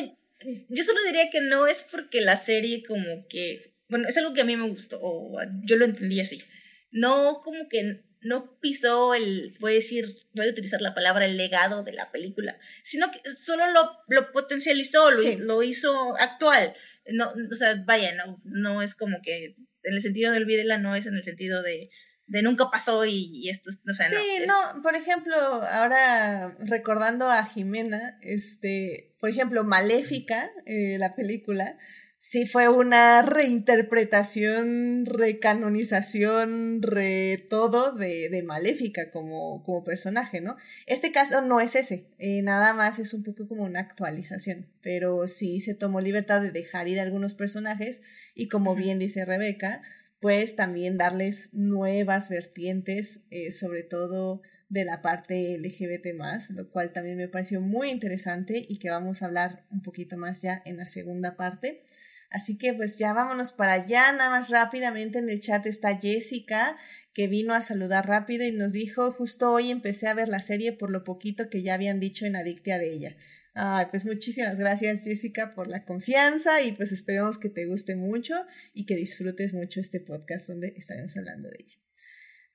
yo 0.68 0.84
solo 0.84 1.02
diría 1.04 1.30
que 1.30 1.40
no 1.40 1.66
es 1.66 1.84
porque 1.84 2.20
la 2.20 2.36
serie 2.36 2.82
como 2.86 3.26
que, 3.28 3.74
bueno, 3.88 4.08
es 4.08 4.16
algo 4.18 4.34
que 4.34 4.42
a 4.42 4.44
mí 4.44 4.56
me 4.56 4.68
gustó, 4.68 4.98
o 5.00 5.38
yo 5.62 5.76
lo 5.76 5.84
entendí 5.84 6.20
así. 6.20 6.42
No 6.90 7.40
como 7.42 7.68
que 7.68 8.04
no 8.20 8.58
pisó 8.60 9.14
el, 9.14 9.56
voy 9.60 9.72
a 9.72 9.74
decir, 9.76 10.16
voy 10.34 10.48
a 10.48 10.50
utilizar 10.50 10.80
la 10.80 10.94
palabra 10.94 11.26
el 11.26 11.36
legado 11.36 11.84
de 11.84 11.92
la 11.92 12.10
película, 12.10 12.58
sino 12.82 13.10
que 13.10 13.20
solo 13.30 13.70
lo, 13.70 13.98
lo 14.08 14.32
potencializó, 14.32 15.10
lo, 15.10 15.22
lo, 15.38 15.62
hizo 15.62 16.16
actual. 16.18 16.74
No, 17.10 17.32
o 17.50 17.54
sea, 17.54 17.82
vaya, 17.86 18.14
no, 18.14 18.40
no 18.44 18.82
es 18.82 18.94
como 18.94 19.18
que 19.22 19.56
en 19.82 19.94
el 19.94 20.02
sentido 20.02 20.32
de 20.32 20.38
olvídela, 20.38 20.78
no 20.78 20.94
es 20.94 21.06
en 21.06 21.14
el 21.14 21.24
sentido 21.24 21.62
de, 21.62 21.88
de 22.26 22.42
nunca 22.42 22.70
pasó 22.70 23.06
y, 23.06 23.48
esto, 23.48 23.70
o 23.70 23.94
sea, 23.94 24.08
sí, 24.10 24.44
no, 24.46 24.82
por 24.82 24.94
ejemplo, 24.94 25.34
ahora 25.36 26.54
recordando 26.60 27.30
a 27.30 27.44
Jimena, 27.44 28.18
este, 28.22 29.14
por 29.18 29.30
ejemplo, 29.30 29.64
Maléfica, 29.64 30.50
eh, 30.66 30.98
la 30.98 31.14
película, 31.14 31.78
sí 32.18 32.46
fue 32.46 32.68
una 32.68 33.22
reinterpretación, 33.22 35.06
recanonización, 35.06 36.82
re 36.82 37.46
todo 37.48 37.92
de, 37.92 38.28
de 38.28 38.42
Maléfica 38.42 39.10
como, 39.10 39.62
como 39.62 39.84
personaje, 39.84 40.40
¿no? 40.40 40.56
Este 40.86 41.12
caso 41.12 41.40
no 41.42 41.60
es 41.60 41.76
ese, 41.76 42.10
eh, 42.18 42.42
nada 42.42 42.74
más 42.74 42.98
es 42.98 43.14
un 43.14 43.22
poco 43.22 43.46
como 43.48 43.64
una 43.64 43.80
actualización, 43.80 44.68
pero 44.82 45.28
sí 45.28 45.60
se 45.60 45.74
tomó 45.74 46.00
libertad 46.00 46.40
de 46.40 46.50
dejar 46.50 46.88
ir 46.88 47.00
algunos 47.00 47.34
personajes 47.34 48.02
y 48.34 48.48
como 48.48 48.74
bien 48.74 48.98
dice 48.98 49.24
Rebeca, 49.24 49.82
pues 50.20 50.56
también 50.56 50.98
darles 50.98 51.54
nuevas 51.54 52.28
vertientes, 52.28 53.26
eh, 53.30 53.52
sobre 53.52 53.84
todo 53.84 54.42
de 54.68 54.84
la 54.84 55.00
parte 55.00 55.56
LGBT 55.58 56.14
más, 56.14 56.50
lo 56.50 56.68
cual 56.70 56.92
también 56.92 57.16
me 57.16 57.28
pareció 57.28 57.60
muy 57.60 57.90
interesante 57.90 58.62
y 58.68 58.78
que 58.78 58.90
vamos 58.90 59.22
a 59.22 59.26
hablar 59.26 59.64
un 59.70 59.82
poquito 59.82 60.16
más 60.16 60.42
ya 60.42 60.62
en 60.66 60.76
la 60.76 60.86
segunda 60.86 61.36
parte. 61.36 61.84
Así 62.30 62.58
que 62.58 62.74
pues 62.74 62.98
ya 62.98 63.14
vámonos 63.14 63.52
para 63.52 63.72
allá, 63.72 64.12
nada 64.12 64.28
más 64.28 64.50
rápidamente 64.50 65.18
en 65.18 65.30
el 65.30 65.40
chat 65.40 65.64
está 65.64 65.98
Jessica, 65.98 66.76
que 67.14 67.26
vino 67.26 67.54
a 67.54 67.62
saludar 67.62 68.06
rápido 68.06 68.44
y 68.44 68.52
nos 68.52 68.74
dijo, 68.74 69.12
justo 69.12 69.50
hoy 69.50 69.70
empecé 69.70 70.08
a 70.08 70.14
ver 70.14 70.28
la 70.28 70.42
serie 70.42 70.72
por 70.72 70.90
lo 70.90 71.04
poquito 71.04 71.48
que 71.48 71.62
ya 71.62 71.74
habían 71.74 72.00
dicho 72.00 72.26
en 72.26 72.36
Adictia 72.36 72.78
de 72.78 72.92
ella. 72.92 73.16
Ay, 73.54 73.86
pues 73.90 74.04
muchísimas 74.04 74.58
gracias 74.58 75.02
Jessica 75.04 75.52
por 75.54 75.68
la 75.68 75.84
confianza 75.84 76.60
y 76.60 76.72
pues 76.72 76.92
esperemos 76.92 77.38
que 77.38 77.48
te 77.48 77.66
guste 77.66 77.96
mucho 77.96 78.34
y 78.74 78.84
que 78.84 78.94
disfrutes 78.94 79.54
mucho 79.54 79.80
este 79.80 79.98
podcast 79.98 80.48
donde 80.48 80.74
estaremos 80.76 81.16
hablando 81.16 81.48
de 81.48 81.56
ella. 81.60 81.76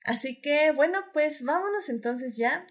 Así 0.04 0.40
que 0.40 0.70
bueno, 0.70 1.00
pues 1.12 1.42
vámonos 1.42 1.88
entonces 1.88 2.36
ya 2.36 2.64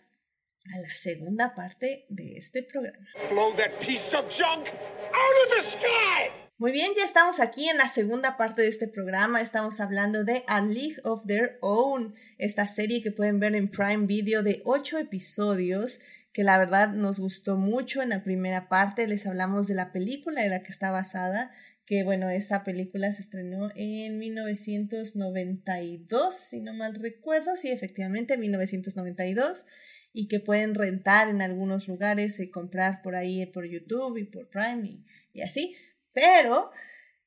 a 0.73 0.79
la 0.79 0.93
segunda 0.93 1.53
parte 1.53 2.05
de 2.09 2.37
este 2.37 2.63
programa. 2.63 3.05
Blow 3.29 3.53
that 3.55 3.77
piece 3.79 4.15
of 4.15 4.25
junk 4.29 4.67
out 4.67 5.45
of 5.45 5.55
the 5.55 5.61
sky! 5.61 6.42
Muy 6.63 6.71
bien, 6.71 6.91
ya 6.97 7.03
estamos 7.03 7.41
aquí 7.41 7.67
en 7.67 7.75
la 7.75 7.89
segunda 7.89 8.37
parte 8.37 8.61
de 8.61 8.69
este 8.69 8.87
programa. 8.87 9.41
Estamos 9.41 9.81
hablando 9.81 10.23
de 10.23 10.45
A 10.47 10.61
League 10.61 10.95
of 11.03 11.25
Their 11.25 11.57
Own, 11.59 12.15
esta 12.37 12.67
serie 12.67 13.01
que 13.01 13.11
pueden 13.11 13.41
ver 13.41 13.53
en 13.53 13.69
Prime 13.69 14.05
Video 14.05 14.43
de 14.43 14.61
ocho 14.63 14.97
episodios, 14.97 15.99
que 16.31 16.45
la 16.45 16.57
verdad 16.57 16.93
nos 16.93 17.19
gustó 17.19 17.57
mucho. 17.57 18.01
En 18.01 18.07
la 18.07 18.23
primera 18.23 18.69
parte 18.69 19.09
les 19.09 19.27
hablamos 19.27 19.67
de 19.67 19.75
la 19.75 19.91
película 19.91 20.45
en 20.45 20.51
la 20.51 20.63
que 20.63 20.71
está 20.71 20.89
basada, 20.89 21.51
que 21.85 22.05
bueno, 22.05 22.29
esta 22.29 22.63
película 22.63 23.11
se 23.11 23.23
estrenó 23.23 23.69
en 23.75 24.17
1992, 24.17 26.33
si 26.33 26.61
no 26.61 26.73
mal 26.73 26.95
recuerdo, 26.95 27.57
sí, 27.57 27.71
efectivamente, 27.71 28.37
1992, 28.37 29.65
y 30.13 30.29
que 30.29 30.39
pueden 30.39 30.75
rentar 30.75 31.27
en 31.27 31.41
algunos 31.41 31.89
lugares 31.89 32.39
y 32.39 32.49
comprar 32.49 33.01
por 33.01 33.17
ahí 33.17 33.45
por 33.47 33.65
YouTube 33.65 34.15
y 34.15 34.23
por 34.23 34.49
Prime 34.49 34.87
y, 34.87 35.05
y 35.33 35.41
así. 35.41 35.75
Pero, 36.13 36.69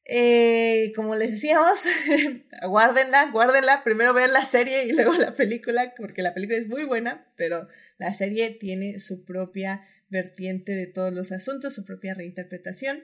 eh, 0.05 0.93
como 0.95 1.17
les 1.17 1.33
decíamos, 1.33 1.85
guárdenla, 2.63 3.31
guárdenla. 3.31 3.83
Primero 3.85 4.15
vean 4.15 4.33
la 4.33 4.45
serie 4.45 4.87
y 4.87 4.93
luego 4.93 5.15
la 5.15 5.35
película, 5.35 5.95
porque 5.97 6.23
la 6.23 6.35
película 6.35 6.59
es 6.59 6.69
muy 6.69 6.85
buena, 6.85 7.33
pero 7.37 7.69
la 7.99 8.15
serie 8.15 8.51
tiene 8.51 9.01
su 9.01 9.25
propia 9.25 9.83
vertiente 10.09 10.73
de 10.73 10.87
todos 10.87 11.13
los 11.13 11.33
asuntos, 11.33 11.75
su 11.75 11.85
propia 11.85 12.15
reinterpretación. 12.15 13.03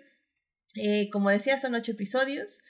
Eh, 0.76 1.10
como 1.10 1.30
decía, 1.30 1.58
son 1.58 1.74
ocho 1.74 1.92
episodios. 1.92 2.62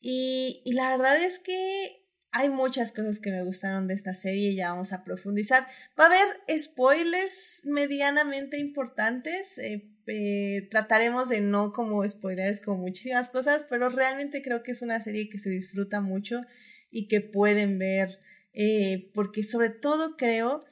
Y, 0.00 0.62
y, 0.64 0.74
la 0.74 0.90
verdad 0.90 1.20
es 1.22 1.38
que 1.38 2.04
hay 2.30 2.48
muchas 2.50 2.92
cosas 2.92 3.20
que 3.20 3.30
me 3.30 3.42
gustaron 3.42 3.88
de 3.88 3.94
esta 3.94 4.14
serie 4.14 4.50
y 4.50 4.56
ya 4.56 4.70
vamos 4.70 4.92
a 4.92 5.02
profundizar. 5.02 5.66
Va 5.98 6.04
a 6.04 6.06
haber 6.06 6.60
spoilers 6.60 7.62
medianamente 7.64 8.58
importantes. 8.58 9.58
Eh, 9.58 9.90
eh, 10.08 10.66
trataremos 10.70 11.28
de 11.28 11.42
no 11.42 11.72
como 11.72 12.08
spoilers 12.08 12.60
como 12.60 12.78
muchísimas 12.78 13.28
cosas, 13.28 13.66
pero 13.68 13.90
realmente 13.90 14.40
creo 14.40 14.62
que 14.62 14.72
es 14.72 14.80
una 14.82 15.00
serie 15.02 15.28
que 15.28 15.38
se 15.38 15.50
disfruta 15.50 16.00
mucho 16.00 16.42
y 16.90 17.08
que 17.08 17.20
pueden 17.20 17.78
ver, 17.78 18.18
eh, 18.54 19.10
porque 19.12 19.44
sobre 19.44 19.68
todo 19.68 20.16
creo 20.16 20.64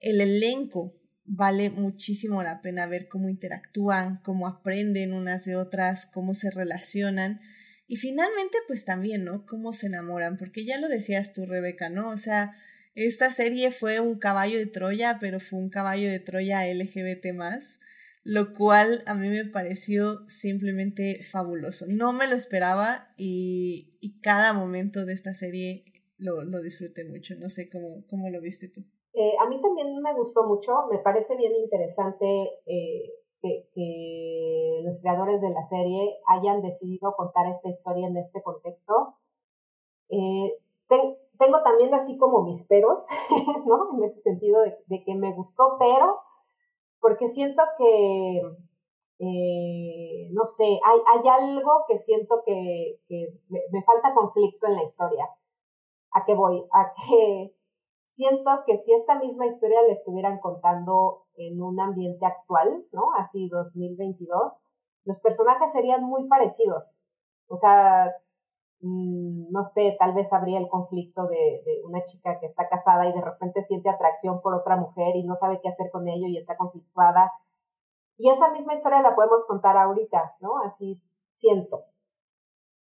el 0.00 0.20
elenco 0.20 0.94
vale 1.24 1.70
muchísimo 1.70 2.42
la 2.42 2.60
pena 2.60 2.86
ver 2.86 3.08
cómo 3.08 3.30
interactúan, 3.30 4.20
cómo 4.22 4.46
aprenden 4.46 5.14
unas 5.14 5.46
de 5.46 5.56
otras, 5.56 6.04
cómo 6.04 6.34
se 6.34 6.50
relacionan. 6.50 7.40
Y 7.86 7.96
finalmente, 7.96 8.58
pues 8.68 8.84
también, 8.84 9.24
¿no? 9.24 9.46
Cómo 9.46 9.72
se 9.72 9.86
enamoran, 9.86 10.36
porque 10.36 10.64
ya 10.64 10.78
lo 10.78 10.88
decías 10.88 11.32
tú, 11.32 11.46
Rebeca, 11.46 11.88
¿no? 11.88 12.10
O 12.10 12.18
sea, 12.18 12.52
esta 12.94 13.32
serie 13.32 13.70
fue 13.70 14.00
un 14.00 14.18
caballo 14.18 14.58
de 14.58 14.66
Troya, 14.66 15.18
pero 15.18 15.40
fue 15.40 15.58
un 15.58 15.70
caballo 15.70 16.10
de 16.10 16.18
Troya 16.18 16.66
LGBT 16.66 17.32
más 17.34 17.80
lo 18.24 18.52
cual 18.54 19.02
a 19.06 19.14
mí 19.14 19.28
me 19.28 19.44
pareció 19.44 20.28
simplemente 20.28 21.20
fabuloso. 21.22 21.86
No 21.88 22.12
me 22.12 22.28
lo 22.28 22.36
esperaba 22.36 23.08
y, 23.16 23.96
y 24.00 24.20
cada 24.20 24.52
momento 24.52 25.04
de 25.04 25.12
esta 25.12 25.34
serie 25.34 25.84
lo, 26.18 26.44
lo, 26.44 26.62
disfruté 26.62 27.04
mucho. 27.04 27.34
No 27.38 27.48
sé 27.48 27.68
cómo, 27.68 28.04
cómo 28.08 28.28
lo 28.28 28.40
viste 28.40 28.68
tú. 28.68 28.82
Eh, 29.14 29.32
a 29.40 29.48
mí 29.48 29.60
también 29.60 30.00
me 30.00 30.14
gustó 30.14 30.44
mucho, 30.44 30.72
me 30.90 30.98
parece 30.98 31.36
bien 31.36 31.52
interesante 31.56 32.24
eh, 32.64 33.12
que, 33.42 33.68
que, 33.74 34.80
los 34.84 35.00
creadores 35.00 35.40
de 35.40 35.50
la 35.50 35.68
serie 35.68 36.18
hayan 36.28 36.62
decidido 36.62 37.14
contar 37.14 37.46
esta 37.48 37.68
historia 37.68 38.06
en 38.06 38.16
este 38.16 38.40
contexto. 38.42 39.16
Eh, 40.08 40.58
tengo 41.38 41.62
también 41.62 41.92
así 41.92 42.16
como 42.18 42.44
mis 42.44 42.62
peros, 42.64 43.00
¿no? 43.66 43.96
En 43.96 44.04
ese 44.04 44.20
sentido 44.20 44.62
de, 44.62 44.76
de 44.86 45.04
que 45.04 45.14
me 45.16 45.34
gustó, 45.34 45.76
pero 45.78 46.20
porque 47.02 47.28
siento 47.28 47.62
que, 47.76 48.40
eh, 49.18 50.28
no 50.30 50.46
sé, 50.46 50.64
hay, 50.64 51.00
hay, 51.08 51.28
algo 51.28 51.84
que 51.88 51.98
siento 51.98 52.42
que, 52.46 53.00
que 53.08 53.26
me, 53.48 53.82
falta 53.82 54.14
conflicto 54.14 54.68
en 54.68 54.76
la 54.76 54.84
historia. 54.84 55.28
¿A 56.12 56.24
qué 56.24 56.34
voy? 56.34 56.64
A 56.72 56.94
que 56.94 57.54
siento 58.14 58.50
que 58.66 58.78
si 58.78 58.94
esta 58.94 59.16
misma 59.18 59.46
historia 59.46 59.82
la 59.82 59.92
estuvieran 59.92 60.38
contando 60.38 61.24
en 61.34 61.60
un 61.60 61.80
ambiente 61.80 62.24
actual, 62.24 62.86
¿no? 62.92 63.12
Así 63.16 63.48
2022, 63.48 64.52
los 65.04 65.18
personajes 65.18 65.72
serían 65.72 66.04
muy 66.04 66.28
parecidos. 66.28 67.00
O 67.48 67.56
sea, 67.56 68.14
no 68.82 69.64
sé, 69.64 69.96
tal 69.98 70.12
vez 70.12 70.32
habría 70.32 70.58
el 70.58 70.68
conflicto 70.68 71.26
de, 71.28 71.62
de, 71.64 71.82
una 71.84 72.04
chica 72.04 72.40
que 72.40 72.46
está 72.46 72.68
casada 72.68 73.08
y 73.08 73.12
de 73.12 73.20
repente 73.20 73.62
siente 73.62 73.88
atracción 73.88 74.42
por 74.42 74.54
otra 74.54 74.76
mujer 74.76 75.14
y 75.14 75.24
no 75.24 75.36
sabe 75.36 75.60
qué 75.62 75.68
hacer 75.68 75.90
con 75.92 76.08
ello 76.08 76.26
y 76.26 76.36
está 76.36 76.56
conflictuada. 76.56 77.32
Y 78.18 78.28
esa 78.28 78.50
misma 78.50 78.74
historia 78.74 79.00
la 79.00 79.14
podemos 79.14 79.44
contar 79.46 79.76
ahorita, 79.76 80.36
¿no? 80.40 80.58
Así 80.64 81.00
siento. 81.34 81.84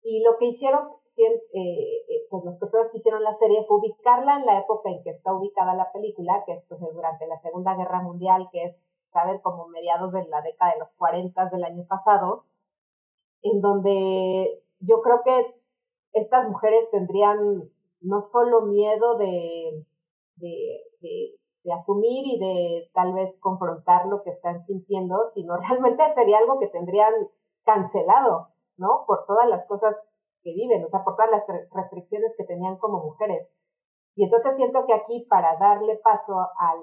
Y 0.02 0.22
lo 0.22 0.38
que 0.38 0.46
hicieron, 0.46 0.88
eh, 1.18 1.42
eh, 1.52 2.26
pues 2.30 2.44
las 2.44 2.56
personas 2.58 2.90
que 2.90 2.98
hicieron 2.98 3.22
la 3.22 3.34
serie 3.34 3.64
fue 3.66 3.78
ubicarla 3.78 4.36
en 4.36 4.46
la 4.46 4.60
época 4.60 4.90
en 4.90 5.02
que 5.02 5.10
está 5.10 5.32
ubicada 5.32 5.74
la 5.74 5.90
película, 5.92 6.44
que 6.46 6.52
es 6.52 6.64
pues 6.68 6.80
durante 6.80 7.26
la 7.26 7.36
Segunda 7.38 7.74
Guerra 7.74 8.02
Mundial, 8.02 8.48
que 8.52 8.64
es, 8.64 9.10
saber, 9.10 9.40
como 9.42 9.66
mediados 9.68 10.12
de 10.12 10.26
la 10.28 10.42
década 10.42 10.72
de 10.72 10.78
los 10.78 10.92
40 10.94 11.44
del 11.46 11.64
año 11.64 11.84
pasado, 11.86 12.44
en 13.42 13.60
donde 13.60 14.62
yo 14.80 15.00
creo 15.02 15.22
que 15.24 15.57
estas 16.18 16.48
mujeres 16.48 16.90
tendrían 16.90 17.70
no 18.00 18.20
solo 18.20 18.62
miedo 18.62 19.16
de, 19.16 19.84
de, 20.36 20.80
de, 21.00 21.72
asumir 21.72 22.26
y 22.26 22.38
de 22.38 22.90
tal 22.94 23.12
vez 23.12 23.38
confrontar 23.40 24.06
lo 24.06 24.22
que 24.22 24.30
están 24.30 24.62
sintiendo, 24.62 25.24
sino 25.34 25.56
realmente 25.68 26.08
sería 26.12 26.38
algo 26.38 26.58
que 26.58 26.68
tendrían 26.68 27.12
cancelado, 27.64 28.48
¿no? 28.78 29.04
Por 29.06 29.26
todas 29.26 29.46
las 29.48 29.66
cosas 29.66 29.94
que 30.42 30.54
viven, 30.54 30.84
o 30.84 30.88
sea, 30.88 31.04
por 31.04 31.16
todas 31.16 31.30
las 31.30 31.44
restricciones 31.72 32.34
que 32.38 32.44
tenían 32.44 32.78
como 32.78 33.04
mujeres. 33.04 33.48
Y 34.14 34.24
entonces 34.24 34.56
siento 34.56 34.86
que 34.86 34.94
aquí, 34.94 35.26
para 35.28 35.58
darle 35.58 35.96
paso 35.96 36.40
a, 36.40 36.74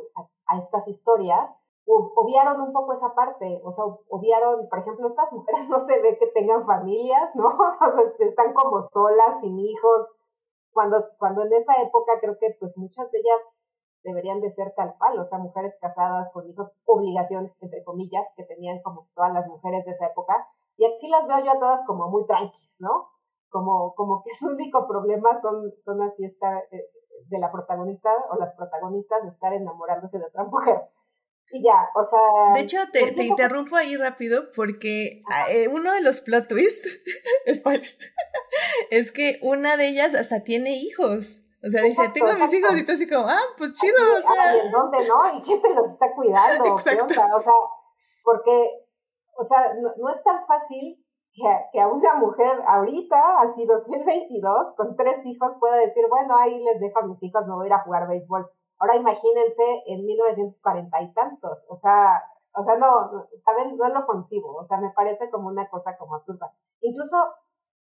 a 0.45 0.59
estas 0.59 0.87
historias, 0.87 1.57
obviaron 1.87 2.61
un 2.61 2.73
poco 2.73 2.93
esa 2.93 3.13
parte, 3.13 3.61
o 3.63 3.71
sea, 3.71 3.85
obviaron, 4.09 4.67
por 4.69 4.79
ejemplo, 4.79 5.07
estas 5.07 5.31
mujeres 5.31 5.69
no 5.69 5.79
se 5.79 6.01
ve 6.01 6.17
que 6.17 6.27
tengan 6.27 6.65
familias, 6.65 7.29
¿no? 7.35 7.47
O 7.57 7.71
sea, 7.71 8.27
están 8.27 8.53
como 8.53 8.81
solas, 8.81 9.39
sin 9.41 9.59
hijos, 9.59 10.09
cuando, 10.71 11.05
cuando 11.17 11.43
en 11.43 11.53
esa 11.53 11.81
época 11.81 12.13
creo 12.19 12.37
que 12.39 12.55
pues 12.59 12.75
muchas 12.75 13.09
de 13.11 13.19
ellas 13.19 13.73
deberían 14.03 14.41
de 14.41 14.51
ser 14.51 14.73
tal 14.75 14.95
cual, 14.97 15.19
o 15.19 15.25
sea, 15.25 15.39
mujeres 15.39 15.75
casadas 15.79 16.31
con 16.31 16.47
hijos, 16.47 16.71
obligaciones, 16.85 17.55
entre 17.61 17.83
comillas, 17.83 18.25
que 18.35 18.43
tenían 18.43 18.81
como 18.81 19.07
todas 19.15 19.33
las 19.33 19.47
mujeres 19.47 19.85
de 19.85 19.91
esa 19.91 20.07
época, 20.07 20.47
y 20.77 20.85
aquí 20.85 21.07
las 21.07 21.27
veo 21.27 21.39
yo 21.39 21.51
a 21.51 21.59
todas 21.59 21.83
como 21.85 22.09
muy 22.09 22.25
tranquilas, 22.25 22.77
¿no? 22.79 23.09
Como, 23.49 23.95
como 23.95 24.21
que 24.23 24.35
su 24.35 24.49
único 24.49 24.85
problema 24.87 25.33
son, 25.35 25.71
son 25.85 26.01
así 26.01 26.25
estar, 26.25 26.63
eh, 26.71 26.85
de 27.29 27.39
la 27.39 27.51
protagonista 27.51 28.09
o 28.31 28.35
las 28.35 28.53
protagonistas 28.55 29.23
de 29.23 29.29
estar 29.29 29.53
enamorándose 29.53 30.19
de 30.19 30.25
otra 30.25 30.43
mujer 30.51 30.81
y 31.51 31.63
ya, 31.63 31.89
o 31.95 32.05
sea... 32.05 32.53
De 32.53 32.61
hecho, 32.61 32.77
te, 32.91 33.11
te 33.11 33.23
interrumpo 33.23 33.75
ahí 33.75 33.95
rápido 33.95 34.51
porque 34.55 35.23
eh, 35.49 35.67
uno 35.67 35.91
de 35.93 36.01
los 36.01 36.21
plot 36.21 36.47
twists, 36.47 37.01
spoiler, 37.53 37.89
es 38.89 39.11
que 39.11 39.39
una 39.41 39.77
de 39.77 39.89
ellas 39.89 40.15
hasta 40.15 40.43
tiene 40.43 40.71
hijos. 40.71 41.41
O 41.63 41.69
sea, 41.69 41.81
dice, 41.81 42.09
tengo 42.13 42.33
mis 42.33 42.53
hijos 42.53 42.77
y 42.77 42.85
tú 42.85 42.91
así 42.91 43.09
como, 43.09 43.27
ah, 43.27 43.41
pues 43.57 43.73
chido, 43.73 43.95
o 44.17 44.21
sea... 44.21 44.55
¿Y 44.55 44.59
en 44.59 44.71
dónde, 44.71 44.97
no? 45.07 45.37
¿Y 45.37 45.41
quién 45.41 45.61
te 45.61 45.73
los 45.73 45.91
está 45.91 46.13
cuidando? 46.13 46.65
Exacto. 46.65 47.07
¿Qué 47.07 47.19
onda? 47.19 47.35
O 47.35 47.41
sea, 47.41 47.53
porque, 48.23 48.69
o 49.37 49.43
sea, 49.45 49.73
no, 49.81 49.93
no 49.97 50.13
es 50.13 50.23
tan 50.23 50.45
fácil 50.45 51.05
que, 51.71 51.79
a 51.79 51.87
una 51.87 52.15
mujer 52.15 52.61
ahorita, 52.65 53.39
así 53.39 53.65
2022, 53.65 54.73
con 54.77 54.95
tres 54.95 55.25
hijos, 55.25 55.55
pueda 55.59 55.77
decir, 55.77 56.05
bueno, 56.09 56.37
ahí 56.37 56.63
les 56.63 56.79
dejo 56.79 56.99
a 56.99 57.07
mis 57.07 57.21
hijos, 57.21 57.45
me 57.45 57.53
voy 57.53 57.65
a 57.65 57.67
ir 57.67 57.73
a 57.73 57.83
jugar 57.83 58.07
béisbol. 58.07 58.49
Ahora 58.79 58.95
imagínense 58.95 59.83
en 59.87 60.05
1940 60.05 61.01
y 61.01 61.13
tantos, 61.13 61.65
o 61.69 61.77
sea, 61.77 62.23
o 62.53 62.63
sea, 62.63 62.77
no, 62.77 63.27
¿saben? 63.43 63.77
No 63.77 63.89
lo 63.89 64.05
concibo, 64.05 64.55
o 64.55 64.65
sea, 64.67 64.77
me 64.79 64.91
parece 64.91 65.29
como 65.29 65.49
una 65.49 65.69
cosa 65.69 65.97
como 65.97 66.15
absurda. 66.15 66.53
Incluso, 66.81 67.17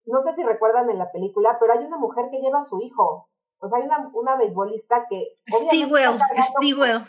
no 0.06 0.22
sé 0.22 0.34
si 0.34 0.44
recuerdan 0.44 0.90
en 0.90 0.98
la 0.98 1.12
película, 1.12 1.58
pero 1.60 1.74
hay 1.74 1.86
una 1.86 1.98
mujer 1.98 2.30
que 2.30 2.40
lleva 2.40 2.60
a 2.60 2.64
su 2.64 2.80
hijo, 2.82 3.30
o 3.60 3.68
sea, 3.68 3.80
hay 3.80 3.86
una, 3.86 4.10
una 4.14 4.36
beisbolista 4.36 5.06
que... 5.08 5.38
Stigwell, 5.48 6.20
Stigwell 6.40 7.04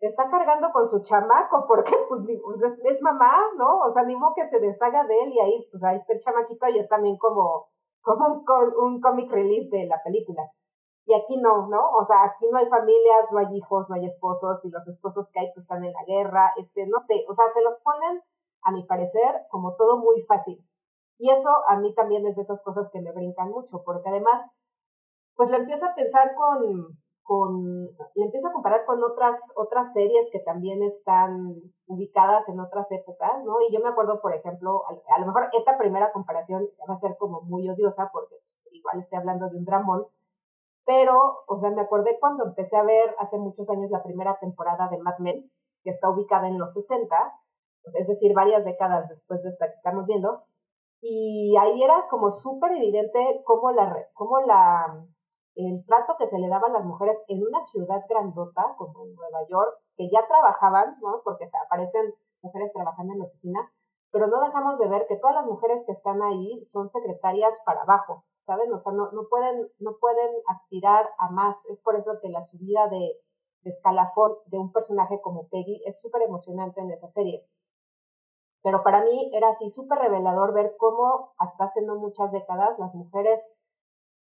está 0.00 0.28
cargando 0.30 0.70
con 0.72 0.88
su 0.88 1.00
chamaco 1.02 1.66
porque 1.66 1.94
pues, 2.08 2.22
pues 2.42 2.80
es, 2.84 3.02
mamá, 3.02 3.32
¿no? 3.56 3.80
O 3.80 3.90
sea, 3.90 4.04
ni 4.04 4.16
modo 4.16 4.34
que 4.34 4.46
se 4.46 4.60
deshaga 4.60 5.04
de 5.04 5.18
él 5.22 5.32
y 5.32 5.40
ahí 5.40 5.68
pues 5.70 5.82
ahí 5.84 5.96
está 5.96 6.12
el 6.12 6.20
chamaquito 6.20 6.68
y 6.68 6.78
es 6.78 6.88
también 6.88 7.16
como, 7.16 7.68
como 8.02 8.26
un, 8.26 8.44
un 8.78 9.00
comic 9.00 9.30
relief 9.30 9.70
de 9.70 9.86
la 9.86 10.02
película. 10.02 10.50
Y 11.06 11.14
aquí 11.14 11.36
no, 11.36 11.68
¿no? 11.68 11.90
O 11.92 12.04
sea, 12.04 12.24
aquí 12.24 12.46
no 12.50 12.58
hay 12.58 12.66
familias, 12.66 13.30
no 13.30 13.38
hay 13.38 13.56
hijos, 13.56 13.88
no 13.88 13.94
hay 13.94 14.06
esposos 14.06 14.64
y 14.64 14.70
los 14.70 14.86
esposos 14.88 15.30
que 15.30 15.40
hay 15.40 15.52
pues 15.54 15.64
están 15.64 15.84
en 15.84 15.92
la 15.92 16.04
guerra, 16.04 16.52
este, 16.56 16.86
no 16.86 17.00
sé, 17.06 17.24
o 17.28 17.34
sea, 17.34 17.44
se 17.54 17.62
los 17.62 17.78
ponen, 17.82 18.22
a 18.66 18.72
mi 18.72 18.82
parecer, 18.82 19.46
como 19.50 19.76
todo 19.76 19.98
muy 19.98 20.22
fácil. 20.22 20.62
Y 21.18 21.30
eso 21.30 21.48
a 21.68 21.76
mí 21.78 21.94
también 21.94 22.26
es 22.26 22.36
de 22.36 22.42
esas 22.42 22.62
cosas 22.62 22.90
que 22.90 23.00
me 23.00 23.12
brincan 23.12 23.50
mucho, 23.50 23.82
porque 23.84 24.08
además, 24.08 24.50
pues 25.36 25.50
lo 25.50 25.56
empiezo 25.56 25.86
a 25.86 25.94
pensar 25.94 26.34
con, 26.34 26.98
con, 27.22 27.84
le 28.14 28.24
empiezo 28.24 28.48
a 28.48 28.52
comparar 28.52 28.84
con 28.84 29.02
otras, 29.02 29.36
otras 29.54 29.92
series 29.92 30.28
que 30.30 30.40
también 30.40 30.82
están 30.82 31.54
ubicadas 31.86 32.48
en 32.48 32.58
otras 32.58 32.90
épocas, 32.90 33.44
¿no? 33.44 33.60
Y 33.60 33.72
yo 33.72 33.80
me 33.80 33.88
acuerdo, 33.88 34.20
por 34.20 34.34
ejemplo, 34.34 34.82
a, 34.88 35.20
lo 35.20 35.26
mejor 35.26 35.48
esta 35.52 35.78
primera 35.78 36.12
comparación 36.12 36.68
va 36.88 36.94
a 36.94 36.98
ser 36.98 37.16
como 37.16 37.42
muy 37.42 37.68
odiosa 37.68 38.10
porque 38.12 38.36
pues, 38.64 38.74
igual 38.74 39.00
estoy 39.00 39.18
hablando 39.18 39.48
de 39.48 39.56
un 39.56 39.64
dramón, 39.64 40.06
pero, 40.86 41.42
o 41.48 41.58
sea, 41.58 41.70
me 41.70 41.82
acordé 41.82 42.16
cuando 42.20 42.44
empecé 42.44 42.76
a 42.76 42.84
ver 42.84 43.14
hace 43.18 43.38
muchos 43.38 43.68
años 43.68 43.90
la 43.90 44.04
primera 44.04 44.38
temporada 44.38 44.88
de 44.88 44.98
Mad 44.98 45.18
Men, 45.18 45.50
que 45.82 45.90
está 45.90 46.08
ubicada 46.08 46.46
en 46.46 46.58
los 46.58 46.72
60, 46.72 47.16
pues, 47.82 47.94
es 47.96 48.06
decir, 48.06 48.32
varias 48.34 48.64
décadas 48.64 49.08
después 49.08 49.42
de 49.42 49.50
esta 49.50 49.66
que 49.66 49.74
estamos 49.74 50.06
viendo, 50.06 50.44
y 51.02 51.56
ahí 51.60 51.82
era 51.82 52.06
como 52.08 52.30
súper 52.30 52.72
evidente 52.72 53.42
cómo 53.44 53.72
la, 53.72 54.08
cómo 54.14 54.40
la 54.40 55.04
el 55.56 55.84
trato 55.86 56.16
que 56.18 56.26
se 56.26 56.38
le 56.38 56.48
daba 56.48 56.68
a 56.68 56.72
las 56.72 56.84
mujeres 56.84 57.22
en 57.28 57.42
una 57.42 57.64
ciudad 57.64 58.04
grandota 58.08 58.74
como 58.76 59.06
Nueva 59.06 59.40
York, 59.48 59.78
que 59.96 60.08
ya 60.10 60.26
trabajaban, 60.28 60.98
¿no? 61.00 61.22
Porque 61.24 61.48
se 61.48 61.56
aparecen 61.56 62.14
mujeres 62.42 62.72
trabajando 62.74 63.14
en 63.14 63.20
la 63.20 63.24
oficina, 63.24 63.72
pero 64.12 64.26
no 64.26 64.40
dejamos 64.40 64.78
de 64.78 64.88
ver 64.88 65.06
que 65.08 65.16
todas 65.16 65.34
las 65.34 65.46
mujeres 65.46 65.82
que 65.86 65.92
están 65.92 66.22
ahí 66.22 66.62
son 66.64 66.88
secretarias 66.88 67.58
para 67.64 67.82
abajo, 67.82 68.24
¿saben? 68.46 68.72
O 68.72 68.78
sea, 68.78 68.92
no, 68.92 69.10
no, 69.12 69.28
pueden, 69.28 69.68
no 69.80 69.96
pueden 70.00 70.30
aspirar 70.46 71.08
a 71.18 71.30
más. 71.30 71.66
Es 71.66 71.80
por 71.80 71.96
eso 71.96 72.18
que 72.22 72.28
la 72.28 72.44
subida 72.44 72.88
de, 72.88 73.20
de 73.62 73.70
escalafón 73.70 74.36
de 74.46 74.58
un 74.58 74.72
personaje 74.72 75.20
como 75.20 75.48
Peggy 75.48 75.82
es 75.84 76.00
súper 76.00 76.22
emocionante 76.22 76.80
en 76.80 76.90
esa 76.92 77.08
serie. 77.08 77.44
Pero 78.62 78.82
para 78.82 79.04
mí 79.04 79.30
era 79.34 79.50
así 79.50 79.70
súper 79.70 79.98
revelador 79.98 80.54
ver 80.54 80.74
cómo 80.78 81.34
hasta 81.38 81.64
hace 81.64 81.82
no 81.82 81.96
muchas 81.96 82.32
décadas 82.32 82.78
las 82.78 82.94
mujeres 82.94 83.40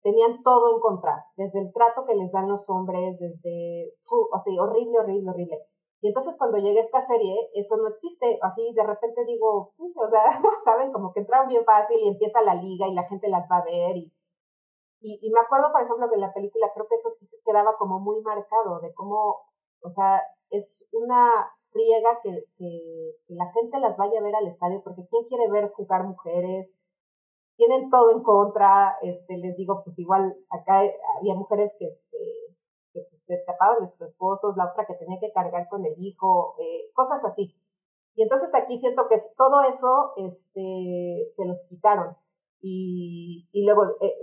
tenían 0.02 0.44
todo 0.44 0.76
en 0.76 0.80
contra, 0.80 1.26
desde 1.36 1.60
el 1.60 1.74
trato 1.74 2.06
que 2.06 2.16
les 2.16 2.32
dan 2.32 2.48
los 2.48 2.70
hombres, 2.70 3.20
desde, 3.20 3.94
o 4.32 4.40
sea, 4.40 4.54
horrible, 4.62 5.00
horrible, 5.00 5.30
horrible. 5.30 5.58
Y 6.02 6.08
entonces 6.08 6.36
cuando 6.38 6.58
llegué 6.58 6.80
esta 6.80 7.04
serie, 7.04 7.36
eso 7.54 7.76
no 7.78 7.88
existe, 7.90 8.40
así 8.42 8.74
de 8.74 8.84
repente 8.84 9.26
digo, 9.26 9.74
o 9.78 10.10
sea, 10.10 10.24
saben, 10.64 10.92
como 10.92 11.12
que 11.14 11.22
entraron 11.22 11.48
bien 11.48 11.66
fácil 11.66 11.98
y 12.00 12.08
empieza 12.08 12.42
la 12.42 12.56
liga 12.56 12.88
y 12.88 12.94
la 12.94 13.04
gente 13.04 13.28
las 13.28 13.50
va 13.52 13.58
a 13.58 13.66
ver 13.66 13.98
y, 13.98 14.12
y, 15.02 15.32
me 15.32 15.40
acuerdo, 15.40 15.72
por 15.72 15.82
ejemplo, 15.82 16.10
que 16.10 16.16
en 16.16 16.22
la 16.22 16.34
película 16.34 16.72
creo 16.74 16.86
que 16.88 16.96
eso 16.96 17.10
sí 17.10 17.26
se 17.26 17.38
quedaba 17.46 17.78
como 17.78 18.00
muy 18.00 18.22
marcado, 18.22 18.82
de 18.82 18.94
cómo, 18.94 19.38
o 19.82 19.90
sea, 19.90 20.22
es 20.50 20.84
una 20.92 21.32
friega 21.72 22.20
que, 22.22 22.44
que, 22.58 23.16
que 23.26 23.34
la 23.34 23.50
gente 23.54 23.80
las 23.80 23.98
vaya 23.98 24.20
a 24.20 24.24
ver 24.24 24.36
al 24.36 24.48
estadio, 24.48 24.82
porque 24.84 25.08
¿quién 25.10 25.24
quiere 25.26 25.50
ver 25.50 25.72
jugar 25.72 26.04
mujeres? 26.04 26.76
tienen 27.60 27.90
todo 27.90 28.16
en 28.16 28.24
contra, 28.24 28.98
este, 29.02 29.38
les 29.38 29.58
digo, 29.58 29.84
pues 29.84 30.00
igual 30.00 30.34
acá 30.50 30.82
había 31.18 31.36
mujeres 31.36 31.76
que, 31.78 31.88
este, 31.88 32.18
que 32.94 33.02
pues, 33.10 33.26
se 33.26 33.34
escapaban 33.34 33.82
de 33.82 33.88
sus 33.88 34.02
esposos, 34.02 34.58
la 34.58 34.72
otra 34.72 34.86
que 34.86 34.96
tenía 34.96 35.20
que 35.20 35.32
cargar 35.32 35.68
con 35.70 35.86
el 35.86 35.96
hijo, 35.98 36.56
eh, 36.60 36.92
cosas 36.94 37.24
así. 37.26 37.56
Y 38.16 38.24
entonces 38.24 38.54
aquí 38.56 38.78
siento 38.78 39.08
que 39.08 39.18
todo 39.38 39.62
eso 39.64 40.14
este, 40.18 41.28
se 41.32 41.46
los 41.46 41.64
quitaron. 41.70 42.18
Y, 42.62 43.48
y 43.54 43.64
luego, 43.64 43.84
eh, 44.02 44.14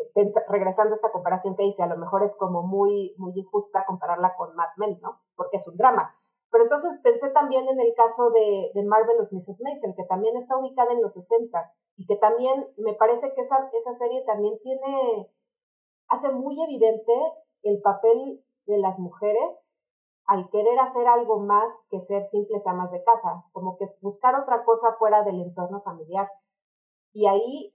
regresando 0.48 0.92
a 0.92 0.96
esta 0.96 1.10
comparación 1.12 1.56
que 1.56 1.64
hice, 1.64 1.82
a 1.82 1.86
lo 1.86 1.96
mejor 1.96 2.22
es 2.22 2.34
como 2.36 2.62
muy, 2.62 3.14
muy 3.16 3.32
injusta 3.34 3.86
compararla 3.86 4.34
con 4.36 4.54
Mad 4.54 4.68
Men, 4.76 4.98
¿no? 5.00 5.22
Porque 5.36 5.56
es 5.56 5.66
un 5.66 5.76
drama. 5.76 6.14
Pero 6.50 6.64
entonces 6.64 6.98
pensé 7.02 7.30
también 7.30 7.68
en 7.68 7.80
el 7.80 7.94
caso 7.94 8.30
de, 8.30 8.70
de 8.74 8.82
Marvelous 8.84 9.32
Mrs. 9.32 9.60
Mason, 9.62 9.94
que 9.94 10.04
también 10.04 10.36
está 10.36 10.56
ubicada 10.56 10.92
en 10.92 11.02
los 11.02 11.14
60 11.14 11.72
y 11.96 12.06
que 12.06 12.16
también 12.16 12.66
me 12.76 12.94
parece 12.94 13.32
que 13.34 13.40
esa, 13.40 13.70
esa 13.72 13.94
serie 13.94 14.22
también 14.24 14.58
tiene, 14.62 15.30
hace 16.08 16.30
muy 16.30 16.62
evidente 16.62 17.12
el 17.62 17.80
papel 17.80 18.44
de 18.66 18.78
las 18.78 18.98
mujeres 18.98 19.76
al 20.26 20.50
querer 20.50 20.78
hacer 20.80 21.06
algo 21.06 21.38
más 21.38 21.72
que 21.88 22.00
ser 22.00 22.24
simples 22.24 22.66
amas 22.66 22.90
de 22.90 23.02
casa, 23.04 23.44
como 23.52 23.76
que 23.76 23.84
buscar 24.00 24.34
otra 24.34 24.64
cosa 24.64 24.94
fuera 24.98 25.22
del 25.22 25.40
entorno 25.40 25.82
familiar. 25.82 26.28
Y 27.12 27.26
ahí 27.26 27.72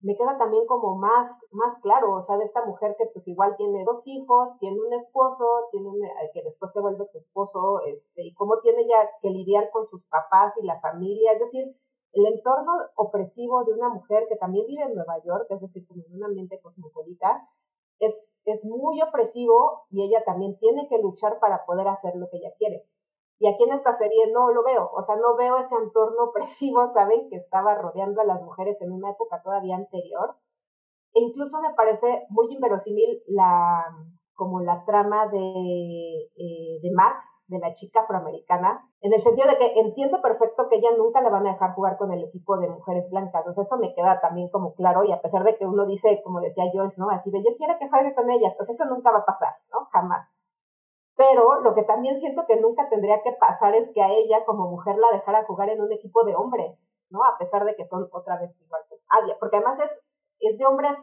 me 0.00 0.16
queda 0.16 0.38
también 0.38 0.66
como 0.66 0.96
más, 0.96 1.36
más 1.50 1.76
claro, 1.82 2.14
o 2.14 2.22
sea, 2.22 2.38
de 2.38 2.44
esta 2.44 2.64
mujer 2.64 2.96
que 2.98 3.06
pues 3.12 3.28
igual 3.28 3.54
tiene 3.56 3.84
dos 3.84 4.06
hijos, 4.06 4.56
tiene 4.58 4.80
un 4.80 4.92
esposo, 4.94 5.68
tiene 5.70 5.88
un, 5.88 6.02
eh, 6.02 6.30
que 6.32 6.42
después 6.42 6.72
se 6.72 6.80
vuelve 6.80 7.06
su 7.06 7.18
esposo, 7.18 7.82
este, 7.86 8.24
y 8.24 8.34
cómo 8.34 8.60
tiene 8.60 8.86
ya 8.88 9.10
que 9.20 9.28
lidiar 9.28 9.70
con 9.70 9.86
sus 9.86 10.06
papás 10.06 10.54
y 10.56 10.64
la 10.64 10.80
familia, 10.80 11.32
es 11.32 11.40
decir, 11.40 11.76
el 12.12 12.26
entorno 12.26 12.72
opresivo 12.96 13.62
de 13.64 13.74
una 13.74 13.90
mujer 13.90 14.26
que 14.28 14.36
también 14.36 14.66
vive 14.66 14.84
en 14.84 14.94
Nueva 14.94 15.22
York, 15.22 15.46
es 15.50 15.60
decir, 15.60 15.86
como 15.86 16.02
en 16.06 16.16
un 16.16 16.24
ambiente 16.24 16.60
cosmopolita, 16.60 17.46
es, 18.00 18.32
es 18.44 18.64
muy 18.64 19.00
opresivo 19.02 19.86
y 19.90 20.02
ella 20.02 20.24
también 20.24 20.58
tiene 20.58 20.88
que 20.88 20.98
luchar 20.98 21.38
para 21.38 21.64
poder 21.64 21.88
hacer 21.88 22.16
lo 22.16 22.28
que 22.28 22.38
ella 22.38 22.52
quiere. 22.58 22.84
Y 23.38 23.46
aquí 23.48 23.62
en 23.64 23.72
esta 23.72 23.96
serie 23.96 24.30
no 24.32 24.52
lo 24.52 24.62
veo, 24.64 24.90
o 24.92 25.02
sea, 25.02 25.16
no 25.16 25.34
veo 25.36 25.56
ese 25.56 25.74
entorno 25.74 26.24
opresivo, 26.24 26.86
¿saben? 26.94 27.28
Que 27.30 27.36
estaba 27.36 27.74
rodeando 27.74 28.20
a 28.20 28.24
las 28.24 28.42
mujeres 28.42 28.82
en 28.82 28.92
una 28.92 29.10
época 29.10 29.40
todavía 29.42 29.76
anterior. 29.76 30.36
E 31.14 31.20
incluso 31.20 31.60
me 31.60 31.74
parece 31.74 32.26
muy 32.28 32.52
inverosímil 32.52 33.22
la, 33.26 33.84
como 34.40 34.62
la 34.62 34.86
trama 34.86 35.28
de, 35.28 35.36
eh, 35.38 36.80
de 36.80 36.90
Max, 36.94 37.44
de 37.48 37.58
la 37.58 37.74
chica 37.74 38.00
afroamericana, 38.00 38.88
en 39.02 39.12
el 39.12 39.20
sentido 39.20 39.46
de 39.48 39.58
que 39.58 39.78
entiendo 39.78 40.22
perfecto 40.22 40.66
que 40.70 40.76
ella 40.76 40.96
nunca 40.96 41.20
la 41.20 41.28
van 41.28 41.46
a 41.46 41.52
dejar 41.52 41.74
jugar 41.74 41.98
con 41.98 42.10
el 42.10 42.24
equipo 42.24 42.56
de 42.56 42.70
mujeres 42.70 43.04
blancas, 43.10 43.44
o 43.46 43.60
eso 43.60 43.76
me 43.76 43.92
queda 43.94 44.18
también 44.18 44.48
como 44.48 44.72
claro, 44.72 45.04
y 45.04 45.12
a 45.12 45.20
pesar 45.20 45.44
de 45.44 45.58
que 45.58 45.66
uno 45.66 45.84
dice, 45.84 46.22
como 46.24 46.40
decía 46.40 46.64
Joyce, 46.72 46.98
¿no? 46.98 47.10
Así 47.10 47.30
de 47.30 47.42
yo 47.44 47.54
quiero 47.58 47.78
que 47.78 47.90
juegue 47.90 48.14
con 48.14 48.30
ellas, 48.30 48.54
pues 48.56 48.70
eso 48.70 48.86
nunca 48.86 49.10
va 49.10 49.18
a 49.18 49.26
pasar, 49.26 49.52
¿no? 49.70 49.84
Jamás. 49.92 50.32
Pero 51.16 51.60
lo 51.60 51.74
que 51.74 51.82
también 51.82 52.16
siento 52.16 52.46
que 52.48 52.58
nunca 52.58 52.88
tendría 52.88 53.20
que 53.22 53.32
pasar 53.32 53.74
es 53.74 53.92
que 53.92 54.02
a 54.02 54.08
ella 54.08 54.46
como 54.46 54.70
mujer 54.70 54.96
la 54.96 55.14
dejara 55.14 55.44
jugar 55.44 55.68
en 55.68 55.82
un 55.82 55.92
equipo 55.92 56.24
de 56.24 56.34
hombres, 56.34 56.94
¿no? 57.10 57.24
A 57.24 57.36
pesar 57.36 57.66
de 57.66 57.76
que 57.76 57.84
son 57.84 58.08
otra 58.10 58.40
vez 58.40 58.58
igual 58.58 58.80
que 58.88 58.96
Adia, 59.06 59.36
porque 59.38 59.58
además 59.58 59.80
es, 59.80 60.00
es 60.38 60.56
de 60.56 60.64
hombres, 60.64 60.96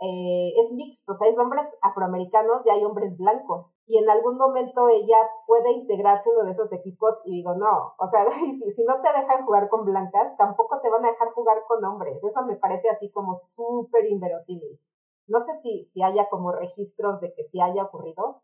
eh, 0.00 0.52
es 0.60 0.72
mixto, 0.72 1.12
o 1.12 1.14
sea, 1.14 1.28
es 1.28 1.38
hombres 1.38 1.66
afroamericanos 1.82 2.66
y 2.66 2.70
hay 2.70 2.84
hombres 2.84 3.16
blancos. 3.16 3.72
Y 3.86 3.98
en 3.98 4.08
algún 4.10 4.36
momento 4.36 4.88
ella 4.88 5.18
puede 5.46 5.72
integrarse 5.72 6.28
en 6.30 6.36
uno 6.36 6.44
de 6.46 6.52
esos 6.52 6.72
equipos 6.72 7.20
y 7.24 7.36
digo, 7.36 7.54
no, 7.54 7.94
o 7.98 8.08
sea, 8.08 8.24
si, 8.58 8.70
si 8.72 8.84
no 8.84 9.00
te 9.00 9.12
dejan 9.12 9.44
jugar 9.44 9.68
con 9.68 9.84
blancas, 9.84 10.36
tampoco 10.36 10.80
te 10.80 10.90
van 10.90 11.04
a 11.04 11.10
dejar 11.10 11.30
jugar 11.32 11.62
con 11.68 11.84
hombres. 11.84 12.22
Eso 12.22 12.42
me 12.42 12.56
parece 12.56 12.88
así 12.88 13.10
como 13.10 13.36
súper 13.36 14.06
inverosímil. 14.06 14.80
No 15.28 15.40
sé 15.40 15.54
si, 15.54 15.84
si 15.86 16.02
haya 16.02 16.28
como 16.28 16.52
registros 16.52 17.20
de 17.20 17.32
que 17.34 17.44
sí 17.44 17.60
haya 17.60 17.84
ocurrido, 17.84 18.42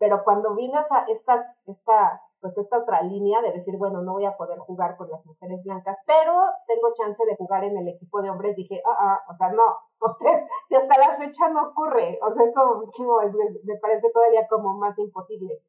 pero 0.00 0.24
cuando 0.24 0.54
vino 0.54 0.80
esa, 0.80 1.04
estas, 1.08 1.58
esta, 1.66 2.22
pues 2.40 2.56
esta 2.56 2.78
otra 2.78 3.02
línea 3.02 3.42
de 3.42 3.52
decir, 3.52 3.76
bueno, 3.76 4.00
no 4.02 4.14
voy 4.14 4.24
a 4.24 4.36
poder 4.36 4.58
jugar 4.58 4.96
con 4.96 5.10
las 5.10 5.24
mujeres 5.26 5.62
blancas, 5.62 5.98
pero 6.06 6.32
tengo 6.66 6.94
chance 6.94 7.22
de 7.26 7.36
jugar 7.36 7.64
en 7.64 7.76
el 7.76 7.86
equipo 7.86 8.22
de 8.22 8.30
hombres, 8.30 8.56
dije, 8.56 8.80
ah, 8.86 8.96
ah, 8.98 9.20
o 9.30 9.36
sea, 9.36 9.50
no, 9.52 9.76
o 10.08 10.14
sea, 10.14 10.46
si 10.68 10.74
hasta 10.74 10.98
la 10.98 11.16
fecha 11.18 11.48
no 11.50 11.68
ocurre, 11.68 12.18
o 12.22 12.34
sea, 12.34 12.44
eso 12.46 13.42
es, 13.42 13.64
me 13.64 13.76
parece 13.76 14.10
todavía 14.10 14.46
como 14.48 14.74
más 14.74 14.98
imposible. 14.98 15.62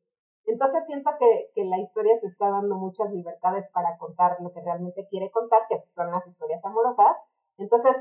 Entonces 0.45 0.85
siento 0.85 1.11
que, 1.19 1.51
que 1.53 1.65
la 1.65 1.79
historia 1.79 2.17
se 2.19 2.27
está 2.27 2.49
dando 2.49 2.75
muchas 2.75 3.11
libertades 3.11 3.69
para 3.73 3.97
contar 3.97 4.37
lo 4.39 4.51
que 4.53 4.61
realmente 4.61 5.07
quiere 5.09 5.29
contar, 5.31 5.63
que 5.69 5.77
son 5.77 6.11
las 6.11 6.25
historias 6.25 6.63
amorosas. 6.65 7.21
Entonces, 7.57 7.95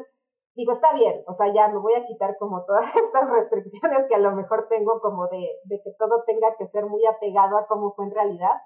digo, 0.54 0.72
está 0.72 0.92
bien, 0.94 1.22
o 1.26 1.32
sea, 1.34 1.52
ya 1.52 1.68
me 1.68 1.78
voy 1.78 1.94
a 1.94 2.06
quitar 2.06 2.38
como 2.38 2.64
todas 2.64 2.84
estas 2.96 3.28
restricciones 3.30 4.06
que 4.06 4.14
a 4.14 4.18
lo 4.18 4.32
mejor 4.32 4.68
tengo 4.68 5.00
como 5.00 5.26
de, 5.28 5.50
de 5.64 5.82
que 5.82 5.92
todo 5.98 6.22
tenga 6.24 6.54
que 6.56 6.66
ser 6.66 6.86
muy 6.86 7.04
apegado 7.06 7.58
a 7.58 7.66
cómo 7.66 7.92
fue 7.92 8.06
en 8.06 8.12
realidad, 8.12 8.60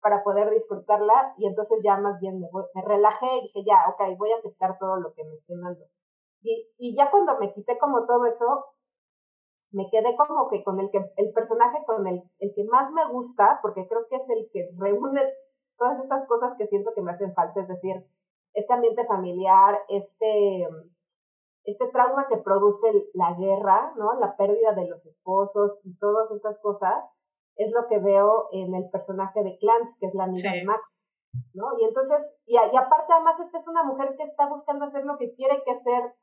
para 0.00 0.24
poder 0.24 0.50
disfrutarla 0.50 1.34
y 1.38 1.46
entonces 1.46 1.78
ya 1.84 1.96
más 1.96 2.18
bien 2.20 2.40
me, 2.40 2.48
me 2.74 2.82
relajé 2.82 3.26
y 3.36 3.42
dije, 3.42 3.64
ya, 3.64 3.84
ok, 3.88 4.18
voy 4.18 4.32
a 4.32 4.34
aceptar 4.34 4.76
todo 4.78 4.96
lo 4.96 5.14
que 5.14 5.22
me 5.24 5.34
estén 5.34 5.60
dando. 5.60 5.86
Y, 6.42 6.68
y 6.78 6.96
ya 6.96 7.10
cuando 7.10 7.38
me 7.38 7.52
quité 7.52 7.78
como 7.78 8.04
todo 8.06 8.26
eso, 8.26 8.66
me 9.72 9.88
quedé 9.90 10.16
como 10.16 10.48
que 10.48 10.62
con 10.62 10.78
el 10.80 10.90
que 10.90 10.98
el 11.16 11.32
personaje 11.32 11.78
con 11.86 12.06
el, 12.06 12.22
el 12.38 12.52
que 12.54 12.64
más 12.64 12.92
me 12.92 13.06
gusta, 13.10 13.58
porque 13.62 13.86
creo 13.88 14.06
que 14.08 14.16
es 14.16 14.28
el 14.28 14.50
que 14.52 14.68
reúne 14.76 15.22
todas 15.78 15.98
estas 16.00 16.26
cosas 16.28 16.54
que 16.56 16.66
siento 16.66 16.92
que 16.94 17.02
me 17.02 17.12
hacen 17.12 17.34
falta, 17.34 17.60
es 17.60 17.68
decir, 17.68 18.06
este 18.54 18.72
ambiente 18.72 19.04
familiar, 19.06 19.78
este, 19.88 20.68
este 21.64 21.88
trauma 21.88 22.26
que 22.28 22.36
produce 22.36 23.08
la 23.14 23.34
guerra, 23.34 23.94
¿no? 23.96 24.14
La 24.20 24.36
pérdida 24.36 24.72
de 24.74 24.88
los 24.88 25.06
esposos 25.06 25.80
y 25.84 25.96
todas 25.96 26.30
esas 26.30 26.60
cosas, 26.60 27.04
es 27.56 27.70
lo 27.72 27.86
que 27.88 27.98
veo 27.98 28.48
en 28.52 28.74
el 28.74 28.88
personaje 28.90 29.42
de 29.42 29.58
Clance, 29.58 29.96
que 30.00 30.06
es 30.06 30.14
la 30.14 30.24
amiga 30.24 30.52
de 30.52 30.64
Max, 30.64 30.82
¿no? 31.54 31.66
Y 31.78 31.84
entonces, 31.84 32.36
y, 32.46 32.54
y 32.54 32.76
aparte 32.76 33.12
además 33.12 33.40
esta 33.40 33.58
es 33.58 33.68
una 33.68 33.84
mujer 33.84 34.14
que 34.16 34.22
está 34.22 34.48
buscando 34.48 34.84
hacer 34.84 35.04
lo 35.04 35.16
que 35.18 35.34
quiere 35.34 35.62
que 35.64 35.72
hacer 35.72 36.14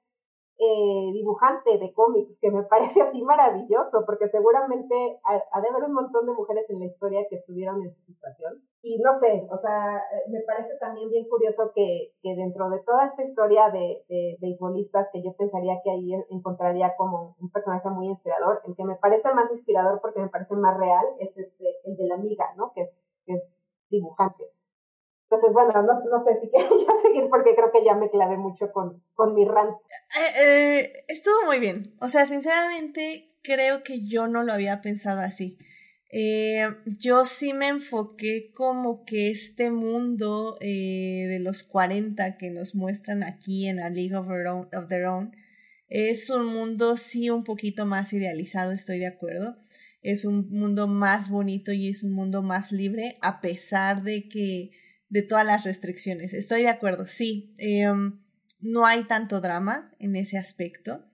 eh, 0.62 1.12
dibujante 1.14 1.78
de 1.78 1.94
cómics, 1.94 2.38
que 2.40 2.52
me 2.52 2.64
parece 2.64 3.02
así 3.02 3.22
maravilloso, 3.24 4.04
porque 4.06 4.28
seguramente 4.28 5.20
ha, 5.24 5.62
de 5.62 5.68
haber 5.70 5.86
un 5.86 5.94
montón 5.94 6.26
de 6.26 6.34
mujeres 6.34 6.70
en 6.70 6.80
la 6.80 6.86
historia 6.86 7.26
que 7.30 7.38
estuvieron 7.38 7.82
en 7.82 7.90
su 7.90 8.02
situación. 8.02 8.62
Y 8.82 9.00
no 9.00 9.14
sé, 9.14 9.48
o 9.50 9.56
sea, 9.56 9.98
eh, 9.98 10.30
me 10.30 10.42
parece 10.42 10.76
también 10.80 11.10
bien 11.10 11.30
curioso 11.30 11.72
que, 11.74 12.14
que 12.22 12.36
dentro 12.36 12.70
de 12.70 12.80
toda 12.80 13.06
esta 13.06 13.24
historia 13.24 13.70
de, 13.70 14.04
de 14.10 14.38
beisbolistas, 14.42 15.08
que 15.14 15.24
yo 15.24 15.34
pensaría 15.34 15.80
que 15.82 15.92
ahí 15.92 16.12
encontraría 16.30 16.94
como 16.98 17.38
un 17.40 17.50
personaje 17.52 17.90
muy 17.90 18.08
inspirador, 18.08 18.62
el 18.66 18.76
que 18.76 18.84
me 18.84 18.96
parece 18.96 19.34
más 19.34 19.50
inspirador 19.52 20.02
porque 20.02 20.20
me 20.20 20.30
parece 20.30 20.56
más 20.56 20.78
real 20.78 21.06
es 21.20 21.38
este, 21.38 21.66
el 21.86 21.96
de 21.96 22.06
la 22.06 22.16
amiga, 22.16 22.54
¿no? 22.58 22.74
Que 22.74 22.82
es, 22.82 23.08
que 23.26 23.34
es 23.36 23.50
dibujante. 23.90 24.44
Entonces, 25.30 25.54
bueno, 25.54 25.74
no, 25.74 25.94
no 25.94 26.20
sé 26.24 26.40
si 26.40 26.50
quiero 26.52 26.78
ya 26.80 26.94
seguir 27.02 27.30
porque 27.30 27.56
creo 27.56 27.72
que 27.72 27.84
ya 27.84 27.96
me 27.96 28.10
clavé 28.10 28.38
mucho 28.38 28.72
con, 28.72 29.04
con 29.14 29.34
mi 29.34 29.46
rant. 29.46 29.72
Eh, 29.72 30.46
eh, 30.46 30.94
estuvo 31.08 31.46
muy 31.46 31.60
bien. 31.60 31.96
O 32.02 32.08
sea, 32.08 32.26
sinceramente, 32.26 33.36
creo 33.44 33.84
que 33.84 34.06
yo 34.08 34.28
no 34.28 34.44
lo 34.44 34.54
había 34.54 34.82
pensado 34.82 35.22
así. 35.22 35.58
Eh, 36.12 36.68
yo 36.86 37.24
sí 37.24 37.54
me 37.54 37.68
enfoqué 37.68 38.52
como 38.52 39.06
que 39.06 39.30
este 39.30 39.70
mundo 39.70 40.58
eh, 40.60 41.28
de 41.30 41.40
los 41.40 41.62
40 41.64 42.38
que 42.38 42.50
nos 42.50 42.74
muestran 42.74 43.24
aquí 43.24 43.68
en 43.68 43.80
A 43.80 43.92
League 43.92 44.16
of 44.16 44.28
Their, 44.28 44.48
Own, 44.48 44.70
of 44.74 44.88
Their 44.88 45.06
Own 45.06 45.32
es 45.90 46.30
un 46.30 46.46
mundo 46.46 46.98
sí 46.98 47.30
un 47.32 47.44
poquito 47.44 47.86
más 47.86 48.14
idealizado, 48.14 48.72
estoy 48.72 49.00
de 49.00 49.08
acuerdo. 49.08 49.58
Es 50.02 50.24
un 50.24 50.48
mundo 50.50 50.88
más 50.88 51.30
bonito 51.30 51.74
y 51.74 51.90
es 51.90 52.04
un 52.04 52.14
mundo 52.14 52.42
más 52.42 52.72
libre, 52.72 53.18
a 53.22 53.42
pesar 53.42 54.04
de 54.04 54.30
que 54.30 54.70
de 55.10 55.24
todas 55.24 55.46
las 55.46 55.64
restricciones. 55.66 56.34
Estoy 56.34 56.62
de 56.62 56.70
acuerdo, 56.70 57.08
sí. 57.08 57.54
Em, 57.58 58.20
no 58.60 58.86
hay 58.86 59.04
tanto 59.04 59.42
drama 59.42 59.94
en 60.00 60.16
ese 60.16 60.38
aspecto. 60.38 61.06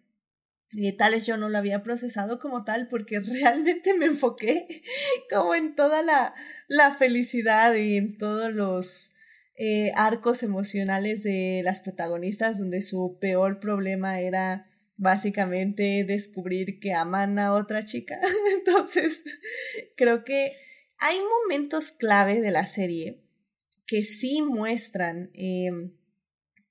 y 0.71 0.91
tal 0.93 1.13
vez 1.13 1.25
yo 1.25 1.37
no 1.37 1.47
lo 1.47 1.57
había 1.57 1.83
procesado 1.83 2.39
como 2.39 2.65
tal 2.65 2.87
porque 2.89 3.19
realmente 3.41 3.93
me 3.93 4.05
enfoqué 4.07 4.67
como 5.33 5.55
en 5.55 5.75
toda 5.75 6.01
la, 6.01 6.33
la 6.67 6.93
felicidad 6.93 7.73
y 7.75 7.97
en 7.97 8.17
todos 8.17 8.53
los 8.53 9.13
eh, 9.57 9.91
arcos 9.95 10.43
emocionales 10.43 11.23
de 11.23 11.61
las 11.63 11.79
protagonistas 11.79 12.59
donde 12.59 12.81
su 12.81 13.17
peor 13.21 13.59
problema 13.59 14.19
era 14.19 14.67
básicamente 14.97 16.03
descubrir 16.03 16.79
que 16.79 16.93
aman 16.93 17.39
a 17.39 17.53
otra 17.53 17.85
chica. 17.85 18.19
Entonces, 18.57 19.23
creo 19.95 20.25
que 20.25 20.57
hay 20.97 21.17
momentos 21.43 21.91
clave 21.91 22.41
de 22.41 22.51
la 22.51 22.67
serie 22.67 23.24
que 23.85 24.03
sí 24.03 24.41
muestran 24.41 25.29
em, 25.33 25.93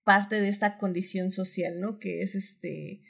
parte 0.05 0.41
de 0.41 0.49
esta 0.49 0.79
condición 0.79 1.33
social, 1.33 1.81
¿no? 1.81 1.99
Que 1.99 2.23
es 2.23 2.35
este, 2.35 3.03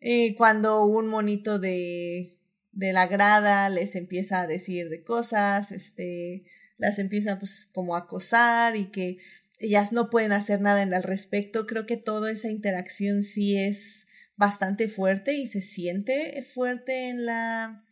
eh, 0.00 0.34
cuando 0.34 0.84
un 0.86 1.06
monito 1.06 1.58
de, 1.58 2.38
de 2.72 2.92
la 2.92 3.06
grada 3.06 3.68
les 3.68 3.94
empieza 3.96 4.40
a 4.40 4.46
decir 4.46 4.88
de 4.88 5.04
cosas, 5.04 5.72
este, 5.72 6.44
las 6.78 6.98
empieza 6.98 7.38
pues 7.38 7.68
como 7.72 7.94
a 7.94 8.00
acosar 8.00 8.76
y 8.76 8.86
que 8.86 9.18
ellas 9.58 9.92
no 9.92 10.10
pueden 10.10 10.32
hacer 10.32 10.60
nada 10.60 10.82
en 10.82 10.92
al 10.92 11.04
respecto. 11.04 11.66
Creo 11.66 11.86
que 11.86 11.96
toda 11.96 12.32
esa 12.32 12.50
interacción 12.50 13.22
sí 13.22 13.56
es 13.56 14.08
bastante 14.36 14.88
fuerte 14.88 15.34
y 15.34 15.46
se 15.46 15.62
siente 15.62 16.42
fuerte 16.42 17.10
en 17.10 17.24
la, 17.24 17.84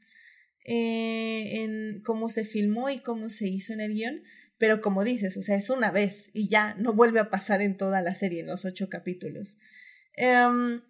eh, 0.65 1.63
en 1.63 2.03
cómo 2.03 2.29
se 2.29 2.45
filmó 2.45 2.91
y 2.91 2.99
cómo 2.99 3.29
se 3.29 3.47
hizo 3.47 3.73
en 3.73 3.81
el 3.81 3.95
guion. 3.95 4.23
Pero 4.61 4.83
como 4.83 5.05
dices, 5.05 5.39
o 5.39 5.43
sea, 5.43 5.57
es 5.57 5.71
una 5.71 5.91
vez 5.91 6.29
y 6.35 6.51
ya 6.51 6.75
no 6.75 6.93
vuelve 6.93 7.19
a 7.19 7.31
pasar 7.31 7.63
en 7.63 7.79
toda 7.79 8.03
la 8.03 8.15
serie, 8.15 8.41
en 8.41 8.47
los 8.47 8.67
ocho 8.67 8.91
capítulos. 8.91 9.57
Em, 10.13 10.83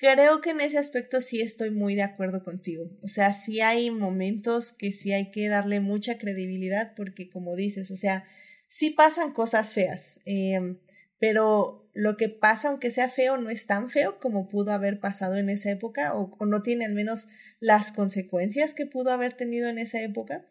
creo 0.00 0.40
que 0.40 0.50
en 0.50 0.60
ese 0.60 0.78
aspecto 0.78 1.20
sí 1.20 1.40
estoy 1.40 1.72
muy 1.72 1.96
de 1.96 2.04
acuerdo 2.04 2.44
contigo. 2.44 2.96
O 3.02 3.08
sea, 3.08 3.34
sí 3.34 3.60
hay 3.60 3.90
momentos 3.90 4.72
que 4.72 4.92
sí 4.92 5.12
hay 5.12 5.30
que 5.30 5.48
darle 5.48 5.80
mucha 5.80 6.16
credibilidad 6.16 6.94
porque 6.94 7.28
como 7.28 7.56
dices, 7.56 7.90
o 7.90 7.96
sea, 7.96 8.24
sí 8.68 8.90
pasan 8.90 9.32
cosas 9.32 9.72
feas, 9.72 10.20
em, 10.24 10.78
pero 11.18 11.90
lo 11.94 12.16
que 12.16 12.28
pasa, 12.28 12.68
aunque 12.68 12.92
sea 12.92 13.08
feo, 13.08 13.36
no 13.36 13.50
es 13.50 13.66
tan 13.66 13.90
feo 13.90 14.20
como 14.20 14.46
pudo 14.48 14.70
haber 14.70 15.00
pasado 15.00 15.36
en 15.38 15.50
esa 15.50 15.72
época 15.72 16.14
o 16.14 16.46
no 16.46 16.62
tiene 16.62 16.84
al 16.84 16.94
menos 16.94 17.26
las 17.58 17.90
consecuencias 17.90 18.74
que 18.74 18.86
pudo 18.86 19.10
haber 19.10 19.32
tenido 19.32 19.68
en 19.68 19.78
esa 19.78 20.00
época. 20.02 20.46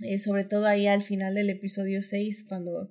Eh, 0.00 0.18
sobre 0.18 0.44
todo 0.44 0.66
ahí 0.66 0.86
al 0.86 1.02
final 1.02 1.34
del 1.34 1.50
episodio 1.50 2.02
6, 2.02 2.44
cuando 2.48 2.90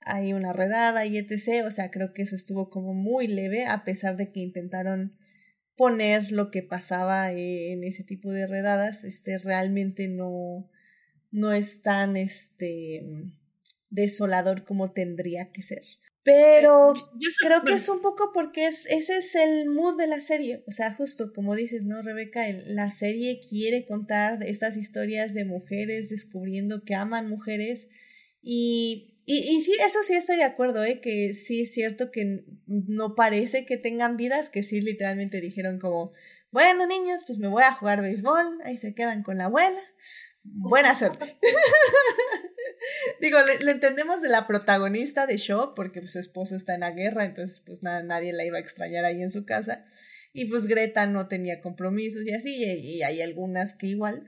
hay 0.00 0.32
una 0.32 0.52
redada 0.52 1.06
y 1.06 1.16
etc. 1.16 1.64
O 1.66 1.70
sea, 1.70 1.90
creo 1.90 2.12
que 2.12 2.22
eso 2.22 2.36
estuvo 2.36 2.70
como 2.70 2.94
muy 2.94 3.26
leve, 3.26 3.66
a 3.66 3.84
pesar 3.84 4.16
de 4.16 4.28
que 4.28 4.40
intentaron 4.40 5.16
poner 5.76 6.30
lo 6.30 6.50
que 6.50 6.62
pasaba 6.62 7.32
en 7.32 7.82
ese 7.82 8.04
tipo 8.04 8.30
de 8.32 8.46
redadas, 8.46 9.04
este 9.04 9.38
realmente 9.38 10.08
no, 10.08 10.70
no 11.30 11.52
es 11.52 11.82
tan 11.82 12.16
este 12.16 13.04
desolador 13.90 14.64
como 14.64 14.92
tendría 14.92 15.50
que 15.50 15.62
ser. 15.62 15.82
Pero 16.24 16.94
creo 17.42 17.62
que 17.64 17.74
es 17.74 17.88
un 17.90 18.00
poco 18.00 18.30
porque 18.32 18.66
es, 18.66 18.86
ese 18.86 19.18
es 19.18 19.34
el 19.34 19.68
mood 19.68 19.98
de 19.98 20.06
la 20.06 20.22
serie. 20.22 20.64
O 20.66 20.70
sea, 20.70 20.94
justo 20.94 21.34
como 21.34 21.54
dices, 21.54 21.84
¿no, 21.84 22.00
Rebeca? 22.00 22.46
la 22.66 22.90
serie 22.90 23.40
quiere 23.46 23.84
contar 23.84 24.42
estas 24.42 24.78
historias 24.78 25.34
de 25.34 25.44
mujeres 25.44 26.08
descubriendo 26.08 26.82
que 26.82 26.94
aman 26.94 27.28
mujeres. 27.28 27.90
Y, 28.42 29.18
y, 29.26 29.54
y, 29.54 29.60
sí, 29.60 29.72
eso 29.86 29.98
sí 30.02 30.14
estoy 30.14 30.36
de 30.36 30.44
acuerdo, 30.44 30.82
¿eh? 30.82 31.00
Que 31.02 31.34
sí 31.34 31.60
es 31.60 31.74
cierto 31.74 32.10
que 32.10 32.44
no 32.66 33.14
parece 33.14 33.66
que 33.66 33.76
tengan 33.76 34.16
vidas, 34.16 34.48
que 34.48 34.62
sí 34.62 34.80
literalmente 34.80 35.42
dijeron 35.42 35.78
como, 35.78 36.12
bueno, 36.50 36.86
niños, 36.86 37.22
pues 37.26 37.38
me 37.38 37.48
voy 37.48 37.64
a 37.64 37.72
jugar 37.74 38.00
béisbol, 38.00 38.60
ahí 38.64 38.78
se 38.78 38.94
quedan 38.94 39.22
con 39.22 39.36
la 39.36 39.46
abuela. 39.46 39.80
Buena 40.42 40.94
suerte. 40.94 41.38
Digo, 43.20 43.38
le, 43.60 43.70
entendemos 43.70 44.20
de 44.22 44.28
la 44.28 44.46
protagonista 44.46 45.26
de 45.26 45.36
Show, 45.36 45.74
porque 45.74 46.00
pues, 46.00 46.12
su 46.12 46.18
esposo 46.18 46.56
está 46.56 46.74
en 46.74 46.80
la 46.80 46.92
guerra, 46.92 47.24
entonces 47.24 47.62
pues 47.64 47.82
nada, 47.82 48.02
nadie 48.02 48.32
la 48.32 48.44
iba 48.44 48.58
a 48.58 48.60
extrañar 48.60 49.04
ahí 49.04 49.22
en 49.22 49.30
su 49.30 49.44
casa. 49.44 49.84
Y 50.32 50.50
pues 50.50 50.66
Greta 50.66 51.06
no 51.06 51.28
tenía 51.28 51.60
compromisos 51.60 52.26
y 52.26 52.34
así, 52.34 52.56
y, 52.56 53.02
hay 53.02 53.22
algunas 53.22 53.74
que 53.74 53.86
igual. 53.86 54.26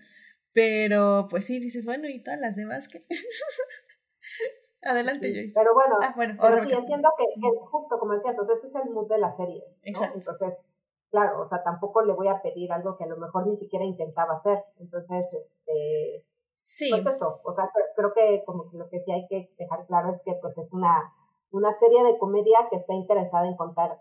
Pero 0.53 1.27
pues 1.29 1.45
sí, 1.45 1.59
dices, 1.59 1.85
bueno, 1.85 2.09
¿y 2.09 2.23
todas 2.23 2.41
las 2.41 2.57
demás 2.57 2.89
que 2.89 3.03
Adelante, 4.83 5.33
Joyce. 5.35 5.53
Pero 5.55 5.75
bueno, 5.75 5.97
ah, 6.01 6.13
bueno 6.17 6.35
pero 6.41 6.63
sí, 6.63 6.73
entiendo 6.73 7.09
que, 7.19 7.25
justo 7.71 7.99
como 7.99 8.13
decías, 8.13 8.39
o 8.39 8.45
sea, 8.45 8.55
ese 8.55 8.69
es 8.69 8.75
el 8.77 8.91
mood 8.91 9.09
de 9.09 9.19
la 9.19 9.33
serie. 9.33 9.65
Exacto. 9.83 10.19
Entonces, 10.19 10.69
claro, 11.11 11.43
o 11.43 11.47
sea, 11.47 11.63
tampoco 11.65 12.03
le 12.03 12.15
voy 12.15 12.29
a 12.29 12.41
pedir 12.41 12.71
algo 12.73 12.97
que 12.97 13.05
a 13.05 13.09
lo 13.09 13.17
mejor 13.17 13.47
ni 13.49 13.57
siquiera 13.57 13.85
intentaba 13.85 14.37
hacer. 14.37 14.63
Entonces, 14.79 15.27
este, 15.27 16.25
Sí. 16.69 16.91
Pues 16.91 17.07
eso, 17.15 17.41
o 17.45 17.55
sea, 17.55 17.71
creo 17.95 18.13
que 18.13 18.43
como 18.45 18.69
que 18.69 18.77
lo 18.77 18.89
que 18.89 18.99
sí 18.99 19.13
hay 19.13 19.25
que 19.29 19.55
dejar 19.57 19.87
claro 19.87 20.11
es 20.11 20.21
que 20.25 20.33
pues 20.43 20.59
es 20.59 20.73
una, 20.73 21.15
una 21.53 21.73
serie 21.73 22.03
de 22.03 22.19
comedia 22.19 22.67
que 22.69 22.75
está 22.75 22.93
interesada 22.93 23.47
en 23.47 23.55
contar 23.55 24.01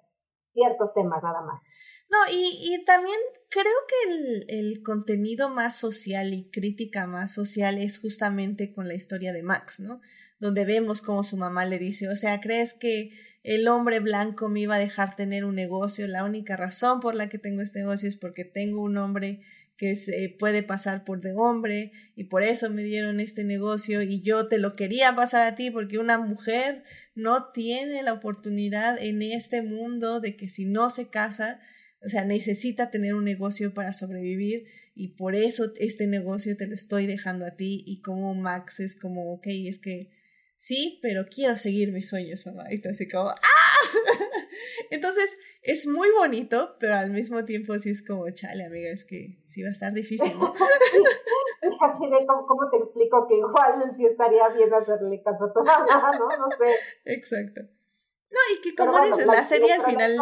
ciertos 0.51 0.91
temas 0.95 1.21
nada 1.21 1.41
más. 1.41 1.61
No, 2.09 2.17
y, 2.33 2.73
y 2.73 2.83
también 2.83 3.19
creo 3.49 3.65
que 3.87 4.13
el, 4.13 4.45
el, 4.47 4.83
contenido 4.83 5.49
más 5.49 5.75
social 5.75 6.33
y 6.33 6.49
crítica 6.49 7.05
más 7.05 7.35
social 7.35 7.77
es 7.77 7.99
justamente 7.99 8.73
con 8.73 8.87
la 8.87 8.95
historia 8.95 9.31
de 9.31 9.43
Max, 9.43 9.79
¿no? 9.79 10.01
Donde 10.39 10.65
vemos 10.65 11.03
como 11.03 11.23
su 11.23 11.37
mamá 11.37 11.65
le 11.65 11.77
dice, 11.77 12.09
o 12.09 12.15
sea, 12.15 12.41
¿crees 12.41 12.73
que 12.73 13.11
el 13.43 13.67
hombre 13.67 13.99
blanco 13.99 14.49
me 14.49 14.61
iba 14.61 14.75
a 14.75 14.79
dejar 14.79 15.15
tener 15.15 15.45
un 15.45 15.53
negocio? 15.53 16.07
La 16.07 16.23
única 16.23 16.57
razón 16.57 16.99
por 16.99 17.13
la 17.13 17.29
que 17.29 17.37
tengo 17.37 17.61
este 17.61 17.79
negocio 17.81 18.07
es 18.07 18.17
porque 18.17 18.43
tengo 18.43 18.81
un 18.81 18.97
hombre 18.97 19.41
que 19.77 19.95
se 19.95 20.33
puede 20.39 20.63
pasar 20.63 21.03
por 21.03 21.21
de 21.21 21.33
hombre 21.33 21.91
y 22.15 22.25
por 22.25 22.43
eso 22.43 22.69
me 22.69 22.83
dieron 22.83 23.19
este 23.19 23.43
negocio 23.43 24.01
y 24.01 24.21
yo 24.21 24.47
te 24.47 24.57
lo 24.57 24.73
quería 24.73 25.15
pasar 25.15 25.41
a 25.41 25.55
ti 25.55 25.69
porque 25.69 25.99
una 25.99 26.17
mujer 26.17 26.83
no 27.13 27.51
tiene 27.51 28.01
la 28.01 28.13
oportunidad 28.13 29.01
en 29.01 29.21
este 29.21 29.61
mundo 29.61 30.19
de 30.19 30.35
que 30.37 30.47
si 30.47 30.65
no 30.65 30.89
se 30.89 31.09
casa, 31.09 31.59
o 32.01 32.09
sea, 32.09 32.23
necesita 32.23 32.89
tener 32.89 33.15
un 33.15 33.25
negocio 33.25 33.73
para 33.73 33.93
sobrevivir 33.93 34.65
y 34.93 35.09
por 35.09 35.35
eso 35.35 35.73
este 35.77 36.07
negocio 36.07 36.55
te 36.55 36.67
lo 36.67 36.75
estoy 36.75 37.05
dejando 37.05 37.45
a 37.45 37.55
ti 37.55 37.83
y 37.85 38.01
como 38.01 38.33
Max 38.33 38.79
es 38.79 38.95
como, 38.95 39.33
ok, 39.33 39.47
es 39.47 39.77
que 39.77 40.09
sí, 40.57 40.99
pero 41.01 41.27
quiero 41.27 41.57
seguir 41.57 41.91
mis 41.91 42.07
sueños, 42.07 42.45
mamá. 42.45 42.65
Y 42.71 42.85
así 42.87 43.07
como, 43.07 43.29
¡ah! 43.29 43.35
Entonces, 44.91 45.37
es 45.65 45.87
muy 45.87 46.07
bonito, 46.11 46.75
pero 46.79 46.95
al 46.95 47.09
mismo 47.09 47.43
tiempo 47.43 47.77
sí 47.79 47.89
es 47.89 48.05
como, 48.05 48.29
chale, 48.29 48.65
amiga, 48.65 48.89
es 48.91 49.03
que 49.03 49.41
sí 49.47 49.63
va 49.63 49.69
a 49.69 49.71
estar 49.71 49.91
difícil, 49.93 50.37
¿no? 50.37 50.51
Así 51.81 52.07
de 52.07 52.25
cómo, 52.27 52.69
te 52.69 52.77
explico 52.77 53.27
que 53.27 53.37
igual 53.37 53.91
sí 53.95 54.05
estaría 54.05 54.47
bien 54.49 54.71
hacerle 54.71 55.23
caso 55.23 55.45
a 55.45 55.53
tu 55.53 55.59
mamá, 55.63 56.11
¿no? 56.19 56.27
No 56.27 56.51
sé. 56.51 56.75
Exacto. 57.05 57.61
No, 57.61 58.39
y 58.53 58.61
que 58.61 58.75
como 58.75 58.99
dices, 59.01 59.25
la, 59.25 59.43
serie 59.43 59.73
al 59.73 59.83
final, 59.83 60.17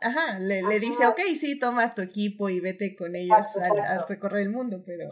ajá, 0.00 0.38
le, 0.38 0.62
le 0.62 0.78
dice, 0.78 1.06
ok, 1.06 1.20
sí, 1.34 1.58
toma 1.58 1.94
tu 1.94 2.00
equipo 2.00 2.48
y 2.48 2.60
vete 2.60 2.96
con 2.96 3.16
ellos 3.16 3.56
a, 3.56 4.06
recorrer 4.06 4.42
el 4.42 4.50
mundo, 4.50 4.82
pero... 4.86 5.08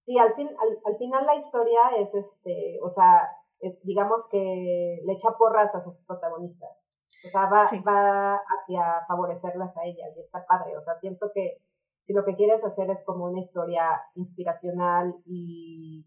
Sí, 0.00 0.18
al, 0.18 0.34
fin, 0.34 0.48
al, 0.48 0.96
final 0.98 1.26
la 1.26 1.36
historia 1.36 1.80
es, 1.98 2.14
este, 2.14 2.78
o 2.82 2.90
sea, 2.90 3.28
digamos 3.84 4.22
que 4.30 5.00
le 5.04 5.12
echa 5.12 5.36
porras 5.38 5.74
a 5.74 5.80
sus 5.80 5.98
protagonistas. 6.06 6.91
O 7.24 7.28
sea, 7.28 7.46
va, 7.46 7.62
va 7.86 8.34
hacia 8.36 9.04
favorecerlas 9.06 9.76
a 9.76 9.84
ellas 9.84 10.10
y 10.16 10.20
está 10.20 10.44
padre. 10.46 10.76
O 10.76 10.82
sea, 10.82 10.94
siento 10.94 11.30
que 11.34 11.58
si 12.04 12.12
lo 12.12 12.24
que 12.24 12.34
quieres 12.34 12.64
hacer 12.64 12.90
es 12.90 13.02
como 13.04 13.26
una 13.26 13.40
historia 13.40 14.00
inspiracional 14.14 15.14
y, 15.24 16.04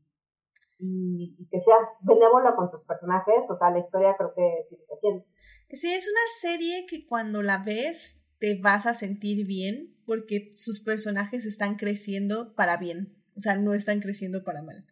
y, 0.77 1.47
que 1.49 1.61
seas 1.61 1.83
benévolo 2.01 2.55
con 2.55 2.69
tus 2.69 2.83
personajes, 2.83 3.45
o 3.49 3.55
sea, 3.55 3.71
la 3.71 3.79
historia 3.79 4.15
creo 4.17 4.33
que 4.35 4.63
sí 4.67 4.77
haciendo. 4.93 5.25
Sí, 5.69 5.93
es 5.93 6.09
una 6.09 6.51
serie 6.51 6.85
que 6.87 7.05
cuando 7.05 7.41
la 7.41 7.59
ves 7.59 8.23
te 8.39 8.59
vas 8.61 8.85
a 8.85 8.93
sentir 8.93 9.47
bien 9.47 9.95
porque 10.05 10.51
sus 10.55 10.83
personajes 10.83 11.45
están 11.45 11.75
creciendo 11.75 12.53
para 12.55 12.77
bien, 12.77 13.15
o 13.35 13.39
sea, 13.39 13.55
no 13.55 13.73
están 13.73 14.01
creciendo 14.01 14.43
para 14.43 14.61
mal. 14.61 14.85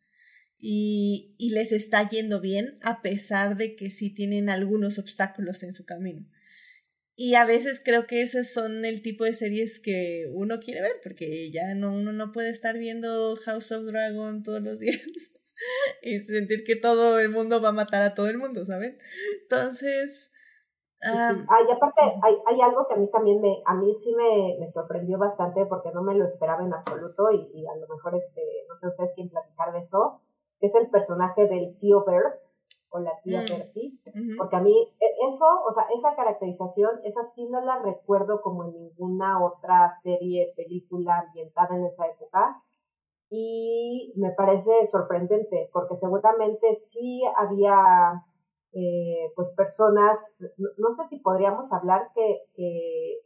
Y, 0.66 1.36
y 1.38 1.50
les 1.50 1.74
está 1.74 2.08
yendo 2.08 2.40
bien 2.40 2.80
a 2.82 3.02
pesar 3.02 3.58
de 3.58 3.76
que 3.76 3.92
sí 3.92 4.14
tienen 4.14 4.48
algunos 4.50 4.98
obstáculos 4.98 5.62
en 5.64 5.74
su 5.74 5.84
camino. 5.84 6.26
Y 7.16 7.36
a 7.36 7.46
veces 7.46 7.82
creo 7.84 8.08
que 8.08 8.22
esos 8.22 8.52
son 8.52 8.86
el 8.86 9.04
tipo 9.04 9.24
de 9.24 9.34
series 9.34 9.80
que 9.80 10.26
uno 10.34 10.60
quiere 10.60 10.82
ver, 10.82 11.00
porque 11.04 11.52
ya 11.52 11.76
no, 11.76 11.94
uno 11.94 12.12
no 12.12 12.32
puede 12.32 12.50
estar 12.50 12.76
viendo 12.78 13.36
House 13.46 13.72
of 13.72 13.86
Dragon 13.86 14.42
todos 14.42 14.62
los 14.62 14.80
días 14.80 14.98
y 16.02 16.18
sentir 16.20 16.64
que 16.66 16.76
todo 16.76 17.20
el 17.20 17.30
mundo 17.30 17.62
va 17.62 17.70
a 17.70 17.74
matar 17.74 18.02
a 18.02 18.16
todo 18.16 18.28
el 18.30 18.38
mundo, 18.38 18.66
¿saben? 18.66 18.98
Entonces... 19.44 20.32
Um, 21.04 21.46
Ay, 21.50 21.66
aparte, 21.70 22.02
hay, 22.02 22.36
hay, 22.48 22.62
algo 22.62 22.88
que 22.88 22.94
a 22.94 22.98
mí 22.98 23.10
también 23.12 23.42
me, 23.42 23.62
a 23.66 23.76
mí 23.76 23.94
sí 24.02 24.16
me, 24.16 24.58
me, 24.58 24.72
sorprendió 24.72 25.18
bastante 25.18 25.66
porque 25.66 25.92
no 25.94 26.02
me 26.02 26.16
lo 26.16 26.26
esperaba 26.26 26.66
en 26.66 26.74
absoluto 26.74 27.30
y, 27.30 27.60
y 27.60 27.68
a 27.68 27.76
lo 27.76 27.94
mejor, 27.94 28.16
este, 28.16 28.42
no 28.70 28.76
sé 28.78 28.88
ustedes 28.88 29.12
quién 29.14 29.30
platicar 29.30 29.74
de 29.74 29.80
eso, 29.80 30.22
que 30.64 30.68
es 30.68 30.76
el 30.76 30.90
personaje 30.90 31.46
del 31.46 31.78
tío 31.78 32.06
Bert, 32.06 32.40
o 32.88 33.00
la 33.00 33.12
tía 33.22 33.42
mm, 33.42 33.52
Bertie, 33.52 34.00
porque 34.38 34.56
a 34.56 34.62
mí 34.62 34.74
e, 34.98 35.28
eso, 35.28 35.46
o 35.68 35.72
sea, 35.74 35.88
esa 35.94 36.16
caracterización, 36.16 37.02
esa 37.04 37.22
sí 37.26 37.50
no 37.50 37.60
la 37.60 37.80
recuerdo 37.80 38.42
como 38.42 38.64
en 38.64 38.72
ninguna 38.72 39.44
otra 39.44 39.90
serie, 40.02 40.54
película 40.56 41.20
ambientada 41.20 41.76
en 41.76 41.84
esa 41.84 42.08
época, 42.08 42.64
y 43.30 44.14
me 44.16 44.32
parece 44.32 44.72
sorprendente, 44.86 45.70
porque 45.74 45.98
seguramente 45.98 46.76
sí 46.76 47.22
había, 47.36 48.24
eh, 48.72 49.34
pues, 49.36 49.52
personas, 49.58 50.18
no, 50.78 50.92
sé 50.92 51.04
si 51.10 51.20
podríamos 51.20 51.74
hablar 51.74 52.10
que, 52.16 52.40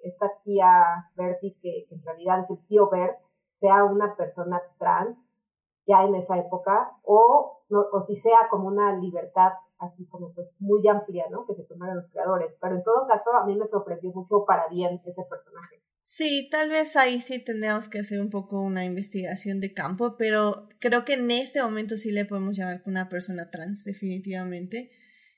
esta 0.02 0.32
tía 0.44 0.72
Bertie, 1.16 1.56
que, 1.62 1.86
en 1.92 2.02
realidad 2.04 2.40
es 2.40 2.50
el 2.50 2.66
tío 2.66 2.90
Bert, 2.90 3.20
sea 3.52 3.84
una 3.84 4.16
persona 4.16 4.60
trans, 4.80 5.27
ya 5.88 6.04
en 6.04 6.16
esa 6.16 6.38
época, 6.38 6.92
o, 7.04 7.64
o 7.70 8.02
si 8.02 8.16
sea 8.16 8.48
como 8.50 8.68
una 8.68 8.98
libertad 8.98 9.54
así 9.80 10.06
como 10.06 10.34
pues 10.34 10.52
muy 10.60 10.88
amplia, 10.88 11.26
¿no? 11.32 11.46
Que 11.46 11.54
se 11.54 11.64
tomaron 11.64 11.98
los 11.98 12.10
creadores. 12.10 12.58
Pero 12.60 12.76
en 12.76 12.84
todo 12.84 13.08
caso, 13.08 13.32
a 13.34 13.46
mí 13.46 13.56
me 13.56 13.66
sorprendió 13.66 14.12
mucho 14.12 14.44
para 14.46 14.68
bien 14.70 15.02
ese 15.06 15.24
personaje. 15.24 15.82
Sí, 16.04 16.48
tal 16.50 16.70
vez 16.70 16.96
ahí 16.96 17.20
sí 17.20 17.40
tendríamos 17.40 17.90
que 17.90 18.00
hacer 18.00 18.22
un 18.22 18.30
poco 18.30 18.62
una 18.62 18.86
investigación 18.86 19.60
de 19.60 19.74
campo, 19.74 20.16
pero 20.18 20.68
creo 20.80 21.04
que 21.04 21.14
en 21.14 21.30
este 21.30 21.62
momento 21.62 21.98
sí 21.98 22.12
le 22.12 22.24
podemos 22.24 22.56
llamar 22.56 22.82
una 22.86 23.10
persona 23.10 23.52
trans, 23.52 23.84
definitivamente. 23.84 24.90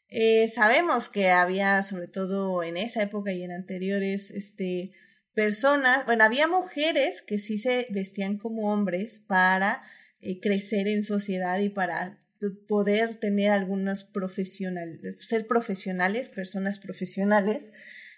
Eh, 0.10 0.48
sabemos 0.48 1.10
que 1.10 1.32
había, 1.32 1.82
sobre 1.82 2.08
todo 2.08 2.62
en 2.62 2.78
esa 2.78 3.02
época 3.02 3.32
y 3.32 3.44
en 3.44 3.52
anteriores, 3.52 4.30
este, 4.30 4.92
personas, 5.34 6.06
bueno, 6.06 6.24
había 6.24 6.48
mujeres 6.48 7.24
que 7.24 7.40
sí 7.40 7.58
se 7.58 7.88
vestían 7.90 8.38
como 8.38 8.72
hombres 8.72 9.22
para 9.22 9.82
eh, 10.22 10.40
crecer 10.40 10.88
en 10.88 11.04
sociedad 11.04 11.60
y 11.60 11.70
para 11.70 12.20
poder 12.68 13.16
tener 13.16 13.52
algunas 13.52 14.04
profesionales, 14.04 15.02
ser 15.20 15.46
profesionales, 15.48 16.30
personas 16.30 16.80
profesionales, 16.80 17.72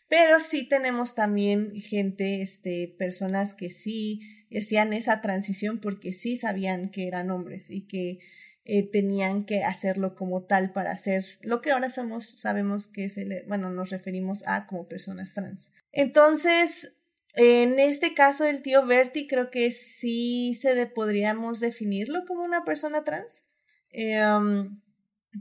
pero 0.07 0.39
sí 0.39 0.67
tenemos 0.67 1.15
también 1.15 1.73
gente, 1.75 2.41
este, 2.41 2.93
personas 2.99 3.53
que 3.55 3.71
sí 3.71 4.19
hacían 4.55 4.93
esa 4.93 5.21
transición 5.21 5.79
porque 5.79 6.13
sí 6.13 6.37
sabían 6.37 6.89
que 6.89 7.07
eran 7.07 7.31
hombres 7.31 7.69
y 7.69 7.87
que 7.87 8.19
eh, 8.65 8.83
tenían 8.83 9.45
que 9.45 9.63
hacerlo 9.63 10.15
como 10.15 10.43
tal 10.43 10.71
para 10.71 10.91
hacer 10.91 11.25
lo 11.41 11.61
que 11.61 11.71
ahora 11.71 11.89
somos, 11.89 12.35
sabemos 12.37 12.87
que 12.87 13.09
se 13.09 13.43
bueno, 13.47 13.71
nos 13.71 13.89
referimos 13.89 14.47
a 14.47 14.67
como 14.67 14.87
personas 14.87 15.33
trans. 15.33 15.71
Entonces, 15.91 16.93
en 17.35 17.79
este 17.79 18.13
caso 18.13 18.45
el 18.45 18.61
tío 18.61 18.85
Bertie 18.85 19.27
creo 19.27 19.49
que 19.49 19.71
sí 19.71 20.53
se 20.55 20.85
podríamos 20.87 21.59
definirlo 21.59 22.25
como 22.25 22.43
una 22.43 22.63
persona 22.63 23.03
trans. 23.03 23.45
Em, 23.91 24.81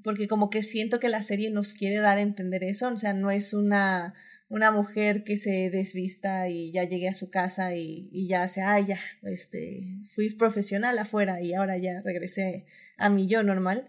porque 0.04 0.28
como 0.28 0.50
que 0.50 0.62
siento 0.62 1.00
que 1.00 1.08
la 1.08 1.22
serie 1.22 1.50
nos 1.50 1.74
quiere 1.74 1.96
dar 1.96 2.18
a 2.18 2.22
entender 2.22 2.62
eso, 2.64 2.88
o 2.88 2.98
sea, 2.98 3.12
no 3.12 3.30
es 3.30 3.54
una, 3.54 4.14
una 4.48 4.70
mujer 4.70 5.24
que 5.24 5.36
se 5.36 5.70
desvista 5.70 6.48
y 6.48 6.72
ya 6.72 6.84
llegue 6.84 7.08
a 7.08 7.14
su 7.14 7.30
casa 7.30 7.74
y, 7.74 8.08
y 8.12 8.28
ya 8.28 8.48
se, 8.48 8.62
ah, 8.62 8.78
ya, 8.80 8.98
este, 9.22 9.84
fui 10.14 10.30
profesional 10.30 10.98
afuera 10.98 11.40
y 11.40 11.54
ahora 11.54 11.76
ya 11.76 12.02
regresé 12.02 12.66
a 12.98 13.10
mi 13.10 13.26
yo 13.26 13.42
normal, 13.42 13.88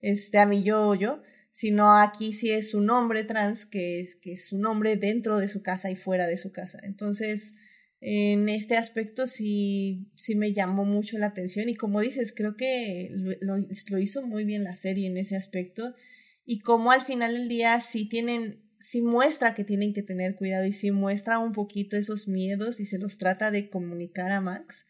este, 0.00 0.38
a 0.38 0.46
mi 0.46 0.62
yo 0.62 0.94
yo, 0.94 1.22
sino 1.58 1.98
aquí 1.98 2.34
sí 2.34 2.52
es 2.52 2.72
un 2.72 2.88
hombre 2.88 3.24
trans 3.24 3.66
que, 3.66 4.06
que 4.22 4.34
es 4.34 4.52
un 4.52 4.64
hombre 4.64 4.96
dentro 4.96 5.38
de 5.38 5.48
su 5.48 5.60
casa 5.60 5.90
y 5.90 5.96
fuera 5.96 6.28
de 6.28 6.38
su 6.38 6.52
casa. 6.52 6.78
Entonces, 6.84 7.56
en 8.00 8.48
este 8.48 8.76
aspecto 8.76 9.26
sí, 9.26 10.08
sí 10.14 10.36
me 10.36 10.52
llamó 10.52 10.84
mucho 10.84 11.18
la 11.18 11.26
atención 11.26 11.68
y 11.68 11.74
como 11.74 12.00
dices, 12.00 12.32
creo 12.32 12.54
que 12.54 13.08
lo, 13.10 13.56
lo, 13.56 13.98
hizo 13.98 14.24
muy 14.24 14.44
bien 14.44 14.62
la 14.62 14.76
serie 14.76 15.08
en 15.08 15.16
ese 15.16 15.34
aspecto 15.34 15.96
y 16.44 16.60
como 16.60 16.92
al 16.92 17.00
final 17.00 17.34
del 17.34 17.48
día 17.48 17.80
sí 17.80 18.08
tienen, 18.08 18.62
sí 18.78 19.02
muestra 19.02 19.54
que 19.54 19.64
tienen 19.64 19.92
que 19.92 20.04
tener 20.04 20.36
cuidado 20.36 20.64
y 20.64 20.70
sí 20.70 20.92
muestra 20.92 21.40
un 21.40 21.50
poquito 21.50 21.96
esos 21.96 22.28
miedos 22.28 22.78
y 22.78 22.86
se 22.86 23.00
los 23.00 23.18
trata 23.18 23.50
de 23.50 23.68
comunicar 23.68 24.30
a 24.30 24.40
Max, 24.40 24.86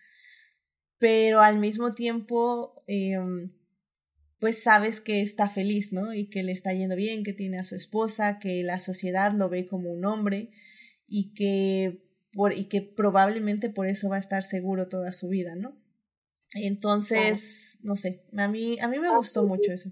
pero 0.98 1.40
al 1.40 1.58
mismo 1.58 1.92
tiempo 1.92 2.74
em, 2.88 3.57
pues 4.40 4.62
sabes 4.62 5.00
que 5.00 5.20
está 5.20 5.48
feliz, 5.48 5.92
¿no? 5.92 6.14
Y 6.14 6.28
que 6.28 6.42
le 6.42 6.52
está 6.52 6.72
yendo 6.72 6.96
bien, 6.96 7.24
que 7.24 7.32
tiene 7.32 7.58
a 7.58 7.64
su 7.64 7.74
esposa, 7.74 8.38
que 8.38 8.62
la 8.62 8.80
sociedad 8.80 9.32
lo 9.32 9.48
ve 9.48 9.66
como 9.66 9.90
un 9.90 10.04
hombre 10.04 10.50
y 11.06 11.34
que 11.34 12.04
y 12.54 12.68
que 12.68 12.82
probablemente 12.82 13.68
por 13.68 13.86
eso 13.88 14.08
va 14.08 14.16
a 14.16 14.20
estar 14.20 14.44
seguro 14.44 14.88
toda 14.88 15.12
su 15.12 15.28
vida, 15.28 15.56
¿no? 15.56 15.76
Entonces, 16.54 17.80
no 17.82 17.96
sé, 17.96 18.24
a 18.36 18.48
mí, 18.48 18.76
a 18.80 18.88
mí 18.88 18.98
me 18.98 19.08
ah, 19.08 19.16
gustó 19.16 19.44
mucho 19.44 19.72
eso. 19.72 19.90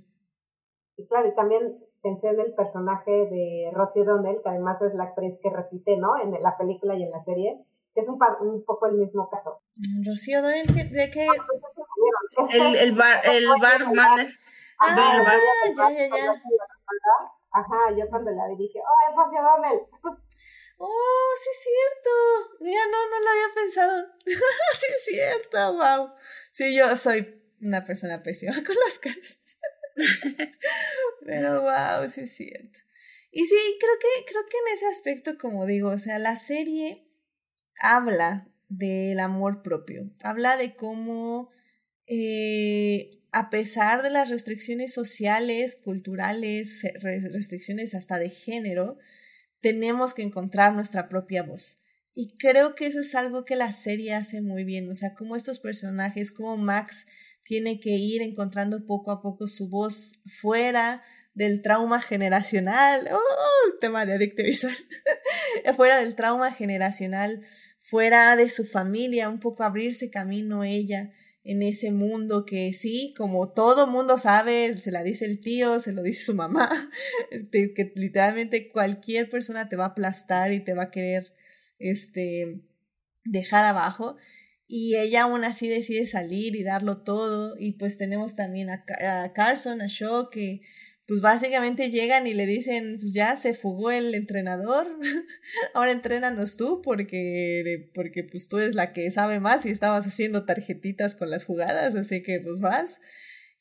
Y 0.97 1.07
claro, 1.07 1.29
y 1.29 1.35
también 1.35 1.79
pensé 2.03 2.29
en 2.29 2.41
el 2.41 2.55
personaje 2.55 3.11
de 3.11 3.71
Rosie 3.73 4.03
O'Donnell, 4.03 4.41
que 4.43 4.49
además 4.49 4.81
es 4.81 4.95
la 4.95 5.05
actriz 5.05 5.39
que 5.43 5.51
repite, 5.51 5.97
¿no? 5.97 6.11
En 6.23 6.31
la 6.41 6.57
película 6.57 6.97
y 6.97 7.03
en 7.03 7.11
la 7.11 7.21
serie, 7.21 7.67
es 8.01 8.09
un, 8.09 8.19
un 8.41 8.65
poco 8.65 8.87
el 8.87 8.95
mismo 8.95 9.29
caso. 9.31 9.63
Rosie 10.05 10.39
O'Donnell, 10.39 10.67
¿de 10.91 11.11
qué? 11.11 11.27
El, 12.53 12.77
el 12.77 12.93
bar, 12.93 13.23
el 13.25 13.47
barman. 13.61 14.29
Ah, 14.79 15.25
ya, 15.77 15.91
ya, 15.91 16.09
ya. 16.09 16.43
Ajá, 17.53 17.97
yo 17.97 18.07
cuando 18.11 18.31
la 18.33 18.49
vi 18.49 18.57
dije, 18.57 18.81
oh, 18.81 19.11
es 19.11 19.17
Rosie 19.17 19.39
O'Donnell. 19.41 19.81
Oh, 20.79 21.33
sí 21.43 21.49
es 21.51 21.63
cierto. 21.63 22.57
Mira, 22.61 22.81
no, 22.87 23.11
no 23.11 23.21
lo 23.21 23.31
había 23.31 23.55
pensado. 23.55 24.07
sí 24.27 24.87
es 24.95 25.05
cierto, 25.05 25.73
wow. 25.75 26.11
Sí, 26.51 26.77
yo 26.77 26.95
soy 26.97 27.43
una 27.63 27.83
persona 27.85 28.23
pésima 28.23 28.53
con 28.65 28.77
las 28.85 28.99
caras. 28.99 29.41
Pero 31.25 31.63
wow, 31.63 32.09
sí 32.11 32.23
es 32.23 32.37
cierto. 32.37 32.79
Y 33.31 33.45
sí, 33.45 33.79
creo 33.81 33.95
que, 33.99 34.25
creo 34.27 34.45
que 34.45 34.59
en 34.59 34.75
ese 34.75 34.87
aspecto, 34.87 35.39
como 35.39 35.67
digo, 35.67 35.91
o 35.91 35.99
sea, 35.99 36.19
la 36.19 36.37
serie 36.37 37.06
habla 37.95 38.49
del 38.69 39.21
amor 39.21 39.63
propio. 39.63 40.11
Habla 40.21 40.57
de 40.57 40.75
cómo, 40.75 41.51
eh, 42.07 43.11
a 43.33 43.51
pesar 43.51 44.03
de 44.03 44.11
las 44.11 44.29
restricciones 44.29 44.93
sociales, 44.93 45.77
culturales, 45.77 46.83
restricciones 47.33 47.95
hasta 47.95 48.19
de 48.19 48.31
género, 48.31 48.99
tenemos 49.61 50.15
que 50.15 50.23
encontrar 50.23 50.75
nuestra 50.75 51.09
propia 51.09 51.43
voz 51.43 51.79
Y 52.15 52.29
creo 52.39 52.75
que 52.75 52.87
eso 52.87 53.01
es 53.01 53.15
algo 53.15 53.45
que 53.45 53.57
la 53.57 53.73
serie 53.73 54.15
hace 54.15 54.41
muy 54.41 54.65
bien, 54.65 54.89
o 54.91 54.95
sea, 54.95 55.15
como 55.15 55.37
estos 55.37 55.59
personajes, 55.61 56.33
como 56.33 56.57
Max 56.57 57.07
tiene 57.43 57.79
que 57.79 57.91
ir 57.91 58.23
encontrando 58.23 58.85
poco 58.87 59.11
a 59.11 59.21
poco 59.21 59.47
su 59.47 59.69
voz 59.69 60.21
fuera 60.41 61.03
del 61.37 61.61
trauma 61.61 62.01
generacional, 62.01 63.09
oh, 63.13 63.71
el 63.71 63.79
tema 63.79 64.07
de 64.07 64.15
adicto 64.15 64.43
visual, 64.43 64.75
fuera 65.77 66.01
del 66.01 66.15
trauma 66.15 66.51
generacional, 66.51 67.45
fuera 67.79 68.35
de 68.37 68.49
su 68.49 68.65
familia, 68.65 69.29
un 69.29 69.39
poco 69.39 69.63
abrirse 69.63 70.11
camino 70.11 70.65
ella 70.65 71.13
en 71.45 71.61
ese 71.61 71.93
mundo 71.93 72.47
que 72.47 72.73
sí, 72.73 73.13
como 73.19 73.53
todo 73.53 73.87
mundo 73.87 74.17
sabe, 74.17 74.79
se 74.79 74.91
la 74.91 75.03
dice 75.03 75.27
el 75.27 75.41
tío, 75.41 75.79
se 75.79 75.93
lo 75.93 76.03
dice 76.03 76.25
su 76.25 76.35
mamá, 76.35 76.71
que 77.53 77.93
literalmente 77.95 78.69
cualquier 78.71 79.29
persona 79.29 79.69
te 79.69 79.77
va 79.77 79.85
a 79.85 79.89
aplastar 79.89 80.55
y 80.55 80.61
te 80.61 80.73
va 80.73 80.85
a 80.85 80.91
querer 80.91 81.35
este, 81.79 82.63
dejar 83.25 83.67
abajo. 83.67 84.17
Y 84.69 84.97
ella 84.97 85.25
aún 85.25 85.45
así 85.45 85.69
decide 85.69 86.07
salir 86.07 86.57
y 86.57 86.65
darlo 86.65 87.03
todo. 87.03 87.57
Y 87.57 87.73
pues 87.73 87.99
tenemos 87.99 88.35
también 88.35 88.69
a, 88.71 88.85
a 89.23 89.33
Carson, 89.33 89.81
a 89.81 89.87
Shaw, 89.87 90.29
que 90.29 90.63
pues 91.07 91.21
básicamente 91.21 91.91
llegan 91.91 92.27
y 92.27 92.35
le 92.35 92.47
dicen, 92.47 92.99
pues 93.01 93.13
ya 93.13 93.37
se 93.37 93.55
fugó 93.55 93.93
el 93.93 94.15
entrenador, 94.15 94.89
ahora 95.75 95.93
entrénanos 95.93 96.57
tú 96.57 96.83
porque, 96.83 97.91
porque 97.95 98.25
pues 98.25 98.49
tú 98.49 98.59
eres 98.59 98.75
la 98.75 98.93
que 98.93 99.11
sabe 99.11 99.39
más 99.39 99.65
y 99.67 99.71
estabas 99.71 100.07
haciendo 100.07 100.45
tarjetitas 100.45 101.15
con 101.15 101.31
las 101.31 101.45
jugadas, 101.45 101.95
así 101.95 102.23
que 102.23 102.41
pues 102.41 102.61
vas. 102.61 103.01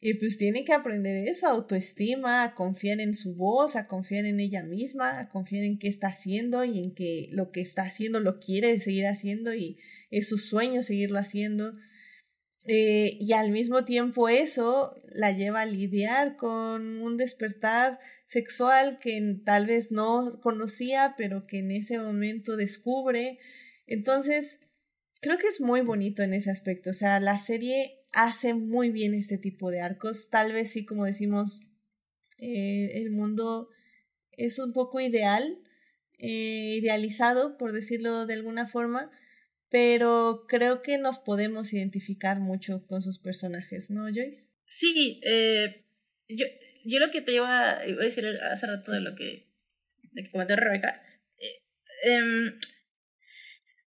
Y 0.01 0.15
pues 0.15 0.37
tiene 0.37 0.63
que 0.63 0.73
aprender 0.73 1.27
eso, 1.27 1.47
autoestima, 1.47 2.43
a 2.43 2.53
confiar 2.53 2.99
en 2.99 3.15
su 3.15 3.33
voz, 3.33 3.75
a 3.75 3.87
confiar 3.87 4.25
en 4.25 4.39
ella 4.39 4.61
misma, 4.61 5.19
a 5.19 5.29
confiar 5.29 5.63
en 5.63 5.79
qué 5.79 5.87
está 5.87 6.07
haciendo 6.07 6.63
y 6.63 6.79
en 6.79 6.93
que 6.93 7.27
lo 7.31 7.51
que 7.51 7.61
está 7.61 7.83
haciendo 7.83 8.19
lo 8.19 8.39
quiere 8.39 8.79
seguir 8.79 9.07
haciendo 9.07 9.53
y 9.55 9.77
es 10.11 10.27
su 10.27 10.37
sueño 10.37 10.83
seguirlo 10.83 11.17
haciendo. 11.17 11.73
Eh, 12.67 13.17
y 13.19 13.33
al 13.33 13.51
mismo 13.51 13.85
tiempo 13.85 14.27
eso 14.27 14.95
la 15.11 15.31
lleva 15.31 15.61
a 15.61 15.65
lidiar 15.67 16.35
con 16.35 16.99
un 16.99 17.15
despertar 17.15 17.99
sexual 18.25 18.97
que 18.97 19.39
tal 19.45 19.67
vez 19.67 19.91
no 19.91 20.39
conocía, 20.41 21.13
pero 21.15 21.45
que 21.45 21.59
en 21.59 21.71
ese 21.71 21.99
momento 21.99 22.57
descubre. 22.57 23.37
Entonces, 23.85 24.59
creo 25.21 25.37
que 25.37 25.47
es 25.47 25.61
muy 25.61 25.81
bonito 25.81 26.23
en 26.23 26.33
ese 26.33 26.49
aspecto. 26.49 26.89
O 26.89 26.93
sea, 26.93 27.19
la 27.19 27.37
serie 27.37 27.99
hace 28.13 28.53
muy 28.55 28.89
bien 28.89 29.13
este 29.13 29.37
tipo 29.37 29.69
de 29.69 29.81
arcos. 29.81 30.29
Tal 30.29 30.51
vez 30.51 30.71
sí, 30.71 30.85
como 30.85 31.05
decimos, 31.05 31.61
eh, 32.39 32.91
el 32.95 33.11
mundo 33.11 33.69
es 34.31 34.57
un 34.59 34.73
poco 34.73 34.99
ideal, 34.99 35.59
eh, 36.17 36.77
idealizado, 36.81 37.57
por 37.57 37.73
decirlo 37.73 38.25
de 38.25 38.33
alguna 38.33 38.67
forma, 38.67 39.11
pero 39.75 40.45
creo 40.47 40.81
que 40.81 40.97
nos 40.97 41.19
podemos 41.19 41.73
identificar 41.73 42.39
mucho 42.39 42.87
con 42.87 43.01
sus 43.01 43.19
personajes, 43.19 43.91
¿no, 43.91 44.03
Joyce? 44.03 44.51
Sí, 44.65 45.19
eh, 45.25 45.83
yo, 46.29 46.45
yo 46.85 46.99
lo 46.99 47.11
que 47.11 47.19
te 47.19 47.33
iba, 47.33 47.71
a 47.71 47.85
decir 47.85 48.25
hace 48.49 48.67
rato 48.67 48.93
de 48.93 49.01
lo 49.01 49.15
que, 49.15 49.49
de 50.13 50.23
que 50.23 50.31
comentó 50.31 50.55
Rebeca, 50.55 51.03
eh, 51.39 51.61
em, 52.03 52.57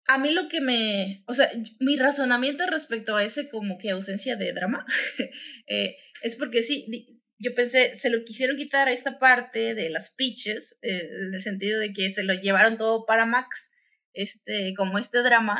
a 0.07 0.17
mí 0.17 0.33
lo 0.33 0.49
que 0.49 0.59
me, 0.59 1.23
o 1.27 1.33
sea, 1.33 1.49
mi 1.79 1.95
razonamiento 1.95 2.65
respecto 2.67 3.15
a 3.15 3.23
ese 3.23 3.47
como 3.47 3.77
que 3.77 3.91
ausencia 3.91 4.35
de 4.35 4.51
drama, 4.51 4.85
eh, 5.67 5.95
es 6.23 6.35
porque 6.35 6.61
sí, 6.61 7.23
yo 7.37 7.55
pensé, 7.55 7.95
se 7.95 8.09
lo 8.09 8.25
quisieron 8.25 8.57
quitar 8.57 8.89
a 8.89 8.91
esta 8.91 9.17
parte 9.17 9.75
de 9.75 9.89
las 9.89 10.09
pitches, 10.09 10.77
en 10.81 11.33
el 11.33 11.41
sentido 11.41 11.79
de 11.79 11.93
que 11.93 12.11
se 12.11 12.23
lo 12.23 12.33
llevaron 12.33 12.75
todo 12.75 13.05
para 13.05 13.25
Max, 13.25 13.71
este, 14.13 14.73
como 14.75 14.99
este 14.99 15.21
drama, 15.23 15.59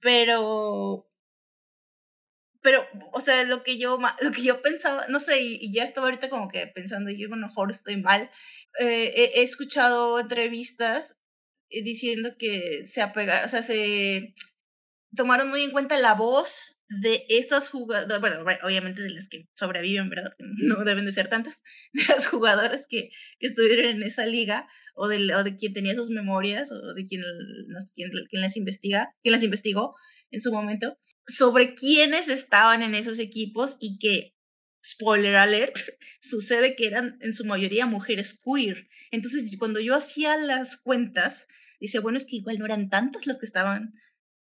pero 0.00 1.10
pero, 2.62 2.86
o 3.12 3.20
sea, 3.20 3.44
lo 3.44 3.62
que 3.62 3.78
yo, 3.78 3.98
lo 4.20 4.32
que 4.32 4.42
yo 4.42 4.60
pensaba, 4.62 5.06
no 5.08 5.20
sé, 5.20 5.40
y, 5.40 5.72
ya 5.72 5.84
estaba 5.84 6.08
ahorita 6.08 6.28
como 6.28 6.48
que 6.48 6.66
pensando, 6.66 7.10
y 7.10 7.14
digo, 7.16 7.36
mejor 7.36 7.70
estoy 7.70 7.96
mal. 7.96 8.30
Eh, 8.78 9.32
he, 9.34 9.42
escuchado 9.42 10.20
entrevistas 10.20 11.16
eh, 11.70 11.82
diciendo 11.82 12.30
que 12.38 12.86
se 12.86 13.02
apegaron, 13.02 13.46
o 13.46 13.48
sea, 13.48 13.62
se 13.62 14.34
tomaron 15.16 15.48
muy 15.50 15.62
en 15.62 15.72
cuenta 15.72 15.98
la 15.98 16.14
voz 16.14 16.79
de 16.90 17.24
esas 17.28 17.68
jugadoras, 17.68 18.20
bueno, 18.20 18.42
obviamente 18.64 19.00
de 19.00 19.10
las 19.10 19.28
que 19.28 19.48
sobreviven, 19.54 20.10
¿verdad? 20.10 20.32
No 20.38 20.82
deben 20.84 21.06
de 21.06 21.12
ser 21.12 21.28
tantas, 21.28 21.62
de 21.92 22.02
las 22.08 22.26
jugadoras 22.26 22.86
que, 22.88 23.10
que 23.38 23.46
estuvieron 23.46 23.86
en 23.86 24.02
esa 24.02 24.26
liga, 24.26 24.68
o 24.96 25.06
de, 25.06 25.32
o 25.34 25.44
de 25.44 25.56
quien 25.56 25.72
tenía 25.72 25.94
sus 25.94 26.10
memorias, 26.10 26.72
o 26.72 26.92
de 26.92 27.06
quien, 27.06 27.22
no 27.68 27.80
sé, 27.80 27.92
quien, 27.94 28.10
quien 28.28 28.42
las 28.42 28.56
investiga, 28.56 29.14
quien 29.22 29.32
las 29.32 29.44
investigó 29.44 29.94
en 30.32 30.40
su 30.40 30.52
momento, 30.52 30.98
sobre 31.28 31.74
quiénes 31.74 32.28
estaban 32.28 32.82
en 32.82 32.96
esos 32.96 33.20
equipos 33.20 33.76
y 33.80 33.98
que, 33.98 34.34
spoiler 34.84 35.36
alert, 35.36 35.76
sucede 36.20 36.74
que 36.74 36.88
eran 36.88 37.18
en 37.20 37.32
su 37.32 37.44
mayoría 37.44 37.86
mujeres 37.86 38.36
queer. 38.44 38.88
Entonces, 39.12 39.44
cuando 39.58 39.78
yo 39.78 39.94
hacía 39.94 40.36
las 40.36 40.76
cuentas, 40.76 41.46
dice, 41.78 42.00
bueno, 42.00 42.18
es 42.18 42.26
que 42.26 42.36
igual 42.36 42.58
no 42.58 42.64
eran 42.64 42.88
tantas 42.90 43.28
las 43.28 43.38
que 43.38 43.46
estaban 43.46 43.94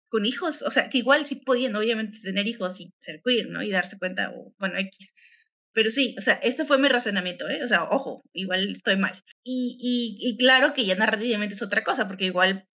con 0.09 0.25
hijos, 0.25 0.61
o 0.63 0.71
sea, 0.71 0.89
que 0.89 0.99
igual 0.99 1.25
sí 1.25 1.37
podían 1.37 1.75
obviamente 1.75 2.19
tener 2.21 2.47
hijos 2.47 2.79
y 2.81 2.91
ser 2.99 3.21
queer, 3.23 3.49
¿no? 3.49 3.61
Y 3.63 3.69
darse 3.71 3.97
cuenta, 3.99 4.31
o 4.31 4.53
bueno, 4.59 4.77
X. 4.79 5.13
Pero 5.73 5.91
sí, 5.91 6.15
o 6.17 6.21
sea, 6.21 6.35
este 6.35 6.65
fue 6.65 6.79
mi 6.79 6.87
razonamiento, 6.89 7.47
¿eh? 7.49 7.63
O 7.63 7.67
sea, 7.67 7.83
ojo, 7.85 8.23
igual 8.33 8.71
estoy 8.71 8.97
mal. 8.97 9.23
Y, 9.43 9.77
y, 9.79 10.15
y 10.19 10.37
claro 10.37 10.73
que 10.73 10.85
ya 10.85 10.95
narrativamente 10.95 11.53
es 11.55 11.61
otra 11.61 11.83
cosa, 11.83 12.07
porque 12.07 12.25
igual, 12.25 12.65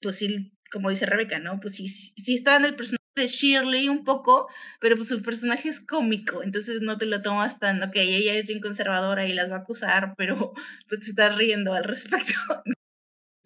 pues 0.00 0.16
sí, 0.16 0.52
como 0.72 0.90
dice 0.90 1.06
Rebeca, 1.06 1.38
¿no? 1.38 1.60
Pues 1.60 1.76
sí, 1.76 1.88
sí 1.88 2.34
está 2.34 2.56
en 2.56 2.66
el 2.66 2.76
personaje 2.76 3.02
de 3.16 3.26
Shirley 3.28 3.88
un 3.88 4.04
poco, 4.04 4.48
pero 4.80 4.96
pues 4.96 5.08
su 5.08 5.22
personaje 5.22 5.68
es 5.70 5.80
cómico, 5.84 6.42
entonces 6.42 6.82
no 6.82 6.98
te 6.98 7.06
lo 7.06 7.22
tomas 7.22 7.58
tan, 7.58 7.82
ok, 7.82 7.96
ella 7.96 8.34
es 8.34 8.46
bien 8.48 8.60
conservadora 8.60 9.26
y 9.26 9.32
las 9.34 9.50
va 9.50 9.56
a 9.56 9.58
acusar, 9.60 10.14
pero 10.18 10.52
pues 10.88 11.00
te 11.00 11.10
estás 11.10 11.36
riendo 11.36 11.72
al 11.74 11.84
respecto. 11.84 12.34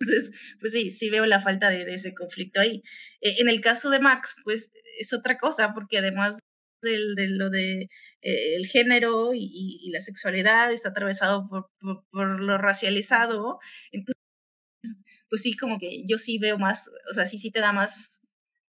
Entonces, 0.00 0.40
pues 0.60 0.72
sí, 0.72 0.90
sí 0.90 1.10
veo 1.10 1.26
la 1.26 1.40
falta 1.40 1.70
de, 1.70 1.82
ese 1.94 2.14
conflicto 2.14 2.60
ahí. 2.60 2.82
Eh, 3.20 3.36
en 3.38 3.48
el 3.48 3.60
caso 3.60 3.90
de 3.90 4.00
Max, 4.00 4.36
pues 4.44 4.72
es 4.98 5.12
otra 5.12 5.38
cosa, 5.38 5.74
porque 5.74 5.98
además 5.98 6.38
del, 6.82 7.14
de 7.14 7.28
lo 7.28 7.50
de 7.50 7.88
eh, 8.22 8.56
el 8.56 8.66
género 8.66 9.32
y, 9.34 9.90
la 9.92 10.00
sexualidad 10.00 10.72
está 10.72 10.90
atravesado 10.90 11.48
por, 11.48 11.70
por, 12.10 12.40
lo 12.40 12.58
racializado, 12.58 13.58
entonces, 13.92 14.16
pues 15.28 15.42
sí, 15.42 15.56
como 15.56 15.78
que 15.78 16.04
yo 16.06 16.16
sí 16.18 16.38
veo 16.38 16.58
más, 16.58 16.88
o 17.10 17.14
sea, 17.14 17.26
sí, 17.26 17.38
sí 17.38 17.50
te 17.50 17.60
da 17.60 17.72
más 17.72 18.20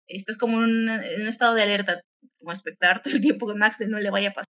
estás 0.08 0.38
como 0.38 0.58
en 0.64 0.88
un, 0.88 1.28
estado 1.28 1.54
de 1.54 1.62
alerta 1.62 2.00
como 2.38 2.52
espectador 2.52 3.02
todo 3.02 3.14
el 3.14 3.20
tiempo 3.20 3.46
con 3.46 3.58
Max 3.58 3.78
de 3.78 3.88
no 3.88 4.00
le 4.00 4.10
vaya 4.10 4.30
a 4.30 4.32
pasar 4.32 4.57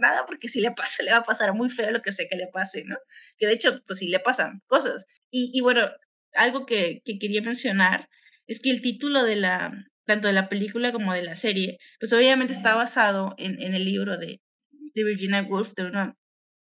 nada, 0.00 0.26
porque 0.26 0.48
si 0.48 0.60
le 0.60 0.70
pasa, 0.72 1.02
le 1.02 1.12
va 1.12 1.18
a 1.18 1.24
pasar 1.24 1.54
muy 1.54 1.70
feo 1.70 1.90
lo 1.90 2.02
que 2.02 2.12
sé 2.12 2.28
que 2.28 2.36
le 2.36 2.48
pase, 2.48 2.84
¿no? 2.84 2.96
Que 3.38 3.46
de 3.46 3.54
hecho, 3.54 3.82
pues 3.86 3.98
sí 3.98 4.08
le 4.08 4.20
pasan 4.20 4.62
cosas. 4.66 5.06
Y, 5.30 5.50
y 5.54 5.60
bueno, 5.60 5.88
algo 6.34 6.66
que, 6.66 7.02
que, 7.04 7.18
quería 7.18 7.42
mencionar 7.42 8.08
es 8.46 8.60
que 8.60 8.70
el 8.70 8.82
título 8.82 9.24
de 9.24 9.36
la, 9.36 9.72
tanto 10.04 10.28
de 10.28 10.34
la 10.34 10.48
película 10.48 10.92
como 10.92 11.14
de 11.14 11.22
la 11.22 11.36
serie, 11.36 11.78
pues 12.00 12.12
obviamente 12.12 12.52
está 12.52 12.74
basado 12.74 13.34
en, 13.38 13.60
en 13.60 13.74
el 13.74 13.84
libro 13.84 14.18
de, 14.18 14.40
de 14.70 15.04
Virginia 15.04 15.42
Woolf, 15.42 15.74
de 15.74 15.84
una, 15.84 16.16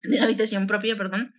de 0.04 0.18
una 0.18 0.26
habitación 0.26 0.68
propia, 0.68 0.96
perdón, 0.96 1.34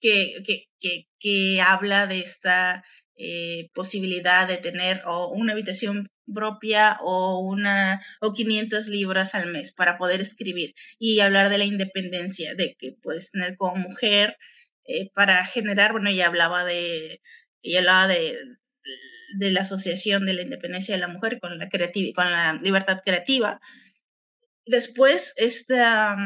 que, 0.00 0.42
que, 0.44 0.66
que, 0.78 1.08
que 1.18 1.60
habla 1.60 2.06
de 2.06 2.20
esta 2.20 2.84
eh, 3.22 3.68
posibilidad 3.74 4.48
de 4.48 4.56
tener 4.56 5.02
o 5.04 5.28
una 5.28 5.52
habitación 5.52 6.08
propia 6.32 6.96
o 7.02 7.40
una 7.40 8.02
o 8.22 8.32
500 8.32 8.88
libras 8.88 9.34
al 9.34 9.52
mes 9.52 9.72
para 9.72 9.98
poder 9.98 10.22
escribir 10.22 10.72
y 10.98 11.20
hablar 11.20 11.50
de 11.50 11.58
la 11.58 11.66
independencia 11.66 12.54
de 12.54 12.76
que 12.78 12.92
puedes 13.02 13.30
tener 13.30 13.56
como 13.58 13.76
mujer 13.76 14.38
eh, 14.86 15.10
para 15.14 15.44
generar 15.44 15.92
bueno 15.92 16.08
ella 16.08 16.28
hablaba 16.28 16.64
de 16.64 17.20
ella 17.62 17.80
hablaba 17.80 18.08
de, 18.08 18.38
de 19.36 19.50
la 19.50 19.60
asociación 19.60 20.24
de 20.24 20.32
la 20.32 20.42
independencia 20.42 20.94
de 20.94 21.02
la 21.02 21.08
mujer 21.08 21.40
con 21.40 21.58
la 21.58 21.68
creativa 21.68 22.12
con 22.14 22.32
la 22.32 22.54
libertad 22.54 23.02
creativa. 23.04 23.60
Después 24.64 25.34
esta, 25.36 26.16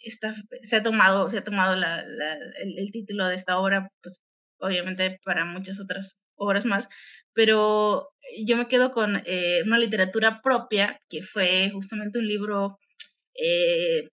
esta 0.00 0.34
se 0.62 0.76
ha 0.76 0.82
tomado 0.82 1.28
se 1.30 1.38
ha 1.38 1.44
tomado 1.44 1.76
la, 1.76 2.00
el, 2.00 2.76
el, 2.76 2.90
título 2.90 3.28
de 3.28 3.36
esta 3.36 3.58
obra 3.60 3.88
pues 4.02 4.20
obviamente 4.58 5.20
para 5.24 5.44
muchas 5.44 5.78
otras 5.78 6.23
obras 6.36 6.66
más, 6.66 6.88
pero 7.34 8.14
yo 8.44 8.56
me 8.56 8.68
quedo 8.68 8.92
con 8.92 9.22
eh, 9.26 9.62
una 9.64 9.78
literatura 9.78 10.40
propia, 10.42 11.00
que 11.08 11.22
fue 11.22 11.70
justamente 11.72 12.18
un 12.18 12.28
libro 12.28 12.78
eh, 13.34 14.08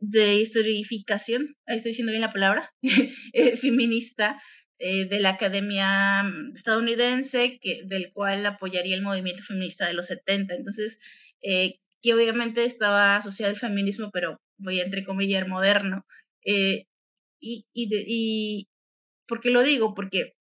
de 0.00 0.34
historificación, 0.36 1.56
ahí 1.66 1.76
estoy 1.76 1.92
diciendo 1.92 2.10
bien 2.10 2.22
la 2.22 2.32
palabra, 2.32 2.72
eh, 3.32 3.56
feminista, 3.56 4.40
de 4.78 5.20
la 5.20 5.30
Academia 5.30 6.22
estadounidense, 6.54 7.58
que, 7.62 7.84
del 7.86 8.12
cual 8.12 8.44
apoyaría 8.44 8.94
el 8.94 9.00
movimiento 9.00 9.42
feminista 9.42 9.86
de 9.86 9.94
los 9.94 10.04
70. 10.04 10.54
Entonces, 10.54 11.00
que 11.40 12.12
obviamente 12.12 12.62
estaba 12.66 13.16
asociado 13.16 13.48
al 13.54 13.58
feminismo, 13.58 14.10
pero 14.12 14.38
voy 14.58 14.80
a 14.80 14.84
entrecomillar 14.84 15.48
moderno. 15.48 16.04
y, 16.44 16.84
y, 17.40 17.66
y, 17.72 18.68
¿Por 19.26 19.40
qué 19.40 19.48
lo 19.48 19.62
digo? 19.62 19.94
Porque 19.94 20.34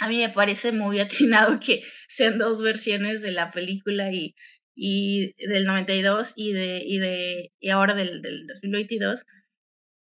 a 0.00 0.08
mí 0.08 0.18
me 0.18 0.28
parece 0.28 0.72
muy 0.72 1.00
atinado 1.00 1.58
que 1.60 1.82
sean 2.08 2.38
dos 2.38 2.62
versiones 2.62 3.22
de 3.22 3.32
la 3.32 3.50
película 3.50 4.12
y, 4.12 4.34
y 4.74 5.34
del 5.46 5.64
92 5.64 6.34
y 6.36 6.52
de 6.52 6.82
y 6.84 6.98
de 6.98 7.52
y 7.60 7.70
ahora 7.70 7.94
del, 7.94 8.22
del 8.22 8.46
2022 8.46 9.24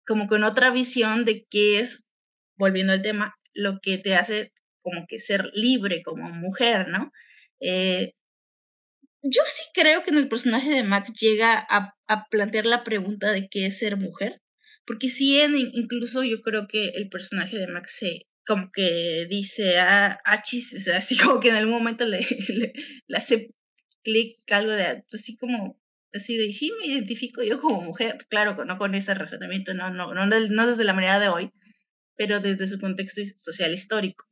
como 0.06 0.28
con 0.28 0.44
otra 0.44 0.72
visión 0.72 1.26
de 1.26 1.46
qué 1.50 1.80
es 1.80 2.08
volviendo 2.56 2.94
al 2.94 3.02
tema 3.02 3.36
lo 3.54 3.80
que 3.82 3.98
te 3.98 4.16
hace 4.16 4.54
como 4.82 5.06
que 5.08 5.20
ser 5.20 5.52
libre 5.54 6.02
como 6.04 6.30
mujer 6.30 6.88
no 6.88 7.12
eh, 7.60 8.14
yo 9.24 9.42
sí 9.46 9.64
creo 9.74 10.04
que 10.04 10.12
en 10.12 10.18
el 10.18 10.30
personaje 10.30 10.72
de 10.72 10.84
Max 10.84 11.12
llega 11.20 11.66
a, 11.70 11.94
a, 12.08 12.26
plantear 12.30 12.66
la 12.66 12.84
pregunta 12.84 13.32
de 13.32 13.50
qué 13.50 13.68
es 13.68 13.78
ser 13.78 13.98
mujer 13.98 14.42
porque 14.86 15.10
sí 15.10 15.40
en, 15.42 15.56
incluso 15.56 16.24
yo 16.24 16.42
creo 16.42 16.68
que 16.68 16.90
el 16.96 17.10
personaje 17.10 17.58
de 17.58 17.68
Max 17.68 17.98
se 18.00 18.26
como 18.46 18.72
que 18.72 19.28
dice 19.30 19.80
ah, 19.80 20.20
ah 20.26 20.42
chis, 20.42 20.74
o 20.74 20.80
sea, 20.80 20.98
así 20.98 21.18
como 21.18 21.40
que 21.40 21.50
en 21.50 21.56
algún 21.56 21.76
momento 21.76 22.06
le, 22.06 22.20
le, 23.08 23.18
hace 23.18 23.54
clic 24.04 24.38
algo 24.52 24.72
de 24.72 25.04
así 25.12 25.38
como 25.38 25.80
así 26.14 26.38
de, 26.38 26.46
y 26.46 26.54
sí 26.54 26.72
me 26.80 26.88
identifico 26.88 27.44
yo 27.44 27.60
como 27.60 27.82
mujer, 27.82 28.18
claro, 28.30 28.66
no 28.66 28.78
con 28.78 28.96
ese 28.96 29.14
razonamiento, 29.14 29.74
no, 29.74 29.90
no, 29.92 30.14
no, 30.14 30.68
desde 30.68 30.84
la 30.84 30.94
manera 30.94 31.20
de 31.20 31.30
hoy, 31.30 31.52
pero 32.18 32.40
desde 32.40 32.68
su 32.68 32.80
contexto 32.80 33.22
social 33.36 33.74
histórico. 33.74 34.26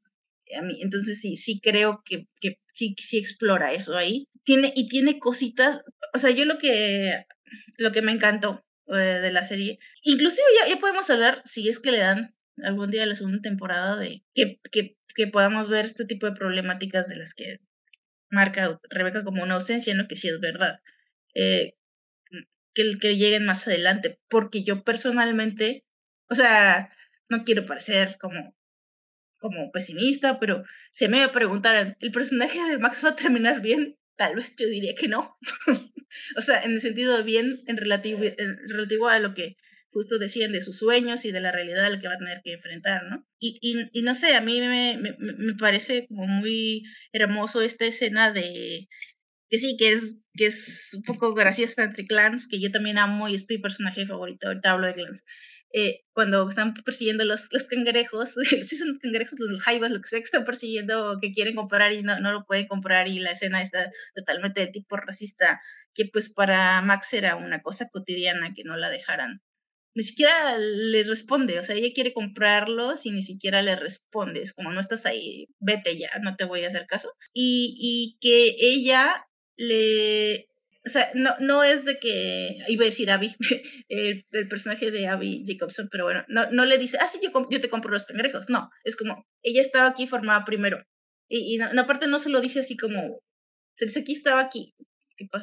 A 0.58 0.62
mí, 0.62 0.82
entonces 0.82 1.22
sí, 1.22 1.36
sí 1.36 1.62
creo 1.62 2.02
que, 2.04 2.28
que 2.42 2.60
sí, 2.74 2.96
sí 2.98 3.18
explora 3.18 3.72
eso 3.72 3.96
ahí. 3.96 4.28
Tiene, 4.44 4.74
y 4.76 4.90
tiene 4.90 5.20
cositas, 5.20 5.84
o 6.14 6.18
sea, 6.18 6.32
yo 6.32 6.46
lo 6.46 6.58
que, 6.58 7.24
lo 7.78 7.92
que 7.92 8.02
me 8.02 8.12
encantó 8.12 8.66
eh, 8.88 8.98
de 8.98 9.32
la 9.32 9.46
serie, 9.46 9.80
inclusive 10.04 10.48
ya, 10.60 10.74
ya 10.74 10.80
podemos 10.80 11.10
hablar, 11.10 11.42
si 11.46 11.70
es 11.70 11.80
que 11.80 11.92
le 11.92 12.00
dan 12.00 12.36
algún 12.64 12.92
día 12.92 13.06
la 13.06 13.16
segunda 13.16 13.42
temporada 13.42 13.98
de 13.98 14.24
que, 14.34 14.60
que, 14.72 14.98
que 15.16 15.28
podamos 15.28 15.70
ver 15.70 15.86
este 15.86 16.06
tipo 16.06 16.26
de 16.26 16.34
problemáticas 16.34 17.08
de 17.08 17.16
las 17.18 17.34
que 17.34 17.60
marca 18.30 18.80
Rebeca 18.90 19.24
como 19.24 19.44
una 19.44 19.56
ausencia, 19.56 19.94
¿no? 19.96 20.08
Que 20.08 20.16
sí 20.16 20.30
es 20.30 20.40
verdad. 20.40 20.82
Eh, 21.34 21.76
que, 22.74 22.98
que 23.00 23.18
lleguen 23.18 23.46
más 23.46 23.68
adelante, 23.68 24.20
porque 24.30 24.64
yo 24.64 24.84
personalmente, 24.84 25.86
o 26.30 26.36
sea, 26.36 26.92
no 27.30 27.44
quiero 27.44 27.66
parecer 27.66 28.18
como, 28.20 28.56
como 29.40 29.72
pesimista, 29.72 30.40
pero 30.40 30.64
si 30.92 31.08
me 31.08 31.28
preguntaran, 31.30 31.98
¿el 32.00 32.12
personaje 32.12 32.60
de 32.64 32.78
Max 32.78 33.04
va 33.04 33.10
a 33.10 33.16
terminar 33.16 33.62
bien? 33.62 33.98
Tal 34.16 34.36
vez 34.36 34.56
yo 34.58 34.68
diría 34.68 34.96
que 34.96 35.08
no. 35.08 35.38
o 36.38 36.42
sea, 36.42 36.62
en 36.62 36.72
el 36.72 36.82
sentido 36.82 37.18
de 37.18 37.24
bien 37.24 37.60
en 37.68 37.78
relativo, 37.78 38.22
en 38.24 38.58
relativo 38.68 39.08
a 39.08 39.20
lo 39.20 39.34
que 39.34 39.58
justo 39.92 40.20
decían 40.20 40.52
de 40.52 40.62
sus 40.62 40.78
sueños 40.78 41.26
y 41.26 41.32
de 41.32 41.42
la 41.42 41.52
realidad 41.52 41.86
a 41.86 41.90
la 41.90 42.00
que 42.00 42.08
va 42.08 42.14
a 42.16 42.18
tener 42.18 42.42
que 42.44 42.54
enfrentar, 42.54 43.04
¿no? 43.10 43.26
Y, 43.40 43.58
y, 43.62 43.90
y 43.92 44.02
no 44.04 44.16
sé, 44.16 44.36
a 44.36 44.42
mí 44.42 44.60
me, 44.60 44.98
me, 44.98 45.16
me, 45.18 45.56
parece 45.56 46.08
como 46.08 46.28
muy 46.28 46.84
hermoso 47.12 47.62
esta 47.62 47.86
escena 47.86 48.32
de 48.32 48.88
que 49.50 49.58
sí, 49.58 49.78
que 49.78 49.94
es, 49.94 50.24
que 50.34 50.46
es 50.48 50.92
un 50.94 51.04
poco 51.04 51.34
graciosa 51.34 51.84
entre 51.84 52.06
clans, 52.06 52.48
que 52.48 52.60
yo 52.62 52.72
también 52.72 52.98
amo 53.00 53.28
y 53.28 53.36
es 53.36 53.46
mi 53.50 53.58
personaje 53.58 54.06
favorito, 54.06 54.48
ahorita 54.48 54.72
hablo 54.72 54.88
de 54.88 54.94
clans. 54.94 55.26
Eh, 55.72 56.02
cuando 56.14 56.50
están 56.50 56.74
persiguiendo 56.74 57.26
los, 57.26 57.48
los 57.52 57.66
cangrejos, 57.66 58.36
sí 58.66 58.76
son 58.76 58.98
cangrejos, 58.98 59.40
los 59.40 59.62
jaivas, 59.62 59.92
lo 59.92 60.02
que 60.02 60.08
sea 60.08 60.20
que 60.20 60.24
están 60.24 60.46
persiguiendo, 60.46 61.18
que 61.22 61.32
quieren 61.32 61.56
comprar 61.56 61.94
y 61.94 62.04
no, 62.04 62.20
no 62.20 62.32
lo 62.32 62.46
pueden 62.46 62.68
comprar 62.68 63.08
y 63.08 63.20
la 63.20 63.32
escena 63.32 63.62
está 63.62 63.90
totalmente 64.16 64.62
de 64.62 64.68
tipo 64.68 64.98
racista, 64.98 65.62
que 65.94 66.06
pues 66.06 66.30
para 66.34 66.82
Max 66.82 67.14
era 67.14 67.36
una 67.36 67.62
cosa 67.62 67.90
cotidiana 67.90 68.54
que 68.56 68.64
no 68.64 68.78
la 68.78 68.90
dejaran 68.90 69.42
ni 69.96 70.04
siquiera 70.04 70.58
le 70.58 71.04
responde, 71.04 71.60
o 71.60 71.64
sea, 71.64 71.76
ella 71.76 71.94
quiere 71.94 72.14
comprarlos 72.14 73.06
y 73.06 73.12
ni 73.12 73.24
siquiera 73.24 73.62
le 73.62 73.76
respondes, 73.76 74.54
como 74.54 74.72
no 74.72 74.80
estás 74.80 75.06
ahí, 75.06 75.48
vete 75.60 75.98
ya, 75.98 76.10
no 76.22 76.36
te 76.36 76.46
voy 76.46 76.64
a 76.64 76.68
hacer 76.68 76.86
caso. 76.88 77.12
Y, 77.34 77.76
y 77.80 78.18
que 78.22 78.56
ella 78.60 79.26
le, 79.58 80.50
o 80.86 80.90
sea, 80.90 81.10
no, 81.14 81.36
no 81.40 81.64
es 81.64 81.86
de 81.86 82.00
que, 82.00 82.58
iba 82.68 82.84
a 82.84 82.86
decir 82.86 83.12
Abby, 83.12 83.36
el, 83.90 84.26
personaje 84.50 84.92
de 84.92 85.08
Abby 85.08 85.44
Jacobson, 85.46 85.90
pero 85.92 86.06
bueno, 86.06 86.24
no, 86.28 86.50
no 86.52 86.66
le 86.66 86.78
dice, 86.78 86.98
ah, 87.02 87.08
sí, 87.08 87.20
yo, 87.22 87.32
yo 87.50 87.62
te 87.62 87.70
compro 87.70 87.92
los 87.92 88.06
cangrejos, 88.06 88.50
no, 88.50 88.70
es 88.84 88.96
como, 88.96 89.28
ella 89.44 89.62
estaba 89.62 89.88
aquí 89.88 90.08
formada 90.08 90.46
primero. 90.46 90.84
Y, 91.28 91.58
y 91.58 91.62
aparte 91.62 92.08
no 92.08 92.20
se 92.20 92.30
lo 92.30 92.42
dice 92.42 92.62
así 92.62 92.78
como, 92.78 93.20
dice, 93.78 94.00
aquí 94.00 94.14
estaba 94.14 94.40
aquí, 94.40 94.74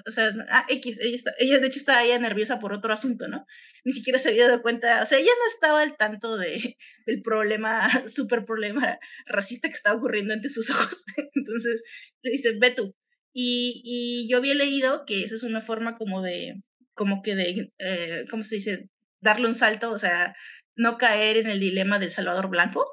o 0.07 0.11
sea, 0.11 0.33
ah, 0.51 0.67
X, 0.69 0.99
ella, 1.01 1.15
está, 1.15 1.33
ella 1.39 1.59
de 1.59 1.67
hecho 1.67 1.79
estaba 1.79 2.05
ya 2.05 2.19
nerviosa 2.19 2.59
por 2.59 2.73
otro 2.73 2.93
asunto, 2.93 3.29
¿no? 3.29 3.47
Ni 3.85 3.93
siquiera 3.93 4.19
se 4.19 4.31
había 4.31 4.49
dado 4.49 4.63
cuenta, 4.63 5.03
o 5.03 5.07
sea, 5.07 5.19
ella 5.19 5.31
no 5.39 5.47
estaba 5.47 5.83
al 5.83 5.97
tanto 5.97 6.37
de, 6.37 6.77
del 7.07 7.23
problema, 7.23 7.89
súper 8.09 8.45
problema 8.45 8.99
racista 9.27 9.69
que 9.69 9.75
estaba 9.75 9.97
ocurriendo 9.97 10.35
ante 10.35 10.49
sus 10.49 10.71
ojos. 10.71 11.05
Entonces 11.35 11.83
le 12.23 12.31
dice, 12.33 12.53
ve 12.59 12.71
tú. 12.71 12.95
Y, 13.33 13.83
y 13.85 14.29
yo 14.31 14.39
había 14.39 14.55
leído 14.55 15.05
que 15.07 15.25
esa 15.25 15.35
es 15.35 15.43
una 15.43 15.61
forma 15.61 15.97
como 15.97 16.23
de, 16.23 16.63
como 16.95 17.23
que 17.23 17.35
de, 17.35 17.73
eh, 17.79 18.25
¿cómo 18.31 18.45
se 18.45 18.57
dice? 18.57 18.89
Darle 19.21 19.47
un 19.47 19.55
salto, 19.55 19.91
o 19.91 19.99
sea, 19.99 20.35
no 20.77 20.99
caer 20.99 21.37
en 21.37 21.49
el 21.49 21.61
dilema 21.61 21.99
del 21.99 22.11
Salvador 22.11 22.49
Blanco, 22.49 22.87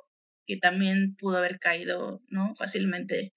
que 0.46 0.58
también 0.58 1.16
pudo 1.16 1.38
haber 1.38 1.60
caído, 1.60 2.22
¿no? 2.30 2.56
Fácilmente 2.56 3.34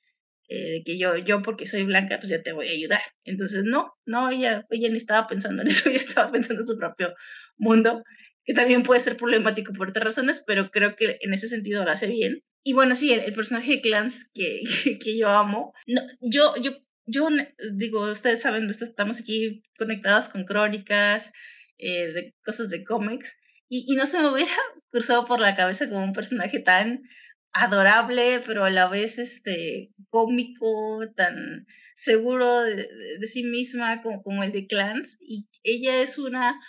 eh, 0.48 0.82
que 0.84 0.96
yo, 0.96 1.16
yo 1.16 1.42
porque 1.42 1.66
soy 1.66 1.84
blanca, 1.84 2.18
pues 2.18 2.30
ya 2.30 2.42
te 2.42 2.52
voy 2.52 2.68
a 2.68 2.72
ayudar. 2.72 3.00
Entonces, 3.24 3.64
no, 3.64 3.94
no, 4.04 4.30
ella, 4.30 4.64
ella 4.70 4.88
ni 4.88 4.96
estaba 4.96 5.26
pensando 5.26 5.62
en 5.62 5.68
eso, 5.68 5.88
ella 5.88 5.98
estaba 5.98 6.30
pensando 6.30 6.62
en 6.62 6.66
su 6.66 6.78
propio 6.78 7.14
mundo, 7.56 8.02
que 8.44 8.54
también 8.54 8.82
puede 8.82 9.00
ser 9.00 9.16
problemático 9.16 9.72
por 9.72 9.90
otras 9.90 10.04
razones, 10.04 10.42
pero 10.46 10.70
creo 10.70 10.94
que 10.94 11.18
en 11.20 11.32
ese 11.32 11.48
sentido 11.48 11.84
lo 11.84 11.90
hace 11.90 12.06
bien. 12.06 12.42
Y 12.62 12.72
bueno, 12.74 12.94
sí, 12.94 13.12
el, 13.12 13.20
el 13.20 13.32
personaje 13.32 13.72
de 13.72 13.80
Clans 13.80 14.30
que, 14.34 14.62
que, 15.02 15.18
yo 15.18 15.28
amo, 15.28 15.72
no, 15.86 16.02
yo, 16.20 16.54
yo, 16.62 16.72
yo 17.06 17.28
digo, 17.74 18.10
ustedes 18.10 18.42
saben, 18.42 18.68
estamos 18.70 19.20
aquí 19.20 19.62
conectados 19.78 20.28
con 20.28 20.44
crónicas, 20.44 21.32
eh, 21.78 22.12
de 22.12 22.34
cosas 22.44 22.70
de 22.70 22.84
cómics, 22.84 23.38
y, 23.68 23.84
y 23.88 23.96
no 23.96 24.06
se 24.06 24.18
me 24.18 24.28
hubiera 24.28 24.52
cruzado 24.90 25.24
por 25.24 25.40
la 25.40 25.56
cabeza 25.56 25.88
como 25.88 26.04
un 26.04 26.12
personaje 26.12 26.60
tan 26.60 27.02
adorable, 27.56 28.42
pero 28.46 28.64
a 28.64 28.70
la 28.70 28.88
vez 28.88 29.18
este 29.18 29.90
cómico, 30.10 31.00
tan 31.14 31.66
seguro 31.94 32.62
de, 32.62 32.86
sí 33.26 33.44
misma 33.44 34.02
como, 34.02 34.22
como, 34.22 34.42
el 34.42 34.52
de 34.52 34.66
Clans. 34.66 35.16
Y 35.20 35.46
ella 35.62 36.02
es 36.02 36.18
una 36.18 36.60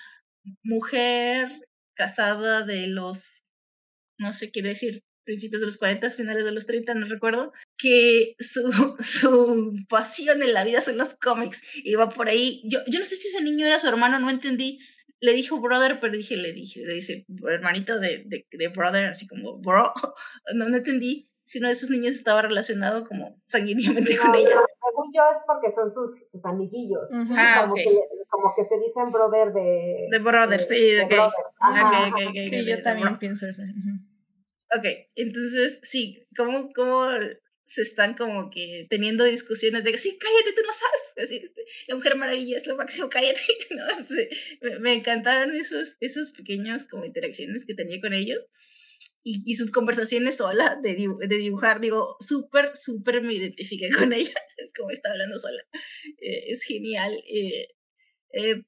mujer 0.63 1.49
casada 1.95 2.63
de 2.63 2.87
los, 2.87 3.45
no 4.17 4.33
sé, 4.33 4.51
quiero 4.51 4.69
decir, 4.69 5.03
principios 5.23 5.61
de 5.61 5.67
los 5.67 5.77
40, 5.77 6.09
finales 6.09 6.45
de 6.45 6.53
los 6.53 6.65
30, 6.65 6.93
no 6.93 7.05
recuerdo, 7.05 7.51
que 7.77 8.35
su, 8.39 8.71
su 8.99 9.73
pasión 9.89 10.41
en 10.41 10.53
la 10.53 10.63
vida 10.63 10.81
son 10.81 10.97
los 10.97 11.15
cómics. 11.15 11.61
Y 11.75 11.95
va 11.95 12.09
por 12.09 12.29
ahí. 12.29 12.61
Yo, 12.65 12.79
yo 12.87 12.99
no 12.99 13.05
sé 13.05 13.15
si 13.15 13.27
ese 13.27 13.43
niño 13.43 13.65
era 13.65 13.79
su 13.79 13.87
hermano, 13.87 14.19
no 14.19 14.29
entendí 14.29 14.79
le 15.19 15.33
dijo 15.33 15.59
brother, 15.59 15.99
pero 15.99 16.13
dije, 16.13 16.35
le 16.35 16.51
dije, 16.51 16.85
le 16.85 16.93
dice 16.93 17.25
hermanito 17.47 17.99
de, 17.99 18.23
de, 18.25 18.45
de 18.51 18.67
brother, 18.69 19.05
así 19.05 19.27
como 19.27 19.57
bro, 19.57 19.93
no, 20.55 20.69
no 20.69 20.77
entendí 20.77 21.29
si 21.47 21.59
uno 21.59 21.69
de 21.69 21.75
esos 21.75 21.89
niños 21.89 22.15
estaba 22.15 22.41
relacionado 22.41 23.05
como 23.05 23.41
sanguíneamente 23.45 24.15
no, 24.15 24.21
con 24.21 24.35
ella. 24.35 24.49
Según 24.49 25.11
yo 25.13 25.21
es 25.31 25.37
porque 25.47 25.71
son 25.71 25.89
sus, 25.89 26.29
sus 26.29 26.45
amiguillos, 26.45 27.07
uh 27.09 27.15
-huh. 27.15 27.35
ah, 27.37 27.61
como, 27.61 27.73
okay. 27.73 27.85
que, 27.85 27.99
como 28.29 28.53
que 28.53 28.65
se 28.65 28.77
dicen 28.79 29.09
brother 29.09 29.53
de... 29.53 30.07
De 30.11 30.19
brother, 30.19 30.59
de, 30.59 30.65
sí, 30.65 30.91
de 30.91 31.03
okay. 31.03 31.17
brother. 31.17 31.45
Okay, 31.61 32.11
okay, 32.11 32.27
okay, 32.27 32.49
sí, 32.49 32.69
yo 32.69 32.81
también 32.81 33.17
pienso 33.17 33.47
eso. 33.47 33.61
Uh 33.61 33.65
-huh. 33.65 34.77
Ok, 34.77 34.85
entonces, 35.15 35.79
sí, 35.83 36.27
¿cómo, 36.35 36.69
cómo 36.75 37.07
se 37.67 37.81
están 37.81 38.15
como 38.15 38.49
que 38.49 38.87
teniendo 38.89 39.25
discusiones 39.25 39.83
de 39.83 39.97
sí, 39.97 40.17
cállate, 40.17 40.53
tú 40.53 40.61
no 40.65 40.73
sabes. 40.73 41.13
Así, 41.29 41.51
la 41.87 41.95
Mujer 41.95 42.15
Maravilla 42.15 42.57
es 42.57 42.65
lo 42.65 42.77
máximo, 42.77 43.09
cállate. 43.09 43.41
¿no? 43.71 43.83
Así, 43.85 44.29
me, 44.61 44.79
me, 44.79 44.93
encantaron 44.93 45.55
esos, 45.55 45.97
esos 45.99 46.31
pequeños 46.31 46.85
como 46.85 47.05
interacciones 47.05 47.65
que 47.65 47.75
tenía 47.75 47.99
con 47.99 48.13
ellos. 48.13 48.45
Y, 49.23 49.43
y 49.45 49.55
sus 49.55 49.71
conversaciones 49.71 50.37
sola 50.37 50.79
de, 50.81 50.95
de 51.19 51.37
dibujar, 51.37 51.81
digo, 51.81 52.15
súper, 52.25 52.71
súper 52.77 53.21
me 53.21 53.33
identifiqué 53.33 53.89
con 53.91 54.13
ella. 54.13 54.35
Es 54.57 54.71
como 54.73 54.89
está 54.89 55.11
hablando 55.11 55.37
sola. 55.37 55.61
Eh, 56.21 56.45
es 56.47 56.63
genial. 56.63 57.21
Eh, 57.29 57.67
eh, 58.31 58.63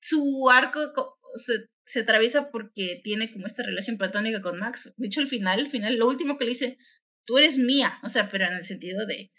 su 0.00 0.48
arco 0.48 1.18
se, 1.34 1.66
se 1.84 2.00
atraviesa 2.00 2.52
porque 2.52 3.00
tiene 3.02 3.32
como 3.32 3.46
esta 3.46 3.64
relación 3.64 3.98
platónica 3.98 4.40
con 4.42 4.60
Max. 4.60 4.94
De 4.96 5.08
hecho, 5.08 5.20
al 5.20 5.28
final, 5.28 5.58
al 5.58 5.70
final, 5.70 5.96
lo 5.96 6.06
último 6.06 6.38
que 6.38 6.44
le 6.44 6.50
dice, 6.50 6.78
tú 7.24 7.38
eres 7.38 7.58
mía, 7.58 7.98
o 8.02 8.08
sea, 8.08 8.28
pero 8.30 8.46
en 8.46 8.54
el 8.54 8.64
sentido 8.64 9.06
de, 9.06 9.30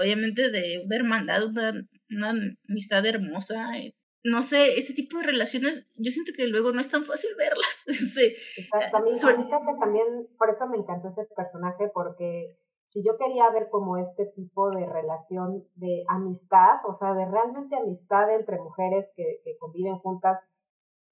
obviamente, 0.00 0.50
de 0.50 0.82
una 0.84 0.96
hermandad, 0.96 1.44
una, 1.46 1.72
una 2.10 2.30
amistad 2.68 3.04
hermosa. 3.06 3.78
Eh, 3.78 3.94
no 4.24 4.42
sé, 4.42 4.78
este 4.78 4.94
tipo 4.94 5.18
de 5.18 5.26
relaciones, 5.26 5.86
yo 5.96 6.10
siento 6.10 6.32
que 6.34 6.46
luego 6.46 6.72
no 6.72 6.80
es 6.80 6.90
tan 6.90 7.04
fácil 7.04 7.30
verlas. 7.36 7.84
Este, 7.86 8.34
Exacto, 8.56 8.96
a 8.96 9.02
mí, 9.02 9.16
sobre... 9.16 9.34
a 9.34 9.38
mí 9.38 9.44
que 9.44 9.80
también, 9.80 10.28
por 10.38 10.48
eso 10.48 10.66
me 10.68 10.78
encantó 10.78 11.08
ese 11.08 11.26
personaje, 11.36 11.90
porque 11.92 12.56
si 12.86 13.04
yo 13.04 13.16
quería 13.18 13.50
ver 13.50 13.68
como 13.70 13.98
este 13.98 14.26
tipo 14.26 14.70
de 14.70 14.86
relación 14.86 15.66
de 15.74 16.04
amistad, 16.08 16.78
o 16.88 16.94
sea, 16.94 17.12
de 17.12 17.26
realmente 17.26 17.76
amistad 17.76 18.34
entre 18.34 18.58
mujeres 18.58 19.12
que, 19.14 19.40
que 19.44 19.56
conviven 19.58 19.98
juntas, 19.98 20.50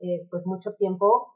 eh, 0.00 0.26
pues 0.30 0.46
mucho 0.46 0.74
tiempo, 0.74 1.34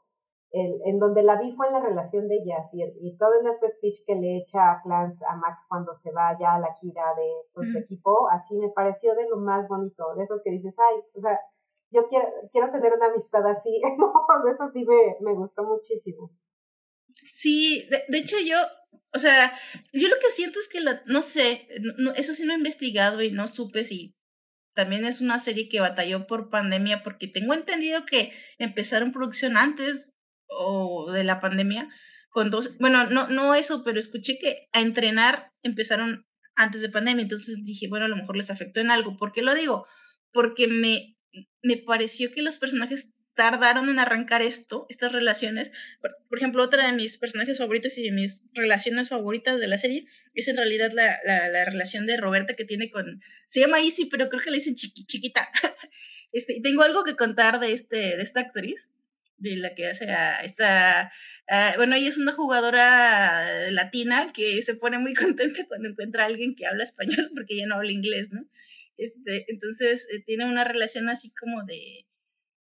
el, 0.51 0.79
en 0.85 0.99
donde 0.99 1.23
la 1.23 1.39
vi 1.39 1.51
fue 1.51 1.67
en 1.67 1.73
la 1.73 1.81
relación 1.81 2.27
de 2.27 2.35
ellas 2.35 2.69
y, 2.73 2.81
y, 3.01 3.17
todo 3.17 3.39
en 3.41 3.47
este 3.47 3.69
speech 3.69 4.05
que 4.05 4.15
le 4.15 4.37
echa 4.37 4.71
a 4.71 4.81
Clans 4.81 5.21
a 5.23 5.35
Max 5.35 5.65
cuando 5.67 5.93
se 5.93 6.11
va 6.11 6.37
ya 6.39 6.55
a 6.55 6.59
la 6.59 6.73
gira 6.75 7.03
de 7.15 7.29
pues, 7.53 7.69
su 7.71 7.77
equipo, 7.77 8.29
así 8.29 8.55
me 8.55 8.69
pareció 8.69 9.13
de 9.15 9.27
lo 9.27 9.37
más 9.37 9.67
bonito, 9.67 10.15
de 10.15 10.23
esos 10.23 10.41
que 10.43 10.51
dices, 10.51 10.75
ay, 10.79 11.01
o 11.13 11.19
sea, 11.19 11.39
yo 11.91 12.07
quiero, 12.07 12.27
quiero 12.51 12.71
tener 12.71 12.93
una 12.93 13.07
amistad 13.07 13.45
así, 13.45 13.69
de 14.45 14.51
eso 14.51 14.69
sí 14.71 14.85
me, 14.85 15.17
me 15.21 15.33
gustó 15.35 15.63
muchísimo. 15.63 16.31
Sí, 17.31 17.85
de, 17.89 18.03
de, 18.07 18.17
hecho 18.19 18.37
yo, 18.39 18.57
o 19.13 19.19
sea, 19.19 19.53
yo 19.91 20.07
lo 20.07 20.15
que 20.21 20.31
siento 20.31 20.59
es 20.59 20.69
que, 20.69 20.79
la, 20.79 21.01
no 21.07 21.21
sé, 21.21 21.67
no, 21.97 22.13
eso 22.13 22.33
sí 22.33 22.45
no 22.45 22.53
he 22.53 22.57
investigado 22.57 23.21
y 23.21 23.31
no 23.31 23.47
supe 23.47 23.83
si 23.83 24.15
también 24.75 25.05
es 25.05 25.21
una 25.21 25.39
serie 25.39 25.69
que 25.69 25.79
batalló 25.79 26.27
por 26.27 26.51
pandemia, 26.51 27.01
porque 27.03 27.27
tengo 27.27 27.53
entendido 27.53 28.05
que 28.05 28.31
empezaron 28.59 29.11
producción 29.11 29.57
antes 29.57 30.16
o 30.47 31.11
de 31.11 31.23
la 31.23 31.39
pandemia, 31.39 31.89
con 32.29 32.49
dos, 32.49 32.77
bueno, 32.79 33.09
no, 33.09 33.27
no 33.29 33.55
eso, 33.55 33.83
pero 33.83 33.99
escuché 33.99 34.37
que 34.37 34.69
a 34.71 34.81
entrenar 34.81 35.51
empezaron 35.63 36.25
antes 36.55 36.81
de 36.81 36.89
pandemia, 36.89 37.23
entonces 37.23 37.63
dije, 37.63 37.87
bueno, 37.87 38.05
a 38.05 38.09
lo 38.09 38.15
mejor 38.15 38.35
les 38.35 38.49
afectó 38.49 38.79
en 38.79 38.91
algo. 38.91 39.15
¿Por 39.15 39.31
qué 39.31 39.41
lo 39.41 39.53
digo? 39.53 39.87
Porque 40.31 40.67
me, 40.67 41.15
me 41.61 41.77
pareció 41.77 42.31
que 42.31 42.41
los 42.41 42.57
personajes 42.57 43.13
tardaron 43.37 43.87
en 43.87 43.99
arrancar 43.99 44.41
esto, 44.41 44.87
estas 44.89 45.11
relaciones. 45.11 45.71
Por, 46.01 46.37
ejemplo, 46.37 46.63
otra 46.63 46.87
de 46.87 46.93
mis 46.93 47.17
personajes 47.17 47.59
favoritos 47.59 47.97
y 47.99 48.03
de 48.03 48.11
mis 48.11 48.49
relaciones 48.53 49.09
favoritas 49.09 49.59
de 49.59 49.67
la 49.67 49.77
serie 49.77 50.05
es 50.33 50.47
en 50.47 50.57
realidad 50.57 50.91
la, 50.91 51.19
la, 51.23 51.47
la 51.47 51.63
relación 51.63 52.07
de 52.07 52.17
Roberta 52.17 52.55
que 52.55 52.65
tiene 52.65 52.89
con... 52.89 53.21
Se 53.45 53.59
llama 53.59 53.79
Izzy, 53.79 54.05
pero 54.05 54.27
creo 54.27 54.41
que 54.41 54.49
le 54.49 54.57
dicen 54.57 54.75
chiquita. 54.75 55.47
Este, 56.33 56.59
tengo 56.61 56.83
algo 56.83 57.05
que 57.05 57.15
contar 57.15 57.61
de, 57.61 57.71
este, 57.71 58.17
de 58.17 58.21
esta 58.21 58.41
actriz, 58.41 58.91
de 59.37 59.57
la 59.57 59.75
que 59.75 59.87
hace 59.87 60.09
a 60.11 60.41
esta... 60.41 61.11
bueno, 61.77 61.95
ella 61.95 62.09
es 62.09 62.17
una 62.17 62.33
jugadora 62.33 63.71
latina 63.71 64.31
que 64.33 64.61
se 64.61 64.75
pone 64.75 64.99
muy 64.99 65.13
contenta 65.13 65.65
cuando 65.67 65.89
encuentra 65.89 66.23
a 66.23 66.27
alguien 66.27 66.55
que 66.55 66.67
habla 66.67 66.83
español 66.83 67.31
porque 67.33 67.55
ella 67.55 67.67
no 67.67 67.75
habla 67.75 67.91
inglés, 67.91 68.29
¿no? 68.31 68.47
Este, 68.97 69.45
entonces 69.47 70.07
eh, 70.11 70.23
tiene 70.25 70.45
una 70.45 70.63
relación 70.63 71.07
así 71.09 71.31
como 71.39 71.63
de 71.63 72.07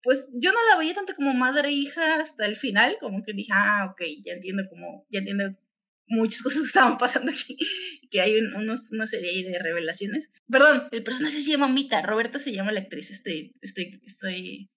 pues 0.04 0.30
yo 0.34 0.54
no 0.54 0.58
la 0.70 0.78
veía 0.78 0.94
tanto 0.94 1.16
como 1.16 1.34
madre 1.34 1.70
e 1.70 1.74
hija 1.74 2.22
hasta 2.22 2.46
el 2.46 2.56
final, 2.56 2.98
como 2.98 3.24
que 3.24 3.34
dije, 3.34 3.52
ah, 3.54 3.90
ok, 3.92 4.02
ya 4.24 4.34
entiendo 4.34 4.64
como, 4.70 5.06
ya 5.10 5.20
entiendo 5.20 5.58
muchas 6.08 6.42
cosas 6.44 6.62
que 6.62 6.68
estaban 6.68 6.98
pasando 6.98 7.30
aquí, 7.32 7.58
que 8.10 8.22
hay 8.22 8.38
unos, 8.38 8.90
una 8.92 9.06
serie 9.06 9.44
de 9.44 9.60
revelaciones. 9.60 10.30
Perdón, 10.50 10.88
el 10.92 11.04
personaje 11.04 11.42
se 11.42 11.52
llama 11.52 11.68
Mita, 11.68 12.02
Roberta 12.04 12.40
se 12.40 12.54
llama 12.54 12.72
la 12.72 12.80
actriz, 12.80 13.12
estoy, 13.12 13.54
estoy, 13.62 14.02
estoy 14.06 14.70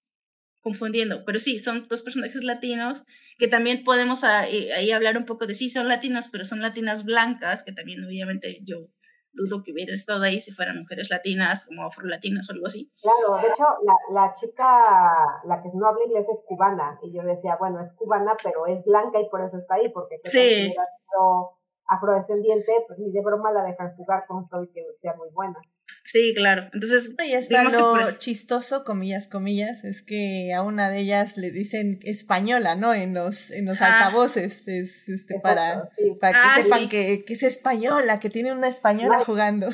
confundiendo, 0.61 1.25
pero 1.25 1.39
sí, 1.39 1.59
son 1.59 1.87
dos 1.89 2.03
personajes 2.03 2.45
latinos 2.45 3.05
que 3.39 3.49
también 3.49 3.85
podemos 3.85 4.25
ahí, 4.25 4.71
ahí 4.73 4.91
hablar 4.91 5.17
un 5.17 5.25
poco 5.25 5.47
de 5.47 5.55
sí, 5.55 5.71
son 5.71 5.89
latinos, 5.89 6.29
pero 6.31 6.45
son 6.45 6.61
latinas 6.61 7.05
blancas, 7.05 7.63
que 7.63 7.73
también 7.73 8.05
obviamente 8.05 8.61
yo 8.63 8.89
dudo 9.33 9.63
que 9.63 9.73
hubiera 9.73 9.95
estado 9.95 10.25
ahí 10.25 10.41
si 10.41 10.53
fueran 10.53 10.79
mujeres 10.79 11.09
latinas, 11.11 11.67
como 11.67 11.85
afrolatinas 11.85 12.49
o 12.49 12.53
algo 12.53 12.67
así. 12.67 12.91
Claro, 13.01 13.41
de 13.41 13.49
hecho, 13.49 13.65
la, 13.85 13.97
la 14.13 14.35
chica, 14.35 15.41
la 15.45 15.63
que 15.63 15.69
no 15.75 15.87
habla 15.87 16.05
inglés 16.05 16.29
es 16.29 16.43
cubana, 16.47 16.99
y 17.03 17.13
yo 17.13 17.23
decía, 17.23 17.57
bueno, 17.57 17.81
es 17.81 17.93
cubana, 17.95 18.37
pero 18.43 18.67
es 18.67 18.85
blanca 18.85 19.21
y 19.21 19.29
por 19.29 19.43
eso 19.43 19.57
está 19.57 19.77
ahí, 19.77 19.89
porque 19.89 20.21
si 20.25 20.39
hubiera 20.39 20.85
sido 20.85 21.61
afrodescendiente, 21.87 22.73
pues 22.87 22.99
ni 22.99 23.11
de 23.11 23.21
broma 23.21 23.53
la 23.53 23.65
dejan 23.65 23.95
jugar 23.97 24.25
con 24.27 24.49
todo 24.49 24.65
y 24.65 24.73
que 24.73 24.83
sea 24.95 25.15
muy 25.17 25.29
buena. 25.31 25.59
Sí, 26.03 26.33
claro. 26.35 26.63
Entonces, 26.73 27.15
y 27.25 27.33
está 27.33 27.65
lo 27.65 28.19
chistoso, 28.19 28.85
comillas, 28.85 29.29
comillas, 29.29 29.85
es 29.85 30.03
que 30.03 30.53
a 30.55 30.63
una 30.63 30.91
de 30.91 31.01
ellas 31.01 31.37
le 31.37 31.51
dicen 31.51 31.99
española, 32.03 32.75
¿no? 32.75 32.95
En 32.95 33.15
los, 33.15 33.51
en 33.51 33.67
los 33.67 33.81
ah. 33.83 33.95
altavoces, 33.95 34.67
es, 34.67 35.09
este, 35.09 35.39
para, 35.41 35.87
para 36.21 36.33
que 36.33 36.49
ah, 36.49 36.63
sepan 36.63 36.89
que, 36.89 37.25
que, 37.25 37.33
es 37.35 37.43
española, 37.43 38.19
que 38.19 38.31
tiene 38.31 38.53
una 38.53 38.69
española 38.69 39.23
jugando. 39.25 39.69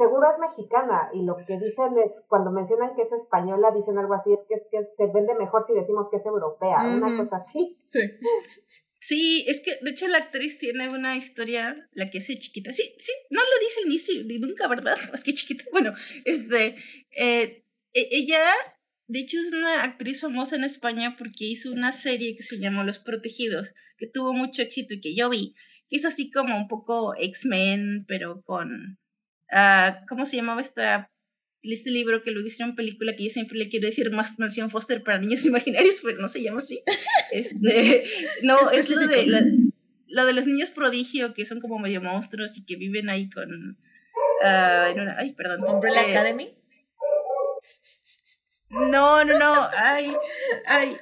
seguro 0.00 0.30
es 0.30 0.38
mexicana, 0.38 1.10
y 1.12 1.22
lo 1.24 1.36
que 1.36 1.58
dicen 1.58 1.98
es, 1.98 2.22
cuando 2.28 2.50
mencionan 2.50 2.94
que 2.94 3.02
es 3.02 3.12
española, 3.12 3.70
dicen 3.70 3.98
algo 3.98 4.14
así, 4.14 4.32
es 4.32 4.40
que 4.48 4.54
es 4.54 4.66
que 4.70 4.82
se 4.82 5.06
vende 5.06 5.34
mejor 5.34 5.62
si 5.66 5.74
decimos 5.74 6.08
que 6.10 6.16
es 6.16 6.26
europea, 6.26 6.78
una 6.82 7.16
cosa 7.16 7.36
así. 7.36 7.78
Sí. 7.90 8.00
Sí, 9.00 9.44
es 9.48 9.62
que 9.62 9.78
de 9.80 9.90
hecho 9.90 10.08
la 10.08 10.18
actriz 10.18 10.58
tiene 10.58 10.90
una 10.90 11.16
historia, 11.16 11.88
la 11.92 12.10
que 12.10 12.18
hace 12.18 12.38
chiquita. 12.38 12.70
Sí, 12.72 12.82
sí, 12.98 13.12
no 13.30 13.40
lo 13.40 13.66
dice 13.66 13.80
inicio 13.86 14.24
ni 14.24 14.38
nunca, 14.38 14.68
¿verdad? 14.68 14.96
Más 15.12 15.24
que 15.24 15.32
chiquita. 15.32 15.64
Bueno, 15.72 15.94
este, 16.26 16.76
eh, 17.10 17.64
e, 17.94 18.08
ella, 18.12 18.42
de 19.08 19.20
hecho, 19.20 19.38
es 19.38 19.52
una 19.52 19.84
actriz 19.84 20.20
famosa 20.20 20.56
en 20.56 20.64
España 20.64 21.16
porque 21.18 21.46
hizo 21.46 21.72
una 21.72 21.92
serie 21.92 22.36
que 22.36 22.42
se 22.42 22.58
llamó 22.58 22.84
Los 22.84 22.98
Protegidos, 22.98 23.72
que 23.96 24.06
tuvo 24.06 24.34
mucho 24.34 24.60
éxito 24.62 24.94
y 24.94 25.00
que 25.00 25.14
yo 25.14 25.30
vi, 25.30 25.54
que 25.88 25.96
es 25.96 26.04
así 26.04 26.30
como 26.30 26.56
un 26.56 26.68
poco 26.68 27.14
X-Men, 27.16 28.04
pero 28.06 28.42
con, 28.42 28.98
uh, 29.50 30.06
¿cómo 30.08 30.26
se 30.26 30.36
llamaba 30.36 30.60
esta 30.60 31.10
este 31.62 31.90
libro 31.90 32.22
que 32.22 32.30
luego 32.30 32.46
hicieron 32.46 32.74
película 32.74 33.14
que 33.14 33.24
yo 33.24 33.30
siempre 33.30 33.58
le 33.58 33.68
quiero 33.68 33.86
decir 33.86 34.10
más 34.10 34.38
Mansión 34.38 34.70
Foster 34.70 35.02
para 35.02 35.18
niños 35.18 35.44
imaginarios, 35.46 36.00
pero 36.02 36.18
no 36.18 36.28
se 36.28 36.42
llama 36.42 36.58
así. 36.58 36.82
Este, 37.32 38.04
no, 38.42 38.56
es 38.70 38.90
lo 38.90 39.06
de, 39.06 39.26
la, 40.06 40.24
de 40.24 40.32
los 40.32 40.46
niños 40.46 40.70
prodigio 40.70 41.34
que 41.34 41.44
son 41.44 41.60
como 41.60 41.78
medio 41.78 42.02
monstruos 42.02 42.56
y 42.58 42.64
que 42.64 42.76
viven 42.76 43.08
ahí 43.10 43.28
con... 43.30 43.78
Uh, 44.42 44.90
en 44.90 45.00
una, 45.00 45.16
ay, 45.18 45.32
perdón. 45.34 45.62
¿Umbrella 45.64 46.02
eh, 46.02 46.12
Academy? 46.12 46.54
No, 48.70 49.24
no, 49.24 49.38
no. 49.38 49.68
Ay, 49.76 50.12
ay. 50.66 50.96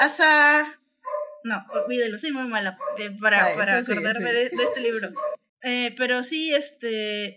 Asa... 0.00 0.78
No, 1.44 1.64
olvídelo, 1.72 2.18
soy 2.18 2.30
muy 2.32 2.48
mala 2.48 2.78
eh, 2.98 3.10
para, 3.20 3.44
para 3.56 3.78
acordarme 3.78 4.32
De, 4.32 4.48
de, 4.48 4.50
este 4.50 4.80
libro. 4.80 5.10
Eh, 5.62 5.94
pero 5.96 6.22
sí, 6.22 6.54
este 6.54 7.36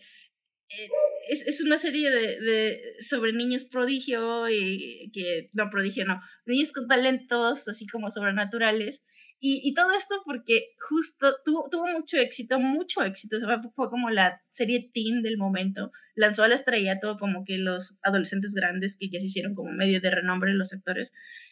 eh, 0.69 0.89
es, 1.29 1.41
es, 1.47 1.61
una 1.61 1.77
serie 1.77 2.09
de, 2.09 2.39
de, 2.39 2.81
sobre 3.07 3.33
niños 3.33 3.65
prodigio 3.65 4.49
y 4.49 5.11
que 5.13 5.49
no 5.53 5.69
prodigio 5.69 6.05
no 6.05 6.21
niños 6.45 6.71
con 6.71 6.87
talentos 6.87 7.67
así 7.67 7.87
como 7.87 8.09
sobrenaturales. 8.09 9.03
Y, 9.39 9.61
y 9.63 9.73
todo 9.73 9.91
esto 9.91 10.21
porque 10.25 10.69
justo 10.89 11.35
tuvo, 11.43 11.67
tuvo 11.69 11.87
mucho 11.87 12.17
éxito 12.17 12.59
mucho 12.59 13.03
éxito. 13.03 13.37
Fue, 13.41 13.57
fue, 13.75 13.89
como 13.89 14.09
la 14.09 14.41
serie 14.49 14.89
teen 14.93 15.21
del 15.21 15.37
momento. 15.37 15.91
Lanzó 16.15 16.43
al 16.43 16.53
estrellato 16.53 17.17
como 17.17 17.43
que 17.43 17.57
los 17.57 17.99
adolescentes 18.03 18.53
grandes 18.53 18.97
que 18.97 19.09
ya 19.09 19.19
se 19.19 19.27
hicieron 19.27 19.53
como 19.53 19.71
medio 19.71 19.99
de 20.01 20.09
renombre 20.09 20.53
los 20.53 20.73
actores 20.73 21.11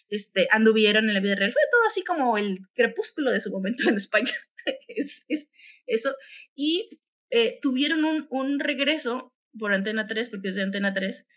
este 0.10 0.48
anduvieron 0.52 1.08
en 1.08 1.14
la 1.14 1.20
vida 1.20 1.36
real. 1.36 1.52
Fue 1.52 1.62
todo 1.72 1.88
así 1.88 2.04
como 2.04 2.38
el 2.38 2.60
crepúsculo 2.74 3.32
de 3.32 3.42
su 3.42 3.52
momento 3.52 3.90
en 3.90 3.98
España. 3.98 4.32
Es, 4.88 5.26
es 5.28 5.50
eso. 5.88 6.16
Y 6.56 7.02
eh, 7.30 7.60
tuvieron 7.62 8.06
un, 8.06 8.28
un, 8.30 8.62
regreso 8.62 9.33
por 9.58 9.74
Antena 9.74 10.08
3, 10.08 10.30
porque 10.30 10.50
es 10.50 10.56
de 10.56 10.64
Antena 10.64 10.94
3, 10.94 11.28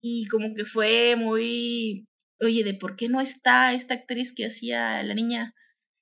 y 0.00 0.26
como 0.26 0.54
que 0.54 0.64
fue 0.64 1.16
muy, 1.16 2.08
oye, 2.40 2.64
de 2.64 2.74
por 2.74 2.96
qué 2.96 3.08
no 3.08 3.20
está 3.20 3.72
esta 3.72 3.94
actriz 3.94 4.34
que 4.34 4.46
hacía 4.46 5.02
la 5.02 5.14
niña. 5.14 5.54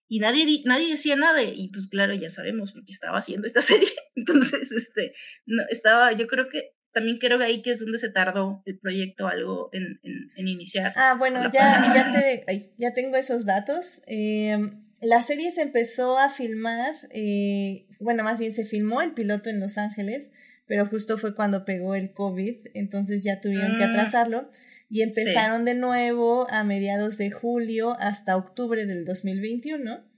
Y 0.09 0.19
nadie, 0.19 0.63
nadie 0.65 0.91
decía 0.91 1.15
nada, 1.15 1.43
y 1.43 1.69
pues 1.69 1.89
claro, 1.89 2.15
ya 2.15 2.31
sabemos 2.31 2.73
porque 2.73 2.93
estaba 2.93 3.19
haciendo 3.19 3.47
esta 3.47 3.63
serie. 3.63 3.89
Entonces, 4.15 4.73
este, 4.73 5.15
no, 5.47 5.63
estaba, 5.71 6.13
yo 6.13 6.27
creo 6.27 6.49
que 6.49 6.75
también 6.93 7.19
creo 7.19 7.39
que 7.39 7.45
ahí 7.45 7.63
que 7.63 7.71
es 7.71 7.79
donde 7.79 7.99
se 7.99 8.11
tardó 8.11 8.63
el 8.67 8.79
proyecto 8.79 9.29
algo 9.29 9.71
en, 9.73 10.01
en, 10.03 10.31
en 10.37 10.49
iniciar. 10.49 10.93
Ah, 10.97 11.15
bueno, 11.19 11.41
ya, 11.53 11.93
ya, 11.95 12.11
te, 12.11 12.45
ay, 12.49 12.73
ya 12.79 12.93
tengo 12.93 13.17
esos 13.17 13.47
datos. 13.47 14.03
Eh, 14.09 14.59
la 15.03 15.23
serie 15.23 15.51
se 15.51 15.63
empezó 15.63 16.19
a 16.19 16.29
filmar, 16.29 16.95
eh, 17.11 17.87
bueno, 18.01 18.23
más 18.23 18.39
bien 18.39 18.53
se 18.53 18.65
filmó 18.65 19.01
el 19.01 19.13
piloto 19.13 19.49
en 19.49 19.61
Los 19.61 19.79
Ángeles, 19.79 20.31
pero 20.71 20.87
justo 20.87 21.19
fue 21.19 21.35
cuando 21.35 21.65
pegó 21.65 21.97
el 21.97 22.13
COVID, 22.13 22.69
entonces 22.75 23.25
ya 23.25 23.41
tuvieron 23.41 23.77
que 23.77 23.85
mm. 23.85 23.91
atrasarlo 23.91 24.49
y 24.89 25.03
empezaron 25.03 25.65
de 25.65 25.75
nuevo 25.75 26.49
a 26.49 26.63
mediados 26.63 27.19
de 27.19 27.33
julio 27.33 27.97
hasta 27.99 28.37
octubre 28.37 28.87
del 28.87 29.05
2021. 29.05 30.09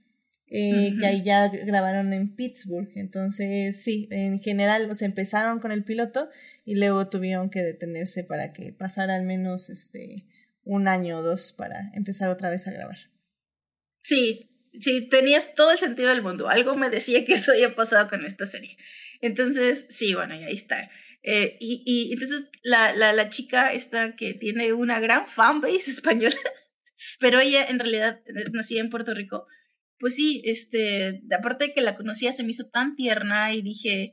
Eh, 0.55 0.93
que 1.01 1.07
ahí 1.07 1.23
ya 1.23 1.49
grabaron 1.49 2.13
en 2.13 2.37
Pittsburgh. 2.37 2.91
Entonces, 2.97 3.83
sí, 3.83 4.07
en 4.11 4.41
general, 4.41 4.87
o 4.91 5.05
empezaron 5.05 5.59
con 5.59 5.73
el 5.73 5.85
piloto 5.85 6.29
y 6.67 6.75
luego 6.75 7.07
tuvieron 7.07 7.49
que 7.49 7.63
detenerse 7.63 8.23
para 8.23 8.53
que 8.53 8.75
pasara 8.75 9.15
al 9.15 9.23
menos 9.23 9.71
este 9.71 10.27
un 10.65 10.87
año 10.87 11.21
o 11.21 11.23
dos 11.23 11.55
para 11.55 11.91
empezar 11.95 12.29
otra 12.29 12.51
vez 12.51 12.69
a 12.69 12.73
grabar. 12.73 12.99
Sí, 14.03 14.51
sí, 14.79 15.09
tenías 15.09 15.55
todo 15.55 15.73
el 15.73 15.79
sentido 15.79 16.11
del 16.11 16.21
mundo. 16.21 16.51
Algo 16.51 16.77
me 16.77 16.91
decía 16.91 17.25
que 17.25 17.33
eso 17.33 17.53
había 17.53 17.75
pasado 17.75 18.11
con 18.11 18.27
esta 18.27 18.45
serie. 18.45 18.77
Entonces, 19.23 19.87
sí, 19.89 20.15
bueno, 20.15 20.35
y 20.35 20.45
ahí 20.45 20.53
está. 20.53 20.91
Eh, 21.23 21.57
y, 21.61 21.83
y, 21.87 22.13
entonces 22.13 22.49
la, 22.63 22.95
la, 22.97 23.13
la, 23.13 23.29
chica 23.29 23.73
esta 23.73 24.17
que 24.17 24.35
tiene 24.35 24.73
una 24.73 24.99
gran 24.99 25.29
fanbase 25.29 25.91
española, 25.91 26.37
pero 27.21 27.41
ella 27.41 27.65
en 27.65 27.79
realidad 27.79 28.21
nacía 28.53 28.81
en 28.81 28.91
Puerto 28.91 29.15
Rico, 29.15 29.47
pues 29.99 30.17
sí, 30.17 30.43
este, 30.45 31.23
aparte 31.35 31.69
de 31.69 31.75
que 31.75 31.81
la 31.81 31.95
conocía, 31.95 32.33
se 32.33 32.43
me 32.43 32.51
hizo 32.51 32.69
tan 32.71 32.97
tierna 32.97 33.55
y 33.55 33.63
dije, 33.63 34.13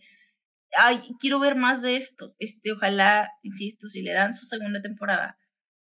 ay, 0.78 1.02
quiero 1.20 1.40
ver 1.40 1.56
más 1.56 1.82
de 1.82 1.98
esto. 1.98 2.36
Este, 2.38 2.72
ojalá, 2.72 3.32
insisto, 3.42 3.88
si 3.88 4.04
le 4.04 4.12
dan 4.12 4.36
su 4.36 4.46
segunda 4.46 4.82
temporada, 4.82 5.40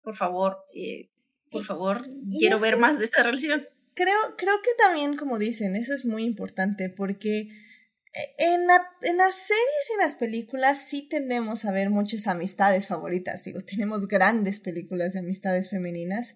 por 0.01 0.17
favor, 0.17 0.57
eh, 0.75 1.09
por 1.49 1.63
favor, 1.63 2.05
quiero 2.37 2.59
ver 2.59 2.75
más 2.75 2.99
de 2.99 3.05
esta 3.05 3.23
relación. 3.23 3.65
Creo, 3.93 4.17
creo 4.37 4.55
que 4.61 4.71
también, 4.77 5.15
como 5.15 5.39
dicen, 5.39 5.77
eso 5.77 5.93
es 5.93 6.03
muy 6.03 6.23
importante 6.23 6.89
porque 6.89 7.47
en, 8.37 8.67
la, 8.67 8.81
en 9.01 9.17
las 9.17 9.35
series 9.35 9.89
y 9.89 9.93
en 9.93 9.99
las 9.99 10.15
películas 10.15 10.79
sí 10.79 11.07
tendemos 11.09 11.65
a 11.65 11.71
ver 11.71 11.89
muchas 11.89 12.27
amistades 12.27 12.87
favoritas. 12.87 13.43
Digo, 13.43 13.61
tenemos 13.65 14.07
grandes 14.07 14.59
películas 14.59 15.13
de 15.13 15.19
amistades 15.19 15.69
femeninas. 15.69 16.35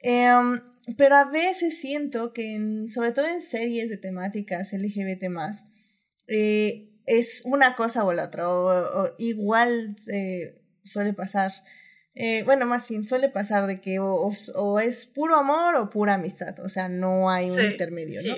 Em, 0.00 0.60
pero 0.96 1.16
a 1.16 1.24
veces 1.24 1.78
siento 1.80 2.32
que, 2.32 2.84
sobre 2.88 3.12
todo 3.12 3.26
en 3.28 3.42
series 3.42 3.90
de 3.90 3.98
temáticas 3.98 4.72
LGBT, 4.72 5.24
eh, 6.28 6.88
es 7.04 7.42
una 7.44 7.74
cosa 7.74 8.04
o 8.04 8.12
la 8.12 8.24
otra. 8.24 8.48
O, 8.48 9.14
igual 9.18 9.96
eh, 10.10 10.62
suele 10.82 11.12
pasar. 11.12 11.52
Eh, 12.14 12.42
bueno, 12.44 12.66
más 12.66 12.88
bien 12.88 13.06
suele 13.06 13.28
pasar 13.28 13.66
de 13.66 13.80
que 13.80 13.98
o, 13.98 14.32
o, 14.54 14.80
es 14.80 15.06
puro 15.06 15.36
amor 15.36 15.76
o 15.76 15.90
pura 15.90 16.14
amistad. 16.14 16.58
O 16.60 16.68
sea, 16.68 16.88
no 16.88 17.28
hay 17.28 17.50
un 17.50 17.62
intermedio, 17.62 18.20
¿no? 18.22 18.36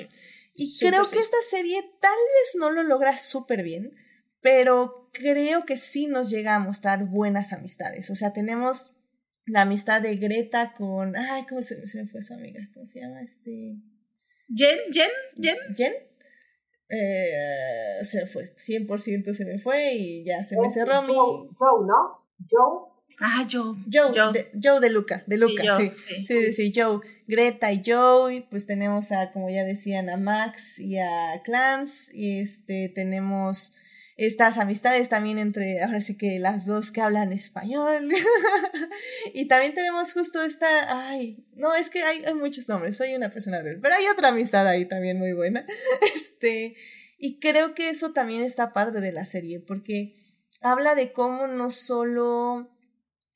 Y 0.63 0.77
creo 0.79 1.09
que 1.09 1.19
esta 1.19 1.39
serie 1.49 1.83
tal 2.03 2.11
vez 2.13 2.61
no 2.61 2.71
lo 2.71 2.83
logra 2.83 3.17
súper 3.17 3.63
bien, 3.63 3.95
pero 4.43 5.09
creo 5.11 5.65
que 5.65 5.79
sí 5.79 6.07
nos 6.07 6.29
llega 6.29 6.55
a 6.55 6.59
mostrar 6.59 7.07
buenas 7.07 7.55
amistades. 7.55 8.11
O 8.11 8.15
sea, 8.15 8.35
tenemos 8.35 8.93
la 9.47 9.63
amistad 9.63 10.03
de 10.03 10.17
Greta 10.17 10.75
con. 10.75 11.17
Ay, 11.17 11.47
¿cómo 11.49 11.63
se, 11.63 11.77
me 11.77 12.07
fue 12.07 12.21
su 12.21 12.35
amiga? 12.35 12.61
¿Cómo 12.75 12.85
se 12.85 13.01
llama? 13.01 13.23
Este. 13.23 13.79
Jen, 14.55 14.79
Jen, 14.93 15.11
Jen. 15.41 15.57
Jen. 15.75 15.95
Eh, 16.91 18.05
se 18.05 18.27
fue, 18.27 18.55
100% 18.55 19.33
se 19.33 19.45
me 19.47 19.59
fue 19.59 19.95
y 19.95 20.27
ya 20.27 20.45
se 20.45 20.61
me 20.61 20.69
cerró 20.69 21.01
mi. 21.03 21.15
Joe, 21.15 21.87
¿no? 21.87 22.27
Joe. 22.51 22.90
Ah, 23.21 23.47
Joe. 23.51 23.77
Joe, 23.93 24.13
Joe. 24.15 24.33
De, 24.33 24.51
Joe 24.63 24.81
de 24.81 24.91
Luca, 24.91 25.23
de 25.27 25.37
Luca, 25.37 25.77
sí, 25.77 25.93
sí. 25.97 26.27
Sí, 26.27 26.53
sí, 26.53 26.73
Joe. 26.75 27.01
Greta 27.27 27.71
y 27.71 27.83
Joe, 27.85 28.47
pues 28.51 28.67
tenemos 28.67 29.13
a, 29.13 29.31
como 29.31 29.51
ya 29.51 29.65
decían, 29.65 30.09
a 30.09 30.17
Max 30.17 30.79
y 30.79 30.99
a 30.99 31.41
Clans, 31.45 32.13
y 32.15 32.41
este, 32.41 32.89
tenemos 32.89 33.73
estas 34.17 34.59
amistades 34.59 35.09
también 35.09 35.39
entre, 35.39 35.83
ahora 35.83 36.01
sí 36.03 36.17
que 36.17 36.39
las 36.39 36.67
dos 36.67 36.91
que 36.91 37.01
hablan 37.01 37.33
español. 37.33 38.11
y 39.35 39.49
también 39.49 39.75
tenemos 39.75 40.13
justo 40.13 40.43
esta, 40.43 41.09
ay, 41.09 41.47
no, 41.55 41.75
es 41.75 41.89
que 41.89 42.03
hay, 42.03 42.23
hay 42.25 42.35
muchos 42.35 42.69
nombres, 42.69 42.97
soy 42.97 43.15
una 43.15 43.31
persona 43.31 43.63
real, 43.63 43.79
pero 43.81 43.95
hay 43.95 44.07
otra 44.09 44.29
amistad 44.29 44.67
ahí 44.67 44.85
también 44.87 45.19
muy 45.19 45.33
buena. 45.33 45.65
Este, 46.15 46.75
y 47.19 47.39
creo 47.39 47.75
que 47.75 47.91
eso 47.91 48.13
también 48.13 48.43
está 48.43 48.73
padre 48.73 49.01
de 49.01 49.13
la 49.13 49.27
serie, 49.27 49.61
porque 49.61 50.15
habla 50.61 50.95
de 50.95 51.13
cómo 51.13 51.47
no 51.47 51.71
solo 51.71 52.71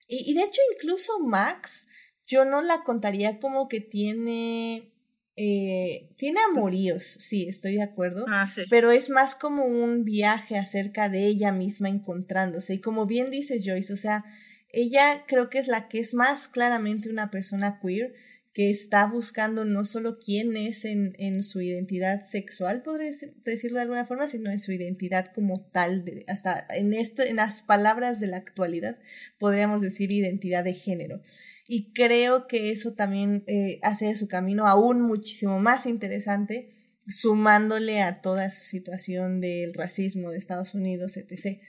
y, 0.09 0.35
de 0.35 0.43
hecho, 0.43 0.61
incluso 0.75 1.19
Max, 1.21 1.87
yo 2.27 2.45
no 2.45 2.63
la 2.63 2.85
contaría 2.85 3.39
como 3.41 3.69
que 3.69 3.81
tiene. 3.81 4.91
Eh, 5.37 6.15
tiene 6.17 6.39
amoríos, 6.49 7.05
sí, 7.05 7.49
estoy 7.49 7.75
de 7.75 7.83
acuerdo. 7.83 8.25
Ah, 8.29 8.47
sí. 8.47 8.63
Pero 8.71 8.93
es 8.93 9.11
más 9.11 9.35
como 9.35 9.65
un 9.65 10.05
viaje 10.05 10.57
acerca 10.57 11.09
de 11.09 11.27
ella 11.27 11.51
misma 11.51 11.89
encontrándose. 11.89 12.75
Y 12.75 12.81
como 12.81 13.07
bien 13.07 13.31
dice 13.31 13.61
Joyce, 13.65 13.93
o 13.93 13.97
sea, 13.97 14.25
ella 14.69 15.25
creo 15.27 15.51
que 15.51 15.59
es 15.59 15.69
la 15.69 15.89
que 15.89 15.99
es 15.99 16.15
más 16.15 16.49
claramente 16.49 17.09
una 17.09 17.31
persona 17.31 17.81
queer 17.81 18.15
que 18.55 18.71
está 18.71 19.05
buscando 19.09 19.65
no 19.65 19.85
solo 19.85 20.17
quién 20.17 20.57
es 20.57 20.85
en, 20.85 21.13
en 21.19 21.43
su 21.43 21.61
identidad 21.61 22.23
sexual, 22.23 22.83
podría 22.83 23.11
decirlo 23.43 23.79
de 23.79 23.83
alguna 23.83 24.07
forma, 24.07 24.29
sino 24.29 24.49
en 24.49 24.61
su 24.61 24.71
identidad 24.71 25.33
como 25.35 25.69
tal, 25.73 26.05
de, 26.05 26.25
hasta 26.29 26.65
en, 26.71 26.95
este, 26.95 27.31
en 27.31 27.37
las 27.37 27.63
palabras 27.63 28.21
de 28.21 28.29
la 28.29 28.37
actualidad, 28.37 28.97
podríamos 29.41 29.81
decir 29.81 30.13
identidad 30.13 30.63
de 30.63 30.73
género. 30.73 31.21
Y 31.67 31.93
creo 31.93 32.47
que 32.47 32.71
eso 32.71 32.95
también 32.95 33.43
eh, 33.49 33.81
hace 33.83 34.15
su 34.15 34.29
camino 34.29 34.69
aún 34.69 35.03
muchísimo 35.03 35.59
más 35.59 35.87
interesante, 35.87 36.69
sumándole 37.09 38.03
a 38.03 38.21
toda 38.21 38.53
su 38.53 38.65
situación 38.65 39.41
del 39.41 39.75
racismo 39.75 40.31
de 40.31 40.39
Estados 40.39 40.75
Unidos, 40.75 41.17
etc. 41.17 41.61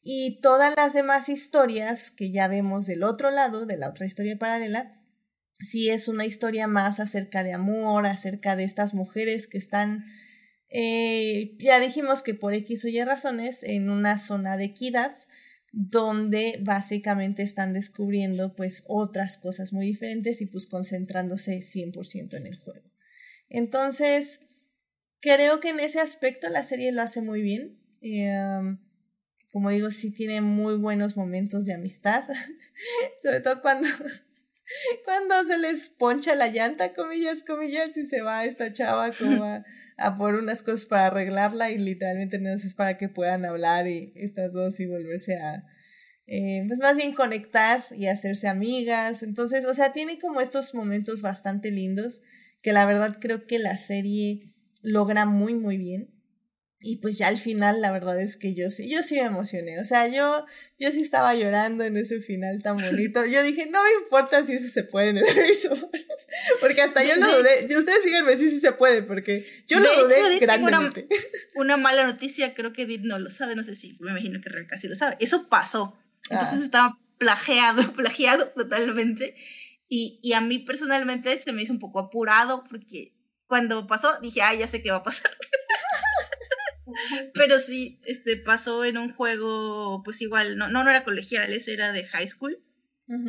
Y 0.00 0.40
todas 0.40 0.72
las 0.74 0.94
demás 0.94 1.28
historias 1.28 2.10
que 2.10 2.30
ya 2.30 2.48
vemos 2.48 2.86
del 2.86 3.02
otro 3.02 3.30
lado, 3.30 3.66
de 3.66 3.76
la 3.76 3.90
otra 3.90 4.06
historia 4.06 4.38
paralela, 4.38 4.99
sí 5.62 5.90
es 5.90 6.08
una 6.08 6.26
historia 6.26 6.66
más 6.66 7.00
acerca 7.00 7.44
de 7.44 7.52
amor, 7.52 8.06
acerca 8.06 8.56
de 8.56 8.64
estas 8.64 8.94
mujeres 8.94 9.46
que 9.46 9.58
están, 9.58 10.04
eh, 10.68 11.56
ya 11.58 11.80
dijimos 11.80 12.22
que 12.22 12.34
por 12.34 12.54
X 12.54 12.84
o 12.84 12.88
Y 12.88 13.02
razones, 13.02 13.62
en 13.62 13.90
una 13.90 14.18
zona 14.18 14.56
de 14.56 14.64
equidad, 14.64 15.14
donde 15.72 16.58
básicamente 16.62 17.42
están 17.42 17.72
descubriendo 17.72 18.54
pues 18.56 18.84
otras 18.88 19.38
cosas 19.38 19.72
muy 19.72 19.86
diferentes 19.86 20.40
y 20.40 20.46
pues 20.46 20.66
concentrándose 20.66 21.60
100% 21.60 22.36
en 22.36 22.46
el 22.46 22.58
juego. 22.58 22.90
Entonces, 23.48 24.40
creo 25.20 25.60
que 25.60 25.70
en 25.70 25.80
ese 25.80 26.00
aspecto 26.00 26.48
la 26.48 26.64
serie 26.64 26.92
lo 26.92 27.02
hace 27.02 27.20
muy 27.20 27.42
bien. 27.42 27.78
Um, 28.02 28.78
como 29.52 29.70
digo, 29.70 29.90
sí 29.90 30.12
tiene 30.12 30.40
muy 30.40 30.76
buenos 30.76 31.16
momentos 31.16 31.66
de 31.66 31.74
amistad, 31.74 32.24
sobre 33.22 33.40
todo 33.40 33.60
cuando 33.60 33.88
cuando 35.04 35.44
se 35.44 35.58
les 35.58 35.88
poncha 35.90 36.34
la 36.34 36.48
llanta, 36.48 36.92
comillas, 36.94 37.42
comillas, 37.42 37.96
y 37.96 38.04
se 38.06 38.22
va 38.22 38.44
esta 38.44 38.72
chava 38.72 39.10
como 39.12 39.44
a, 39.44 39.64
a 39.96 40.16
por 40.16 40.34
unas 40.34 40.62
cosas 40.62 40.86
para 40.86 41.06
arreglarla 41.06 41.70
y 41.70 41.78
literalmente 41.78 42.38
no 42.38 42.50
es 42.50 42.74
para 42.74 42.96
que 42.96 43.08
puedan 43.08 43.44
hablar 43.44 43.86
y 43.86 44.12
estas 44.16 44.52
dos 44.52 44.80
y 44.80 44.86
volverse 44.86 45.38
a, 45.38 45.64
eh, 46.26 46.64
pues 46.66 46.78
más 46.80 46.96
bien 46.96 47.12
conectar 47.12 47.82
y 47.96 48.06
hacerse 48.06 48.48
amigas. 48.48 49.22
Entonces, 49.22 49.64
o 49.64 49.74
sea, 49.74 49.92
tiene 49.92 50.18
como 50.18 50.40
estos 50.40 50.74
momentos 50.74 51.22
bastante 51.22 51.70
lindos 51.70 52.22
que 52.62 52.72
la 52.72 52.86
verdad 52.86 53.18
creo 53.20 53.46
que 53.46 53.58
la 53.58 53.78
serie 53.78 54.52
logra 54.82 55.26
muy, 55.26 55.54
muy 55.54 55.78
bien. 55.78 56.19
Y 56.82 56.96
pues 56.96 57.18
ya 57.18 57.28
al 57.28 57.36
final 57.36 57.82
la 57.82 57.92
verdad 57.92 58.18
es 58.18 58.38
que 58.38 58.54
yo 58.54 58.70
sí, 58.70 58.90
yo 58.90 59.02
sí 59.02 59.16
me 59.16 59.26
emocioné. 59.26 59.78
O 59.80 59.84
sea, 59.84 60.08
yo, 60.08 60.46
yo 60.78 60.90
sí 60.90 61.02
estaba 61.02 61.34
llorando 61.34 61.84
en 61.84 61.98
ese 61.98 62.20
final 62.20 62.62
tan 62.62 62.78
bonito. 62.78 63.26
Yo 63.26 63.42
dije, 63.42 63.66
no 63.66 63.82
me 63.82 64.04
importa 64.04 64.42
si 64.44 64.54
eso 64.54 64.68
se 64.68 64.84
puede 64.84 65.10
en 65.10 65.18
el 65.18 65.28
aviso. 65.28 65.68
porque 66.60 66.80
hasta 66.80 67.04
yo 67.04 67.16
lo 67.16 67.36
dudé. 67.36 67.76
Ustedes 67.76 68.02
síganme 68.02 68.34
si 68.38 68.48
sí 68.48 68.60
se 68.60 68.72
puede, 68.72 69.02
porque 69.02 69.44
yo 69.66 69.78
lo 69.78 70.04
dudé 70.04 70.38
grandemente. 70.38 71.06
Una, 71.54 71.76
mala 71.76 72.06
noticia, 72.06 72.54
creo 72.54 72.72
que 72.72 72.86
Vid 72.86 73.00
no 73.02 73.18
lo 73.18 73.28
sabe, 73.28 73.54
no 73.56 73.62
sé 73.62 73.74
si, 73.74 73.98
me 74.00 74.12
imagino 74.12 74.40
que 74.40 74.48
Rebeca 74.48 74.78
sí 74.78 74.88
lo 74.88 74.96
sabe. 74.96 75.18
Eso 75.20 75.50
pasó. 75.50 75.98
Entonces 76.30 76.60
ah. 76.60 76.64
estaba 76.64 76.98
plagiado, 77.18 77.92
plagiado 77.92 78.48
totalmente. 78.48 79.36
Y, 79.86 80.18
y 80.22 80.32
a 80.32 80.40
mí 80.40 80.60
personalmente 80.60 81.36
se 81.36 81.52
me 81.52 81.62
hizo 81.62 81.74
un 81.74 81.78
poco 81.78 81.98
apurado 81.98 82.64
porque 82.70 83.12
cuando 83.46 83.86
pasó 83.86 84.18
dije, 84.22 84.40
ah, 84.40 84.54
ya 84.54 84.66
sé 84.66 84.82
qué 84.82 84.92
va 84.92 84.98
a 84.98 85.02
pasar. 85.02 85.30
Pero 87.34 87.58
sí, 87.58 88.00
este, 88.04 88.36
pasó 88.36 88.84
en 88.84 88.98
un 88.98 89.12
juego, 89.12 90.02
pues 90.04 90.20
igual, 90.22 90.56
no, 90.56 90.68
no, 90.68 90.84
no 90.84 90.90
era 90.90 91.04
colegial, 91.04 91.52
ese 91.52 91.72
era 91.72 91.92
de 91.92 92.04
high 92.04 92.26
school. 92.26 92.62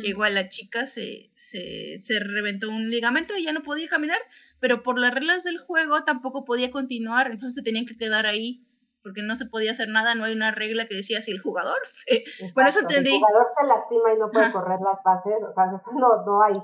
que 0.00 0.08
igual 0.08 0.34
la 0.34 0.48
chica 0.48 0.86
se, 0.86 1.32
se, 1.34 1.98
se 2.00 2.20
reventó 2.20 2.68
un 2.68 2.88
ligamento 2.90 3.36
y 3.36 3.44
ya 3.44 3.52
no 3.52 3.64
podía 3.64 3.88
caminar, 3.88 4.20
pero 4.60 4.84
por 4.84 4.98
las 4.98 5.12
reglas 5.12 5.42
del 5.42 5.58
juego 5.58 6.04
tampoco 6.04 6.44
podía 6.44 6.70
continuar, 6.70 7.26
entonces 7.26 7.54
se 7.54 7.62
tenían 7.62 7.84
que 7.84 7.96
quedar 7.96 8.26
ahí 8.26 8.64
porque 9.02 9.22
no 9.22 9.34
se 9.34 9.46
podía 9.46 9.72
hacer 9.72 9.88
nada, 9.88 10.14
no 10.14 10.24
hay 10.24 10.32
una 10.32 10.52
regla 10.52 10.86
que 10.86 10.94
decía 10.94 11.20
si 11.22 11.32
el 11.32 11.40
jugador 11.40 11.78
se... 11.84 12.24
eso 12.38 12.80
entendí. 12.80 13.10
Si 13.10 13.16
el 13.16 13.22
jugador 13.22 13.46
se 13.58 13.66
lastima 13.66 14.14
y 14.14 14.18
no 14.18 14.30
puede 14.30 14.52
correr 14.52 14.78
las 14.80 15.02
bases, 15.04 15.34
o 15.48 15.52
sea, 15.52 15.64
eso 15.74 15.90
no, 15.98 16.24
no 16.24 16.42
hay. 16.42 16.62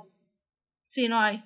Sí, 0.86 1.08
no 1.08 1.20
hay. 1.20 1.42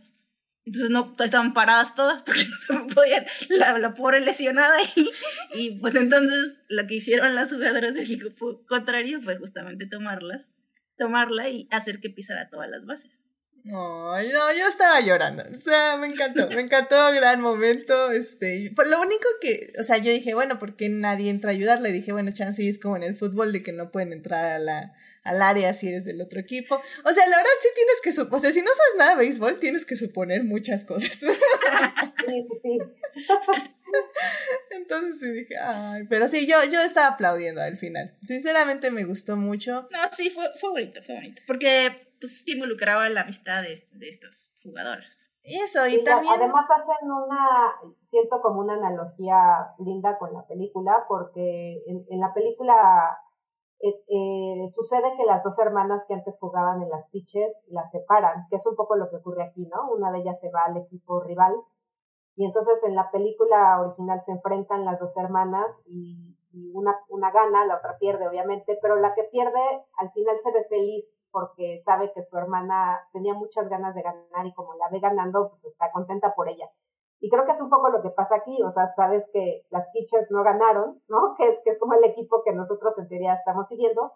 Entonces 0.64 0.90
no 0.90 1.14
estaban 1.18 1.54
paradas 1.54 1.94
todas 1.94 2.22
porque 2.22 2.44
no 2.48 2.56
se 2.56 2.94
podían, 2.94 3.26
la, 3.48 3.78
la 3.78 3.94
pobre 3.94 4.20
lesionada 4.20 4.76
y, 4.94 5.10
y 5.54 5.70
pues 5.80 5.94
entonces 5.94 6.60
lo 6.68 6.86
que 6.86 6.96
hicieron 6.96 7.34
las 7.34 7.52
jugadoras 7.52 7.94
del 7.94 8.10
equipo 8.10 8.64
contrario 8.66 9.20
fue 9.20 9.36
justamente 9.38 9.86
tomarlas, 9.86 10.48
tomarla 10.96 11.48
y 11.48 11.68
hacer 11.70 12.00
que 12.00 12.10
pisara 12.10 12.48
todas 12.48 12.70
las 12.70 12.86
bases. 12.86 13.26
No, 13.64 14.20
no, 14.20 14.52
yo 14.52 14.66
estaba 14.68 15.00
llorando. 15.00 15.44
O 15.52 15.56
sea, 15.56 15.96
me 15.96 16.08
encantó, 16.08 16.48
me 16.48 16.62
encantó, 16.62 16.96
gran 17.12 17.40
momento. 17.40 18.10
Este, 18.10 18.72
lo 18.74 19.00
único 19.00 19.28
que, 19.40 19.72
o 19.78 19.84
sea, 19.84 19.98
yo 19.98 20.10
dije, 20.10 20.34
bueno, 20.34 20.58
¿por 20.58 20.74
qué 20.74 20.88
nadie 20.88 21.30
entra 21.30 21.50
a 21.50 21.54
ayudarle? 21.54 21.92
Dije, 21.92 22.12
bueno, 22.12 22.32
chance 22.32 22.68
es 22.68 22.78
como 22.80 22.96
en 22.96 23.04
el 23.04 23.14
fútbol 23.14 23.52
de 23.52 23.62
que 23.62 23.72
no 23.72 23.92
pueden 23.92 24.12
entrar 24.12 24.44
a 24.46 24.58
la, 24.58 24.94
al 25.22 25.42
área 25.42 25.74
si 25.74 25.88
eres 25.88 26.04
del 26.04 26.20
otro 26.20 26.40
equipo. 26.40 26.74
O 26.74 27.10
sea, 27.10 27.26
la 27.28 27.36
verdad 27.36 27.50
sí 27.60 27.68
tienes 27.74 28.00
que 28.02 28.12
suponer, 28.12 28.36
o 28.36 28.40
sea, 28.40 28.52
si 28.52 28.62
no 28.62 28.74
sabes 28.74 28.94
nada 28.98 29.10
de 29.12 29.16
béisbol, 29.18 29.58
tienes 29.60 29.86
que 29.86 29.96
suponer 29.96 30.44
muchas 30.44 30.84
cosas. 30.84 31.20
Sí, 32.24 32.44
sí, 32.44 32.60
sí. 32.62 32.78
Entonces 34.70 35.18
sí 35.18 35.30
dije, 35.30 35.56
ay, 35.58 36.04
pero 36.08 36.28
sí, 36.28 36.46
yo, 36.46 36.56
yo 36.70 36.80
estaba 36.80 37.08
aplaudiendo 37.08 37.60
al 37.60 37.76
final. 37.76 38.16
Sinceramente 38.24 38.90
me 38.92 39.04
gustó 39.04 39.36
mucho. 39.36 39.88
No, 39.90 39.98
sí, 40.16 40.30
fue, 40.30 40.44
fue 40.58 40.70
bonito, 40.70 41.02
fue 41.02 41.16
bonito. 41.16 41.42
Porque 41.46 42.11
pues 42.22 42.46
involucraba 42.46 43.08
la 43.10 43.22
amistad 43.22 43.62
de, 43.62 43.88
de 43.92 44.08
estos 44.08 44.54
jugadores. 44.62 45.06
Y 45.42 45.58
eso, 45.58 45.86
y, 45.88 46.04
también... 46.04 46.34
Además 46.36 46.70
hacen 46.70 47.10
una, 47.10 47.74
siento 48.00 48.40
como 48.40 48.60
una 48.60 48.74
analogía 48.74 49.74
linda 49.78 50.16
con 50.18 50.32
la 50.32 50.46
película, 50.46 51.04
porque 51.08 51.82
en, 51.86 52.06
en 52.08 52.20
la 52.20 52.32
película 52.32 53.18
eh, 53.80 54.04
eh, 54.06 54.68
sucede 54.72 55.16
que 55.16 55.24
las 55.24 55.42
dos 55.42 55.58
hermanas 55.58 56.04
que 56.06 56.14
antes 56.14 56.38
jugaban 56.38 56.80
en 56.82 56.88
las 56.88 57.08
pitches 57.08 57.58
las 57.66 57.90
separan, 57.90 58.46
que 58.48 58.56
es 58.56 58.64
un 58.66 58.76
poco 58.76 58.94
lo 58.94 59.10
que 59.10 59.16
ocurre 59.16 59.42
aquí, 59.42 59.66
¿no? 59.66 59.90
Una 59.90 60.12
de 60.12 60.20
ellas 60.20 60.38
se 60.38 60.52
va 60.52 60.66
al 60.66 60.76
equipo 60.76 61.20
rival 61.20 61.52
y 62.36 62.44
entonces 62.46 62.82
en 62.84 62.94
la 62.94 63.10
película 63.10 63.80
original 63.80 64.22
se 64.22 64.32
enfrentan 64.32 64.84
las 64.84 65.00
dos 65.00 65.16
hermanas 65.16 65.80
y, 65.86 66.38
una, 66.74 66.94
una 67.08 67.30
gana, 67.30 67.64
la 67.64 67.78
otra 67.78 67.96
pierde, 67.98 68.28
obviamente, 68.28 68.78
pero 68.82 68.96
la 68.96 69.14
que 69.14 69.24
pierde 69.24 69.58
al 69.96 70.12
final 70.12 70.38
se 70.38 70.52
ve 70.52 70.64
feliz 70.68 71.16
porque 71.32 71.78
sabe 71.80 72.12
que 72.12 72.22
su 72.22 72.36
hermana 72.36 73.00
tenía 73.12 73.34
muchas 73.34 73.68
ganas 73.68 73.94
de 73.94 74.02
ganar 74.02 74.46
y 74.46 74.54
como 74.54 74.74
la 74.74 74.88
ve 74.90 75.00
ganando, 75.00 75.48
pues 75.48 75.64
está 75.64 75.90
contenta 75.90 76.34
por 76.34 76.48
ella. 76.48 76.70
Y 77.20 77.30
creo 77.30 77.46
que 77.46 77.52
es 77.52 77.60
un 77.60 77.70
poco 77.70 77.88
lo 77.88 78.02
que 78.02 78.10
pasa 78.10 78.36
aquí, 78.36 78.60
o 78.62 78.70
sea, 78.70 78.88
sabes 78.88 79.28
que 79.32 79.64
las 79.70 79.88
pitchers 79.92 80.30
no 80.30 80.42
ganaron, 80.42 81.00
¿no? 81.08 81.34
Que 81.38 81.48
es, 81.48 81.60
que 81.64 81.70
es 81.70 81.78
como 81.78 81.94
el 81.94 82.04
equipo 82.04 82.42
que 82.44 82.52
nosotros 82.52 82.98
en 82.98 83.08
teoría 83.08 83.34
estamos 83.34 83.68
siguiendo, 83.68 84.12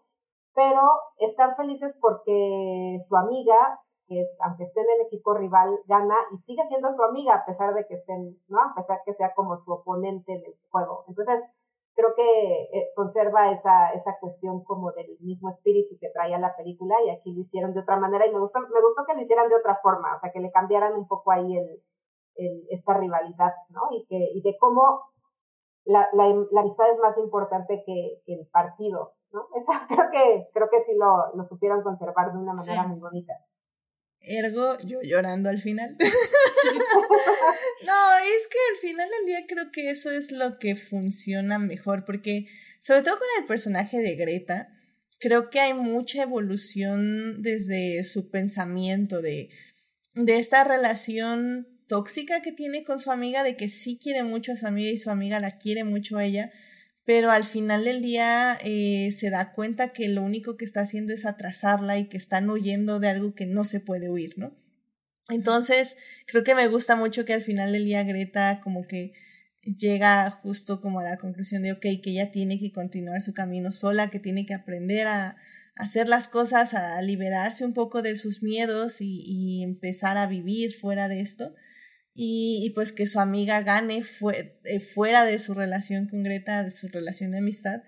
pero 0.54 0.82
están 1.18 1.54
felices 1.54 1.96
porque 2.00 2.98
su 3.06 3.16
amiga, 3.16 3.80
que 4.08 4.22
es, 4.22 4.38
aunque 4.42 4.64
esté 4.64 4.80
en 4.80 4.90
el 4.98 5.06
equipo 5.06 5.34
rival, 5.34 5.78
gana 5.86 6.16
y 6.32 6.38
sigue 6.38 6.64
siendo 6.64 6.90
su 6.92 7.02
amiga 7.04 7.34
a 7.34 7.44
pesar 7.44 7.74
de 7.74 7.86
que 7.86 7.94
estén, 7.94 8.40
¿no? 8.48 8.60
A 8.60 8.74
pesar 8.74 9.00
que 9.04 9.12
sea 9.12 9.34
como 9.34 9.56
su 9.58 9.72
oponente 9.72 10.32
en 10.32 10.44
el 10.44 10.58
juego. 10.70 11.04
Entonces, 11.08 11.48
creo 11.96 12.14
que 12.14 12.78
eh, 12.78 12.92
conserva 12.94 13.50
esa, 13.50 13.90
esa 13.90 14.18
cuestión 14.20 14.62
como 14.62 14.92
del 14.92 15.16
mismo 15.20 15.48
espíritu 15.48 15.96
que 15.98 16.10
traía 16.10 16.38
la 16.38 16.54
película 16.54 16.94
y 17.04 17.10
aquí 17.10 17.32
lo 17.32 17.40
hicieron 17.40 17.72
de 17.72 17.80
otra 17.80 17.98
manera 17.98 18.26
y 18.26 18.32
me 18.32 18.38
gustó, 18.38 18.60
me 18.60 18.82
gustó 18.82 19.04
que 19.06 19.14
lo 19.14 19.22
hicieran 19.22 19.48
de 19.48 19.56
otra 19.56 19.78
forma, 19.82 20.14
o 20.14 20.18
sea, 20.18 20.30
que 20.30 20.40
le 20.40 20.52
cambiaran 20.52 20.94
un 20.94 21.08
poco 21.08 21.32
ahí 21.32 21.56
el, 21.56 21.82
esta 22.68 22.98
rivalidad, 22.98 23.54
¿no? 23.70 23.80
Y, 23.92 24.04
que, 24.06 24.18
y 24.34 24.42
de 24.42 24.58
cómo 24.58 25.10
la, 25.84 26.06
la, 26.12 26.26
la 26.50 26.60
amistad 26.60 26.90
es 26.90 26.98
más 26.98 27.16
importante 27.16 27.82
que, 27.86 28.20
el 28.26 28.46
partido, 28.48 29.14
¿no? 29.32 29.48
Esa, 29.56 29.86
creo, 29.88 30.10
que, 30.12 30.48
creo 30.52 30.68
que 30.70 30.82
sí 30.82 30.92
lo, 30.94 31.34
lo 31.34 31.44
supieron 31.44 31.82
conservar 31.82 32.30
de 32.32 32.38
una 32.38 32.52
manera 32.52 32.86
muy 32.86 33.00
bonita. 33.00 33.32
Ergo, 34.20 34.76
yo 34.84 34.98
llorando 35.02 35.48
al 35.48 35.58
final. 35.58 35.96
no, 37.86 38.18
es 38.18 38.48
que 38.48 38.58
al 38.72 38.80
final 38.80 39.08
del 39.08 39.26
día 39.26 39.40
creo 39.46 39.70
que 39.70 39.90
eso 39.90 40.10
es 40.10 40.32
lo 40.32 40.58
que 40.58 40.74
funciona 40.76 41.58
mejor, 41.58 42.04
porque 42.04 42.46
sobre 42.80 43.02
todo 43.02 43.18
con 43.18 43.28
el 43.38 43.46
personaje 43.46 43.98
de 43.98 44.16
Greta, 44.16 44.68
creo 45.18 45.50
que 45.50 45.60
hay 45.60 45.74
mucha 45.74 46.22
evolución 46.22 47.42
desde 47.42 48.04
su 48.04 48.30
pensamiento 48.30 49.22
de, 49.22 49.50
de 50.14 50.38
esta 50.38 50.64
relación 50.64 51.68
tóxica 51.88 52.42
que 52.42 52.52
tiene 52.52 52.84
con 52.84 52.98
su 52.98 53.10
amiga, 53.10 53.44
de 53.44 53.56
que 53.56 53.68
sí 53.68 53.98
quiere 54.00 54.22
mucho 54.22 54.52
a 54.52 54.56
su 54.56 54.66
amiga 54.66 54.90
y 54.90 54.98
su 54.98 55.10
amiga 55.10 55.40
la 55.40 55.52
quiere 55.52 55.84
mucho 55.84 56.18
a 56.18 56.24
ella, 56.24 56.52
pero 57.04 57.30
al 57.30 57.44
final 57.44 57.84
del 57.84 58.02
día 58.02 58.58
eh, 58.64 59.10
se 59.12 59.30
da 59.30 59.52
cuenta 59.52 59.92
que 59.92 60.08
lo 60.08 60.22
único 60.22 60.56
que 60.56 60.64
está 60.64 60.80
haciendo 60.80 61.12
es 61.12 61.24
atrasarla 61.24 61.98
y 61.98 62.08
que 62.08 62.16
están 62.16 62.50
huyendo 62.50 62.98
de 62.98 63.08
algo 63.08 63.34
que 63.34 63.46
no 63.46 63.64
se 63.64 63.78
puede 63.78 64.10
huir, 64.10 64.36
¿no? 64.36 64.52
Entonces, 65.28 65.96
creo 66.26 66.44
que 66.44 66.54
me 66.54 66.68
gusta 66.68 66.96
mucho 66.96 67.24
que 67.24 67.32
al 67.34 67.42
final 67.42 67.72
del 67.72 67.84
día 67.84 68.02
Greta 68.04 68.60
como 68.62 68.86
que 68.86 69.12
llega 69.62 70.30
justo 70.30 70.80
como 70.80 71.00
a 71.00 71.04
la 71.04 71.16
conclusión 71.16 71.62
de, 71.62 71.72
ok, 71.72 71.80
que 71.80 72.10
ella 72.10 72.30
tiene 72.30 72.58
que 72.58 72.72
continuar 72.72 73.20
su 73.20 73.34
camino 73.34 73.72
sola, 73.72 74.10
que 74.10 74.20
tiene 74.20 74.46
que 74.46 74.54
aprender 74.54 75.08
a, 75.08 75.36
hacer 75.74 76.08
las 76.08 76.28
cosas, 76.28 76.72
a 76.72 77.02
liberarse 77.02 77.64
un 77.64 77.74
poco 77.74 78.00
de 78.00 78.16
sus 78.16 78.42
miedos 78.42 79.00
y, 79.00 79.62
empezar 79.62 80.16
a 80.16 80.26
vivir 80.26 80.72
fuera 80.72 81.08
de 81.08 81.20
esto 81.20 81.54
y, 82.14 82.72
pues 82.74 82.92
que 82.92 83.06
su 83.06 83.20
amiga 83.20 83.60
gane 83.60 84.02
eh, 84.02 84.80
fuera 84.80 85.24
de 85.24 85.38
su 85.38 85.52
relación 85.52 86.08
con 86.08 86.22
Greta, 86.22 86.64
de 86.64 86.70
su 86.70 86.88
relación 86.88 87.30
de 87.32 87.38
amistad, 87.38 87.82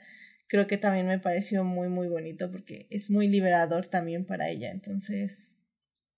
creo 0.48 0.66
que 0.66 0.76
también 0.76 1.06
me 1.06 1.18
pareció 1.18 1.64
muy, 1.64 1.88
muy 1.88 2.08
bonito 2.08 2.50
porque 2.50 2.86
es 2.90 3.08
muy 3.10 3.28
liberador 3.28 3.86
también 3.86 4.26
para 4.26 4.50
ella. 4.50 4.70
Entonces, 4.70 5.56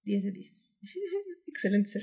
10 0.02 0.24
de 0.24 0.32
10. 0.32 0.69
Excelente 1.46 2.00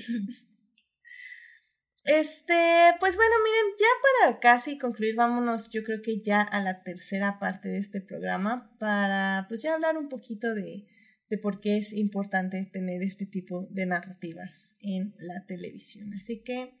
Este, 2.04 2.54
pues 3.00 3.16
bueno, 3.16 3.34
miren, 3.44 3.76
ya 3.78 3.86
para 4.02 4.40
casi 4.40 4.78
concluir, 4.78 5.14
vámonos, 5.14 5.70
yo 5.70 5.82
creo 5.82 6.00
que 6.02 6.20
ya 6.20 6.42
a 6.42 6.62
la 6.62 6.82
tercera 6.82 7.38
parte 7.38 7.68
de 7.68 7.78
este 7.78 8.00
programa 8.00 8.74
para 8.78 9.46
pues 9.48 9.62
ya 9.62 9.74
hablar 9.74 9.98
un 9.98 10.08
poquito 10.08 10.54
de, 10.54 10.86
de 11.28 11.38
por 11.38 11.60
qué 11.60 11.76
es 11.76 11.92
importante 11.92 12.68
tener 12.72 13.02
este 13.02 13.26
tipo 13.26 13.66
de 13.70 13.86
narrativas 13.86 14.76
en 14.80 15.14
la 15.18 15.44
televisión. 15.46 16.14
Así 16.14 16.42
que 16.42 16.78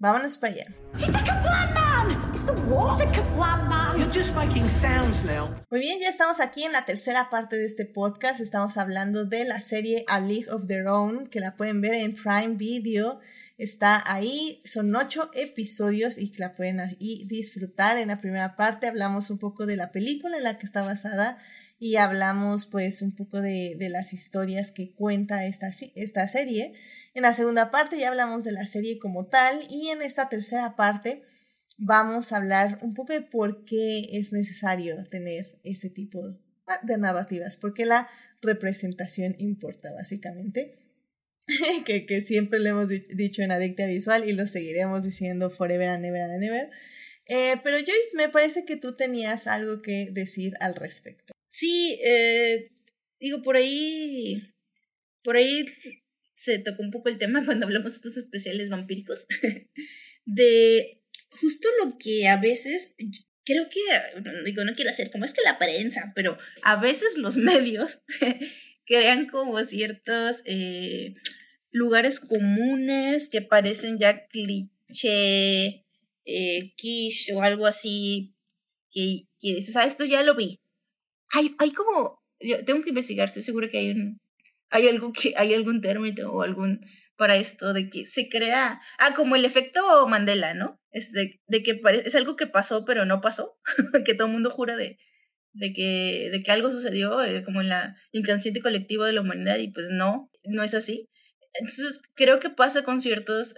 vámonos 0.00 0.38
para 0.38 0.54
allá. 0.54 0.66
Muy 5.70 5.80
bien, 5.80 6.00
ya 6.00 6.08
estamos 6.08 6.40
aquí 6.40 6.64
en 6.64 6.72
la 6.72 6.84
tercera 6.84 7.28
parte 7.30 7.56
de 7.56 7.66
este 7.66 7.84
podcast. 7.84 8.40
Estamos 8.40 8.76
hablando 8.78 9.26
de 9.26 9.44
la 9.44 9.60
serie 9.60 10.04
A 10.08 10.18
League 10.18 10.50
of 10.50 10.66
Their 10.66 10.88
Own, 10.88 11.28
que 11.28 11.40
la 11.40 11.54
pueden 11.54 11.80
ver 11.80 11.94
en 11.94 12.14
Prime 12.14 12.56
Video. 12.56 13.20
Está 13.58 14.02
ahí, 14.06 14.62
son 14.64 14.96
ocho 14.96 15.30
episodios 15.34 16.16
y 16.16 16.32
la 16.38 16.54
pueden 16.54 16.80
ahí 16.80 17.26
disfrutar. 17.28 17.98
En 17.98 18.08
la 18.08 18.18
primera 18.18 18.56
parte 18.56 18.86
hablamos 18.86 19.30
un 19.30 19.38
poco 19.38 19.66
de 19.66 19.76
la 19.76 19.92
película 19.92 20.38
en 20.38 20.44
la 20.44 20.58
que 20.58 20.64
está 20.64 20.82
basada 20.82 21.36
y 21.78 21.96
hablamos 21.96 22.66
pues 22.66 23.02
un 23.02 23.12
poco 23.14 23.40
de, 23.40 23.76
de 23.78 23.90
las 23.90 24.12
historias 24.14 24.72
que 24.72 24.92
cuenta 24.92 25.44
esta, 25.44 25.68
esta 25.94 26.26
serie. 26.26 26.72
En 27.14 27.22
la 27.22 27.34
segunda 27.34 27.70
parte 27.70 27.98
ya 27.98 28.08
hablamos 28.08 28.44
de 28.44 28.52
la 28.52 28.66
serie 28.66 28.98
como 28.98 29.26
tal 29.26 29.60
y 29.68 29.88
en 29.88 30.02
esta 30.02 30.28
tercera 30.28 30.76
parte 30.76 31.22
vamos 31.76 32.32
a 32.32 32.36
hablar 32.36 32.78
un 32.82 32.94
poco 32.94 33.12
de 33.12 33.22
por 33.22 33.64
qué 33.64 34.02
es 34.12 34.32
necesario 34.32 35.02
tener 35.10 35.44
ese 35.64 35.90
tipo 35.90 36.20
de 36.82 36.98
narrativas, 36.98 37.56
porque 37.56 37.84
la 37.84 38.08
representación 38.42 39.34
importa 39.38 39.92
básicamente. 39.92 40.72
que, 41.84 42.06
que, 42.06 42.20
siempre 42.20 42.60
le 42.60 42.68
hemos 42.68 42.88
dicho 42.88 43.42
en 43.42 43.50
Adicta 43.50 43.86
Visual 43.86 44.28
y 44.28 44.34
lo 44.34 44.46
seguiremos 44.46 45.02
diciendo 45.02 45.50
forever 45.50 45.88
and 45.88 46.04
ever 46.04 46.22
and 46.22 46.44
ever. 46.44 46.70
Eh, 47.26 47.56
pero 47.64 47.78
Joyce, 47.78 48.16
me 48.16 48.28
parece 48.28 48.64
que 48.64 48.76
tú 48.76 48.94
tenías 48.94 49.46
algo 49.46 49.82
que 49.82 50.10
decir 50.12 50.52
al 50.60 50.74
respecto. 50.74 51.32
Sí, 51.48 51.98
eh, 52.04 52.70
digo, 53.18 53.42
por 53.42 53.56
ahí, 53.56 54.54
por 55.24 55.36
ahí 55.36 55.64
se 56.42 56.58
tocó 56.58 56.82
un 56.82 56.90
poco 56.90 57.08
el 57.10 57.18
tema 57.18 57.44
cuando 57.44 57.66
hablamos 57.66 57.92
de 57.92 57.96
estos 57.96 58.16
especiales 58.16 58.70
vampíricos, 58.70 59.26
de 60.24 61.02
justo 61.30 61.68
lo 61.84 61.98
que 61.98 62.28
a 62.28 62.40
veces, 62.40 62.94
creo 63.44 63.68
que, 63.68 63.80
digo, 64.44 64.64
no 64.64 64.74
quiero 64.74 64.90
hacer 64.90 65.10
como 65.10 65.24
es 65.24 65.34
que 65.34 65.42
la 65.42 65.58
prensa, 65.58 66.12
pero 66.14 66.38
a 66.62 66.76
veces 66.76 67.18
los 67.18 67.36
medios 67.50 68.00
crean 68.84 69.26
como 69.26 69.62
ciertos 69.62 70.42
eh, 70.46 71.14
lugares 71.70 72.20
comunes 72.20 73.28
que 73.28 73.42
parecen 73.42 73.98
ya 73.98 74.26
cliché, 74.26 75.84
eh, 76.24 76.72
quiche 76.76 77.34
o 77.34 77.42
algo 77.42 77.66
así, 77.66 78.34
que, 78.90 79.28
que 79.38 79.54
dices, 79.54 79.76
ah, 79.76 79.84
esto 79.84 80.04
ya 80.04 80.22
lo 80.22 80.34
vi, 80.34 80.60
hay, 81.32 81.54
hay 81.58 81.72
como, 81.72 82.20
yo 82.40 82.64
tengo 82.64 82.82
que 82.82 82.88
investigar, 82.88 83.26
estoy 83.26 83.42
segura 83.42 83.68
que 83.68 83.78
hay 83.78 83.90
un, 83.90 84.20
hay 84.70 84.88
algo 84.88 85.12
que, 85.12 85.34
hay 85.36 85.54
algún 85.54 85.80
término 85.80 86.30
o 86.30 86.42
algún 86.42 86.80
para 87.16 87.36
esto 87.36 87.74
de 87.74 87.90
que 87.90 88.06
se 88.06 88.30
crea, 88.30 88.80
ah, 88.98 89.14
como 89.14 89.36
el 89.36 89.44
efecto 89.44 90.08
Mandela, 90.08 90.54
¿no? 90.54 90.80
Es 90.90 91.12
de, 91.12 91.38
que 91.62 91.82
es 92.04 92.14
algo 92.14 92.34
que 92.34 92.46
pasó 92.46 92.86
pero 92.86 93.04
no 93.04 93.20
pasó, 93.20 93.58
que 94.06 94.14
todo 94.14 94.28
el 94.28 94.32
mundo 94.32 94.48
jura 94.50 94.76
de, 94.76 94.98
de 95.52 95.72
que, 95.74 96.30
de 96.32 96.42
que 96.42 96.50
algo 96.50 96.70
sucedió 96.70 97.22
eh, 97.22 97.42
como 97.44 97.60
en 97.60 97.68
la 97.68 97.94
inconsciente 98.12 98.62
colectivo 98.62 99.04
de 99.04 99.12
la 99.12 99.20
humanidad 99.20 99.58
y 99.58 99.68
pues 99.68 99.90
no, 99.90 100.30
no 100.44 100.62
es 100.62 100.72
así. 100.72 101.10
Entonces 101.52 102.00
creo 102.14 102.40
que 102.40 102.48
pasa 102.48 102.84
con 102.84 103.00
ciertos 103.00 103.54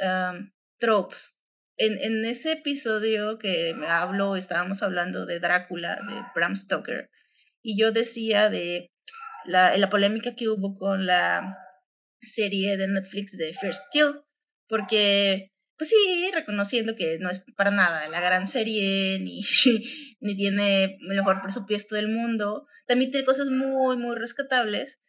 tropes. 0.79 1.39
En, 1.77 1.99
en 2.03 2.25
ese 2.25 2.53
episodio 2.53 3.39
que 3.39 3.77
hablo, 3.89 4.37
estábamos 4.37 4.83
hablando 4.83 5.25
de 5.25 5.41
Drácula, 5.41 6.01
de 6.09 6.15
Bram 6.35 6.57
Stoker, 6.57 7.11
y 7.63 7.79
yo 7.79 7.93
decía 7.93 8.51
de 8.51 8.92
la, 9.45 9.77
la 9.77 9.91
polémica 9.91 10.35
que 10.35 10.49
hubo 10.49 10.75
con 10.75 11.07
la 11.07 11.59
serie 12.21 12.77
de 12.77 12.89
Netflix 12.89 13.37
de 13.37 13.53
First 13.53 13.89
Kill, 13.93 14.23
porque, 14.69 15.51
pues 15.77 15.91
sí, 15.91 16.31
reconociendo 16.33 16.95
que 16.97 17.19
no 17.19 17.29
es 17.31 17.45
para 17.57 17.71
nada 17.71 18.09
la 18.09 18.21
gran 18.21 18.47
serie, 18.47 19.19
ni, 19.21 19.43
ni 20.21 20.37
tiene 20.37 20.85
el 20.85 21.17
mejor 21.17 21.43
presupuesto 21.43 21.95
del 21.95 22.09
mundo, 22.09 22.67
también 22.87 23.11
tiene 23.11 23.27
cosas 23.27 23.51
muy, 23.51 23.97
muy 23.97 24.17
rescatables, 24.17 25.01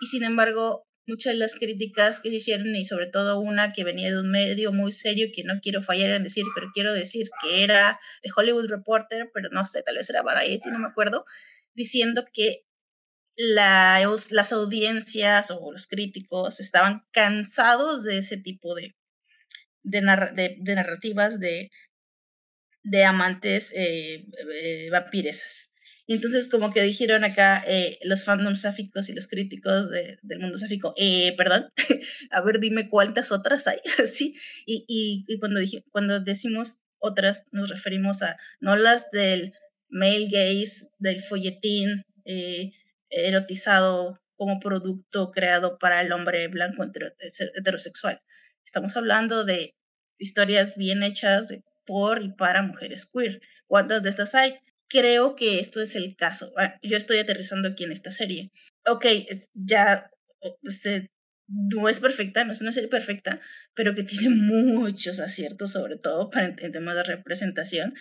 y 0.00 0.06
sin 0.06 0.24
embargo, 0.24 0.84
muchas 1.06 1.34
de 1.34 1.38
las 1.38 1.54
críticas 1.54 2.20
que 2.20 2.30
se 2.30 2.36
hicieron, 2.36 2.74
y 2.74 2.84
sobre 2.84 3.06
todo 3.06 3.40
una 3.40 3.72
que 3.72 3.84
venía 3.84 4.10
de 4.10 4.20
un 4.20 4.30
medio 4.30 4.72
muy 4.72 4.92
serio, 4.92 5.28
que 5.34 5.44
no 5.44 5.60
quiero 5.60 5.82
fallar 5.82 6.10
en 6.10 6.22
decir, 6.22 6.44
pero 6.54 6.68
quiero 6.72 6.92
decir 6.94 7.28
que 7.42 7.62
era 7.62 8.00
de 8.22 8.30
Hollywood 8.34 8.68
Reporter, 8.68 9.30
pero 9.34 9.50
no 9.50 9.64
sé, 9.64 9.82
tal 9.82 9.96
vez 9.96 10.08
era 10.08 10.22
Variety, 10.22 10.70
no 10.70 10.78
me 10.78 10.88
acuerdo, 10.88 11.24
diciendo 11.74 12.24
que 12.32 12.64
las 13.36 14.52
audiencias 14.52 15.50
o 15.50 15.72
los 15.72 15.86
críticos 15.86 16.60
estaban 16.60 17.04
cansados 17.12 18.04
de 18.04 18.18
ese 18.18 18.36
tipo 18.36 18.74
de, 18.74 18.94
de, 19.82 20.00
narrativas 20.02 21.40
de, 21.40 21.70
de 22.82 23.04
amantes 23.04 23.72
eh, 23.74 24.26
eh, 24.54 24.88
vampiresas. 24.90 25.72
Y 26.06 26.14
entonces 26.14 26.48
como 26.48 26.72
que 26.72 26.82
dijeron 26.82 27.24
acá 27.24 27.62
eh, 27.66 27.98
los 28.02 28.24
fandoms 28.24 28.62
sáficos 28.62 29.08
y 29.08 29.14
los 29.14 29.28
críticos 29.28 29.88
del 29.90 30.40
mundo 30.40 30.58
sáfico, 30.58 30.94
eh, 30.96 31.34
perdón, 31.36 31.70
a 32.30 32.40
ver, 32.42 32.58
dime 32.58 32.88
cuántas 32.88 33.30
otras 33.30 33.66
hay, 33.68 33.78
así. 34.02 34.36
Y, 34.66 34.84
y, 35.26 35.38
cuando, 35.38 35.60
dije, 35.60 35.84
cuando 35.90 36.20
decimos 36.20 36.80
otras, 36.98 37.46
nos 37.52 37.70
referimos 37.70 38.22
a 38.22 38.36
no 38.60 38.76
las 38.76 39.10
del 39.10 39.52
male 39.88 40.28
gaze, 40.30 40.88
del 40.98 41.22
folletín 41.22 42.04
eh, 42.24 42.72
erotizado 43.12 44.20
como 44.36 44.58
producto 44.58 45.30
creado 45.30 45.78
para 45.78 46.00
el 46.00 46.12
hombre 46.12 46.48
blanco 46.48 46.84
heterosexual. 47.54 48.20
Estamos 48.64 48.96
hablando 48.96 49.44
de 49.44 49.74
historias 50.18 50.76
bien 50.76 51.02
hechas 51.02 51.54
por 51.84 52.22
y 52.22 52.32
para 52.32 52.62
mujeres 52.62 53.10
queer. 53.12 53.40
¿Cuántas 53.66 54.02
de 54.02 54.10
estas 54.10 54.34
hay? 54.34 54.58
Creo 54.88 55.36
que 55.36 55.60
esto 55.60 55.80
es 55.80 55.94
el 55.94 56.16
caso. 56.16 56.52
Ah, 56.56 56.78
yo 56.82 56.96
estoy 56.96 57.18
aterrizando 57.18 57.68
aquí 57.68 57.84
en 57.84 57.92
esta 57.92 58.10
serie. 58.10 58.50
Ok, 58.86 59.06
ya 59.54 60.10
este, 60.62 61.10
no 61.48 61.88
es 61.88 62.00
perfecta, 62.00 62.44
no 62.44 62.52
es 62.52 62.60
una 62.60 62.72
serie 62.72 62.88
perfecta, 62.88 63.40
pero 63.74 63.94
que 63.94 64.04
tiene 64.04 64.28
muchos 64.34 65.20
aciertos, 65.20 65.72
sobre 65.72 65.98
todo 65.98 66.30
para 66.30 66.46
en, 66.46 66.56
temas 66.56 66.96
de 66.96 67.04
representación, 67.04 67.94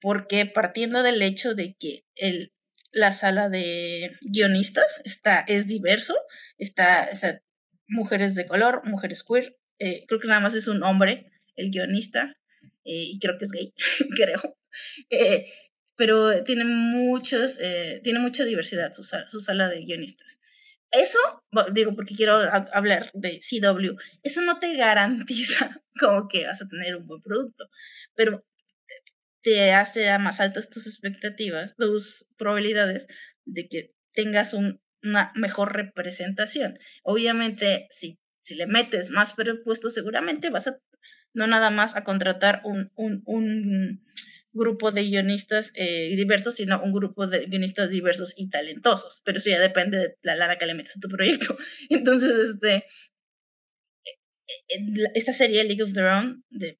porque 0.00 0.46
partiendo 0.46 1.02
del 1.02 1.22
hecho 1.22 1.54
de 1.54 1.74
que 1.78 2.04
el, 2.16 2.52
la 2.92 3.12
sala 3.12 3.48
de 3.48 4.16
guionistas 4.20 5.00
está, 5.04 5.40
es 5.40 5.66
diverso, 5.66 6.14
está, 6.58 7.04
está 7.04 7.42
mujeres 7.88 8.34
de 8.34 8.46
color, 8.46 8.82
mujeres 8.84 9.24
queer, 9.24 9.56
eh, 9.78 10.04
creo 10.06 10.20
que 10.20 10.28
nada 10.28 10.40
más 10.40 10.54
es 10.54 10.68
un 10.68 10.82
hombre, 10.82 11.32
el 11.56 11.70
guionista, 11.70 12.36
eh, 12.84 13.04
y 13.12 13.18
creo 13.18 13.38
que 13.38 13.46
es 13.46 13.52
gay, 13.52 13.74
creo. 14.16 14.40
Eh, 15.10 15.52
pero 15.96 16.42
tiene 16.44 16.64
muchos, 16.64 17.58
tiene 18.02 18.18
mucha 18.18 18.44
diversidad 18.44 18.92
su, 18.92 19.04
su 19.04 19.40
sala 19.40 19.68
de 19.68 19.82
guionistas. 19.82 20.38
Eso, 20.90 21.18
digo 21.72 21.92
porque 21.92 22.14
quiero 22.14 22.36
hablar 22.72 23.10
de 23.14 23.40
CW, 23.40 23.96
eso 24.22 24.40
no 24.42 24.58
te 24.58 24.76
garantiza 24.76 25.80
como 26.00 26.28
que 26.28 26.46
vas 26.46 26.62
a 26.62 26.68
tener 26.68 26.96
un 26.96 27.06
buen 27.06 27.22
producto, 27.22 27.68
pero 28.14 28.44
te 29.42 29.72
hace 29.72 30.16
más 30.18 30.40
altas 30.40 30.70
tus 30.70 30.86
expectativas, 30.86 31.74
tus 31.76 32.26
probabilidades 32.36 33.06
de 33.44 33.68
que 33.68 33.94
tengas 34.12 34.54
una 34.54 35.32
mejor 35.34 35.74
representación. 35.74 36.78
Obviamente, 37.02 37.88
si, 37.90 38.18
le 38.50 38.66
metes 38.66 39.10
más 39.10 39.32
presupuesto, 39.32 39.90
seguramente 39.90 40.50
vas 40.50 40.68
a 40.68 40.78
no 41.34 41.46
nada 41.46 41.70
más 41.70 41.96
a 41.96 42.04
contratar 42.04 42.60
un 42.64 42.90
grupo 44.52 44.92
de 44.92 45.04
guionistas 45.04 45.72
eh, 45.76 46.14
diversos, 46.14 46.56
sino 46.56 46.82
un 46.82 46.92
grupo 46.92 47.26
de 47.26 47.46
guionistas 47.46 47.90
diversos 47.90 48.34
y 48.36 48.50
talentosos. 48.50 49.22
Pero 49.24 49.38
eso 49.38 49.50
ya 49.50 49.60
depende 49.60 49.98
de 49.98 50.16
la 50.22 50.36
lana 50.36 50.58
que 50.58 50.66
le 50.66 50.74
metes 50.74 50.96
a 50.96 51.00
tu 51.00 51.08
proyecto. 51.08 51.56
Entonces, 51.90 52.32
este, 52.48 52.84
esta 55.14 55.32
serie 55.32 55.64
League 55.64 55.82
of 55.82 55.92
Their 55.92 56.06
Own 56.06 56.44
de, 56.50 56.78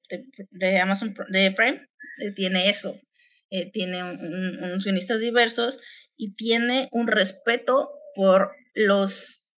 de, 0.51 0.79
Amazon 0.79 1.15
de 1.29 1.53
Prime 1.53 1.87
eh, 2.19 2.33
tiene 2.35 2.69
eso. 2.69 3.01
Eh, 3.51 3.71
tiene 3.71 4.03
unos 4.03 4.85
guionistas 4.85 5.21
diversos 5.21 5.79
y 6.17 6.35
tiene 6.35 6.89
un 6.91 7.07
respeto 7.07 7.91
por 8.15 8.53
los 8.75 9.53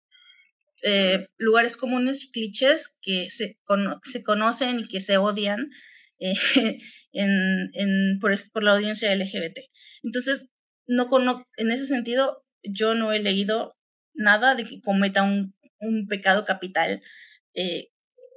eh, 0.82 1.28
lugares 1.38 1.76
comunes 1.76 2.24
y 2.24 2.32
clichés 2.32 2.98
que 3.00 3.30
se, 3.30 3.58
se, 4.04 4.22
conocen 4.24 4.80
y 4.80 4.88
que 4.88 5.00
se 5.00 5.16
odian 5.16 5.70
en, 6.18 6.80
en, 7.12 8.18
por, 8.20 8.34
por, 8.52 8.62
la 8.62 8.72
audiencia 8.72 9.14
LGBT. 9.14 9.58
Entonces, 10.02 10.50
no, 10.86 11.08
en 11.56 11.70
ese 11.70 11.86
sentido, 11.86 12.44
yo 12.62 12.94
no 12.94 13.12
he 13.12 13.20
leído 13.20 13.76
nada 14.14 14.54
de 14.54 14.64
que 14.64 14.80
cometa 14.80 15.22
un, 15.22 15.54
un 15.80 16.06
pecado 16.08 16.44
capital 16.44 17.02
eh, 17.54 17.88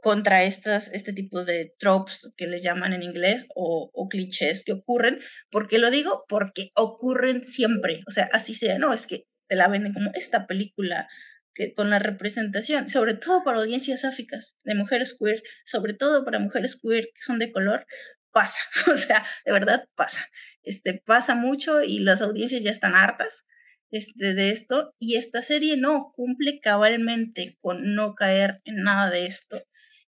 contra 0.01 0.43
estas, 0.43 0.89
este 0.93 1.13
tipo 1.13 1.43
de 1.43 1.73
tropes 1.77 2.33
que 2.37 2.47
les 2.47 2.61
llaman 2.63 2.93
en 2.93 3.03
inglés 3.03 3.47
o, 3.55 3.89
o, 3.93 4.09
clichés 4.09 4.63
que 4.63 4.73
ocurren. 4.73 5.19
¿Por 5.49 5.67
qué 5.67 5.79
lo 5.79 5.89
digo? 5.89 6.25
Porque 6.27 6.71
ocurren 6.75 7.45
siempre. 7.45 8.03
O 8.07 8.11
sea, 8.11 8.29
así 8.31 8.53
sea, 8.53 8.77
no, 8.77 8.93
es 8.93 9.07
que 9.07 9.25
te 9.47 9.55
la 9.55 9.67
venden 9.67 9.93
como 9.93 10.11
esta 10.13 10.47
película 10.47 11.07
que, 11.53 11.73
con 11.73 11.89
la 11.89 11.99
representación, 11.99 12.89
sobre 12.89 13.15
todo 13.15 13.43
para 13.43 13.57
audiencias 13.57 14.05
áficas 14.05 14.55
de 14.63 14.75
mujeres 14.75 15.17
queer, 15.19 15.41
sobre 15.65 15.93
todo 15.93 16.23
para 16.23 16.39
mujeres 16.39 16.79
queer 16.81 17.05
que 17.13 17.21
son 17.21 17.39
de 17.39 17.51
color, 17.51 17.85
pasa. 18.31 18.59
O 18.93 18.95
sea, 18.95 19.25
de 19.45 19.51
verdad 19.51 19.87
pasa. 19.95 20.21
Este, 20.63 21.01
pasa 21.05 21.35
mucho 21.35 21.81
y 21.81 21.99
las 21.99 22.21
audiencias 22.21 22.63
ya 22.63 22.71
están 22.71 22.95
hartas 22.95 23.47
este, 23.89 24.33
de 24.33 24.51
esto 24.51 24.93
y 24.99 25.15
esta 25.15 25.41
serie 25.41 25.77
no 25.77 26.11
cumple 26.13 26.59
cabalmente 26.61 27.57
con 27.61 27.95
no 27.95 28.15
caer 28.15 28.61
en 28.65 28.83
nada 28.83 29.09
de 29.09 29.25
esto 29.25 29.63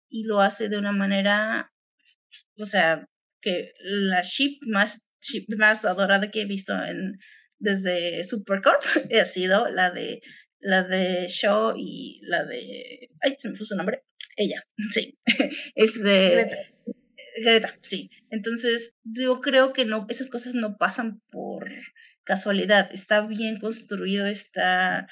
y 0.09 0.25
lo 0.25 0.41
hace 0.41 0.69
de 0.69 0.79
una 0.79 0.93
manera, 0.93 1.73
o 2.57 2.67
sea, 2.67 3.09
que 3.41 3.73
la 3.81 4.23
ship 4.23 4.59
más, 4.67 5.05
más 5.57 5.85
adorada 5.85 6.31
que 6.31 6.43
he 6.43 6.47
visto 6.47 6.73
en, 6.85 7.19
desde 7.59 8.25
Supercorp 8.25 8.83
ha 9.21 9.25
sido 9.25 9.69
la 9.69 9.91
de 9.91 10.21
la 10.61 10.83
de 10.83 11.29
Shaw 11.29 11.75
y 11.77 12.21
la 12.23 12.45
de 12.45 13.11
ay 13.21 13.37
se 13.39 13.51
me 13.51 13.57
fue 13.57 13.67
su 13.67 13.77
nombre 13.77 14.03
ella 14.37 14.67
sí 14.91 15.19
es 15.75 16.03
de 16.03 16.31
Greta. 16.31 16.57
Greta 17.45 17.79
sí 17.81 18.11
entonces 18.31 18.95
yo 19.05 19.41
creo 19.41 19.73
que 19.73 19.85
no 19.85 20.07
esas 20.09 20.29
cosas 20.29 20.55
no 20.55 20.77
pasan 20.77 21.21
por 21.31 21.71
casualidad 22.25 22.91
está 22.93 23.27
bien 23.27 23.61
construido 23.61 24.27
está 24.27 25.09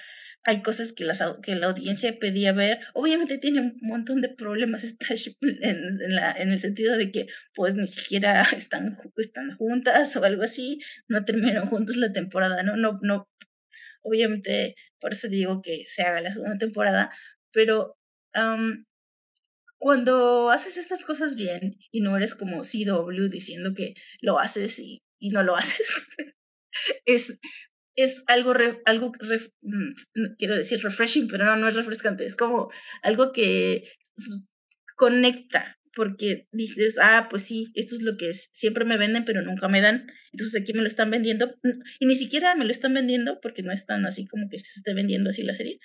hay 0.47 0.63
cosas 0.63 0.93
que, 0.93 1.05
las, 1.05 1.23
que 1.43 1.57
la 1.57 1.67
audiencia 1.67 2.19
pedía 2.21 2.53
ver. 2.53 2.79
Obviamente 2.95 3.37
tiene 3.37 3.61
un 3.61 3.79
montón 3.83 4.23
de 4.23 4.29
problemas 4.29 4.85
esta 4.85 5.07
en, 5.41 6.01
en, 6.01 6.15
la, 6.15 6.33
en 6.33 6.53
el 6.53 6.61
sentido 6.61 6.97
de 6.97 7.11
que 7.11 7.27
pues 7.55 7.75
ni 7.75 7.89
siquiera 7.89 8.43
están, 8.57 8.97
están 9.17 9.57
juntas 9.57 10.17
o 10.17 10.25
algo 10.25 10.45
así, 10.45 10.81
no 11.09 11.25
terminaron 11.25 11.69
juntos 11.69 11.97
la 11.97 12.13
temporada, 12.13 12.63
¿no? 12.63 12.77
No, 12.77 13.01
no, 13.03 13.29
obviamente 14.03 14.77
por 15.01 15.13
eso 15.13 15.29
digo 15.29 15.61
que 15.63 15.85
se 15.87 16.03
haga 16.03 16.21
la 16.21 16.31
segunda 16.31 16.59
temporada, 16.59 17.11
pero 17.53 17.97
cuando 19.79 20.51
haces 20.51 20.77
estas 20.77 21.05
cosas 21.05 21.37
bien 21.37 21.77
y 21.91 22.01
no 22.03 22.17
eres 22.17 22.35
como 22.35 22.63
CW 22.63 23.29
diciendo 23.31 23.73
que 23.75 23.95
lo 24.21 24.39
haces 24.39 24.79
y, 24.79 25.03
y 25.19 25.31
no 25.31 25.43
lo 25.43 25.57
haces, 25.57 26.07
es, 27.05 27.39
es 27.97 28.25
algo, 28.29 28.55
algo 28.85 29.13
mm, 29.63 30.35
quiero 30.39 30.57
decir 30.57 30.83
refreshing, 30.83 31.29
pero 31.29 31.45
no, 31.45 31.57
no 31.57 31.69
es 31.69 31.75
refrescante, 31.75 32.27
es 32.27 32.37
como 32.37 32.71
algo 33.03 33.33
que 33.33 33.85
conecta, 34.97 35.79
porque 35.95 36.47
dices, 36.53 36.97
ah, 37.01 37.27
pues 37.31 37.45
sí, 37.45 37.73
esto 37.75 37.97
es 37.97 38.03
lo 38.03 38.19
que 38.19 38.33
siempre 38.35 38.85
me 38.85 38.99
venden, 38.99 39.25
pero 39.25 39.43
nunca 39.43 39.69
me 39.69 39.81
dan, 39.81 40.07
entonces 40.33 40.61
aquí 40.61 40.75
me 40.75 40.83
lo 40.83 40.89
están 40.89 41.11
vendiendo, 41.11 41.59
y 41.99 42.07
ni 42.07 42.17
siquiera 42.17 42.55
me 42.55 42.67
lo 42.67 42.71
están 42.71 42.93
vendiendo, 42.93 43.41
porque 43.41 43.63
no 43.63 43.73
es 43.73 43.87
tan 43.87 44.05
así 44.05 44.27
como 44.27 44.49
que 44.51 44.59
se 44.59 44.79
esté 44.79 44.93
vendiendo 44.95 45.31
así 45.31 45.43
la 45.43 45.55
serie, 45.55 45.81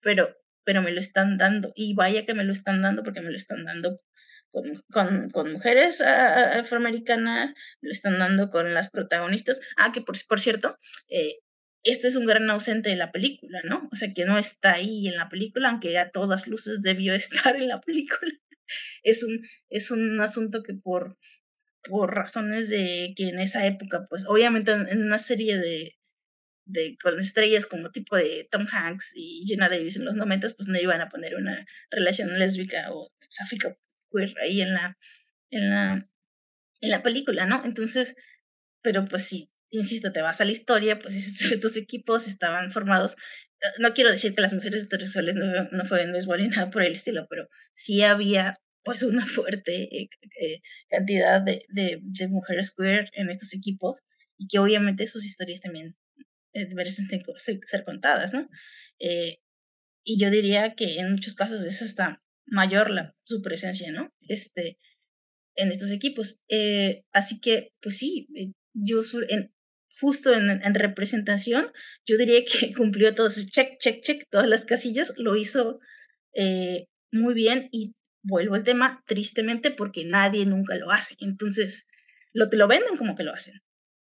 pero, 0.00 0.34
pero 0.64 0.82
me 0.82 0.92
lo 0.92 0.98
están 0.98 1.36
dando, 1.36 1.72
y 1.76 1.94
vaya 1.94 2.24
que 2.24 2.34
me 2.34 2.44
lo 2.44 2.52
están 2.52 2.80
dando, 2.80 3.02
porque 3.02 3.20
me 3.20 3.30
lo 3.30 3.36
están 3.36 3.64
dando 3.66 4.00
con, 4.50 4.82
con, 4.90 5.30
con, 5.30 5.52
mujeres 5.52 6.00
afroamericanas, 6.00 7.54
me 7.80 7.88
lo 7.88 7.92
están 7.92 8.18
dando 8.18 8.50
con 8.50 8.74
las 8.74 8.90
protagonistas. 8.90 9.60
Ah, 9.76 9.92
que 9.92 10.00
por, 10.00 10.16
por 10.26 10.40
cierto, 10.40 10.76
eh, 11.08 11.38
este 11.84 12.08
es 12.08 12.16
un 12.16 12.26
gran 12.26 12.48
ausente 12.50 12.90
de 12.90 12.96
la 12.96 13.12
película, 13.12 13.60
¿no? 13.64 13.88
O 13.92 13.96
sea, 13.96 14.12
que 14.12 14.24
no 14.24 14.38
está 14.38 14.74
ahí 14.74 15.08
en 15.08 15.16
la 15.16 15.28
película, 15.28 15.70
aunque 15.70 15.96
a 15.98 16.10
todas 16.10 16.46
luces 16.48 16.82
debió 16.82 17.14
estar 17.54 17.56
en 17.56 17.68
la 17.68 17.80
película. 17.80 18.32
Es 19.02 19.24
un, 19.24 19.40
es 19.68 19.90
un 19.90 20.20
asunto 20.20 20.62
que 20.62 20.74
por, 20.74 21.16
por 21.84 22.14
razones 22.14 22.68
de 22.68 23.14
que 23.16 23.28
en 23.28 23.40
esa 23.40 23.66
época, 23.66 24.04
pues 24.08 24.24
obviamente 24.28 24.72
en, 24.72 25.02
una 25.02 25.18
serie 25.18 25.58
de, 25.58 25.96
de 26.66 26.96
con 27.02 27.18
estrellas 27.18 27.66
como 27.66 27.90
tipo 27.90 28.16
de 28.16 28.48
Tom 28.50 28.66
Hanks 28.70 29.12
y 29.16 29.44
Jenna 29.46 29.68
Davis 29.68 29.96
en 29.96 30.04
los 30.04 30.16
90, 30.16 30.50
pues 30.56 30.68
no 30.68 30.78
iban 30.78 31.00
a 31.00 31.08
poner 31.08 31.34
una 31.36 31.66
relación 31.90 32.38
lésbica 32.38 32.92
o 32.92 33.12
sáfica 33.18 33.76
queer 34.12 34.34
ahí 34.40 34.60
en 34.62 34.74
la, 34.74 34.98
en 35.50 35.70
la, 35.70 36.08
en 36.80 36.90
la 36.90 37.02
película, 37.02 37.46
¿no? 37.46 37.64
Entonces, 37.64 38.14
pero 38.82 39.04
pues 39.04 39.24
sí, 39.24 39.50
insisto, 39.70 40.12
te 40.12 40.22
vas 40.22 40.40
a 40.40 40.44
la 40.44 40.52
historia, 40.52 40.98
pues 40.98 41.14
estos 41.52 41.76
equipos 41.76 42.26
estaban 42.26 42.70
formados. 42.70 43.16
Eh, 43.60 43.66
no 43.78 43.92
quiero 43.94 44.10
decir 44.10 44.34
que 44.34 44.42
las 44.42 44.52
mujeres 44.52 44.82
heterosexuales 44.82 45.36
no, 45.36 45.46
no 45.70 45.84
fueron 45.84 46.12
béisbol 46.12 46.42
ni 46.42 46.48
nada 46.48 46.70
por 46.70 46.82
el 46.82 46.92
estilo, 46.92 47.26
pero 47.28 47.48
sí 47.72 48.02
había 48.02 48.58
pues 48.82 49.02
una 49.02 49.26
fuerte 49.26 49.82
eh, 49.96 50.08
eh, 50.40 50.62
cantidad 50.88 51.40
de, 51.42 51.64
de, 51.68 52.00
de, 52.02 52.28
mujeres 52.28 52.74
queer 52.76 53.10
en 53.12 53.28
estos 53.30 53.52
equipos 53.54 54.00
y 54.38 54.48
que 54.48 54.58
obviamente 54.58 55.06
sus 55.06 55.24
historias 55.24 55.60
también 55.60 55.94
merecen 56.74 57.06
ser, 57.06 57.22
ser, 57.64 57.84
contadas, 57.84 58.32
¿no? 58.32 58.48
y 60.02 60.18
yo 60.18 60.30
diría 60.30 60.74
que 60.74 60.98
en 60.98 61.12
muchos 61.12 61.34
casos 61.34 61.62
es 61.62 61.80
hasta 61.82 62.22
mayor 62.46 62.90
la, 62.90 63.14
su 63.22 63.42
presencia, 63.42 63.92
¿no? 63.92 64.12
Este, 64.22 64.78
en 65.54 65.70
estos 65.70 65.90
equipos. 65.90 66.40
así 67.12 67.40
que, 67.40 67.72
pues 67.80 67.98
sí, 67.98 68.28
yo 68.72 69.02
en, 69.28 69.52
justo 70.00 70.32
en, 70.32 70.74
representación, 70.74 71.70
yo 72.06 72.16
diría 72.16 72.40
que 72.44 72.72
cumplió 72.76 73.14
todos, 73.14 73.46
check, 73.46 73.78
check, 73.78 74.00
check, 74.00 74.24
todas 74.30 74.46
las 74.46 74.64
casillas, 74.64 75.12
lo 75.16 75.36
hizo 75.36 75.80
eh, 76.34 76.86
muy 77.12 77.34
bien 77.34 77.68
y 77.72 77.94
vuelvo 78.22 78.54
al 78.54 78.64
tema, 78.64 79.02
tristemente, 79.06 79.70
porque 79.70 80.04
nadie 80.04 80.46
nunca 80.46 80.74
lo 80.76 80.90
hace. 80.90 81.16
Entonces, 81.20 81.86
lo, 82.32 82.48
te 82.48 82.56
lo 82.56 82.68
venden 82.68 82.96
como 82.96 83.14
que 83.16 83.24
lo 83.24 83.32
hacen, 83.32 83.60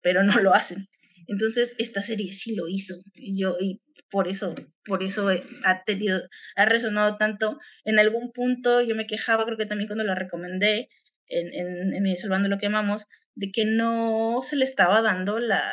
pero 0.02 0.24
no 0.24 0.40
lo 0.41 0.53
hacen. 0.53 0.88
Entonces, 1.28 1.74
esta 1.78 2.02
serie 2.02 2.32
sí 2.32 2.56
lo 2.56 2.68
hizo. 2.68 2.95
Y 3.14 3.40
yo, 3.40 3.56
y 3.60 3.82
por 4.10 4.28
eso, 4.28 4.56
por 4.84 5.03
eso 5.03 5.30
ha 5.64 5.84
tenido, 5.84 6.22
ha 6.56 6.66
resonado 6.66 7.18
tanto. 7.18 7.60
En 7.84 7.99
algún 7.99 8.32
punto 8.32 8.82
yo 8.82 8.95
me 8.95 9.06
quejaba, 9.06 9.45
creo 9.45 9.57
que 9.57 9.68
también 9.68 9.88
cuando 9.88 10.03
la 10.03 10.16
recomendé, 10.16 10.90
en, 11.30 11.53
en, 11.53 12.06
en 12.06 12.18
Salvando 12.18 12.49
lo 12.49 12.57
que 12.57 12.68
amamos, 12.68 13.06
de 13.35 13.51
que 13.51 13.65
no 13.65 14.41
se 14.43 14.56
le 14.57 14.65
estaba 14.65 15.01
dando 15.01 15.39
la 15.39 15.64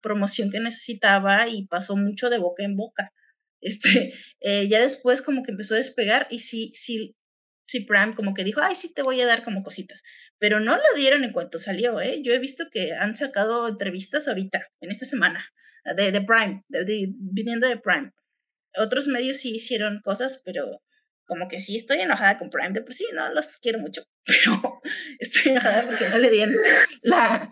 promoción 0.00 0.50
que 0.50 0.60
necesitaba 0.60 1.48
y 1.48 1.66
pasó 1.66 1.96
mucho 1.96 2.30
de 2.30 2.38
boca 2.38 2.64
en 2.64 2.76
boca. 2.76 3.12
Este, 3.60 4.14
eh, 4.40 4.68
ya 4.68 4.80
después 4.80 5.22
como 5.22 5.42
que 5.42 5.50
empezó 5.50 5.74
a 5.74 5.78
despegar 5.78 6.26
y 6.30 6.40
sí, 6.40 6.70
sí, 6.74 7.16
sí, 7.66 7.80
Prime 7.80 8.14
como 8.14 8.34
que 8.34 8.44
dijo, 8.44 8.60
ay, 8.62 8.74
sí 8.76 8.92
te 8.94 9.02
voy 9.02 9.20
a 9.20 9.26
dar 9.26 9.44
como 9.44 9.62
cositas, 9.62 10.02
pero 10.38 10.60
no 10.60 10.76
lo 10.76 10.96
dieron 10.96 11.24
en 11.24 11.32
cuanto 11.32 11.58
salió, 11.58 12.00
¿eh? 12.00 12.22
Yo 12.22 12.32
he 12.32 12.38
visto 12.38 12.66
que 12.70 12.94
han 12.94 13.16
sacado 13.16 13.68
entrevistas 13.68 14.28
ahorita, 14.28 14.66
en 14.80 14.90
esta 14.90 15.06
semana, 15.06 15.44
de, 15.96 16.12
de 16.12 16.20
Prime, 16.22 16.64
de, 16.68 17.08
viniendo 17.10 17.68
de 17.68 17.78
Prime. 17.78 18.12
Otros 18.76 19.08
medios 19.08 19.38
sí 19.38 19.54
hicieron 19.54 20.00
cosas, 20.00 20.42
pero 20.44 20.82
como 21.26 21.48
que 21.48 21.60
sí 21.60 21.76
estoy 21.76 22.00
enojada 22.00 22.38
con 22.38 22.50
Prime, 22.50 22.70
de 22.70 22.82
por 22.82 22.94
sí, 22.94 23.04
no 23.14 23.32
los 23.32 23.58
quiero 23.58 23.78
mucho, 23.78 24.04
pero 24.24 24.80
estoy 25.18 25.52
enojada 25.52 25.82
porque 25.82 26.08
no 26.08 26.18
le 26.18 26.30
dieron 26.30 26.54
la, 27.02 27.50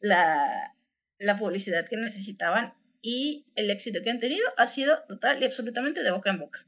la, 0.00 0.74
la 1.18 1.36
publicidad 1.36 1.86
que 1.88 1.96
necesitaban 1.96 2.72
y 3.00 3.46
el 3.56 3.70
éxito 3.70 4.00
que 4.02 4.10
han 4.10 4.20
tenido 4.20 4.46
ha 4.56 4.66
sido 4.66 5.02
total 5.08 5.42
y 5.42 5.46
absolutamente 5.46 6.02
de 6.02 6.10
boca 6.12 6.30
en 6.30 6.38
boca. 6.38 6.66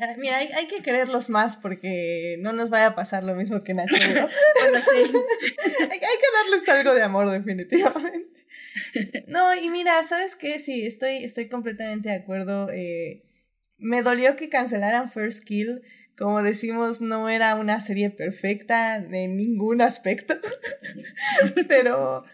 Ah, 0.00 0.14
mira, 0.18 0.36
hay, 0.38 0.48
hay, 0.48 0.66
que 0.66 0.82
quererlos 0.82 1.28
más 1.28 1.56
porque 1.56 2.36
no 2.40 2.52
nos 2.52 2.70
vaya 2.70 2.88
a 2.88 2.94
pasar 2.96 3.22
lo 3.22 3.36
mismo 3.36 3.62
que 3.62 3.72
Nacho. 3.72 3.94
bueno, 3.96 4.78
sí. 4.80 4.96
hay, 5.80 5.86
hay, 5.86 5.98
que 5.98 6.42
darles 6.42 6.68
algo 6.68 6.92
de 6.92 7.02
amor, 7.02 7.30
definitivamente. 7.30 8.46
No, 9.28 9.54
y 9.54 9.70
mira, 9.70 10.02
¿sabes 10.02 10.34
qué? 10.34 10.58
Sí, 10.58 10.84
estoy, 10.84 11.22
estoy 11.22 11.48
completamente 11.48 12.08
de 12.08 12.16
acuerdo. 12.16 12.68
Eh, 12.70 13.22
me 13.78 14.02
dolió 14.02 14.36
que 14.36 14.48
cancelaran 14.48 15.10
First 15.10 15.44
Kill. 15.44 15.82
Como 16.16 16.42
decimos, 16.42 17.00
no 17.00 17.28
era 17.28 17.54
una 17.54 17.80
serie 17.80 18.10
perfecta 18.10 18.96
en 18.96 19.36
ningún 19.36 19.80
aspecto. 19.80 20.34
pero, 21.68 22.24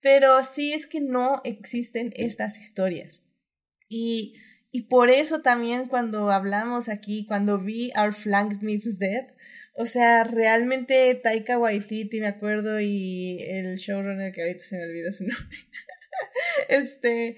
pero 0.00 0.44
sí 0.44 0.72
es 0.72 0.86
que 0.86 1.00
no 1.00 1.40
existen 1.44 2.12
estas 2.16 2.58
historias. 2.58 3.24
Y, 3.88 4.34
y 4.70 4.82
por 4.82 5.10
eso 5.10 5.40
también 5.40 5.88
cuando 5.88 6.30
hablamos 6.30 6.88
aquí, 6.88 7.24
cuando 7.26 7.58
vi 7.58 7.90
Our 7.96 8.12
Flank 8.12 8.62
Meets 8.62 8.98
Dead, 8.98 9.26
o 9.74 9.86
sea, 9.86 10.24
realmente 10.24 11.14
Taika 11.14 11.58
Waititi, 11.58 12.20
me 12.20 12.26
acuerdo, 12.26 12.80
y 12.80 13.38
el 13.48 13.76
showrunner 13.76 14.30
que 14.32 14.42
ahorita 14.42 14.62
se 14.62 14.76
me 14.76 14.84
olvidó 14.84 15.12
su 15.12 15.24
nombre, 15.26 15.58
este, 16.68 17.36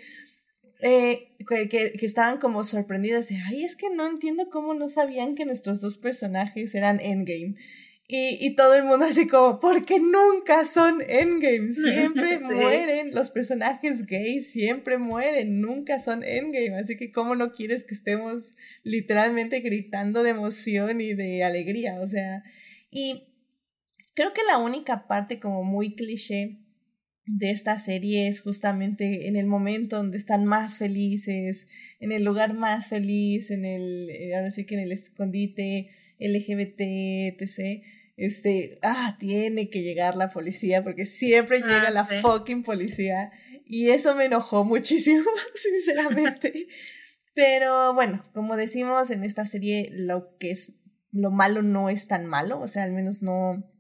eh, 0.83 1.29
que, 1.49 1.69
que, 1.69 2.07
estaban 2.07 2.39
como 2.39 2.65
sorprendidos 2.65 3.29
de, 3.29 3.37
ay, 3.37 3.65
es 3.65 3.77
que 3.77 3.89
no 3.89 4.05
entiendo 4.07 4.51
cómo 4.51 4.75
no 4.75 4.89
sabían 4.89 5.37
que 5.37 5.45
nuestros 5.45 5.81
dos 5.81 5.97
personajes 5.97 6.75
eran 6.75 7.01
Endgame. 7.01 7.55
Y, 8.09 8.45
y 8.45 8.57
todo 8.57 8.75
el 8.75 8.83
mundo 8.83 9.07
así 9.07 9.29
como, 9.29 9.61
porque 9.61 10.01
nunca 10.01 10.65
son 10.65 11.01
endgame, 11.09 11.71
siempre 11.71 12.41
mueren, 12.41 13.15
los 13.15 13.31
personajes 13.31 14.07
gays 14.07 14.53
siempre 14.53 14.99
mueren, 14.99 15.61
nunca 15.61 16.01
son 16.01 16.25
endgame, 16.25 16.77
así 16.79 16.97
que 16.97 17.13
cómo 17.13 17.37
no 17.37 17.53
quieres 17.53 17.85
que 17.85 17.95
estemos 17.95 18.57
literalmente 18.83 19.61
gritando 19.61 20.25
de 20.25 20.31
emoción 20.31 21.01
y 21.01 21.15
de 21.15 21.45
alegría, 21.45 22.01
o 22.01 22.07
sea, 22.07 22.43
y 22.91 23.29
creo 24.15 24.33
que 24.33 24.43
la 24.47 24.59
única 24.59 25.07
parte 25.07 25.39
como 25.39 25.63
muy 25.63 25.95
cliché 25.95 26.59
de 27.27 27.51
esta 27.51 27.79
serie 27.79 28.29
es 28.29 28.41
justamente 28.41 29.29
en 29.29 29.37
el 29.37 29.47
momento 29.47 29.97
donde 29.97 30.19
están 30.19 30.45
más 30.45 30.79
felices, 30.79 31.69
en 32.01 32.13
el 32.13 32.25
lugar 32.25 32.55
más 32.55 32.89
feliz, 32.89 33.51
en 33.51 33.65
el, 33.65 34.11
eh, 34.11 34.35
ahora 34.35 34.51
sí 34.51 34.67
que 34.67 34.75
en 34.75 34.81
el 34.81 34.93
escondite 34.93 35.89
LGBT, 36.19 36.81
etc. 36.81 37.83
Este, 38.17 38.79
ah, 38.83 39.17
tiene 39.19 39.71
que 39.71 39.83
llegar 39.83 40.17
la 40.17 40.31
policía 40.31 40.83
porque 40.83 41.07
siempre 41.07 41.61
ah, 41.63 41.67
llega 41.67 41.91
la 41.91 42.05
fucking 42.05 42.63
policía. 42.63 43.31
Y 43.65 43.91
eso 43.91 44.15
me 44.15 44.27
enojó 44.27 44.65
muchísimo, 44.65 45.25
sinceramente. 45.55 46.67
Pero 47.35 47.95
bueno, 47.95 48.25
como 48.35 48.57
decimos 48.57 49.11
en 49.11 49.23
esta 49.25 49.47
serie, 49.47 49.89
lo 49.93 50.37
que 50.39 50.51
es 50.51 50.75
lo 51.13 51.31
malo 51.31 51.63
no 51.63 51.89
es 51.91 52.09
tan 52.09 52.27
malo, 52.27 52.59
o 52.59 52.67
sea, 52.67 52.85
al 52.85 52.93
menos 52.93 53.23
no 53.23 53.72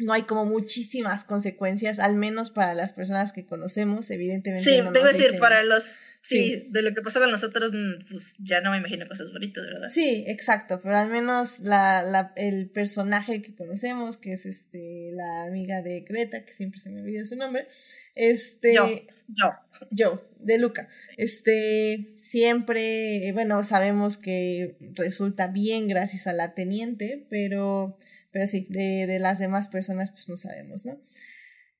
no 0.00 0.12
hay 0.12 0.22
como 0.22 0.44
muchísimas 0.44 1.24
consecuencias, 1.24 1.98
al 1.98 2.14
menos 2.14 2.50
para 2.50 2.74
las 2.74 2.92
personas 2.92 3.32
que 3.32 3.46
conocemos, 3.46 4.10
evidentemente. 4.10 4.68
Sí, 4.68 4.80
no 4.82 4.90
decir, 4.90 5.38
para 5.38 5.62
los 5.62 5.96
Sí, 6.22 6.66
de 6.68 6.82
lo 6.82 6.94
que 6.94 7.00
pasó 7.00 7.18
con 7.18 7.30
nosotros, 7.30 7.72
mm, 7.72 8.10
pues 8.10 8.34
ya 8.38 8.60
no 8.60 8.72
me 8.72 8.78
imagino 8.78 9.08
cosas 9.08 9.32
bonitas, 9.32 9.64
¿verdad? 9.64 9.88
Sí, 9.88 10.24
exacto, 10.26 10.78
pero 10.82 10.98
al 10.98 11.08
menos 11.08 11.60
la, 11.60 12.02
la, 12.02 12.32
el 12.36 12.68
personaje 12.68 13.40
que 13.40 13.54
conocemos, 13.54 14.18
que 14.18 14.34
es 14.34 14.44
este 14.44 15.12
la 15.12 15.44
amiga 15.44 15.80
de 15.80 16.00
Greta, 16.00 16.44
que 16.44 16.52
siempre 16.52 16.78
se 16.78 16.90
me 16.90 17.00
olvida 17.00 17.24
su 17.24 17.36
nombre, 17.36 17.66
este... 18.14 18.74
Yo, 18.74 18.86
yo. 19.28 19.50
Yo, 19.90 20.22
de 20.38 20.58
Luca. 20.58 20.88
Este, 21.16 22.14
siempre, 22.18 23.30
bueno, 23.32 23.62
sabemos 23.64 24.18
que 24.18 24.76
resulta 24.94 25.48
bien 25.48 25.88
gracias 25.88 26.26
a 26.26 26.32
la 26.32 26.54
teniente, 26.54 27.26
pero, 27.30 27.96
pero 28.30 28.46
sí, 28.46 28.66
de, 28.68 29.06
de 29.06 29.18
las 29.18 29.38
demás 29.38 29.68
personas, 29.68 30.10
pues 30.10 30.28
no 30.28 30.36
sabemos, 30.36 30.84
¿no? 30.84 30.98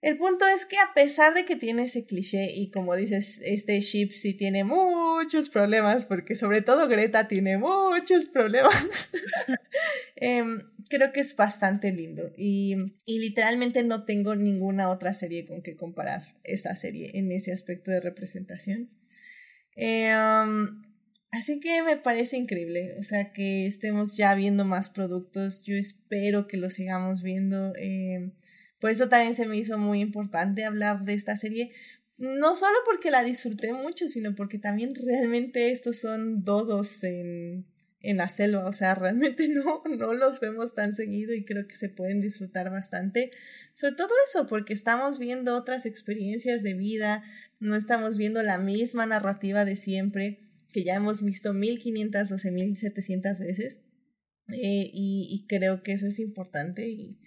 El 0.02 0.16
punto 0.16 0.46
es 0.48 0.64
que 0.64 0.78
a 0.78 0.94
pesar 0.94 1.34
de 1.34 1.44
que 1.44 1.56
tiene 1.56 1.84
ese 1.84 2.06
cliché 2.06 2.50
y 2.54 2.70
como 2.70 2.96
dices, 2.96 3.38
este 3.44 3.78
ship 3.80 4.12
sí 4.12 4.32
tiene 4.32 4.64
muchos 4.64 5.50
problemas, 5.50 6.06
porque 6.06 6.36
sobre 6.36 6.62
todo 6.62 6.88
Greta 6.88 7.28
tiene 7.28 7.58
muchos 7.58 8.26
problemas, 8.26 9.10
em, 10.16 10.62
creo 10.90 11.12
que 11.12 11.20
es 11.20 11.34
bastante 11.36 11.92
lindo 11.92 12.34
y, 12.36 12.76
y, 13.06 13.20
literalmente 13.20 13.82
no 13.84 14.04
tengo 14.04 14.34
ninguna 14.34 14.90
otra 14.90 15.14
serie 15.14 15.46
con 15.46 15.62
que 15.62 15.76
comparar 15.76 16.36
esta 16.44 16.76
serie 16.76 17.12
en 17.14 17.32
ese 17.32 17.52
aspecto 17.52 17.90
de 17.90 18.00
representación. 18.00 18.90
Em, 19.76 20.82
así 21.30 21.60
que 21.60 21.82
me 21.82 21.96
parece 21.96 22.36
increíble, 22.36 22.96
o 22.98 23.02
sea, 23.02 23.32
que 23.32 23.66
estemos 23.66 24.16
ya 24.16 24.34
viendo 24.34 24.64
más 24.64 24.90
productos, 24.90 25.62
yo 25.62 25.76
espero 25.76 26.46
que 26.48 26.58
lo 26.58 26.68
sigamos 26.68 27.22
viendo. 27.22 27.72
Eh, 27.76 28.32
por 28.80 28.90
eso 28.90 29.08
también 29.08 29.34
se 29.34 29.46
me 29.46 29.56
hizo 29.56 29.78
muy 29.78 30.00
importante 30.00 30.64
hablar 30.64 31.04
de 31.04 31.14
esta 31.14 31.36
serie, 31.36 31.70
no 32.18 32.56
solo 32.56 32.76
porque 32.84 33.10
la 33.10 33.24
disfruté 33.24 33.72
mucho, 33.72 34.08
sino 34.08 34.34
porque 34.34 34.58
también 34.58 34.92
realmente 34.94 35.70
estos 35.70 35.98
son 35.98 36.44
dodos 36.44 37.02
en, 37.04 37.66
en 38.00 38.16
la 38.16 38.28
selva, 38.28 38.66
o 38.66 38.72
sea, 38.72 38.94
realmente 38.96 39.48
no, 39.48 39.82
no 39.84 40.14
los 40.14 40.40
vemos 40.40 40.74
tan 40.74 40.94
seguido 40.94 41.34
y 41.34 41.44
creo 41.44 41.66
que 41.66 41.76
se 41.76 41.88
pueden 41.88 42.20
disfrutar 42.20 42.70
bastante. 42.70 43.30
Sobre 43.74 43.94
todo 43.94 44.10
eso, 44.28 44.46
porque 44.46 44.72
estamos 44.72 45.18
viendo 45.18 45.56
otras 45.56 45.86
experiencias 45.86 46.62
de 46.62 46.74
vida, 46.74 47.22
no 47.58 47.76
estamos 47.76 48.16
viendo 48.16 48.42
la 48.42 48.58
misma 48.58 49.06
narrativa 49.06 49.64
de 49.64 49.76
siempre, 49.76 50.50
que 50.72 50.84
ya 50.84 50.94
hemos 50.94 51.22
visto 51.22 51.52
1500 51.52 52.32
o 52.32 52.50
1700 52.50 53.38
veces. 53.38 53.80
Eh, 54.52 54.90
y, 54.92 55.28
y 55.30 55.46
creo 55.46 55.82
que 55.82 55.92
eso 55.92 56.06
es 56.08 56.18
importante 56.18 56.88
y, 56.88 57.20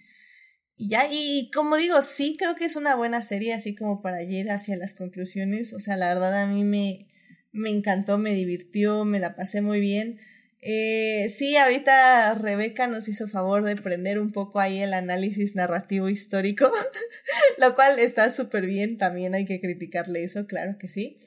y 0.76 0.88
ya, 0.88 1.06
y 1.10 1.50
como 1.54 1.76
digo, 1.76 2.02
sí 2.02 2.34
creo 2.36 2.56
que 2.56 2.64
es 2.64 2.76
una 2.76 2.96
buena 2.96 3.22
serie, 3.22 3.54
así 3.54 3.74
como 3.74 4.02
para 4.02 4.22
ir 4.22 4.50
hacia 4.50 4.76
las 4.76 4.94
conclusiones. 4.94 5.72
O 5.72 5.80
sea, 5.80 5.96
la 5.96 6.08
verdad 6.08 6.42
a 6.42 6.46
mí 6.46 6.64
me, 6.64 7.08
me 7.52 7.70
encantó, 7.70 8.18
me 8.18 8.34
divirtió, 8.34 9.04
me 9.04 9.20
la 9.20 9.36
pasé 9.36 9.62
muy 9.62 9.80
bien. 9.80 10.18
Eh, 10.66 11.28
sí, 11.28 11.56
ahorita 11.58 12.34
Rebeca 12.36 12.86
nos 12.86 13.06
hizo 13.08 13.28
favor 13.28 13.64
de 13.64 13.76
prender 13.76 14.18
un 14.18 14.32
poco 14.32 14.60
ahí 14.60 14.80
el 14.80 14.94
análisis 14.94 15.54
narrativo 15.54 16.08
histórico, 16.08 16.72
lo 17.58 17.74
cual 17.74 17.98
está 17.98 18.30
súper 18.30 18.64
bien, 18.64 18.96
también 18.96 19.34
hay 19.34 19.44
que 19.44 19.60
criticarle 19.60 20.24
eso, 20.24 20.46
claro 20.46 20.78
que 20.78 20.88
sí. 20.88 21.18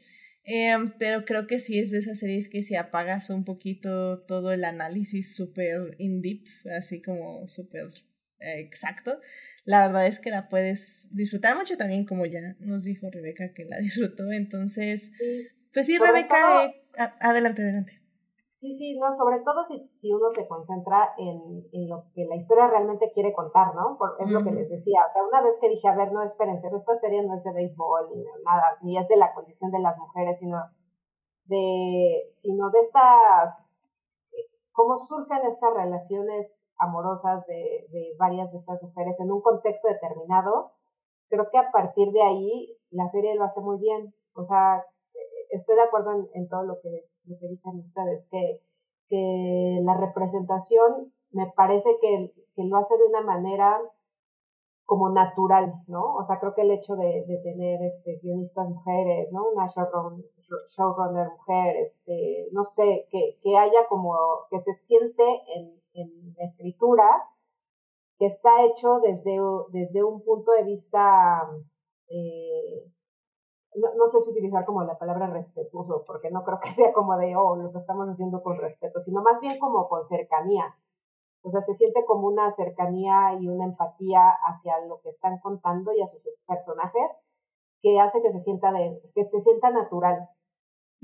Em, 0.43 0.91
pero 0.97 1.23
creo 1.23 1.45
que 1.45 1.59
sí 1.59 1.77
es 1.77 1.91
de 1.91 1.99
esas 1.99 2.17
series 2.17 2.49
que 2.49 2.63
si 2.63 2.75
apagas 2.75 3.29
un 3.29 3.43
poquito 3.43 4.21
todo 4.21 4.51
el 4.51 4.63
análisis 4.63 5.35
súper 5.35 5.95
in 5.99 6.21
deep, 6.23 6.43
así 6.75 6.99
como 7.01 7.47
súper 7.47 7.85
exacto, 8.39 9.21
la 9.65 9.85
verdad 9.85 10.07
es 10.07 10.19
que 10.19 10.31
la 10.31 10.49
puedes 10.49 11.09
disfrutar 11.11 11.55
mucho 11.55 11.77
también, 11.77 12.05
como 12.05 12.25
ya 12.25 12.55
nos 12.59 12.85
dijo 12.85 13.11
Rebeca 13.11 13.53
que 13.53 13.65
la 13.65 13.77
disfrutó. 13.77 14.31
Entonces, 14.31 15.11
pues 15.71 15.85
sí, 15.85 15.99
Rebeca, 15.99 16.65
eh, 16.65 16.81
adelante, 17.19 17.61
adelante. 17.61 18.06
Sí, 18.67 18.77
Sí, 18.77 18.99
no, 18.99 19.15
sobre 19.15 19.39
todo 19.39 19.63
si, 19.63 19.89
si 19.95 20.11
uno 20.11 20.29
se 20.33 20.45
concentra 20.45 21.13
en, 21.17 21.65
en, 21.71 21.89
lo 21.89 22.03
que 22.13 22.25
la 22.25 22.35
historia 22.35 22.67
realmente 22.67 23.11
quiere 23.13 23.31
contar, 23.31 23.73
¿no? 23.73 23.97
es 24.19 24.29
lo 24.29 24.43
que 24.43 24.51
les 24.51 24.69
decía, 24.69 25.05
o 25.07 25.09
sea, 25.09 25.23
una 25.23 25.41
vez 25.41 25.57
que 25.61 25.69
dije, 25.69 25.87
a 25.87 25.95
ver, 25.95 26.11
no, 26.11 26.21
espérense, 26.21 26.67
esta 26.67 26.95
serie 26.97 27.23
no 27.23 27.35
es 27.35 27.43
de 27.45 27.53
béisbol, 27.53 28.09
ni 28.13 28.23
nada, 28.43 28.77
ni 28.81 28.97
es 28.97 29.07
de 29.07 29.15
la 29.15 29.33
condición 29.33 29.71
de 29.71 29.79
las 29.79 29.97
mujeres, 29.97 30.37
sino 30.39 30.57
de, 31.45 32.29
sino 32.33 32.69
de 32.71 32.79
estas, 32.79 33.79
cómo 34.73 34.97
surgen 34.97 35.45
estas 35.47 35.73
relaciones 35.73 36.65
amorosas 36.77 37.45
de, 37.47 37.87
de 37.89 38.15
varias 38.19 38.51
de 38.51 38.57
estas 38.57 38.83
mujeres 38.83 39.17
en 39.19 39.31
un 39.31 39.41
contexto 39.41 39.87
determinado, 39.87 40.73
creo 41.29 41.49
que 41.49 41.57
a 41.57 41.71
partir 41.71 42.11
de 42.11 42.21
ahí 42.21 42.77
la 42.89 43.07
serie 43.07 43.35
lo 43.35 43.45
hace 43.45 43.61
muy 43.61 43.79
bien, 43.79 44.13
o 44.33 44.43
sea, 44.43 44.83
estoy 45.49 45.75
de 45.75 45.81
acuerdo 45.81 46.27
en, 46.33 46.49
todo 46.49 46.63
lo 46.63 46.79
que, 46.81 46.97
es, 46.97 47.21
lo 47.25 47.37
que 47.39 47.47
dicen 47.47 47.79
ustedes, 47.79 48.25
que, 48.29 48.61
que 49.09 49.79
la 49.81 49.95
representación 49.95 51.13
me 51.31 51.51
parece 51.55 51.97
que, 52.01 52.33
que, 52.55 52.63
lo 52.63 52.77
hace 52.77 52.97
de 52.97 53.05
una 53.05 53.21
manera 53.21 53.79
como 54.85 55.09
natural, 55.09 55.73
¿no? 55.87 56.15
O 56.15 56.23
sea, 56.25 56.39
creo 56.39 56.55
que 56.55 56.61
el 56.61 56.71
hecho 56.71 56.95
de, 56.95 57.25
de 57.27 57.37
tener 57.43 57.81
este, 57.83 58.19
guionistas 58.23 58.69
mujeres, 58.69 59.29
¿no? 59.31 59.49
Una 59.49 59.67
showrunner, 59.67 60.25
showrunner 60.69 61.29
mujer, 61.31 61.75
este, 61.77 62.47
no 62.53 62.63
sé, 62.63 63.07
que, 63.11 63.37
que 63.43 63.57
haya 63.57 63.87
como, 63.89 64.15
que 64.49 64.59
se 64.61 64.73
siente 64.73 65.23
en, 65.55 65.81
en 65.93 66.35
escritura, 66.39 67.23
que 68.17 68.27
está 68.27 68.63
hecho 68.65 68.99
desde, 68.99 69.39
desde 69.69 70.03
un 70.03 70.23
punto 70.23 70.51
de 70.53 70.63
vista 70.63 71.47
eh, 72.09 72.85
no, 73.77 74.07
sé 74.07 74.19
si 74.21 74.31
utilizar 74.31 74.65
como 74.65 74.83
la 74.83 74.97
palabra 74.97 75.27
respetuoso, 75.27 76.03
porque 76.05 76.31
no 76.31 76.43
creo 76.43 76.59
que 76.59 76.71
sea 76.71 76.93
como 76.93 77.17
de, 77.17 77.35
oh, 77.35 77.55
lo 77.55 77.71
que 77.71 77.79
estamos 77.79 78.07
haciendo 78.07 78.41
con 78.41 78.57
respeto, 78.57 79.01
sino 79.01 79.21
más 79.21 79.39
bien 79.39 79.59
como 79.59 79.87
con 79.87 80.03
cercanía. 80.05 80.75
O 81.43 81.49
sea, 81.49 81.61
se 81.61 81.73
siente 81.73 82.03
como 82.05 82.27
una 82.27 82.51
cercanía 82.51 83.37
y 83.39 83.47
una 83.47 83.65
empatía 83.65 84.21
hacia 84.47 84.79
lo 84.85 84.99
que 85.01 85.09
están 85.09 85.39
contando 85.39 85.93
y 85.93 86.01
a 86.01 86.07
sus 86.07 86.23
personajes 86.45 87.21
que 87.81 87.99
hace 87.99 88.21
que 88.21 88.31
se 88.31 88.39
sienta 88.39 88.71
de, 88.71 88.99
que 89.13 89.23
se 89.23 89.39
sienta 89.39 89.69
natural. 89.69 90.29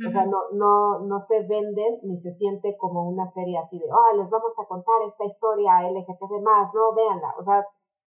O 0.08 0.10
sea, 0.10 0.26
no, 0.26 0.50
no, 0.54 1.00
no 1.06 1.22
se 1.22 1.44
venden 1.44 2.00
ni 2.02 2.18
se 2.18 2.32
siente 2.32 2.76
como 2.78 3.08
una 3.08 3.28
serie 3.28 3.60
así 3.60 3.78
de, 3.78 3.86
oh, 3.92 4.18
les 4.18 4.28
vamos 4.28 4.58
a 4.58 4.66
contar 4.66 4.96
esta 5.08 5.24
historia 5.24 5.88
LGTB 5.88 6.42
más, 6.42 6.74
no, 6.74 6.94
véanla. 6.96 7.36
O 7.38 7.44
sea, 7.44 7.64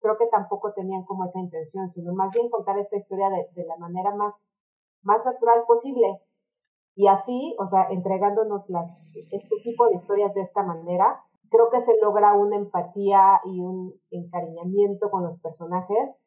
creo 0.04 0.18
que 0.18 0.26
tampoco 0.26 0.74
tenían 0.74 1.04
como 1.04 1.24
esa 1.24 1.40
intención, 1.40 1.90
sino 1.90 2.12
más 2.12 2.30
bien 2.30 2.50
contar 2.50 2.78
esta 2.78 2.96
historia 2.96 3.30
de, 3.30 3.64
la 3.64 3.78
manera 3.78 4.14
más, 4.14 4.34
más 5.02 5.24
natural 5.24 5.64
posible. 5.66 6.20
Y 6.94 7.06
así, 7.06 7.56
o 7.58 7.66
sea, 7.66 7.86
entregándonos 7.88 8.68
las, 8.68 9.08
este 9.14 9.56
tipo 9.64 9.88
de 9.88 9.94
historias 9.94 10.34
de 10.34 10.42
esta 10.42 10.62
manera, 10.62 11.24
creo 11.48 11.70
que 11.70 11.80
se 11.80 11.96
logra 12.02 12.34
una 12.34 12.56
empatía 12.56 13.40
y 13.46 13.60
un 13.60 13.94
encariñamiento 14.10 15.10
con 15.10 15.22
los 15.24 15.38
personajes 15.38 16.18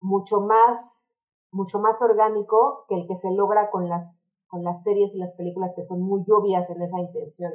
mucho 0.00 0.40
más, 0.40 1.10
mucho 1.50 1.80
más 1.80 2.00
orgánico 2.00 2.84
que 2.88 2.94
el 2.94 3.08
que 3.08 3.16
se 3.16 3.32
logra 3.32 3.70
con 3.70 3.88
las, 3.88 4.14
con 4.46 4.62
las 4.62 4.84
series 4.84 5.16
y 5.16 5.18
las 5.18 5.34
películas 5.34 5.74
que 5.74 5.82
son 5.82 6.00
muy 6.00 6.24
obvias 6.30 6.70
en 6.70 6.80
esa 6.80 7.00
intención 7.00 7.54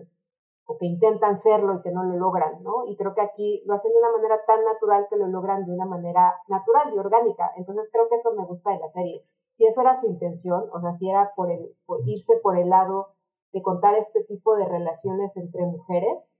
o 0.65 0.77
que 0.77 0.85
intentan 0.85 1.37
serlo 1.37 1.75
y 1.75 1.81
que 1.81 1.91
no 1.91 2.03
lo 2.03 2.17
logran, 2.17 2.63
¿no? 2.63 2.85
Y 2.87 2.95
creo 2.95 3.13
que 3.13 3.21
aquí 3.21 3.61
lo 3.65 3.75
hacen 3.75 3.91
de 3.91 3.99
una 3.99 4.11
manera 4.11 4.39
tan 4.47 4.63
natural 4.63 5.07
que 5.09 5.15
lo 5.15 5.27
logran 5.27 5.65
de 5.65 5.71
una 5.71 5.85
manera 5.85 6.33
natural 6.47 6.93
y 6.93 6.97
orgánica. 6.97 7.51
Entonces 7.55 7.89
creo 7.91 8.09
que 8.09 8.15
eso 8.15 8.33
me 8.33 8.45
gusta 8.45 8.71
de 8.71 8.79
la 8.79 8.89
serie. 8.89 9.23
Si 9.51 9.65
esa 9.65 9.81
era 9.81 9.95
su 9.95 10.07
intención, 10.07 10.65
o 10.73 10.81
sea, 10.81 10.93
si 10.93 11.09
era 11.09 11.31
por, 11.35 11.51
el, 11.51 11.75
irse 12.05 12.33
por 12.41 12.57
el 12.57 12.69
lado 12.69 13.09
de 13.53 13.61
contar 13.61 13.95
este 13.95 14.23
tipo 14.23 14.55
de 14.55 14.65
relaciones 14.65 15.37
entre 15.37 15.65
mujeres, 15.65 16.35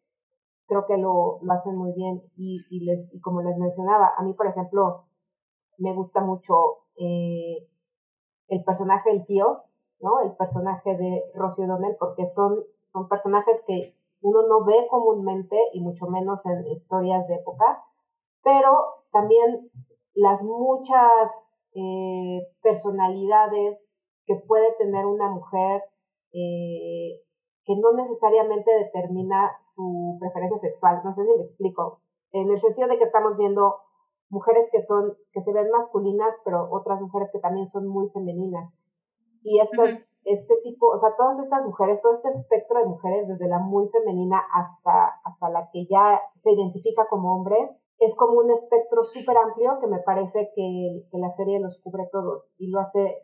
creo 0.68 0.85
que 0.88 0.97
lo, 0.97 1.39
lo 1.41 1.53
hacen 1.53 1.76
muy 1.76 1.93
bien. 1.93 2.23
Y, 2.35 2.65
y, 2.69 2.84
les, 2.84 3.14
y 3.14 3.22
como 3.22 3.41
les 3.41 3.57
mencionaba, 3.57 4.11
a 4.18 4.23
mí, 4.23 4.34
por 4.34 4.47
ejemplo, 4.47 5.06
me 5.77 5.93
gusta 5.93 6.22
mucho 6.22 6.56
eh, 6.97 7.68
el 8.47 8.64
personaje 8.64 9.11
del 9.11 9.26
tío, 9.26 9.61
¿no? 10.02 10.22
El 10.22 10.35
personaje 10.35 10.97
de 10.97 11.23
Rosie 11.35 11.65
O'Donnell, 11.65 11.95
porque 11.99 12.27
son, 12.27 12.64
son 12.91 13.07
personajes 13.07 13.64
que 13.68 13.94
uno 14.26 14.41
no 14.47 14.65
ve 14.65 14.88
comúnmente 14.89 15.56
y 15.73 15.81
mucho 15.81 16.07
menos 16.07 16.43
en 16.47 16.65
historias 16.65 17.27
de 17.27 17.35
época, 17.35 17.84
pero 18.43 18.72
también 19.11 19.69
las 20.15 20.41
muchas 20.41 21.53
eh, 21.76 22.47
personalidades 22.64 23.85
que 24.26 24.35
puede 24.47 24.73
tener 24.80 25.06
una 25.06 25.30
mujer 25.30 25.84
eh, 26.34 27.22
que 27.65 27.76
no 27.76 27.93
necesariamente 27.93 28.72
determina 28.73 29.52
su 29.76 30.18
preferencia 30.19 30.57
sexual. 30.57 31.02
No 31.03 31.14
sé 31.14 31.23
si 31.23 31.38
me 31.38 31.43
explico. 31.43 32.02
En 32.31 32.49
el 32.49 32.60
sentido 32.60 32.88
de 32.88 32.97
que 32.97 33.03
estamos 33.03 33.38
viendo 33.38 33.76
mujeres 34.30 34.69
que 34.72 34.81
son, 34.81 35.15
que 35.34 35.41
se 35.41 35.53
ven 35.53 35.69
masculinas, 35.69 36.35
pero 36.43 36.68
otras 36.72 36.99
mujeres 36.99 37.30
que 37.31 37.39
también 37.39 37.68
son 37.68 37.88
muy 37.88 38.10
femeninas. 38.10 38.76
Y 39.43 39.60
estas, 39.60 40.14
este 40.26 40.56
tipo, 40.64 40.88
o 40.88 40.97
sea, 40.97 41.15
todas 41.18 41.39
estas 41.39 41.64
mujeres, 41.64 42.02
todo 42.02 42.15
este 42.15 42.30
espectro 42.30 42.80
de 42.80 42.85
mujeres, 42.85 43.27
desde 43.27 43.47
la 43.47 43.60
muy 43.60 43.88
femenina 43.89 44.41
hasta, 44.53 45.22
hasta 45.23 45.49
la 45.49 45.69
que 45.72 45.85
ya 45.85 46.19
se 46.38 46.52
identifica 46.52 47.07
como 47.07 47.35
hombre, 47.35 47.57
es 47.99 48.15
como 48.15 48.39
un 48.39 48.52
espectro 48.52 49.03
súper 49.03 49.38
amplio 49.38 49.80
que 49.80 49.88
me 49.88 49.99
parece 49.99 50.52
que, 50.56 51.07
que, 51.11 51.18
la 51.18 51.30
serie 51.30 51.60
los 51.60 51.80
cubre 51.80 52.10
todos 52.11 52.49
y 52.57 52.69
lo 52.69 52.80
hace 52.80 53.15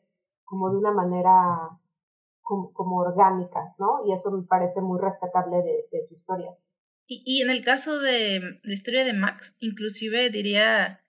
como 0.45 0.69
de 0.69 0.78
una 0.78 0.91
manera 0.91 1.80
como, 2.41 2.72
como 2.72 2.98
orgánica, 2.98 3.76
¿no? 3.80 4.06
Y 4.06 4.14
eso 4.14 4.32
me 4.32 4.44
parece 4.44 4.80
muy 4.80 4.99
rescatable 4.99 5.57
de, 5.57 5.88
de 5.91 6.06
su 6.06 6.14
historia. 6.14 6.56
Y, 7.07 7.23
y, 7.26 7.41
en 7.41 7.49
el 7.49 7.65
caso 7.65 7.99
de 7.99 8.60
la 8.64 8.73
historia 8.73 9.03
de 9.03 9.14
Max, 9.14 9.57
inclusive 9.60 10.30
diría 10.30 11.03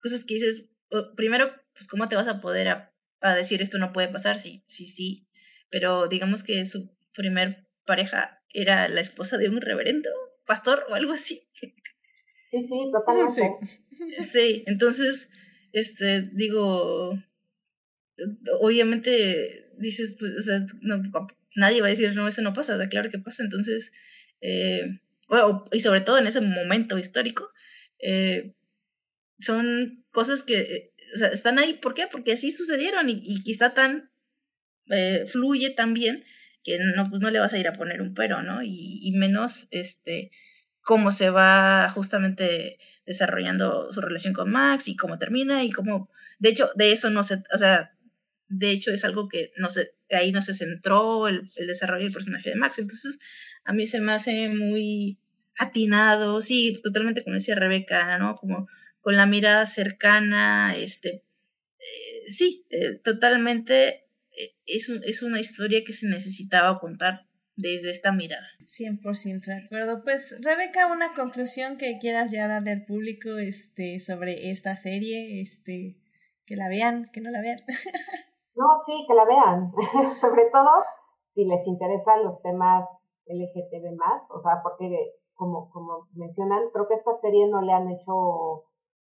cosas 0.00 0.24
que 0.24 0.34
dices, 0.34 0.70
primero, 1.16 1.46
pues 1.72 1.88
cómo 1.88 2.08
te 2.08 2.16
vas 2.16 2.28
a 2.28 2.40
poder 2.40 2.91
a 3.22 3.34
decir 3.34 3.62
esto 3.62 3.78
no 3.78 3.92
puede 3.92 4.08
pasar, 4.08 4.38
sí, 4.38 4.64
sí, 4.66 4.86
sí, 4.86 5.28
pero 5.70 6.08
digamos 6.08 6.42
que 6.42 6.66
su 6.66 6.90
primer 7.14 7.66
pareja 7.86 8.42
era 8.50 8.88
la 8.88 9.00
esposa 9.00 9.38
de 9.38 9.48
un 9.48 9.60
reverendo, 9.60 10.10
pastor 10.46 10.84
o 10.88 10.94
algo 10.94 11.12
así. 11.12 11.42
Sí, 12.46 12.62
sí, 12.64 12.90
totalmente. 12.92 13.58
Sí, 14.30 14.64
entonces, 14.66 15.30
este, 15.72 16.22
digo, 16.32 17.18
obviamente 18.60 19.70
dices, 19.78 20.16
pues, 20.18 20.32
o 20.32 20.42
sea, 20.42 20.66
no, 20.82 21.02
nadie 21.56 21.80
va 21.80 21.86
a 21.86 21.90
decir, 21.90 22.14
no, 22.14 22.28
eso 22.28 22.42
no 22.42 22.52
pasa, 22.52 22.76
o 22.76 22.88
claro 22.88 23.10
que 23.10 23.18
pasa, 23.18 23.42
entonces, 23.42 23.92
eh, 24.40 25.00
y 25.72 25.80
sobre 25.80 26.02
todo 26.02 26.18
en 26.18 26.26
ese 26.26 26.40
momento 26.40 26.98
histórico, 26.98 27.50
eh, 27.98 28.54
son 29.40 30.04
cosas 30.10 30.42
que 30.42 30.91
o 31.14 31.18
sea, 31.18 31.28
están 31.28 31.58
ahí, 31.58 31.74
¿por 31.74 31.94
qué? 31.94 32.06
Porque 32.10 32.32
así 32.32 32.50
sucedieron 32.50 33.08
y, 33.08 33.42
quizá 33.42 33.74
tan, 33.74 34.10
eh, 34.90 35.26
fluye 35.26 35.70
tan 35.70 35.94
bien 35.94 36.24
que 36.64 36.78
no, 36.78 37.08
pues 37.10 37.20
no 37.20 37.30
le 37.30 37.40
vas 37.40 37.52
a 37.52 37.58
ir 37.58 37.68
a 37.68 37.72
poner 37.72 38.02
un 38.02 38.14
pero, 38.14 38.42
¿no? 38.42 38.62
Y, 38.62 39.00
y 39.02 39.12
menos, 39.12 39.68
este, 39.70 40.30
cómo 40.80 41.12
se 41.12 41.30
va 41.30 41.90
justamente 41.90 42.78
desarrollando 43.06 43.92
su 43.92 44.00
relación 44.00 44.34
con 44.34 44.50
Max 44.50 44.88
y 44.88 44.96
cómo 44.96 45.18
termina 45.18 45.64
y 45.64 45.70
cómo, 45.70 46.10
de 46.38 46.50
hecho, 46.50 46.70
de 46.76 46.92
eso 46.92 47.10
no 47.10 47.22
se, 47.22 47.42
o 47.52 47.58
sea, 47.58 47.92
de 48.48 48.70
hecho 48.70 48.92
es 48.92 49.04
algo 49.04 49.28
que 49.28 49.52
no 49.56 49.70
se, 49.70 49.94
ahí 50.10 50.30
no 50.30 50.42
se 50.42 50.54
centró 50.54 51.28
el, 51.28 51.48
el 51.56 51.66
desarrollo 51.66 52.04
del 52.04 52.12
personaje 52.12 52.50
de 52.50 52.56
Max, 52.56 52.78
entonces 52.78 53.18
a 53.64 53.72
mí 53.72 53.86
se 53.86 54.00
me 54.00 54.12
hace 54.12 54.48
muy 54.48 55.18
atinado, 55.58 56.40
sí, 56.40 56.74
totalmente 56.82 57.22
como 57.22 57.34
decía 57.34 57.54
Rebeca, 57.54 58.18
¿no? 58.18 58.36
Como 58.36 58.68
con 59.02 59.16
la 59.16 59.26
mirada 59.26 59.66
cercana, 59.66 60.74
este, 60.76 61.24
eh, 61.78 62.28
sí, 62.28 62.64
eh, 62.70 62.98
totalmente 63.02 64.06
eh, 64.36 64.54
es, 64.64 64.88
es 64.88 65.22
una 65.22 65.40
historia 65.40 65.82
que 65.84 65.92
se 65.92 66.06
necesitaba 66.06 66.78
contar 66.78 67.26
desde 67.56 67.90
esta 67.90 68.12
mirada. 68.12 68.46
100% 68.60 69.44
de 69.44 69.64
acuerdo. 69.64 70.02
Pues 70.04 70.38
Rebeca, 70.42 70.86
una 70.86 71.14
conclusión 71.14 71.76
que 71.76 71.98
quieras 71.98 72.30
ya 72.30 72.48
darle 72.48 72.70
al 72.70 72.84
público 72.84 73.36
este, 73.38 74.00
sobre 74.00 74.50
esta 74.50 74.76
serie, 74.76 75.42
este, 75.42 75.98
que 76.46 76.56
la 76.56 76.68
vean, 76.68 77.10
que 77.12 77.20
no 77.20 77.30
la 77.30 77.40
vean. 77.40 77.58
no, 78.54 78.64
sí, 78.86 79.04
que 79.06 79.14
la 79.14 79.24
vean. 79.24 79.72
sobre 80.20 80.44
todo 80.52 80.70
si 81.28 81.44
les 81.44 81.66
interesan 81.66 82.24
los 82.24 82.40
temas 82.42 82.84
LGTB 83.26 83.96
más, 83.96 84.22
o 84.30 84.40
sea, 84.42 84.62
porque 84.62 85.12
como, 85.34 85.70
como 85.70 86.08
mencionan, 86.12 86.62
creo 86.72 86.86
que 86.86 86.94
esta 86.94 87.14
serie 87.14 87.48
no 87.48 87.62
le 87.62 87.72
han 87.72 87.90
hecho 87.90 88.64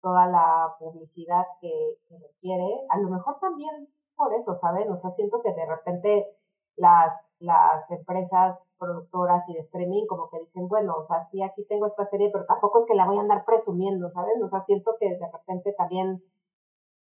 toda 0.01 0.27
la 0.27 0.75
publicidad 0.79 1.45
que, 1.61 1.97
requiere. 2.09 2.85
A 2.89 2.97
lo 2.99 3.09
mejor 3.09 3.39
también 3.39 3.87
por 4.15 4.33
eso, 4.33 4.55
¿saben? 4.55 4.91
O 4.91 4.97
sea, 4.97 5.11
siento 5.11 5.41
que 5.41 5.53
de 5.53 5.65
repente 5.65 6.27
las, 6.75 7.29
las 7.39 7.89
empresas 7.91 8.71
productoras 8.77 9.47
y 9.49 9.53
de 9.53 9.59
streaming 9.59 10.05
como 10.07 10.29
que 10.29 10.39
dicen, 10.39 10.67
bueno, 10.67 10.95
o 10.97 11.03
sea, 11.03 11.21
sí, 11.21 11.41
aquí 11.41 11.65
tengo 11.65 11.85
esta 11.85 12.05
serie, 12.05 12.29
pero 12.31 12.45
tampoco 12.45 12.79
es 12.79 12.85
que 12.85 12.95
la 12.95 13.05
voy 13.05 13.17
a 13.17 13.21
andar 13.21 13.45
presumiendo, 13.45 14.09
¿saben? 14.09 14.41
O 14.43 14.49
sea, 14.49 14.59
siento 14.61 14.95
que 14.99 15.09
de 15.09 15.31
repente 15.31 15.73
también 15.73 16.23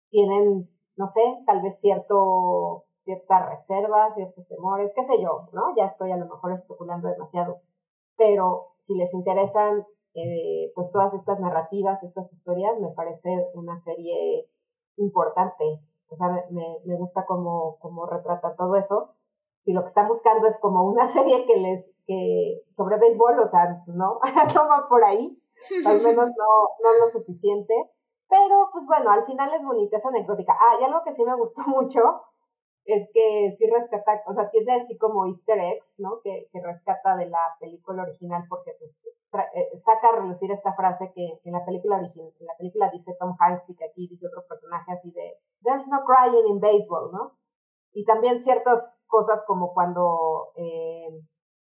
tienen, 0.10 0.70
no 0.98 1.08
sé, 1.08 1.22
tal 1.46 1.62
vez 1.62 1.80
cierto, 1.80 2.86
cierta 3.04 3.46
reserva, 3.50 4.14
ciertos 4.14 4.48
temores, 4.48 4.94
qué 4.96 5.04
sé 5.04 5.22
yo, 5.22 5.50
¿no? 5.54 5.76
Ya 5.76 5.86
estoy 5.86 6.12
a 6.12 6.18
lo 6.18 6.26
mejor 6.26 6.54
especulando 6.54 7.08
demasiado, 7.08 7.62
pero 8.18 8.74
si 8.84 8.96
les 8.96 9.14
interesan 9.14 9.86
eh, 10.14 10.72
pues 10.76 10.92
todas 10.92 11.14
estas 11.14 11.40
narrativas, 11.40 12.04
estas 12.04 12.32
historias, 12.34 12.80
me 12.80 12.90
parece 12.90 13.30
una 13.54 13.80
serie 13.82 14.50
importante. 14.98 15.82
O 16.10 16.16
sea, 16.16 16.46
me, 16.50 16.80
me 16.86 16.96
gusta 16.98 17.26
cómo, 17.26 17.78
cómo 17.80 18.06
retrata 18.06 18.56
todo 18.56 18.76
eso. 18.76 19.14
Si 19.64 19.74
lo 19.74 19.82
que 19.82 19.90
están 19.90 20.08
buscando 20.08 20.48
es 20.48 20.60
como 20.60 20.84
una 20.84 21.08
serie 21.08 21.46
que 21.46 21.58
les, 21.58 21.86
que 22.08 22.64
sobre 22.76 22.98
béisbol, 22.98 23.40
o 23.40 23.46
sea, 23.46 23.84
no, 23.88 24.20
no 24.56 24.68
va 24.68 24.88
por 24.90 25.04
ahí, 25.04 25.40
al 25.86 26.02
menos 26.02 26.30
no, 26.30 26.50
no 26.84 27.06
lo 27.06 27.12
suficiente. 27.12 27.74
Pero, 28.30 28.70
pues 28.72 28.86
bueno, 28.86 29.10
al 29.12 29.26
final 29.26 29.54
es 29.54 29.66
bonita, 29.66 29.98
es 29.98 30.06
anecdótica. 30.06 30.56
Ah, 30.60 30.78
y 30.80 30.84
algo 30.84 31.02
que 31.04 31.14
sí 31.14 31.24
me 31.24 31.36
gustó 31.36 31.62
mucho 31.68 32.00
es 32.86 33.08
que 33.14 33.52
sí 33.52 33.70
rescata, 33.70 34.24
o 34.26 34.34
sea, 34.34 34.50
tiene 34.50 34.74
así 34.74 34.98
como 34.98 35.28
easter 35.28 35.60
eggs, 35.60 36.00
¿no? 36.00 36.22
Que, 36.24 36.48
que 36.52 36.62
rescata 36.62 37.16
de 37.18 37.28
la 37.28 37.56
película 37.60 38.02
original 38.04 38.44
porque 38.50 38.72
pues, 38.80 38.92
saca 39.32 40.10
a 40.10 40.20
relucir 40.22 40.52
esta 40.52 40.74
frase 40.74 41.12
que 41.14 41.40
en 41.44 41.54
la 41.54 41.66
película 41.66 41.98
original, 41.98 42.34
en 42.40 42.46
la 42.46 42.58
película 42.58 42.90
dice 42.92 43.16
Tom 43.20 43.36
Hanks 43.40 43.70
y 43.70 43.76
que 43.76 43.86
aquí 43.86 44.08
dice 44.08 44.28
otro 44.28 44.46
personaje 44.48 44.92
así 44.92 45.12
de 45.12 45.38
There's 45.64 45.88
no 45.88 46.04
crying 46.06 46.48
in 46.48 46.60
baseball, 46.60 47.12
¿no? 47.12 47.38
Y 47.94 48.06
también 48.06 48.40
ciertas 48.40 49.00
cosas 49.08 49.44
como 49.46 49.74
cuando 49.74 50.52
eh, 50.56 51.22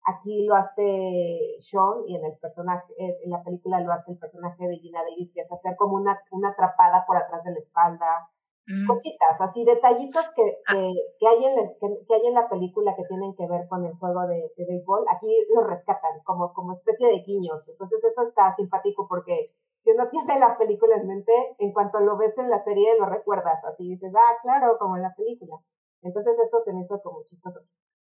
aquí 0.05 0.45
lo 0.47 0.55
hace 0.55 1.57
Sean 1.61 2.03
y 2.07 2.17
en 2.17 2.25
el 2.25 2.37
personaje, 2.39 2.93
eh, 2.99 3.19
en 3.25 3.31
la 3.31 3.43
película 3.43 3.81
lo 3.81 3.93
hace 3.93 4.13
el 4.13 4.19
personaje 4.19 4.67
de 4.67 4.79
Gina 4.79 5.03
Davis, 5.03 5.33
que 5.33 5.41
es 5.41 5.53
hacer 5.53 5.77
como 5.77 5.97
una, 5.97 6.21
una 6.31 6.51
atrapada 6.51 7.05
por 7.07 7.17
atrás 7.17 7.45
de 7.45 7.53
la 7.53 7.59
espalda, 7.59 8.31
Mm. 8.67 8.87
cositas, 8.87 9.41
así 9.41 9.63
detallitos 9.65 10.25
que, 10.35 10.43
ah. 10.69 10.73
que, 10.73 10.93
que 11.21 11.29
hay 11.29 11.45
en 11.45 11.57
la, 11.57 11.69
que, 11.79 12.15
hay 12.15 12.27
en 12.27 12.35
la 12.35 12.49
película 12.49 12.97
que 12.97 13.05
tienen 13.05 13.35
que 13.37 13.47
ver 13.47 13.69
con 13.69 13.85
el 13.85 13.93
juego 13.95 14.27
de, 14.27 14.53
de 14.57 14.65
béisbol, 14.65 15.05
aquí 15.15 15.29
lo 15.55 15.65
rescatan 15.65 16.23
como, 16.25 16.53
como 16.55 16.73
especie 16.73 17.09
de 17.09 17.23
guiños. 17.27 17.61
Entonces 17.69 18.03
eso 18.03 18.23
está 18.23 18.55
simpático 18.55 19.07
porque 19.07 19.53
si 19.81 19.91
uno 19.91 20.09
tiene 20.11 20.39
la 20.39 20.57
película 20.57 20.97
en 20.97 21.07
mente, 21.07 21.33
en 21.59 21.73
cuanto 21.73 22.01
lo 22.01 22.17
ves 22.17 22.39
en 22.39 22.49
la 22.49 22.59
serie 22.59 22.99
lo 22.99 23.07
recuerdas, 23.07 23.63
así 23.65 23.89
dices, 23.89 24.13
ah, 24.17 24.37
claro, 24.43 24.79
como 24.79 24.97
en 24.97 25.03
la 25.03 25.15
película. 25.15 25.57
Entonces 26.03 26.35
eso 26.39 26.61
se 26.61 26.73
me 26.73 26.81
hizo 26.81 27.01
como 27.03 27.23
chistoso. 27.25 27.61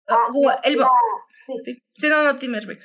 Ah, 0.09 0.25
ah 0.29 0.61
el... 0.65 0.77
sí. 1.47 1.83
sí. 1.95 2.09
no, 2.09 2.25
no, 2.25 2.39
eh, 2.39 2.79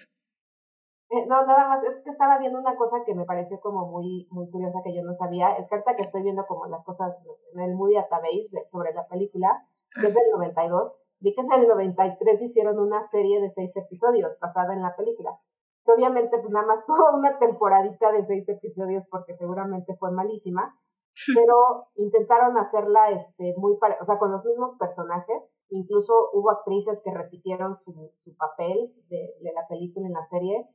no, 1.09 1.45
nada 1.45 1.67
más, 1.67 1.83
es 1.83 2.01
que 2.03 2.09
estaba 2.09 2.39
viendo 2.39 2.59
una 2.59 2.75
cosa 2.75 3.03
que 3.05 3.13
me 3.13 3.25
pareció 3.25 3.59
como 3.59 3.87
muy, 3.87 4.27
muy 4.31 4.49
curiosa 4.49 4.81
que 4.83 4.95
yo 4.95 5.03
no 5.03 5.13
sabía. 5.13 5.53
Es 5.53 5.67
que 5.69 5.75
ahorita 5.75 5.95
que 5.95 6.03
estoy 6.03 6.23
viendo 6.23 6.45
como 6.47 6.65
las 6.65 6.83
cosas 6.83 7.15
en 7.53 7.61
el 7.61 7.75
Movie 7.75 7.97
Database 7.97 8.65
sobre 8.65 8.93
la 8.93 9.07
película, 9.07 9.65
que 9.99 10.07
es 10.07 10.13
del 10.13 10.31
92, 10.33 10.97
vi 11.19 11.33
que 11.33 11.41
en 11.41 11.53
el 11.53 11.67
93 11.67 12.41
hicieron 12.41 12.79
una 12.79 13.03
serie 13.03 13.39
de 13.39 13.49
seis 13.49 13.75
episodios 13.77 14.37
basada 14.39 14.73
en 14.73 14.81
la 14.81 14.95
película. 14.95 15.39
Que 15.85 15.91
obviamente, 15.91 16.39
pues 16.39 16.51
nada 16.51 16.65
más 16.65 16.85
toda 16.87 17.15
una 17.15 17.37
temporadita 17.37 18.11
de 18.11 18.23
seis 18.23 18.49
episodios 18.49 19.07
porque 19.09 19.33
seguramente 19.33 19.95
fue 19.97 20.11
malísima, 20.11 20.75
pero 21.33 21.87
intentaron 21.95 22.57
hacerla 22.57 23.11
este, 23.11 23.53
muy, 23.57 23.77
pare 23.77 23.95
o 24.01 24.03
sea, 24.03 24.17
con 24.17 24.31
los 24.31 24.43
mismos 24.43 24.75
personajes. 24.79 25.59
Incluso 25.69 26.13
hubo 26.33 26.49
actrices 26.49 27.01
que 27.05 27.13
repitieron 27.13 27.75
su, 27.75 28.11
su 28.15 28.35
papel 28.35 28.89
de, 29.09 29.35
de 29.39 29.53
la 29.53 29.67
película 29.67 30.07
en 30.07 30.13
la 30.13 30.23
serie 30.23 30.67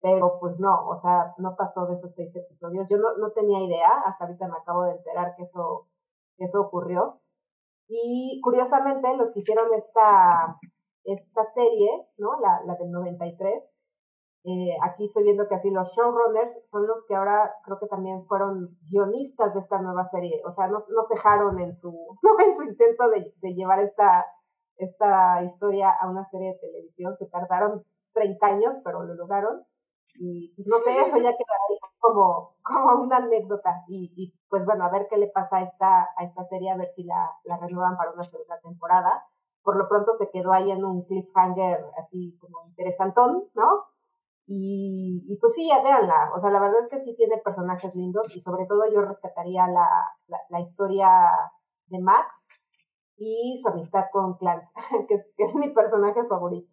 pero 0.00 0.38
pues 0.40 0.60
no, 0.60 0.86
o 0.88 0.96
sea, 0.96 1.34
no 1.38 1.56
pasó 1.56 1.86
de 1.86 1.94
esos 1.94 2.14
seis 2.14 2.34
episodios. 2.36 2.86
Yo 2.88 2.98
no, 2.98 3.16
no 3.18 3.32
tenía 3.32 3.60
idea, 3.64 3.90
hasta 4.04 4.24
ahorita 4.24 4.48
me 4.48 4.56
acabo 4.56 4.84
de 4.84 4.92
enterar 4.92 5.34
que 5.36 5.42
eso, 5.42 5.88
que 6.36 6.44
eso 6.44 6.60
ocurrió. 6.60 7.20
Y 7.88 8.40
curiosamente, 8.42 9.16
los 9.16 9.32
que 9.32 9.40
hicieron 9.40 9.72
esta, 9.74 10.58
esta 11.04 11.44
serie, 11.44 11.88
¿no? 12.18 12.38
La, 12.40 12.62
la 12.64 12.76
del 12.76 12.90
93, 12.90 13.72
eh, 14.44 14.76
aquí 14.82 15.04
estoy 15.04 15.24
viendo 15.24 15.48
que 15.48 15.56
así 15.56 15.70
los 15.70 15.88
showrunners 15.94 16.60
son 16.70 16.86
los 16.86 17.04
que 17.06 17.14
ahora 17.14 17.52
creo 17.64 17.78
que 17.78 17.86
también 17.86 18.24
fueron 18.26 18.78
guionistas 18.88 19.52
de 19.52 19.60
esta 19.60 19.80
nueva 19.82 20.06
serie. 20.06 20.40
O 20.46 20.50
sea, 20.50 20.68
no, 20.68 20.78
no 20.78 21.02
cejaron 21.04 21.58
en 21.60 21.74
su, 21.74 21.90
no 22.22 22.30
en 22.46 22.56
su 22.56 22.62
intento 22.64 23.08
de, 23.08 23.34
de 23.42 23.54
llevar 23.54 23.80
esta, 23.80 24.26
esta 24.76 25.42
historia 25.42 25.90
a 25.90 26.08
una 26.08 26.24
serie 26.24 26.52
de 26.52 26.58
televisión. 26.60 27.14
Se 27.14 27.26
tardaron 27.26 27.84
30 28.14 28.46
años, 28.46 28.76
pero 28.84 29.02
lo 29.02 29.14
lograron. 29.14 29.64
Y 30.14 30.52
pues 30.54 30.66
no 30.66 30.78
sé, 30.78 30.98
eso 31.00 31.16
ya 31.18 31.30
queda 31.32 31.80
como, 31.98 32.54
como 32.64 33.02
una 33.02 33.18
anécdota. 33.18 33.84
Y, 33.88 34.12
y, 34.16 34.34
pues 34.48 34.64
bueno, 34.64 34.84
a 34.84 34.90
ver 34.90 35.06
qué 35.08 35.16
le 35.16 35.28
pasa 35.28 35.58
a 35.58 35.62
esta, 35.62 36.08
a 36.16 36.24
esta 36.24 36.44
serie, 36.44 36.70
a 36.70 36.76
ver 36.76 36.86
si 36.88 37.04
la, 37.04 37.30
la 37.44 37.56
renuevan 37.58 37.96
para 37.96 38.12
una 38.12 38.22
segunda 38.22 38.58
temporada. 38.60 39.24
Por 39.62 39.76
lo 39.76 39.88
pronto 39.88 40.14
se 40.14 40.30
quedó 40.30 40.52
ahí 40.52 40.70
en 40.70 40.84
un 40.84 41.04
cliffhanger 41.04 41.84
así 41.98 42.36
como 42.40 42.66
interesantón, 42.66 43.44
¿no? 43.54 43.84
Y, 44.46 45.24
y 45.28 45.36
pues 45.36 45.54
sí, 45.54 45.68
ya 45.68 45.82
véanla. 45.82 46.30
O 46.34 46.38
sea, 46.40 46.50
la 46.50 46.60
verdad 46.60 46.80
es 46.80 46.88
que 46.88 46.98
sí 46.98 47.14
tiene 47.16 47.36
personajes 47.38 47.94
lindos 47.94 48.34
y 48.34 48.40
sobre 48.40 48.66
todo 48.66 48.90
yo 48.90 49.02
rescataría 49.02 49.66
la, 49.68 49.88
la, 50.26 50.38
la 50.48 50.60
historia 50.60 51.10
de 51.86 51.98
Max 52.00 52.48
y 53.18 53.58
su 53.60 53.68
amistad 53.68 54.06
con 54.12 54.36
Clance, 54.38 54.72
que 55.08 55.14
es, 55.14 55.28
que 55.36 55.44
es 55.44 55.54
mi 55.54 55.70
personaje 55.70 56.24
favorito. 56.26 56.72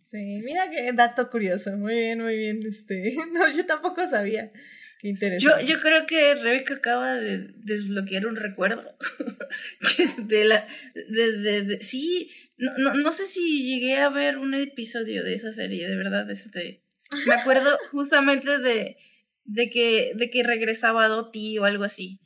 Sí, 0.00 0.40
mira 0.44 0.68
qué 0.68 0.92
dato 0.92 1.30
curioso. 1.30 1.76
Muy 1.76 1.94
bien, 1.94 2.22
muy 2.22 2.36
bien. 2.36 2.60
Este, 2.66 3.14
no, 3.32 3.50
yo 3.50 3.66
tampoco 3.66 4.06
sabía. 4.06 4.50
Qué 4.98 5.08
interesante. 5.08 5.64
Yo, 5.64 5.74
yo 5.74 5.80
creo 5.80 6.06
que 6.06 6.34
Rebeca 6.36 6.74
acaba 6.74 7.14
de 7.14 7.48
desbloquear 7.56 8.26
un 8.26 8.36
recuerdo. 8.36 8.82
de 10.18 10.44
la. 10.44 10.66
De, 10.94 11.62
de, 11.64 11.80
sí, 11.80 12.30
no, 12.56 12.72
no, 12.78 12.94
no, 12.94 13.12
sé 13.12 13.26
si 13.26 13.64
llegué 13.64 13.96
a 13.96 14.08
ver 14.08 14.38
un 14.38 14.54
episodio 14.54 15.24
de 15.24 15.34
esa 15.34 15.52
serie, 15.52 15.88
de 15.88 15.96
verdad. 15.96 16.30
Este, 16.30 16.84
me 17.26 17.34
acuerdo 17.34 17.76
justamente 17.90 18.58
de, 18.58 18.96
de, 19.44 19.70
que, 19.70 20.12
de 20.14 20.30
que 20.30 20.42
regresaba 20.42 21.08
Dottie 21.08 21.58
o 21.58 21.64
algo 21.64 21.84
así. 21.84 22.20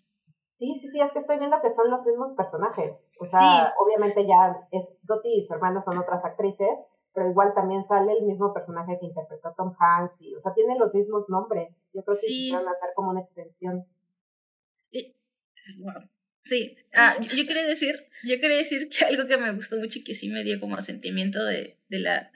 Sí, 0.54 0.76
sí, 0.80 0.88
sí, 0.90 1.00
es 1.00 1.12
que 1.12 1.20
estoy 1.20 1.38
viendo 1.38 1.60
que 1.62 1.70
son 1.70 1.88
los 1.88 2.04
mismos 2.04 2.32
personajes. 2.36 3.10
O 3.20 3.26
sea, 3.26 3.74
obviamente 3.78 4.26
ya 4.26 4.58
es 4.72 4.92
Dottie 5.02 5.38
y 5.38 5.46
su 5.46 5.54
hermana 5.54 5.80
son 5.80 5.98
otras 5.98 6.24
actrices, 6.24 6.90
pero 7.12 7.30
igual 7.30 7.52
también 7.54 7.82
sale 7.82 8.12
el 8.12 8.24
mismo 8.24 8.52
personaje 8.52 8.98
que 9.00 9.06
interpretó 9.06 9.54
Tom 9.56 9.74
Hanks, 9.78 10.22
y, 10.22 10.34
o 10.34 10.40
sea, 10.40 10.54
tiene 10.54 10.78
los 10.78 10.92
mismos 10.94 11.28
nombres. 11.28 11.90
Yo 11.92 12.04
creo 12.04 12.16
que 12.16 12.26
sí. 12.26 12.32
quisieron 12.32 12.68
hacer 12.68 12.90
como 12.94 13.10
una 13.10 13.20
extensión. 13.20 13.86
Sí, 16.42 16.76
ah, 16.96 17.14
yo 17.20 17.46
quería 17.46 17.64
decir, 17.64 18.06
yo 18.24 18.40
quería 18.40 18.56
decir 18.56 18.88
que 18.88 19.04
algo 19.04 19.26
que 19.26 19.36
me 19.36 19.52
gustó 19.52 19.76
mucho 19.76 19.98
y 19.98 20.04
que 20.04 20.14
sí 20.14 20.30
me 20.30 20.44
dio 20.44 20.58
como 20.60 20.80
sentimiento 20.80 21.44
de, 21.44 21.78
de 21.90 21.98
la, 21.98 22.32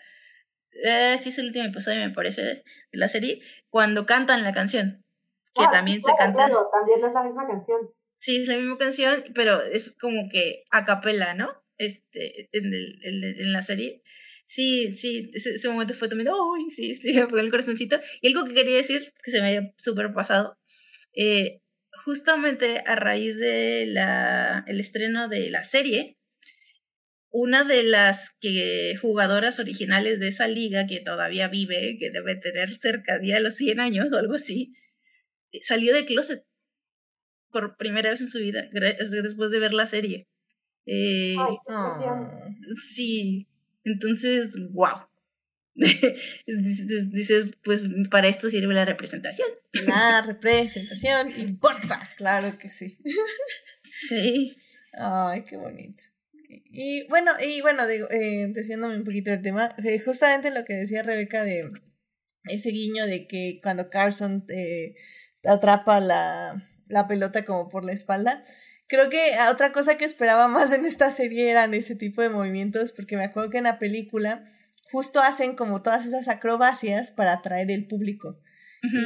eh, 0.72 1.16
sí 1.18 1.28
es 1.28 1.38
el 1.38 1.46
último 1.46 1.66
episodio 1.66 2.00
me 2.00 2.10
parece 2.10 2.42
de, 2.42 2.64
la 2.92 3.08
serie, 3.08 3.40
cuando 3.70 4.04
cantan 4.04 4.42
la 4.42 4.52
canción, 4.52 5.02
que 5.54 5.64
ah, 5.64 5.70
también 5.70 6.02
se 6.02 6.12
canta. 6.18 6.46
Claro, 6.46 6.68
también 6.70 7.04
es 7.04 7.12
la 7.12 7.22
misma 7.22 7.46
canción. 7.46 7.90
Sí, 8.18 8.42
es 8.42 8.48
la 8.48 8.56
misma 8.56 8.76
canción, 8.78 9.24
pero 9.34 9.62
es 9.62 9.96
como 9.96 10.28
que 10.30 10.64
a 10.70 10.84
capela, 10.84 11.34
¿no? 11.34 11.50
Este, 11.78 12.48
en, 12.52 12.66
el, 12.66 13.00
en 13.40 13.52
la 13.52 13.62
serie 13.62 14.02
sí, 14.44 14.94
sí, 14.94 15.30
ese, 15.34 15.68
momento 15.68 15.94
fue 15.94 16.08
también, 16.08 16.30
uy, 16.30 16.70
sí, 16.70 16.94
sí, 16.94 17.12
me 17.14 17.26
fue 17.26 17.40
el 17.40 17.50
corazoncito. 17.50 18.00
Y 18.20 18.28
algo 18.28 18.44
que 18.44 18.54
quería 18.54 18.76
decir, 18.76 19.12
que 19.22 19.30
se 19.30 19.40
me 19.40 19.48
había 19.48 19.72
súper 19.78 20.12
pasado, 20.12 20.58
eh, 21.14 21.60
justamente 22.04 22.82
a 22.86 22.96
raíz 22.96 23.38
de 23.38 23.86
la, 23.86 24.64
el 24.66 24.80
estreno 24.80 25.28
de 25.28 25.50
la 25.50 25.64
serie, 25.64 26.18
una 27.30 27.64
de 27.64 27.82
las 27.82 28.36
que, 28.40 28.94
jugadoras 29.00 29.58
originales 29.58 30.20
de 30.20 30.28
esa 30.28 30.48
liga 30.48 30.86
que 30.86 31.00
todavía 31.00 31.48
vive, 31.48 31.96
que 31.98 32.10
debe 32.10 32.36
tener 32.36 32.76
cerca 32.76 33.18
de 33.18 33.40
los 33.40 33.54
100 33.54 33.80
años 33.80 34.12
o 34.12 34.18
algo 34.18 34.34
así, 34.34 34.74
salió 35.62 35.94
de 35.94 36.04
closet 36.04 36.44
por 37.50 37.76
primera 37.76 38.10
vez 38.10 38.20
en 38.20 38.28
su 38.28 38.38
vida, 38.38 38.68
después 38.72 39.50
de 39.50 39.58
ver 39.58 39.74
la 39.74 39.86
serie. 39.86 40.28
Eh, 40.84 41.36
sí, 42.94 43.46
entonces, 43.84 44.54
wow. 44.72 45.06
Dices, 45.74 47.52
pues 47.64 47.86
para 48.10 48.28
esto 48.28 48.50
sirve 48.50 48.74
la 48.74 48.84
representación. 48.84 49.48
La 49.86 50.22
representación 50.22 51.32
importa, 51.40 51.98
claro 52.16 52.58
que 52.58 52.68
sí. 52.68 52.98
Sí. 53.84 54.56
Ay, 54.98 55.42
qué 55.44 55.56
bonito. 55.56 56.04
Y 56.48 57.06
bueno, 57.08 57.32
y 57.46 57.62
bueno, 57.62 57.86
digo, 57.86 58.06
eh, 58.10 58.46
un 58.46 59.04
poquito 59.04 59.30
el 59.30 59.40
tema, 59.40 59.70
eh, 59.82 59.98
justamente 59.98 60.50
lo 60.50 60.64
que 60.64 60.74
decía 60.74 61.02
Rebeca 61.02 61.44
de 61.44 61.70
ese 62.44 62.70
guiño 62.70 63.06
de 63.06 63.26
que 63.26 63.60
cuando 63.62 63.88
Carlson 63.88 64.46
te 64.46 64.94
atrapa 65.44 66.00
la, 66.00 66.62
la 66.88 67.06
pelota 67.06 67.44
como 67.44 67.68
por 67.68 67.84
la 67.84 67.92
espalda, 67.92 68.42
Creo 68.92 69.08
que 69.08 69.30
otra 69.50 69.72
cosa 69.72 69.96
que 69.96 70.04
esperaba 70.04 70.48
más 70.48 70.70
en 70.70 70.84
esta 70.84 71.10
serie 71.10 71.50
eran 71.50 71.72
ese 71.72 71.94
tipo 71.94 72.20
de 72.20 72.28
movimientos, 72.28 72.92
porque 72.92 73.16
me 73.16 73.24
acuerdo 73.24 73.48
que 73.48 73.56
en 73.56 73.64
la 73.64 73.78
película 73.78 74.44
justo 74.90 75.20
hacen 75.20 75.54
como 75.56 75.80
todas 75.80 76.04
esas 76.04 76.28
acrobacias 76.28 77.10
para 77.10 77.32
atraer 77.32 77.70
el 77.70 77.86
público. 77.86 78.38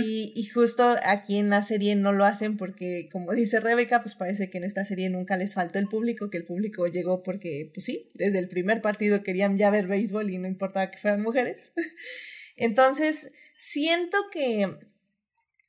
y, 0.02 0.32
y, 0.34 0.46
justo 0.46 0.96
aquí 1.04 1.38
en 1.38 1.50
la 1.50 1.62
serie 1.62 1.94
no 1.94 2.12
lo 2.12 2.24
hacen 2.24 2.56
porque, 2.56 3.08
como 3.12 3.32
dice 3.32 3.60
Rebeca, 3.60 4.00
pues 4.00 4.16
parece 4.16 4.50
que 4.50 4.58
en 4.58 4.64
esta 4.64 4.84
serie 4.84 5.08
nunca 5.08 5.36
les 5.36 5.54
faltó 5.54 5.78
el 5.78 5.86
público, 5.86 6.30
que 6.30 6.38
el 6.38 6.44
público 6.44 6.86
llegó 6.86 7.22
porque, 7.22 7.70
pues 7.72 7.86
sí, 7.86 8.08
desde 8.14 8.40
el 8.40 8.48
primer 8.48 8.82
partido 8.82 9.22
querían 9.22 9.56
ya 9.56 9.70
ver 9.70 9.86
béisbol 9.86 10.28
y 10.32 10.38
no 10.38 10.48
importaba 10.48 10.90
que 10.90 10.98
fueran 10.98 11.22
mujeres. 11.22 11.70
Entonces, 12.56 13.30
siento 13.56 14.18
que, 14.32 14.78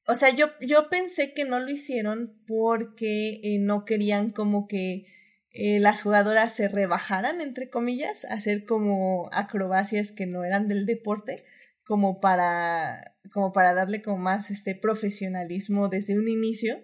o 0.08 0.16
sea, 0.16 0.30
yo, 0.30 0.48
yo 0.62 0.90
pensé 0.90 1.34
que 1.34 1.44
no 1.44 1.60
lo 1.60 1.70
hicieron 1.70 2.34
porque 2.48 3.42
eh, 3.44 3.60
no 3.60 3.84
querían 3.84 4.32
como 4.32 4.68
que 4.68 5.06
eh, 5.52 5.80
las 5.80 6.04
jugadoras 6.04 6.54
se 6.54 6.70
rebajaran, 6.70 7.42
entre 7.42 7.70
comillas, 7.70 8.26
hacer 8.26 8.66
como 8.66 9.30
acrobacias 9.34 10.14
que 10.14 10.26
no 10.26 10.46
eran 10.46 10.68
del 10.68 10.86
deporte, 10.86 11.44
como 11.84 12.22
para, 12.22 13.16
como 13.34 13.52
para 13.52 13.74
darle 13.74 14.02
como 14.02 14.18
más 14.18 14.52
este 14.52 14.76
profesionalismo 14.76 15.90
desde 15.90 16.18
un 16.18 16.28
inicio. 16.28 16.82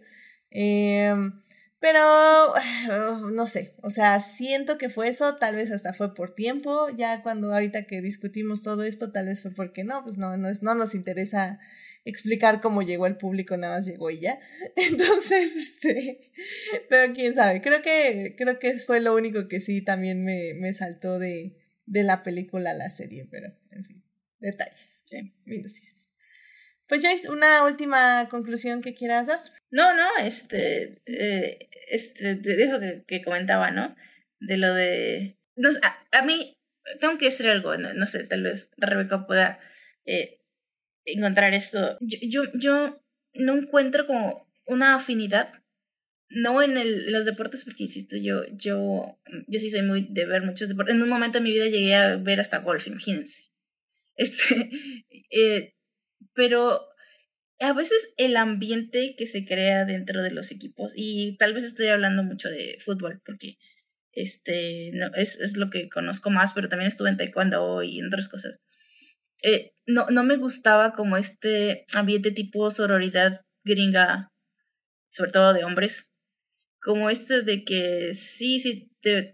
Em, 0.50 1.42
pero 1.80 2.00
no 3.32 3.48
sé, 3.48 3.76
o 3.84 3.90
sea, 3.90 4.20
siento 4.22 4.78
que 4.78 4.90
fue 4.90 5.08
eso, 5.08 5.36
tal 5.36 5.56
vez 5.56 5.72
hasta 5.72 5.94
fue 5.94 6.14
por 6.14 6.32
tiempo, 6.32 6.90
ya 6.90 7.22
cuando 7.22 7.54
ahorita 7.54 7.84
que 7.84 8.02
discutimos 8.02 8.64
todo 8.64 8.84
esto, 8.84 9.12
tal 9.12 9.28
vez 9.28 9.42
fue 9.42 9.52
porque 9.52 9.84
no, 9.84 10.04
pues 10.04 10.18
no, 10.18 10.36
no, 10.38 10.50
no 10.62 10.76
nos 10.76 10.96
interesa 10.96 11.60
explicar 12.06 12.62
cómo 12.62 12.82
llegó 12.82 13.08
el 13.08 13.18
público, 13.18 13.58
nada 13.58 13.78
más 13.78 13.86
llegó 13.86 14.10
y 14.10 14.20
ya. 14.20 14.40
Entonces, 14.76 15.56
este, 15.56 16.32
pero 16.90 17.14
quién 17.14 17.34
sabe, 17.34 17.62
creo 17.62 17.82
que, 17.82 18.36
creo 18.38 18.60
que 18.60 18.78
fue 18.78 19.00
lo 19.00 19.16
único 19.16 19.48
que 19.48 19.62
sí 19.62 19.82
también 19.82 20.24
me, 20.24 20.54
me 20.56 20.74
saltó 20.74 21.20
de, 21.20 21.58
de 21.86 22.04
la 22.04 22.24
película 22.24 22.72
a 22.72 22.76
la 22.76 22.90
serie, 22.90 23.28
pero 23.30 23.54
en 23.72 23.86
fin, 23.86 24.04
detalles, 24.40 25.04
sí. 25.06 25.34
Pues 26.88 27.02
Joyce, 27.02 27.32
una 27.32 27.64
última 27.64 28.28
conclusión 28.30 28.82
que 28.82 28.94
quieras 28.94 29.28
dar. 29.28 29.40
No, 29.72 29.96
no, 29.96 30.08
este, 30.22 31.02
eh, 31.06 31.70
este, 31.90 32.36
de 32.36 32.64
eso 32.64 32.80
que, 33.08 33.22
comentaba, 33.24 33.72
¿no? 33.72 33.96
De 34.40 34.58
lo 34.58 34.74
de, 34.74 35.40
no, 35.56 35.70
a, 35.82 36.20
a, 36.20 36.24
mí, 36.24 36.58
tengo 37.00 37.18
que 37.18 37.26
decir 37.26 37.48
algo, 37.48 37.78
no, 37.78 37.94
no 37.94 38.06
sé, 38.06 38.26
tal 38.26 38.44
vez 38.44 38.70
Rebeca 38.78 39.26
pueda 39.26 39.60
eh, 40.06 40.43
encontrar 41.06 41.54
esto. 41.54 41.98
Yo, 42.02 42.18
yo, 42.22 42.44
yo 42.54 43.04
no 43.34 43.58
encuentro 43.58 44.08
como 44.08 44.48
una 44.66 44.96
afinidad, 44.96 45.54
no 46.30 46.62
en, 46.62 46.78
el, 46.78 47.12
los 47.12 47.26
deportes, 47.26 47.64
porque 47.64 47.84
insisto, 47.84 48.18
yo, 48.18 48.44
yo, 48.54 49.20
yo 49.48 49.60
sí 49.60 49.70
soy 49.70 49.84
muy 49.84 50.08
de 50.10 50.26
ver 50.26 50.44
muchos 50.44 50.70
deportes. 50.70 50.96
En 50.96 51.02
un 51.02 51.10
momento 51.10 51.38
de 51.38 51.44
mi 51.44 51.52
vida 51.52 51.68
llegué 51.68 51.96
a 51.96 52.18
ver 52.18 52.40
hasta 52.40 52.60
golf, 52.60 52.88
imagínense. 52.88 53.44
Este, 54.16 54.72
eh, 55.32 55.74
pero 56.36 56.86
a 57.60 57.74
veces 57.74 58.14
el 58.18 58.38
ambiente 58.38 59.16
que 59.18 59.26
se 59.26 59.44
crea 59.44 59.86
dentro 59.86 60.22
de 60.22 60.30
los 60.30 60.52
equipos, 60.52 60.94
y 60.96 61.36
tal 61.38 61.56
vez 61.56 61.64
estoy 61.64 61.88
hablando 61.88 62.22
mucho 62.22 62.48
de 62.50 62.78
fútbol, 62.80 63.24
porque 63.26 63.58
este, 64.12 64.92
no, 64.94 65.08
es, 65.16 65.40
es 65.40 65.58
lo 65.58 65.68
que 65.70 65.90
conozco 65.90 66.30
más, 66.30 66.54
pero 66.54 66.70
también 66.70 66.90
estuve 66.90 67.10
en 67.10 67.18
taekwondo 67.18 67.82
y 67.82 68.00
en 68.00 68.06
otras 68.06 68.28
cosas. 68.30 68.60
Eh, 69.42 69.74
no, 69.86 70.06
no 70.10 70.24
me 70.24 70.38
gustaba 70.38 70.94
como 70.94 71.18
este 71.18 71.86
ambiente 71.94 72.32
tipo 72.32 72.72
sororidad 72.72 73.42
gringa, 73.64 74.30
sobre 75.10 75.32
todo 75.32 75.54
de 75.54 75.64
hombres, 75.64 76.12
como 76.82 77.10
este 77.10 77.42
de 77.42 77.64
que 77.64 78.14
sí, 78.14 78.60
sí, 78.60 78.92
te, 79.02 79.34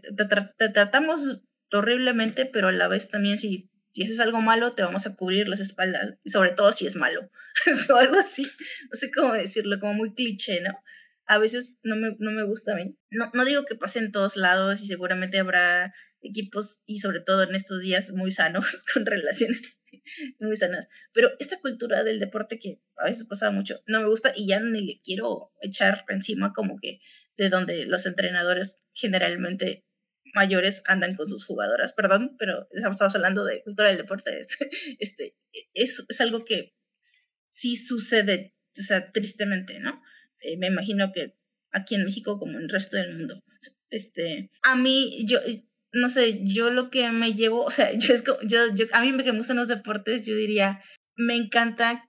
te, 0.57 0.69
tratamos 0.69 1.41
horriblemente, 1.71 2.45
pero 2.45 2.67
a 2.67 2.71
la 2.71 2.87
vez 2.87 3.09
también 3.09 3.37
si, 3.37 3.69
si 3.93 4.03
haces 4.03 4.19
algo 4.19 4.39
malo, 4.41 4.73
te 4.73 4.83
vamos 4.83 5.05
a 5.07 5.15
cubrir 5.15 5.47
las 5.47 5.59
espaldas, 5.59 6.15
sobre 6.25 6.51
todo 6.51 6.71
si 6.73 6.87
es 6.87 6.95
malo, 6.95 7.29
o 7.91 7.95
algo 7.95 8.17
así, 8.17 8.43
no 8.43 8.95
sé 8.95 9.11
cómo 9.11 9.33
decirlo, 9.33 9.79
como 9.79 9.93
muy 9.93 10.13
cliché, 10.13 10.61
¿no? 10.61 10.71
A 11.25 11.37
veces 11.37 11.75
no 11.83 11.95
me, 11.95 12.15
no 12.17 12.31
me 12.31 12.43
gusta 12.43 12.73
a. 12.73 12.95
No, 13.11 13.29
no 13.33 13.45
digo 13.45 13.63
que 13.63 13.75
pase 13.75 13.99
en 13.99 14.11
todos 14.11 14.35
lados 14.35 14.81
y 14.81 14.87
seguramente 14.87 15.37
habrá 15.37 15.93
equipos 16.21 16.83
y 16.85 16.99
sobre 16.99 17.21
todo 17.21 17.43
en 17.43 17.55
estos 17.55 17.81
días 17.81 18.11
muy 18.11 18.31
sanos, 18.31 18.83
con 18.93 19.05
relaciones 19.05 19.77
muy 20.39 20.55
sanas. 20.55 20.87
Pero 21.13 21.29
esta 21.39 21.59
cultura 21.59 22.03
del 22.03 22.19
deporte 22.19 22.59
que 22.59 22.81
a 22.97 23.05
veces 23.05 23.27
pasa 23.27 23.51
mucho, 23.51 23.81
no 23.87 24.01
me 24.01 24.07
gusta 24.07 24.33
y 24.35 24.47
ya 24.47 24.59
ni 24.59 24.85
le 24.85 25.01
quiero 25.03 25.51
echar 25.61 26.05
encima 26.09 26.53
como 26.53 26.77
que 26.79 26.99
de 27.37 27.49
donde 27.49 27.85
los 27.85 28.05
entrenadores 28.05 28.81
generalmente 28.93 29.85
mayores 30.33 30.83
andan 30.85 31.15
con 31.15 31.27
sus 31.27 31.45
jugadoras, 31.45 31.93
perdón, 31.93 32.35
pero 32.37 32.67
estamos 32.71 33.15
hablando 33.15 33.45
de 33.45 33.63
cultura 33.63 33.89
del 33.89 33.97
deporte, 33.97 34.45
este, 34.99 35.35
es, 35.73 36.05
es 36.07 36.21
algo 36.21 36.45
que 36.45 36.75
sí 37.47 37.75
sucede, 37.75 38.55
o 38.77 38.83
sea, 38.83 39.11
tristemente, 39.11 39.79
¿no? 39.79 40.01
Eh, 40.41 40.57
me 40.57 40.67
imagino 40.67 41.11
que 41.13 41.35
aquí 41.71 41.95
en 41.95 42.05
México 42.05 42.39
como 42.39 42.57
en 42.57 42.63
el 42.63 42.69
resto 42.69 42.97
del 42.97 43.15
mundo. 43.15 43.43
Este, 43.89 44.51
a 44.61 44.75
mí, 44.75 45.25
yo, 45.25 45.39
no 45.91 46.09
sé, 46.09 46.41
yo 46.43 46.69
lo 46.71 46.89
que 46.89 47.09
me 47.11 47.33
llevo, 47.33 47.63
o 47.63 47.71
sea, 47.71 47.91
yo, 47.97 48.13
es 48.13 48.23
yo, 48.43 48.75
yo, 48.75 48.85
a 48.93 49.01
mí 49.01 49.11
me 49.11 49.29
gustan 49.31 49.57
los 49.57 49.67
deportes, 49.67 50.25
yo 50.25 50.35
diría, 50.35 50.81
me 51.15 51.35
encanta 51.35 52.05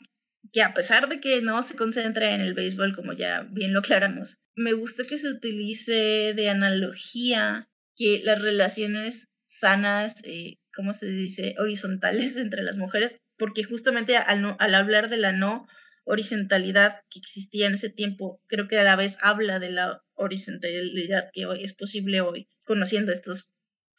que 0.53 0.63
a 0.63 0.75
pesar 0.75 1.09
de 1.09 1.21
que 1.21 1.43
no 1.43 1.63
se 1.63 1.77
concentra 1.77 2.35
en 2.35 2.41
el 2.41 2.55
béisbol, 2.55 2.95
como 2.95 3.13
ya 3.13 3.47
bien 3.51 3.73
lo 3.73 3.81
aclaramos, 3.81 4.39
me 4.55 4.73
gusta 4.73 5.05
que 5.05 5.19
se 5.19 5.29
utilice 5.29 6.35
de 6.35 6.49
analogía 6.49 7.69
que 7.97 8.21
las 8.25 8.41
relaciones 8.41 9.33
sanas, 9.47 10.23
eh, 10.25 10.59
¿cómo 10.75 10.95
se 10.95 11.07
dice?, 11.07 11.55
horizontales 11.59 12.37
entre 12.37 12.63
las 12.63 12.77
mujeres, 12.77 13.19
porque 13.37 13.65
justamente 13.65 14.17
al, 14.17 14.57
al 14.59 14.75
hablar 14.75 15.09
de 15.09 15.17
la 15.19 15.33
no 15.33 15.67
horizontalidad 16.05 17.01
que 17.11 17.21
existía 17.21 17.67
en 17.67 17.75
ese 17.75 17.91
tiempo, 17.91 18.43
creo 18.49 18.67
que 18.69 18.79
a 18.79 18.85
la 18.85 18.97
vez 18.97 19.19
habla 19.21 19.59
de 19.59 19.71
la 19.71 20.03
horizontalidad 20.15 21.31
que 21.33 21.47
hoy 21.47 21.63
es 21.63 21.75
posible 21.75 22.21
hoy, 22.21 22.49
conociendo 22.65 23.13
estos 23.13 23.51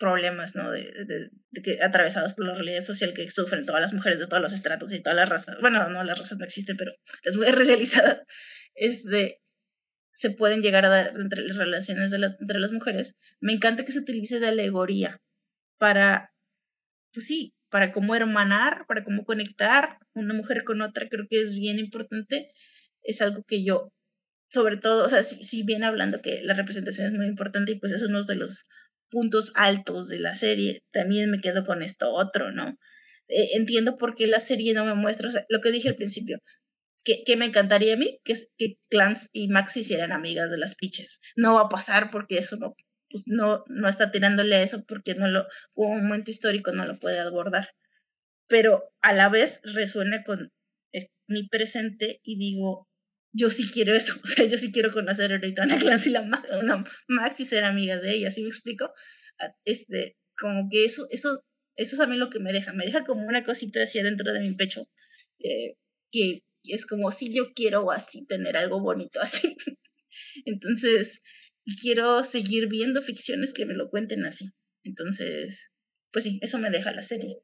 problemas, 0.02 0.56
¿no? 0.56 0.72
De, 0.72 0.92
de, 1.52 1.62
que 1.62 1.78
atravesados 1.82 2.34
por 2.34 2.46
la 2.46 2.56
realidad 2.56 2.82
social 2.82 3.14
que 3.14 3.30
sufren 3.30 3.68
todas 3.68 3.82
las 3.82 3.94
mujeres 3.94 4.18
de 4.18 4.26
todos 4.26 4.42
los 4.42 4.52
estratos 4.52 4.92
y 4.92 5.02
todas 5.02 5.16
las 5.16 5.30
razas. 5.30 5.62
Bueno, 5.62 5.88
no, 5.90 6.04
las 6.04 6.18
razas 6.18 6.40
no 6.40 6.44
existen, 6.44 6.76
pero 6.76 6.92
las 7.24 7.38
mujeres 7.38 7.60
racializadas, 7.60 8.24
este, 8.74 9.40
se 10.12 10.32
pueden 10.32 10.62
llegar 10.62 10.86
a 10.86 10.90
dar 10.90 11.14
entre 11.16 11.44
las 11.44 11.56
relaciones 11.56 12.10
de 12.10 12.18
entre 12.18 12.60
las 12.60 12.72
mujeres. 12.72 13.16
Me 13.40 13.54
encanta 13.54 13.86
que 13.86 13.92
se 13.92 14.00
utilice 14.00 14.40
de 14.40 14.48
alegoría 14.48 15.22
para, 15.78 16.32
pues 17.14 17.28
sí, 17.28 17.54
para 17.70 17.94
cómo 17.94 18.16
hermanar, 18.16 18.86
para 18.88 19.04
cómo 19.04 19.24
conectar 19.24 20.00
una 20.14 20.34
mujer 20.34 20.64
con 20.66 20.82
otra, 20.82 21.08
creo 21.10 21.28
que 21.30 21.40
es 21.42 21.54
bien 21.54 21.78
importante. 21.78 22.52
Es 23.04 23.22
algo 23.22 23.44
que 23.48 23.64
yo, 23.64 23.94
sobre 24.50 24.78
todo, 24.78 25.06
o 25.06 25.10
sea, 25.10 25.22
si, 25.22 25.44
si 25.44 25.64
bien 25.64 25.84
hablando 25.84 26.22
que 26.22 26.42
la 26.42 26.56
representación 26.56 27.08
es 27.08 27.14
muy 27.14 27.28
importante 27.28 27.74
y 27.74 27.80
pues 27.80 27.92
es 27.92 28.02
uno 28.02 28.24
de 28.24 28.36
los 28.36 28.68
puntos 29.12 29.52
altos 29.56 30.08
de 30.10 30.20
la 30.20 30.36
serie, 30.36 30.84
también 30.92 31.30
me 31.30 31.42
quedo 31.42 31.66
con 31.66 31.84
esto 31.84 32.12
otro, 32.12 32.52
¿no? 32.52 32.78
Eh, 33.28 33.50
entiendo 33.54 33.98
por 33.98 34.16
qué 34.16 34.28
la 34.28 34.40
serie 34.40 34.74
no 34.74 34.86
me 34.86 34.96
muestra, 34.96 35.28
o 35.28 35.32
sea, 35.32 35.46
lo 35.50 35.62
que 35.62 35.72
dije 35.72 35.90
al 35.90 35.96
principio, 35.96 36.40
que, 37.04 37.24
que 37.24 37.36
me 37.36 37.46
encantaría 37.46 37.94
a 37.94 37.98
mí 37.98 38.20
que, 38.24 38.34
que 38.58 38.78
Clans 38.90 39.30
y 39.34 39.50
Max 39.50 39.78
hicieran 39.78 40.12
amigas 40.12 40.52
de 40.52 40.58
las 40.58 40.76
piches. 40.76 41.20
No 41.36 41.56
va 41.56 41.62
a 41.62 41.70
pasar 41.70 42.12
porque 42.12 42.38
eso 42.38 42.58
no, 42.58 42.76
pues 43.10 43.24
no, 43.28 43.64
no 43.68 43.90
está 43.90 44.12
tirándole 44.12 44.56
a 44.56 44.64
eso 44.64 44.84
porque 44.88 45.16
no 45.16 45.28
lo, 45.28 45.46
un 45.76 46.08
momento 46.08 46.32
histórico 46.32 46.72
no 46.72 46.86
lo 46.86 47.00
puede 47.00 47.20
abordar. 47.20 47.70
Pero 48.48 48.84
a 49.02 49.14
la 49.14 49.30
vez 49.30 49.62
resuena 49.64 50.24
con 50.24 50.52
mi 51.28 51.48
presente 51.48 52.20
y 52.24 52.38
digo, 52.38 52.88
yo 53.34 53.50
sí 53.50 53.70
quiero 53.72 53.94
eso, 53.94 54.14
o 54.24 54.28
sea, 54.28 54.46
yo 54.46 54.58
sí 54.58 54.72
quiero 54.72 54.92
conocer 54.92 55.34
a 55.34 55.64
una 55.64 55.80
clase 55.80 56.10
y 56.10 56.14
la 56.14 56.24
Max 57.08 57.40
y 57.40 57.46
ser 57.46 57.64
amiga 57.64 58.00
de 58.00 58.16
ella, 58.16 58.32
¿sí 58.32 58.42
me 58.42 58.50
explico? 58.50 58.94
Ah, 59.40 59.56
este, 59.66 60.18
como 60.40 60.70
que 60.70 60.86
eso, 60.86 61.08
eso, 61.12 61.44
eso 61.76 61.96
es 61.96 62.00
a 62.00 62.08
mí 62.08 62.18
lo 62.18 62.30
que 62.30 62.40
me 62.40 62.54
deja, 62.54 62.74
me 62.74 62.86
deja 62.86 63.04
como 63.04 63.26
una 63.26 63.44
cosita 63.44 63.84
así 63.84 64.02
dentro 64.02 64.34
de 64.34 64.40
mi 64.40 64.54
pecho, 64.56 64.88
eh, 65.40 65.76
que, 66.12 66.44
es 66.66 66.86
como 66.86 67.12
si 67.12 67.34
yo 67.34 67.54
quiero 67.56 67.90
así 67.92 68.26
tener 68.28 68.56
algo 68.56 68.82
bonito 68.82 69.20
así. 69.22 69.58
Entonces, 70.46 71.22
quiero 71.82 72.24
seguir 72.24 72.68
viendo 72.68 73.02
ficciones 73.02 73.52
que 73.54 73.66
me 73.66 73.74
lo 73.74 73.90
cuenten 73.90 74.26
así. 74.26 74.52
Entonces, 74.84 75.72
pues 76.12 76.26
sí, 76.26 76.40
eso 76.44 76.60
me 76.60 76.70
deja 76.70 76.92
la 76.92 77.02
serie 77.02 77.42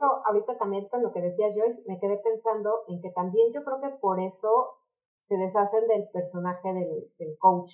ahorita 0.00 0.47
también 0.58 0.88
con 0.88 1.02
lo 1.02 1.12
que 1.12 1.22
decía 1.22 1.52
Joyce, 1.54 1.82
me 1.86 1.98
quedé 1.98 2.18
pensando 2.18 2.84
en 2.88 3.00
que 3.00 3.10
también 3.10 3.52
yo 3.52 3.64
creo 3.64 3.80
que 3.80 3.96
por 3.98 4.20
eso 4.20 4.76
se 5.16 5.36
deshacen 5.36 5.86
del 5.88 6.08
personaje 6.10 6.72
del, 6.72 7.12
del 7.18 7.38
coach, 7.38 7.72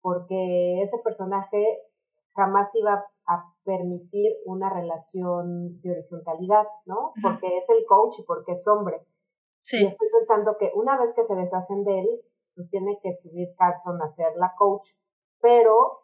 porque 0.00 0.82
ese 0.82 0.98
personaje 0.98 1.80
jamás 2.34 2.74
iba 2.74 3.04
a 3.26 3.54
permitir 3.64 4.32
una 4.46 4.68
relación 4.68 5.80
de 5.80 5.92
horizontalidad, 5.92 6.66
¿no? 6.86 7.12
Porque 7.22 7.56
es 7.56 7.68
el 7.70 7.84
coach 7.86 8.18
y 8.18 8.24
porque 8.24 8.52
es 8.52 8.66
hombre. 8.66 9.06
Y 9.70 9.86
estoy 9.86 10.08
pensando 10.10 10.56
que 10.58 10.72
una 10.74 10.98
vez 10.98 11.12
que 11.14 11.24
se 11.24 11.36
deshacen 11.36 11.84
de 11.84 12.00
él, 12.00 12.22
pues 12.54 12.68
tiene 12.70 12.98
que 13.02 13.12
subir 13.12 13.54
Carson 13.56 14.02
a 14.02 14.08
ser 14.08 14.34
la 14.36 14.54
coach, 14.58 14.88
pero 15.40 16.01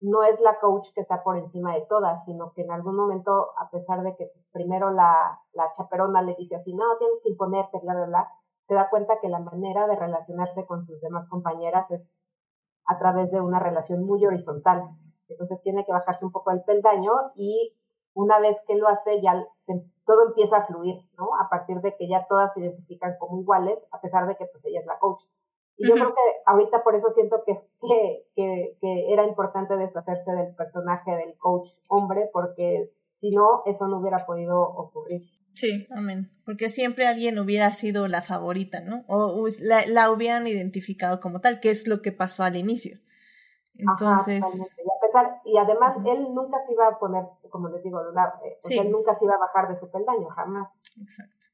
no 0.00 0.22
es 0.24 0.40
la 0.40 0.58
coach 0.58 0.92
que 0.94 1.00
está 1.00 1.22
por 1.22 1.36
encima 1.36 1.74
de 1.74 1.86
todas, 1.88 2.24
sino 2.24 2.52
que 2.52 2.62
en 2.62 2.70
algún 2.70 2.96
momento, 2.96 3.52
a 3.58 3.70
pesar 3.70 4.02
de 4.02 4.14
que 4.16 4.26
pues, 4.26 4.46
primero 4.52 4.90
la, 4.90 5.40
la 5.52 5.72
chaperona 5.72 6.22
le 6.22 6.34
dice 6.34 6.56
así, 6.56 6.74
no, 6.74 6.84
tienes 6.98 7.20
que 7.22 7.30
imponerte, 7.30 7.78
bla, 7.78 7.94
bla, 7.94 8.06
bla, 8.06 8.28
se 8.62 8.74
da 8.74 8.90
cuenta 8.90 9.20
que 9.20 9.28
la 9.28 9.38
manera 9.38 9.86
de 9.86 9.96
relacionarse 9.96 10.66
con 10.66 10.82
sus 10.82 11.00
demás 11.00 11.28
compañeras 11.28 11.90
es 11.90 12.12
a 12.84 12.98
través 12.98 13.30
de 13.30 13.40
una 13.40 13.58
relación 13.58 14.04
muy 14.04 14.24
horizontal. 14.26 14.88
Entonces 15.28 15.62
tiene 15.62 15.84
que 15.84 15.92
bajarse 15.92 16.24
un 16.24 16.32
poco 16.32 16.50
el 16.50 16.62
peldaño 16.62 17.12
y 17.34 17.76
una 18.14 18.38
vez 18.38 18.60
que 18.66 18.76
lo 18.76 18.88
hace 18.88 19.20
ya 19.20 19.46
todo 20.04 20.28
empieza 20.28 20.58
a 20.58 20.66
fluir, 20.66 20.96
¿no? 21.18 21.28
A 21.40 21.48
partir 21.48 21.80
de 21.80 21.94
que 21.96 22.08
ya 22.08 22.26
todas 22.28 22.54
se 22.54 22.60
identifican 22.60 23.16
como 23.18 23.40
iguales, 23.40 23.86
a 23.92 24.00
pesar 24.00 24.26
de 24.26 24.36
que 24.36 24.46
pues 24.46 24.64
ella 24.64 24.80
es 24.80 24.86
la 24.86 24.98
coach. 24.98 25.22
Y 25.78 25.88
yo 25.88 25.94
creo 25.94 26.08
que 26.08 26.22
ahorita 26.46 26.82
por 26.82 26.94
eso 26.94 27.10
siento 27.10 27.42
que, 27.44 27.52
que, 28.34 28.78
que, 28.80 29.12
era 29.12 29.24
importante 29.24 29.76
deshacerse 29.76 30.32
del 30.32 30.54
personaje 30.54 31.10
del 31.10 31.36
coach 31.36 31.68
hombre, 31.88 32.30
porque 32.32 32.92
si 33.12 33.30
no, 33.30 33.62
eso 33.66 33.86
no 33.86 33.98
hubiera 34.00 34.24
podido 34.24 34.60
ocurrir. 34.60 35.22
Sí. 35.54 35.86
Amén. 35.90 36.30
Porque 36.44 36.68
siempre 36.68 37.06
alguien 37.06 37.38
hubiera 37.38 37.70
sido 37.70 38.08
la 38.08 38.22
favorita, 38.22 38.80
¿no? 38.80 39.04
O, 39.08 39.46
la, 39.60 39.86
la, 39.88 40.10
hubieran 40.10 40.46
identificado 40.46 41.20
como 41.20 41.40
tal, 41.40 41.60
que 41.60 41.70
es 41.70 41.88
lo 41.88 42.02
que 42.02 42.12
pasó 42.12 42.44
al 42.44 42.56
inicio. 42.56 42.98
Entonces. 43.74 44.44
y, 44.78 44.82
a 44.82 45.00
pesar, 45.00 45.40
y 45.44 45.58
además, 45.58 45.96
él 46.06 46.28
nunca 46.34 46.58
se 46.66 46.72
iba 46.72 46.88
a 46.88 46.98
poner, 46.98 47.24
como 47.50 47.68
les 47.68 47.82
digo, 47.82 48.00
eh, 48.00 48.58
él 48.80 48.90
nunca 48.90 49.14
se 49.14 49.24
iba 49.24 49.34
a 49.34 49.38
bajar 49.38 49.68
de 49.68 49.76
su 49.76 49.90
peldaño, 49.90 50.28
jamás. 50.28 50.80
Exacto. 51.00 51.48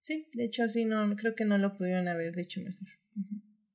Sí, 0.00 0.28
de 0.32 0.44
hecho, 0.44 0.68
sí, 0.68 0.84
no, 0.84 1.14
creo 1.16 1.34
que 1.34 1.44
no 1.44 1.58
lo 1.58 1.76
pudieron 1.76 2.08
haber 2.08 2.34
dicho 2.34 2.60
mejor. 2.60 2.88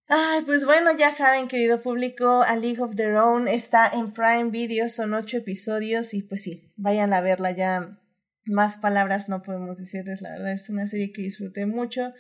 Ay, 0.08 0.42
pues 0.46 0.66
bueno, 0.66 0.96
ya 0.98 1.12
saben, 1.12 1.48
querido 1.48 1.82
público, 1.82 2.44
A 2.44 2.58
League 2.58 2.82
of 2.82 2.96
Their 2.96 3.16
Own 3.16 3.48
está 3.48 3.90
en 3.94 4.12
Prime 4.12 4.50
Video, 4.50 4.90
son 4.90 5.14
ocho 5.14 5.38
episodios 5.38 6.14
y 6.14 6.24
pues 6.24 6.44
sí, 6.44 6.74
vayan 6.76 7.14
a 7.14 7.22
verla 7.22 7.52
ya. 7.52 8.00
Más 8.46 8.78
palabras 8.78 9.30
no 9.30 9.42
podemos 9.42 9.80
decirles, 9.80 10.22
la 10.22 10.32
verdad 10.32 10.52
es 10.52 10.70
una 10.70 10.88
serie 10.88 11.14
que 11.14 11.22
disfruté 11.22 11.66
mucho. 11.66 12.14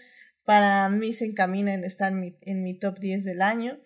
Para 0.46 0.88
mí 0.90 1.12
se 1.12 1.26
encamina 1.26 1.74
en 1.74 1.84
estar 1.84 2.14
en 2.14 2.64
mi, 2.64 2.80
top 2.80 3.00
10 3.00 3.26
del 3.26 3.42
año, 3.42 3.78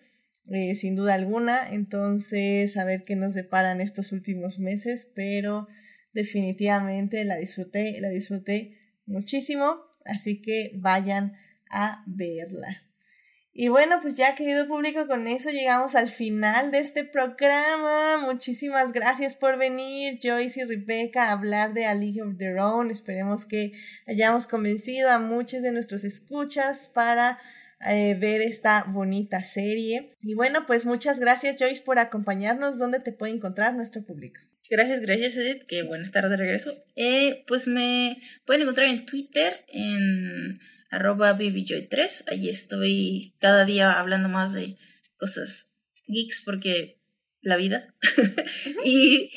eh, 0.46 0.76
sin 0.76 0.94
duda 0.94 1.14
alguna. 1.14 1.68
Entonces, 1.70 2.76
a 2.76 2.84
ver 2.84 3.02
qué 3.02 3.16
nos 3.16 3.34
deparan 3.34 3.80
estos 3.80 4.12
últimos 4.12 4.60
meses, 4.60 5.10
pero 5.16 5.66
definitivamente 6.12 7.24
la 7.24 7.36
disfruté, 7.36 8.00
la 8.00 8.10
disfruté 8.10 8.78
muchísimo, 9.06 9.80
así 10.04 10.40
que 10.40 10.70
vayan 10.76 11.34
a 11.70 12.04
verla. 12.06 12.87
Y 13.60 13.70
bueno, 13.70 13.98
pues 14.00 14.14
ya 14.14 14.36
querido 14.36 14.68
público, 14.68 15.08
con 15.08 15.26
eso 15.26 15.50
llegamos 15.50 15.96
al 15.96 16.06
final 16.06 16.70
de 16.70 16.78
este 16.78 17.02
programa. 17.02 18.16
Muchísimas 18.18 18.92
gracias 18.92 19.34
por 19.34 19.58
venir, 19.58 20.20
Joyce 20.22 20.60
y 20.60 20.64
Rebecca, 20.64 21.24
a 21.24 21.32
hablar 21.32 21.74
de 21.74 21.84
A 21.86 21.96
League 21.96 22.22
of 22.22 22.36
Their 22.38 22.60
Own. 22.60 22.92
Esperemos 22.92 23.46
que 23.46 23.72
hayamos 24.06 24.46
convencido 24.46 25.10
a 25.10 25.18
muchos 25.18 25.62
de 25.62 25.72
nuestros 25.72 26.04
escuchas 26.04 26.88
para 26.88 27.36
eh, 27.84 28.16
ver 28.16 28.42
esta 28.42 28.84
bonita 28.84 29.42
serie. 29.42 30.14
Y 30.22 30.34
bueno, 30.34 30.64
pues 30.64 30.86
muchas 30.86 31.18
gracias 31.18 31.56
Joyce 31.58 31.82
por 31.82 31.98
acompañarnos. 31.98 32.78
¿Dónde 32.78 33.00
te 33.00 33.10
puede 33.10 33.32
encontrar 33.32 33.74
nuestro 33.74 34.04
público? 34.04 34.40
Gracias, 34.70 35.00
gracias 35.00 35.36
Edith, 35.36 35.64
que 35.66 35.82
buenas 35.82 36.06
estar 36.06 36.28
de 36.28 36.36
regreso. 36.36 36.76
Eh, 36.94 37.42
pues 37.48 37.66
me 37.66 38.20
pueden 38.46 38.62
encontrar 38.62 38.86
en 38.86 39.04
Twitter, 39.04 39.64
en 39.66 40.60
arroba 40.90 41.36
babyjoy3. 41.36 42.24
Allí 42.30 42.48
estoy 42.48 43.34
cada 43.38 43.64
día 43.64 43.98
hablando 43.98 44.28
más 44.28 44.52
de 44.52 44.76
cosas 45.16 45.72
geeks 46.06 46.42
porque 46.44 46.98
la 47.40 47.56
vida. 47.56 47.94
y 48.84 49.30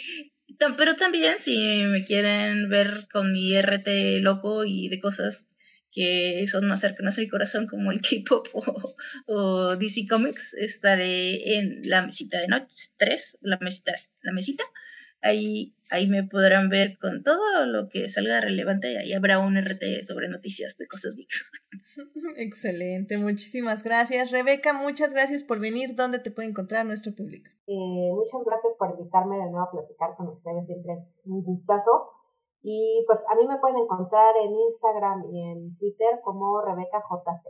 pero 0.78 0.95
también 0.95 1.36
si 1.40 1.84
me 1.88 2.03
quieren 2.03 2.69
ver 2.69 3.07
con 3.11 3.34
mi 3.34 3.60
RT 3.60 4.22
loco 4.22 4.64
y 4.65 4.90
de 4.90 4.99
cosas 4.99 5.49
que 5.91 6.45
son 6.48 6.68
más 6.68 6.82
cercanas 6.82 7.18
a 7.18 7.22
mi 7.22 7.28
corazón 7.28 7.68
como 7.68 7.91
el 7.91 8.02
K-pop 8.02 8.48
o, 9.28 9.76
DC 9.76 10.07
Comics, 10.07 10.53
estaré 10.53 11.57
en 11.57 11.82
la 11.84 12.06
mesita 12.06 12.40
de 12.40 12.48
noche 12.48 12.90
3, 12.98 13.40
la 13.41 13.57
mesita, 13.60 13.94
la 14.22 14.32
mesita 14.32 14.64
Ahí, 15.23 15.76
ahí 15.92 16.08
me 16.08 16.24
podrán 16.24 16.70
ver 16.70 16.98
con 17.00 17.22
todo 17.24 17.66
lo 17.66 17.90
que 17.90 18.08
salga 18.08 18.42
relevante. 18.42 18.98
Ahí 18.98 19.14
habrá 19.14 19.40
un 19.40 19.58
RT 19.58 20.04
sobre 20.08 20.30
noticias 20.30 20.78
de 20.78 20.88
cosas 20.88 21.16
geeks. 21.16 21.52
Excelente, 22.38 23.18
muchísimas 23.18 23.84
gracias. 23.84 24.32
Rebeca, 24.32 24.74
muchas 24.74 25.14
gracias 25.14 25.44
por 25.44 25.60
venir. 25.60 25.96
¿Dónde 25.96 26.20
te 26.20 26.32
puede 26.32 26.50
encontrar 26.50 26.86
nuestro 26.86 27.14
público? 27.14 27.50
Eh, 27.68 28.10
muchas 28.14 28.44
gracias 28.46 28.74
por 28.80 28.90
invitarme 28.92 29.36
de 29.36 29.52
nuevo 29.52 29.68
a 29.68 29.72
platicar 29.72 30.16
con 30.18 30.30
ustedes. 30.30 30.66
Siempre 30.66 30.94
es 30.94 31.20
un 31.26 31.44
gustazo. 31.44 32.10
Y 32.64 33.04
pues 33.08 33.20
a 33.30 33.36
mí 33.36 33.48
me 33.48 33.58
pueden 33.60 33.78
encontrar 33.78 34.36
en 34.44 34.52
Instagram 34.54 35.26
y 35.34 35.52
en 35.52 35.78
Twitter 35.78 36.22
como 36.24 36.62
Rebeca 36.62 37.04
JC. 37.10 37.50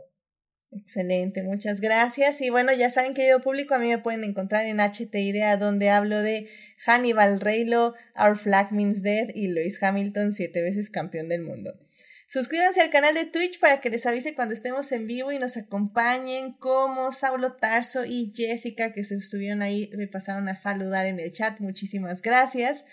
Excelente, 0.74 1.42
muchas 1.42 1.82
gracias. 1.82 2.40
Y 2.40 2.48
bueno, 2.48 2.72
ya 2.72 2.88
saben, 2.90 3.12
querido 3.12 3.42
público, 3.42 3.74
a 3.74 3.78
mí 3.78 3.88
me 3.88 3.98
pueden 3.98 4.24
encontrar 4.24 4.64
en 4.64 4.80
HT 4.80 5.14
Idea, 5.14 5.58
donde 5.58 5.90
hablo 5.90 6.22
de 6.22 6.48
Hannibal 6.86 7.40
Reylo, 7.40 7.94
Our 8.16 8.38
Flag 8.38 8.72
Means 8.72 9.02
Dead 9.02 9.28
y 9.34 9.48
Lewis 9.48 9.82
Hamilton, 9.82 10.32
siete 10.32 10.62
veces 10.62 10.88
campeón 10.88 11.28
del 11.28 11.42
mundo. 11.42 11.78
Suscríbanse 12.26 12.80
al 12.80 12.88
canal 12.88 13.14
de 13.14 13.26
Twitch 13.26 13.60
para 13.60 13.82
que 13.82 13.90
les 13.90 14.06
avise 14.06 14.34
cuando 14.34 14.54
estemos 14.54 14.90
en 14.92 15.06
vivo 15.06 15.32
y 15.32 15.38
nos 15.38 15.58
acompañen 15.58 16.54
como 16.54 17.12
Saulo 17.12 17.52
Tarso 17.52 18.06
y 18.06 18.32
Jessica 18.34 18.94
que 18.94 19.04
se 19.04 19.16
estuvieron 19.16 19.60
ahí, 19.60 19.90
me 19.98 20.06
pasaron 20.06 20.48
a 20.48 20.56
saludar 20.56 21.04
en 21.04 21.20
el 21.20 21.30
chat. 21.30 21.60
Muchísimas 21.60 22.22
gracias. 22.22 22.86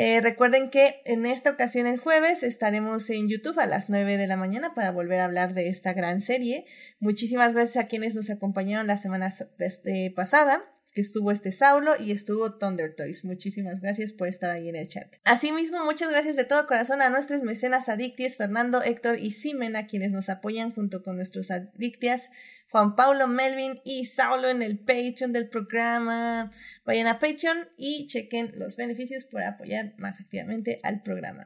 Eh, 0.00 0.20
recuerden 0.20 0.70
que 0.70 1.02
en 1.06 1.26
esta 1.26 1.50
ocasión 1.50 1.88
el 1.88 1.98
jueves 1.98 2.44
estaremos 2.44 3.10
en 3.10 3.28
YouTube 3.28 3.58
a 3.58 3.66
las 3.66 3.90
9 3.90 4.16
de 4.16 4.28
la 4.28 4.36
mañana 4.36 4.72
para 4.72 4.92
volver 4.92 5.18
a 5.18 5.24
hablar 5.24 5.54
de 5.54 5.70
esta 5.70 5.92
gran 5.92 6.20
serie. 6.20 6.64
Muchísimas 7.00 7.52
gracias 7.52 7.84
a 7.84 7.88
quienes 7.88 8.14
nos 8.14 8.30
acompañaron 8.30 8.86
la 8.86 8.96
semana 8.96 9.34
eh, 9.58 10.14
pasada 10.14 10.62
que 10.92 11.00
estuvo 11.00 11.30
este 11.30 11.52
Saulo 11.52 11.92
y 11.98 12.12
estuvo 12.12 12.54
Thunder 12.58 12.94
Toys. 12.94 13.24
Muchísimas 13.24 13.80
gracias 13.80 14.12
por 14.12 14.28
estar 14.28 14.50
ahí 14.50 14.68
en 14.68 14.76
el 14.76 14.88
chat. 14.88 15.16
Asimismo, 15.24 15.84
muchas 15.84 16.10
gracias 16.10 16.36
de 16.36 16.44
todo 16.44 16.66
corazón 16.66 17.02
a 17.02 17.10
nuestros 17.10 17.42
mecenas 17.42 17.88
adicties, 17.88 18.36
Fernando, 18.36 18.82
Héctor 18.82 19.18
y 19.18 19.32
Simena, 19.32 19.86
quienes 19.86 20.12
nos 20.12 20.28
apoyan 20.28 20.72
junto 20.72 21.02
con 21.02 21.16
nuestros 21.16 21.50
adictias, 21.50 22.30
Juan 22.70 22.96
Paulo, 22.96 23.28
Melvin 23.28 23.80
y 23.84 24.06
Saulo 24.06 24.48
en 24.48 24.62
el 24.62 24.78
Patreon 24.78 25.32
del 25.32 25.48
programa. 25.48 26.50
Vayan 26.84 27.06
a 27.06 27.18
Patreon 27.18 27.68
y 27.76 28.06
chequen 28.06 28.52
los 28.54 28.76
beneficios 28.76 29.24
por 29.24 29.42
apoyar 29.42 29.94
más 29.98 30.20
activamente 30.20 30.80
al 30.82 31.02
programa. 31.02 31.44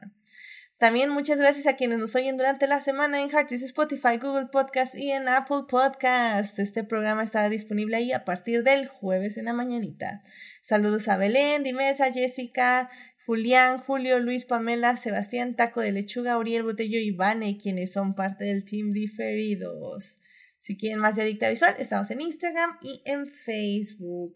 También 0.83 1.11
muchas 1.11 1.39
gracias 1.39 1.65
a 1.65 1.77
quienes 1.77 1.97
nos 1.97 2.13
oyen 2.13 2.35
durante 2.35 2.67
la 2.67 2.81
semana 2.81 3.21
en 3.21 3.29
Heartis, 3.29 3.63
Spotify, 3.63 4.17
Google 4.21 4.47
Podcast 4.47 4.95
y 4.97 5.13
en 5.13 5.29
Apple 5.29 5.61
Podcast. 5.65 6.59
Este 6.59 6.83
programa 6.83 7.23
estará 7.23 7.47
disponible 7.47 7.95
ahí 7.95 8.11
a 8.11 8.25
partir 8.25 8.63
del 8.63 8.87
jueves 8.87 9.37
en 9.37 9.45
la 9.45 9.53
mañanita. 9.53 10.21
Saludos 10.61 11.07
a 11.07 11.15
Belén, 11.15 11.63
Dimersa, 11.63 12.11
Jessica, 12.11 12.89
Julián, 13.25 13.77
Julio, 13.77 14.19
Luis, 14.19 14.43
Pamela, 14.43 14.97
Sebastián, 14.97 15.55
Taco 15.55 15.79
de 15.79 15.93
Lechuga, 15.93 16.37
Uriel 16.37 16.63
Botello 16.63 16.99
y 16.99 17.11
Vane, 17.11 17.57
quienes 17.57 17.93
son 17.93 18.13
parte 18.13 18.43
del 18.43 18.65
Team 18.65 18.91
Diferidos. 18.91 20.17
Si 20.59 20.75
quieren 20.75 20.99
más 20.99 21.15
de 21.15 21.21
Adicta 21.21 21.49
Visual, 21.49 21.77
estamos 21.79 22.11
en 22.11 22.19
Instagram 22.19 22.77
y 22.81 23.01
en 23.05 23.29
Facebook. 23.29 24.33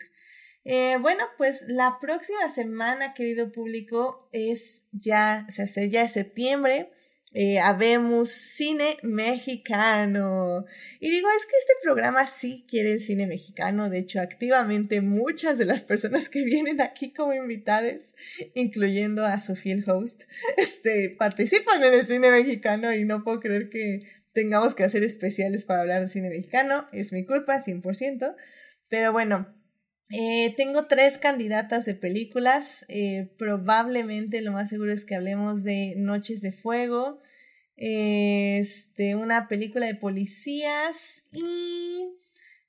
Eh, 0.69 0.97
bueno, 0.99 1.23
pues 1.37 1.63
la 1.69 1.97
próxima 1.97 2.49
semana, 2.49 3.13
querido 3.13 3.53
público, 3.53 4.27
es 4.33 4.83
ya, 4.91 5.47
se 5.47 5.61
hace 5.61 5.89
ya 5.89 6.05
septiembre. 6.09 6.91
Eh, 7.33 7.59
habemos 7.59 8.31
cine 8.31 8.97
mexicano. 9.01 10.65
Y 10.99 11.09
digo, 11.09 11.29
es 11.37 11.45
que 11.45 11.55
este 11.57 11.71
programa 11.81 12.27
sí 12.27 12.65
quiere 12.67 12.91
el 12.91 12.99
cine 12.99 13.27
mexicano. 13.27 13.89
De 13.89 13.99
hecho, 13.99 14.19
activamente 14.19 14.99
muchas 14.99 15.57
de 15.57 15.63
las 15.63 15.85
personas 15.85 16.27
que 16.27 16.43
vienen 16.43 16.81
aquí 16.81 17.13
como 17.13 17.33
invitadas, 17.33 18.13
incluyendo 18.53 19.25
a 19.25 19.39
Sofía 19.39 19.73
el 19.73 19.89
host, 19.89 20.23
este, 20.57 21.15
participan 21.17 21.81
en 21.81 21.93
el 21.93 22.05
cine 22.05 22.29
mexicano 22.29 22.93
y 22.93 23.05
no 23.05 23.23
puedo 23.23 23.39
creer 23.39 23.69
que 23.69 24.01
tengamos 24.33 24.75
que 24.75 24.83
hacer 24.83 25.05
especiales 25.05 25.63
para 25.63 25.79
hablar 25.83 26.01
del 26.01 26.09
cine 26.09 26.27
mexicano. 26.27 26.89
Es 26.91 27.13
mi 27.13 27.25
culpa, 27.25 27.61
100%. 27.61 28.35
Pero 28.89 29.13
bueno, 29.13 29.56
eh, 30.11 30.53
tengo 30.55 30.87
tres 30.87 31.17
candidatas 31.17 31.85
de 31.85 31.95
películas. 31.95 32.85
Eh, 32.89 33.29
probablemente 33.37 34.41
lo 34.41 34.51
más 34.51 34.69
seguro 34.69 34.91
es 34.91 35.05
que 35.05 35.15
hablemos 35.15 35.63
de 35.63 35.95
Noches 35.97 36.41
de 36.41 36.51
Fuego, 36.51 37.19
este, 37.75 39.15
una 39.15 39.47
película 39.47 39.85
de 39.85 39.95
policías 39.95 41.23
y 41.31 42.17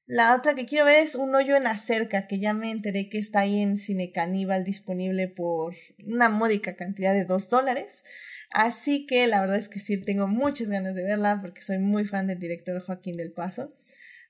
la 0.08 0.34
otra 0.34 0.54
que 0.54 0.64
quiero 0.64 0.86
ver 0.86 0.96
es 0.96 1.14
Un 1.14 1.34
hoyo 1.34 1.54
en 1.54 1.64
la 1.64 1.76
cerca, 1.76 2.26
que 2.26 2.38
ya 2.38 2.54
me 2.54 2.70
enteré 2.70 3.10
que 3.10 3.18
está 3.18 3.40
ahí 3.40 3.60
en 3.60 3.76
Cine 3.76 4.10
Caníbal 4.10 4.64
disponible 4.64 5.28
por 5.28 5.74
una 6.06 6.30
módica 6.30 6.76
cantidad 6.76 7.12
de 7.12 7.26
dos 7.26 7.50
dólares. 7.50 8.04
Así 8.50 9.04
que 9.04 9.26
la 9.26 9.40
verdad 9.40 9.56
es 9.56 9.68
que 9.68 9.80
sí, 9.80 10.00
tengo 10.00 10.26
muchas 10.26 10.70
ganas 10.70 10.94
de 10.94 11.04
verla 11.04 11.40
porque 11.42 11.60
soy 11.60 11.78
muy 11.78 12.06
fan 12.06 12.26
del 12.26 12.38
director 12.38 12.80
Joaquín 12.80 13.18
del 13.18 13.32
Paso. 13.32 13.70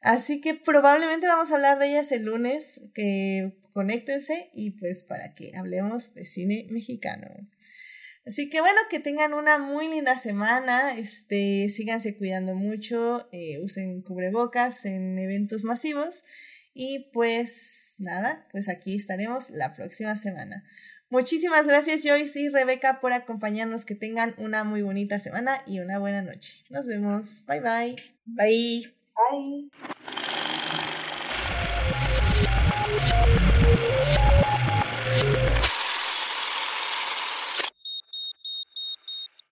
Así 0.00 0.40
que 0.40 0.54
probablemente 0.54 1.26
vamos 1.26 1.50
a 1.50 1.56
hablar 1.56 1.78
de 1.78 1.90
ellas 1.90 2.12
el 2.12 2.24
lunes, 2.24 2.90
que 2.94 3.58
conéctense 3.72 4.50
y 4.52 4.70
pues 4.70 5.04
para 5.04 5.34
que 5.34 5.52
hablemos 5.56 6.14
de 6.14 6.24
cine 6.24 6.66
mexicano. 6.70 7.28
Así 8.26 8.50
que 8.50 8.60
bueno, 8.60 8.78
que 8.90 9.00
tengan 9.00 9.32
una 9.32 9.58
muy 9.58 9.88
linda 9.88 10.18
semana, 10.18 10.94
este, 10.98 11.70
síganse 11.70 12.16
cuidando 12.16 12.54
mucho, 12.54 13.26
eh, 13.32 13.58
usen 13.62 14.02
cubrebocas 14.02 14.84
en 14.84 15.18
eventos 15.18 15.64
masivos 15.64 16.24
y 16.74 17.10
pues 17.12 17.94
nada, 17.98 18.46
pues 18.52 18.68
aquí 18.68 18.96
estaremos 18.96 19.48
la 19.50 19.72
próxima 19.72 20.16
semana. 20.16 20.62
Muchísimas 21.08 21.66
gracias 21.66 22.02
Joyce 22.04 22.38
y 22.38 22.48
Rebeca 22.50 23.00
por 23.00 23.14
acompañarnos, 23.14 23.86
que 23.86 23.94
tengan 23.94 24.34
una 24.36 24.62
muy 24.62 24.82
bonita 24.82 25.18
semana 25.20 25.58
y 25.66 25.80
una 25.80 25.98
buena 25.98 26.20
noche. 26.20 26.62
Nos 26.68 26.86
vemos, 26.86 27.44
bye 27.46 27.60
bye. 27.60 27.96
Bye. 28.26 28.97
Bye. 29.18 30.17